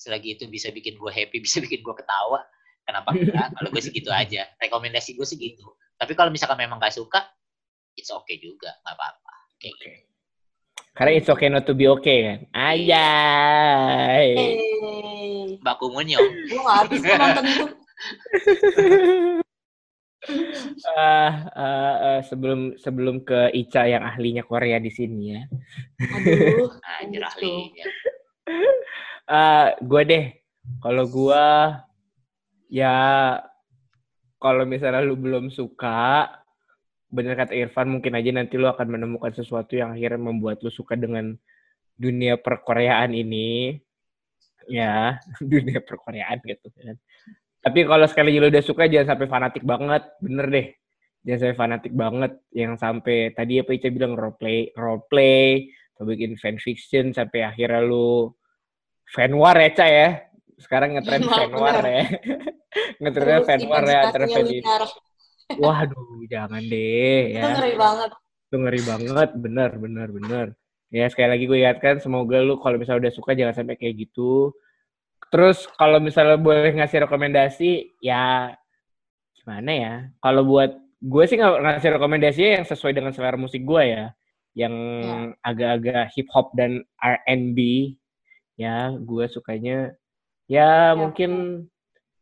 selagi 0.00 0.40
itu 0.40 0.48
bisa 0.48 0.72
bikin 0.72 0.96
gue 0.96 1.12
happy, 1.12 1.36
bisa 1.46 1.60
bikin 1.60 1.84
gue 1.84 1.92
ketawa. 1.92 2.40
Kenapa 2.88 3.12
enggak? 3.12 3.52
Kalau 3.52 3.68
gue 3.68 3.82
sih 3.84 3.92
gitu 3.92 4.08
aja. 4.08 4.48
Rekomendasi 4.56 5.12
gue 5.14 5.26
sih 5.28 5.36
gitu. 5.36 5.68
Tapi 6.00 6.16
kalau 6.16 6.32
misalkan 6.32 6.56
memang 6.56 6.80
gak 6.80 6.96
suka, 6.96 7.20
it's 7.92 8.08
okay 8.08 8.40
juga, 8.40 8.72
nggak 8.82 8.96
apa-apa. 8.96 9.32
Kayak 9.60 9.74
gitu. 9.76 9.88
Karena 10.96 11.10
it's 11.14 11.28
okay 11.28 11.46
not 11.46 11.68
to 11.68 11.76
be 11.76 11.84
okay 11.86 12.18
kan. 12.24 12.38
Ayai. 12.50 14.28
Eh, 14.34 15.60
Mbak 15.60 15.76
Kumunyong. 15.76 16.28
gue 16.48 16.56
gak 16.58 16.76
habis 16.82 17.00
nonton 17.04 17.44
itu. 17.46 17.66
Ah, 20.92 21.48
ah, 21.56 21.94
ah, 21.96 22.20
sebelum 22.20 22.76
sebelum 22.76 23.24
ke 23.24 23.48
Ica 23.56 23.88
yang 23.88 24.04
ahlinya 24.04 24.44
Korea 24.44 24.76
di 24.76 24.92
sini 24.92 25.32
ya. 25.32 25.42
Aduh. 25.96 26.68
Anjir 27.00 27.24
Gitu. 27.24 27.40
ahlinya. 27.40 27.84
Ah, 29.30 29.78
gue 29.78 30.02
deh. 30.10 30.24
Kalau 30.82 31.06
gua 31.06 31.44
ya 32.66 32.94
kalau 34.42 34.64
misalnya 34.66 35.06
lu 35.06 35.14
belum 35.14 35.54
suka, 35.54 36.26
bener 37.14 37.38
kata 37.38 37.54
Irfan 37.54 37.94
mungkin 37.94 38.18
aja 38.18 38.30
nanti 38.34 38.58
lu 38.58 38.66
akan 38.66 38.88
menemukan 38.98 39.30
sesuatu 39.30 39.78
yang 39.78 39.94
akhirnya 39.94 40.18
membuat 40.18 40.58
lu 40.66 40.70
suka 40.72 40.98
dengan 40.98 41.38
dunia 41.94 42.42
perkoreaan 42.42 43.14
ini. 43.14 43.78
Ya, 44.66 45.18
dunia 45.52 45.78
perkoreaan 45.78 46.42
gitu 46.42 46.66
kan. 46.74 46.98
Tapi 47.62 47.86
kalau 47.86 48.06
sekali 48.10 48.34
lu 48.42 48.50
udah 48.50 48.64
suka 48.66 48.90
jangan 48.90 49.14
sampai 49.14 49.28
fanatik 49.30 49.62
banget, 49.62 50.02
bener 50.18 50.46
deh. 50.50 50.66
Jangan 51.22 51.38
sampai 51.38 51.58
fanatik 51.60 51.92
banget 51.94 52.32
yang 52.50 52.72
sampai 52.74 53.30
tadi 53.36 53.62
apa 53.62 53.70
Ica 53.78 53.88
bilang 53.94 54.18
role 54.18 54.34
play, 54.40 54.72
role 54.74 55.04
play, 55.06 55.70
atau 55.94 56.08
bikin 56.08 56.34
fanfiction 56.40 57.12
sampai 57.14 57.44
akhirnya 57.46 57.84
lu 57.84 58.32
fan 59.14 59.32
war 59.34 59.56
ya, 59.58 59.70
Ca 59.74 59.86
ya. 59.86 60.08
Sekarang 60.60 60.94
ngetren 60.94 61.24
Benar, 61.24 61.34
fan 61.36 61.52
war 61.56 61.76
benar. 61.80 61.84
ya. 61.88 62.04
ngetrennya 63.02 63.38
Terus 63.40 63.48
fan 63.48 63.60
war 63.66 63.84
ya 63.84 63.98
antara. 64.06 64.24
Waduh, 65.50 66.22
jangan 66.30 66.62
deh 66.62 67.34
Itu 67.34 67.38
ya. 67.42 67.50
ngeri 67.58 67.74
banget. 67.74 68.10
Itu 68.46 68.56
ngeri 68.58 68.80
banget, 68.86 69.30
bener, 69.34 69.70
bener, 69.78 70.08
bener. 70.14 70.46
Ya 70.90 71.06
sekali 71.06 71.30
lagi 71.30 71.44
gue 71.46 71.58
ingatkan, 71.62 72.02
semoga 72.02 72.42
lu 72.42 72.58
kalau 72.58 72.74
misalnya 72.78 73.06
udah 73.06 73.14
suka 73.14 73.34
jangan 73.38 73.54
sampai 73.54 73.78
kayak 73.78 73.94
gitu. 74.10 74.50
Terus 75.30 75.70
kalau 75.78 76.02
misalnya 76.02 76.34
boleh 76.34 76.74
ngasih 76.74 77.06
rekomendasi, 77.06 77.94
ya 78.02 78.50
gimana 79.38 79.70
ya? 79.70 79.94
Kalau 80.18 80.42
buat 80.42 80.74
gue 80.98 81.24
sih 81.30 81.38
ngasih 81.38 81.94
rekomendasi 81.94 82.42
yang 82.58 82.66
sesuai 82.66 82.90
dengan 82.90 83.14
selera 83.14 83.38
musik 83.38 83.62
gue 83.62 83.82
ya, 83.86 84.10
yang 84.58 84.74
agak-agak 85.46 86.10
hip 86.18 86.26
hop 86.34 86.50
dan 86.58 86.82
R&B. 86.98 87.58
Ya, 88.60 88.92
gue 88.92 89.24
sukanya 89.32 89.96
ya 90.50 90.92
mungkin 90.92 91.64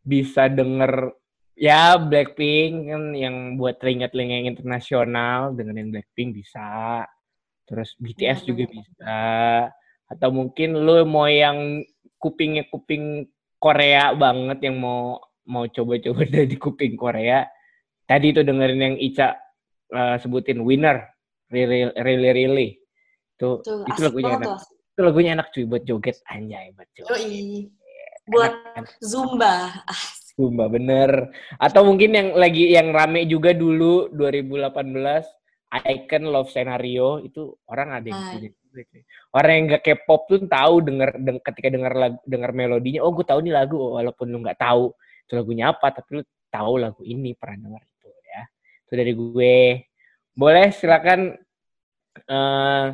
bisa 0.06 0.47
denger 0.47 1.10
ya 1.59 1.98
Blackpink 1.98 2.94
kan 2.94 3.02
yang 3.19 3.59
buat 3.59 3.82
telinga-telinga 3.82 4.35
yang 4.44 4.48
internasional 4.55 5.51
dengan 5.59 5.82
yang 5.82 5.89
Blackpink 5.90 6.39
bisa. 6.39 7.02
Terus 7.66 7.98
BTS 7.98 8.47
Iya, 8.47 8.47
juga 8.47 8.65
bisa. 8.70 9.19
Atau 10.09 10.31
mungkin 10.31 10.78
lu 10.78 11.02
mau 11.05 11.27
yang 11.27 11.82
kupingnya 12.23 12.70
kuping 12.70 13.27
Korea 13.59 14.15
banget 14.15 14.70
yang 14.70 14.78
mau 14.78 15.19
mau 15.48 15.66
coba-coba 15.66 16.23
dari 16.39 16.55
kuping 16.55 16.94
Korea 16.94 17.43
tadi 18.09 18.32
itu 18.32 18.40
dengerin 18.47 18.81
yang 18.81 18.97
Ica 18.97 19.35
eh, 19.93 20.16
sebutin 20.23 20.62
Winner 20.62 21.02
really 21.51 21.89
really 21.97 22.31
really 22.32 22.69
itu 23.39 23.51
Tuh, 23.62 23.86
itu 23.86 24.01
lagunya 24.02 24.35
enak. 24.39 24.47
tuh. 24.47 24.59
Itu 24.99 25.07
lagunya 25.07 25.39
enak 25.39 25.55
cuy 25.55 25.62
buat 25.62 25.87
joget 25.87 26.19
anjay 26.27 26.75
buat 26.75 26.91
joget 26.91 27.07
Yoi. 27.15 27.70
Buat 28.27 28.53
Zumba. 28.99 29.79
Ah, 29.87 30.05
Zumba 30.35 30.66
bener. 30.66 31.31
Atau 31.57 31.87
mungkin 31.87 32.12
yang 32.12 32.29
lagi 32.35 32.75
yang 32.75 32.91
rame 32.91 33.25
juga 33.25 33.55
dulu 33.55 34.11
2018 34.11 35.25
Icon 35.70 36.25
Love 36.29 36.51
Scenario 36.51 37.23
itu 37.23 37.55
orang 37.70 38.03
ada 38.03 38.07
yang 38.11 38.19
Ah. 38.19 38.31
punya. 38.35 38.51
Orang 39.33 39.53
yang 39.55 39.65
gak 39.73 39.85
K-pop 39.87 40.29
tuh 40.29 40.45
tahu 40.45 40.75
denger, 40.85 41.11
deng- 41.16 41.41
ketika 41.41 41.69
denger 41.70 41.93
lagu, 41.95 42.19
denger 42.27 42.51
melodinya, 42.53 43.01
oh 43.01 43.15
gue 43.15 43.25
tahu 43.25 43.41
nih 43.41 43.55
lagu 43.55 43.77
walaupun 43.97 44.27
lu 44.29 44.43
nggak 44.43 44.61
tahu 44.61 44.93
itu 45.25 45.33
lagunya 45.33 45.65
apa, 45.73 45.87
tapi 45.95 46.20
lu 46.20 46.23
tahu 46.51 46.73
lagu 46.77 47.01
ini 47.07 47.33
pernah 47.39 47.70
denger 47.70 47.83
itu 47.87 48.09
ya. 48.29 48.43
Itu 48.83 48.93
dari 48.93 49.12
gue. 49.16 49.57
Boleh 50.35 50.66
silakan 50.69 51.33
eh 52.29 52.87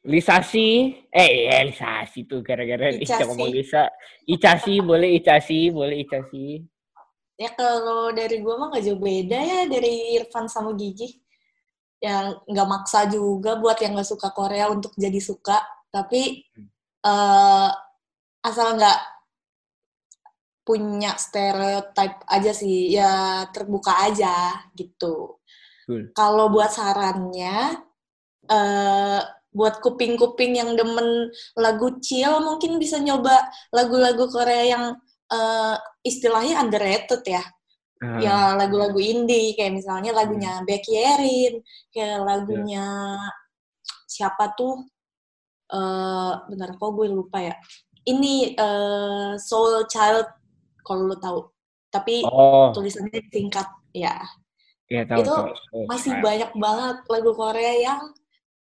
Lisasi, 0.00 0.96
eh 1.12 1.52
ya 1.52 1.60
Lisasi 1.60 2.24
tuh 2.24 2.40
gara-gara 2.40 2.88
Ica 2.88 3.20
ngomong 3.28 3.52
Lisa. 3.52 3.84
Icasi 4.24 4.80
boleh 4.80 5.20
Icasi, 5.20 5.68
boleh 5.68 6.00
Icasi. 6.08 6.64
Ya 7.36 7.52
kalau 7.52 8.08
dari 8.12 8.40
gue 8.40 8.54
mah 8.56 8.72
gak 8.72 8.84
jauh 8.84 9.00
beda 9.00 9.36
ya 9.36 9.60
dari 9.68 10.16
Irfan 10.16 10.48
sama 10.48 10.72
Gigi. 10.72 11.20
Yang 12.00 12.40
nggak 12.48 12.68
maksa 12.68 13.12
juga 13.12 13.60
buat 13.60 13.76
yang 13.76 13.92
gak 14.00 14.08
suka 14.08 14.32
Korea 14.32 14.72
untuk 14.72 14.96
jadi 14.96 15.20
suka. 15.20 15.60
Tapi 15.92 16.48
eh 17.04 17.70
asal 18.40 18.80
nggak 18.80 19.00
punya 20.64 21.12
stereotype 21.20 22.24
aja 22.24 22.52
sih. 22.56 22.88
Ya 22.88 23.44
terbuka 23.52 24.00
aja 24.00 24.64
gitu. 24.72 25.36
Kalau 26.16 26.48
buat 26.48 26.72
sarannya, 26.72 27.84
eh 28.48 29.22
buat 29.50 29.82
kuping-kuping 29.82 30.54
yang 30.56 30.78
demen 30.78 31.28
lagu 31.58 31.98
chill 31.98 32.38
mungkin 32.40 32.78
bisa 32.78 33.02
nyoba 33.02 33.34
lagu-lagu 33.74 34.30
Korea 34.30 34.64
yang 34.78 34.84
eh, 35.30 35.76
istilahnya 36.06 36.62
underrated 36.62 37.22
ya. 37.26 37.42
Ah, 38.00 38.16
Ya 38.16 38.36
lagu-lagu 38.56 38.96
indie 38.96 39.52
kayak 39.58 39.76
misalnya 39.76 40.16
lagunya 40.16 40.64
Becky 40.64 40.96
Erin, 40.96 41.60
kayak 41.92 42.24
lagunya 42.24 42.86
siapa 44.06 44.54
tuh? 44.56 44.86
eh 45.70 46.32
bentar 46.50 46.74
kok 46.74 46.90
gue 46.98 47.06
lupa 47.06 47.38
ya. 47.38 47.54
Ini 48.02 48.58
eh 48.58 49.32
Soul 49.38 49.86
Child 49.86 50.26
kalau 50.82 51.06
lo 51.06 51.16
tahu. 51.20 51.40
Tapi 51.94 52.26
Oh, 52.26 52.70
tulisannya 52.74 53.22
singkat 53.30 53.66
ya 53.94 54.14
ya 54.90 55.06
tahu 55.06 55.22
itu 55.22 55.30
tahu. 55.30 55.46
tahu. 55.54 55.80
masih 55.86 56.12
banyak 56.18 56.50
banget 56.58 56.96
lagu 57.06 57.30
Korea 57.34 57.74
yang 57.78 58.00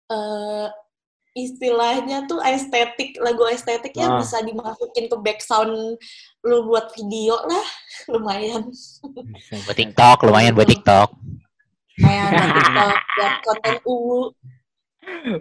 eh 0.07 0.68
istilahnya 1.36 2.23
tuh 2.26 2.40
estetik 2.40 3.19
lagu 3.19 3.44
estetik 3.45 3.91
yang 3.94 4.15
Ah. 4.15 4.19
bisa 4.19 4.40
dimasukin 4.40 5.06
ke 5.06 5.18
background 5.18 5.99
lu 6.41 6.57
buat 6.64 6.94
video 6.94 7.36
lah 7.41 7.65
lumayan 8.11 8.72
Buat. 9.52 9.76
TikTok, 9.76 10.18
lumayan 10.23 10.53
buat 10.53 10.65
TikTok. 10.65 11.10
kayak 11.95 12.27
buat 12.30 12.52
TikTok 12.53 12.95
buat 13.11 13.34
konten 13.41 13.76
UU 13.84 14.19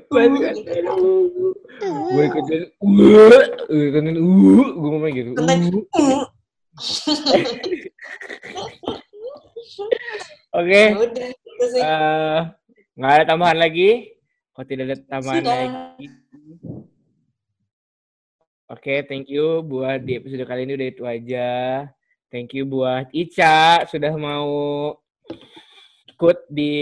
Buat 0.06 0.28
Uh, 0.28 0.28
konten 0.28 0.52
gitu. 0.54 0.76
uh, 1.80 2.04
gue 2.10 2.26
konten 2.28 2.60
uh, 2.84 3.48
uh, 3.64 3.86
konten 3.90 4.14
uh, 4.14 4.68
gue 4.70 4.90
ngomong 4.92 5.08
gitu. 5.10 5.30
konten 5.32 5.58
uh. 5.62 5.70
UU. 5.70 6.20
Oke, 10.52 10.82
Ya 10.84 10.96
udah 10.96 11.26
itu 11.28 11.64
sih 11.70 11.80
eh, 11.80 12.38
nggak 12.94 13.12
ada 13.12 13.24
tambahan 13.26 13.58
lagi? 13.58 14.13
Kalau 14.54 14.66
tidak 14.70 14.84
ada 14.86 14.96
tambahan 15.10 15.42
lagi. 15.42 16.06
Oke, 18.70 19.02
thank 19.10 19.26
you 19.26 19.66
buat 19.66 20.06
di 20.06 20.14
episode 20.14 20.46
kali 20.46 20.62
ini 20.62 20.78
udah 20.78 20.88
itu 20.94 21.02
aja. 21.02 21.50
Thank 22.30 22.54
you 22.54 22.62
buat 22.62 23.10
Ica 23.10 23.82
sudah 23.90 24.14
mau 24.14 24.46
ikut 26.06 26.38
di 26.46 26.74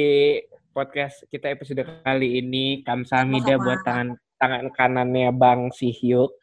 podcast 0.76 1.24
kita 1.32 1.48
episode 1.48 1.80
kali 2.04 2.44
ini. 2.44 2.84
Kamsahamnida 2.84 3.56
buat 3.56 3.80
tangan 3.88 4.20
tangan 4.36 4.68
kanannya 4.76 5.32
Bang 5.32 5.72
Sihyuk. 5.72 6.28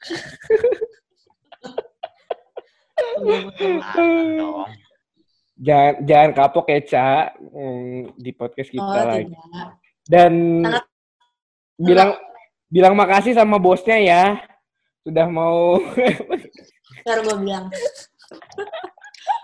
Jangan 5.59 5.93
jangan 6.07 6.31
kapok 6.31 6.71
ya, 6.71 6.79
Ca, 6.87 7.35
hmm, 7.35 8.15
di 8.15 8.31
podcast 8.31 8.71
kita 8.71 8.79
oh 8.79 8.95
lagi. 8.95 9.27
tidak 9.27 9.75
Dan 10.07 10.63
Sangat- 10.63 10.88
bilang 11.79 12.19
bilang 12.69 12.93
makasih 12.93 13.33
sama 13.33 13.57
bosnya 13.57 13.97
ya. 13.97 14.23
Sudah 15.07 15.25
mau 15.31 15.79
ntar 17.07 17.23
gue 17.23 17.35
bilang 17.41 17.71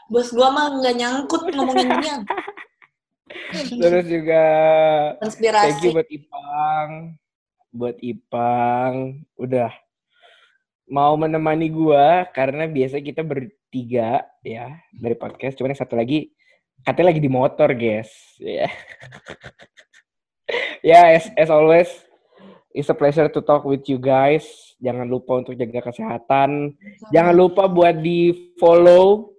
bos 0.05 0.29
gua 0.29 0.53
mah 0.53 0.67
nggak 0.77 0.95
nyangkut 1.01 1.41
ngomongin 1.55 1.89
dia 2.03 2.17
Terus 3.81 4.05
juga 4.05 4.43
Konspirasi. 5.19 5.65
thank 5.65 5.83
you 5.83 5.91
buat 5.91 6.07
Ipang. 6.07 6.89
Buat 7.73 7.97
Ipang. 7.99 8.93
Udah 9.35 9.73
mau 10.87 11.17
menemani 11.17 11.67
gua 11.67 12.29
karena 12.31 12.69
biasa 12.69 13.01
kita 13.01 13.25
bertiga 13.25 14.23
ya 14.45 14.77
dari 14.93 15.17
podcast. 15.17 15.57
Cuman 15.57 15.73
yang 15.73 15.81
satu 15.81 15.97
lagi 15.97 16.31
katanya 16.85 17.11
lagi 17.11 17.21
di 17.21 17.31
motor, 17.31 17.73
guys. 17.75 18.13
Ya. 18.39 18.69
ya, 20.95 21.17
as, 21.17 21.27
as 21.35 21.49
always, 21.49 21.89
it's 22.75 22.91
a 22.91 22.97
pleasure 22.97 23.31
to 23.31 23.39
talk 23.39 23.63
with 23.63 23.87
you 23.87 23.95
guys. 23.95 24.75
Jangan 24.83 25.07
lupa 25.07 25.39
untuk 25.39 25.55
jaga 25.55 25.87
kesehatan. 25.87 26.75
Jangan 27.15 27.31
lupa 27.31 27.71
buat 27.71 27.95
di 28.03 28.51
follow 28.59 29.31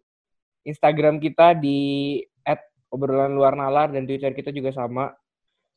Instagram 0.65 1.21
kita 1.21 1.53
di 1.53 2.19
obrolan 2.91 3.37
luar 3.37 3.53
nalar 3.53 3.93
dan 3.93 4.09
Twitter 4.09 4.33
kita 4.33 4.49
juga 4.55 4.73
sama 4.73 5.13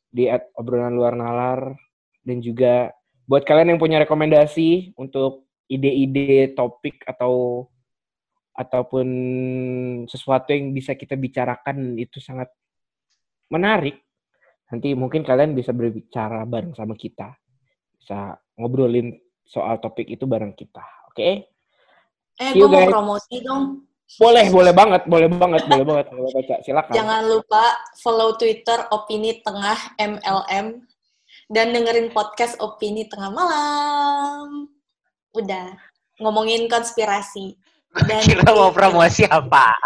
di 0.07 0.26
obrolan 0.56 0.95
luar 0.95 1.14
nalar 1.14 1.76
dan 2.23 2.40
juga 2.40 2.90
buat 3.27 3.45
kalian 3.45 3.76
yang 3.76 3.81
punya 3.81 4.02
rekomendasi 4.02 4.98
untuk 4.98 5.45
ide-ide 5.69 6.56
topik 6.57 7.06
atau 7.06 7.65
ataupun 8.57 9.07
sesuatu 10.10 10.52
yang 10.52 10.73
bisa 10.73 10.98
kita 10.98 11.14
bicarakan 11.14 11.95
itu 11.99 12.18
sangat 12.18 12.49
menarik. 13.53 14.02
Nanti 14.73 14.94
mungkin 14.98 15.22
kalian 15.22 15.53
bisa 15.53 15.73
berbicara 15.73 16.44
bareng 16.44 16.73
sama 16.73 16.98
kita. 16.98 17.38
Bisa 17.99 18.39
ngobrolin 18.55 19.19
soal 19.45 19.77
topik 19.84 20.07
itu 20.07 20.23
bareng 20.26 20.55
kita. 20.55 20.84
Oke? 21.11 21.15
Okay? 21.15 21.34
Eh, 22.39 22.55
See 22.55 22.63
you, 22.63 22.71
gue 22.71 22.71
mau 22.71 22.81
guys. 22.88 22.93
promosi 22.95 23.35
dong. 23.43 23.63
Boleh, 24.17 24.49
boleh 24.49 24.73
banget, 24.73 25.05
boleh 25.05 25.30
banget, 25.30 25.63
boleh 25.69 25.85
banget. 25.85 26.05
Boleh 26.09 26.31
baca. 26.34 26.55
Silakan. 26.65 26.93
Jangan 26.97 27.21
lupa 27.30 27.63
follow 28.01 28.34
Twitter 28.41 28.89
Opini 28.89 29.38
Tengah 29.45 29.99
MLM 30.01 30.81
dan 31.53 31.67
dengerin 31.69 32.09
podcast 32.09 32.57
Opini 32.57 33.05
Tengah 33.05 33.30
Malam. 33.30 34.65
Udah 35.38 35.77
ngomongin 36.17 36.65
konspirasi. 36.65 37.53
Dan 38.09 38.21
Kira 38.26 38.49
mau 38.49 38.73
promosi 38.73 39.30
apa? 39.30 39.77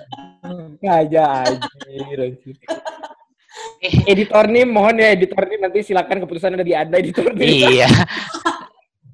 aja 1.00 1.44
anjir. 1.44 2.38
Editor 4.12 4.44
nih, 4.50 4.64
mohon 4.66 4.98
ya 4.98 5.14
editor 5.14 5.42
nih 5.46 5.58
nanti 5.62 5.78
silakan 5.86 6.18
keputusan 6.24 6.58
ada 6.58 6.66
di 6.66 6.74
Anda 6.74 6.98
editor 6.98 7.30
nih. 7.34 7.82
iya. 7.82 7.88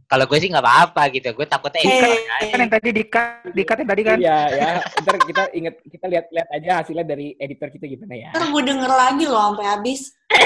Kalau 0.05 0.31
gue 0.31 0.39
sih 0.39 0.53
nggak 0.53 0.63
apa-apa 0.63 1.11
gitu. 1.11 1.33
Gue 1.35 1.49
takutnya 1.49 1.81
Hey. 1.83 2.53
Kan 2.53 2.61
yang 2.63 2.71
tadi 2.71 2.89
dikat, 2.95 3.51
dikat 3.51 3.77
yang 3.83 3.91
tadi 3.91 4.03
kan. 4.05 4.17
Iya 4.21 4.39
ya, 4.53 4.69
ntar 5.03 5.17
kita 5.27 5.43
inget 5.57 5.75
kita 5.91 6.07
lihat-lihat 6.07 6.49
aja 6.55 6.71
hasilnya 6.79 7.05
dari 7.09 7.35
editor 7.41 7.73
kita 7.73 7.89
gimana 7.89 8.15
ya. 8.15 8.31
Ntar 8.31 8.47
gue 8.53 8.63
denger 8.63 8.93
lagi 8.95 9.25
loh 9.27 9.43
sampai 9.51 9.67
habis. 9.67 10.01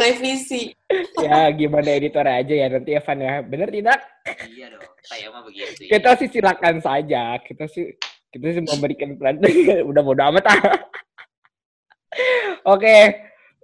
Revisi. 0.00 0.72
Ya 1.20 1.52
gimana 1.52 1.88
editor 1.92 2.24
aja 2.24 2.54
ya 2.56 2.66
nanti 2.72 2.90
Evan 2.96 3.18
ya. 3.20 3.34
Bener 3.44 3.68
tidak? 3.68 4.00
Iya 4.48 4.66
dong. 4.74 4.88
Saya 5.04 5.26
mah 5.30 5.42
begitu. 5.44 5.86
ya. 5.86 5.88
Kita 5.92 6.10
sih 6.18 6.28
silakan 6.32 6.80
saja. 6.80 7.36
Kita 7.44 7.68
sih 7.68 7.94
kita 8.32 8.58
sih 8.58 8.62
memberikan 8.64 9.14
peran. 9.14 9.38
Udah 9.86 10.02
bodo 10.02 10.22
amat 10.34 10.44
ah. 10.50 10.82
Oke, 12.64 12.96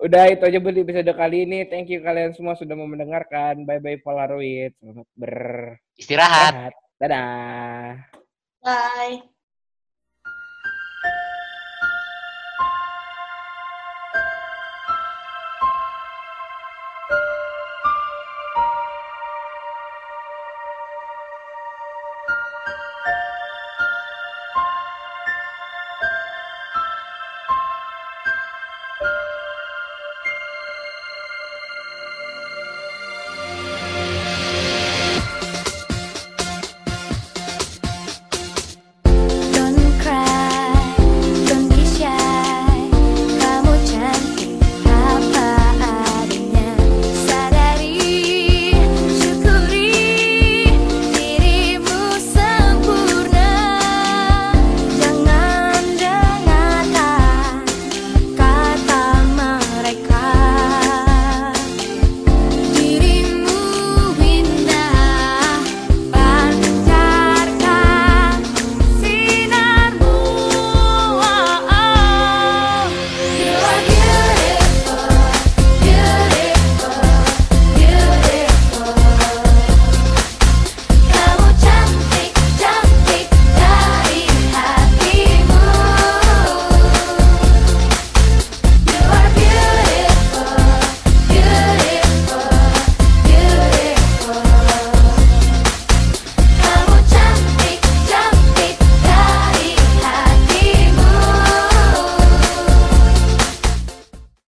udah 0.00 0.22
itu 0.28 0.42
aja 0.44 0.58
buat 0.60 0.76
episode 0.76 1.12
kali 1.16 1.48
ini. 1.48 1.64
Thank 1.68 1.92
you 1.92 2.00
kalian 2.04 2.36
semua 2.36 2.54
sudah 2.56 2.74
mau 2.76 2.88
mendengarkan. 2.88 3.64
Bye 3.64 3.80
bye 3.80 3.98
Polaroid. 4.00 4.76
Selamat 4.78 5.08
beristirahat. 5.16 6.52
Istirahat. 6.52 6.72
Dadah. 7.00 7.94
Bye. 8.64 9.33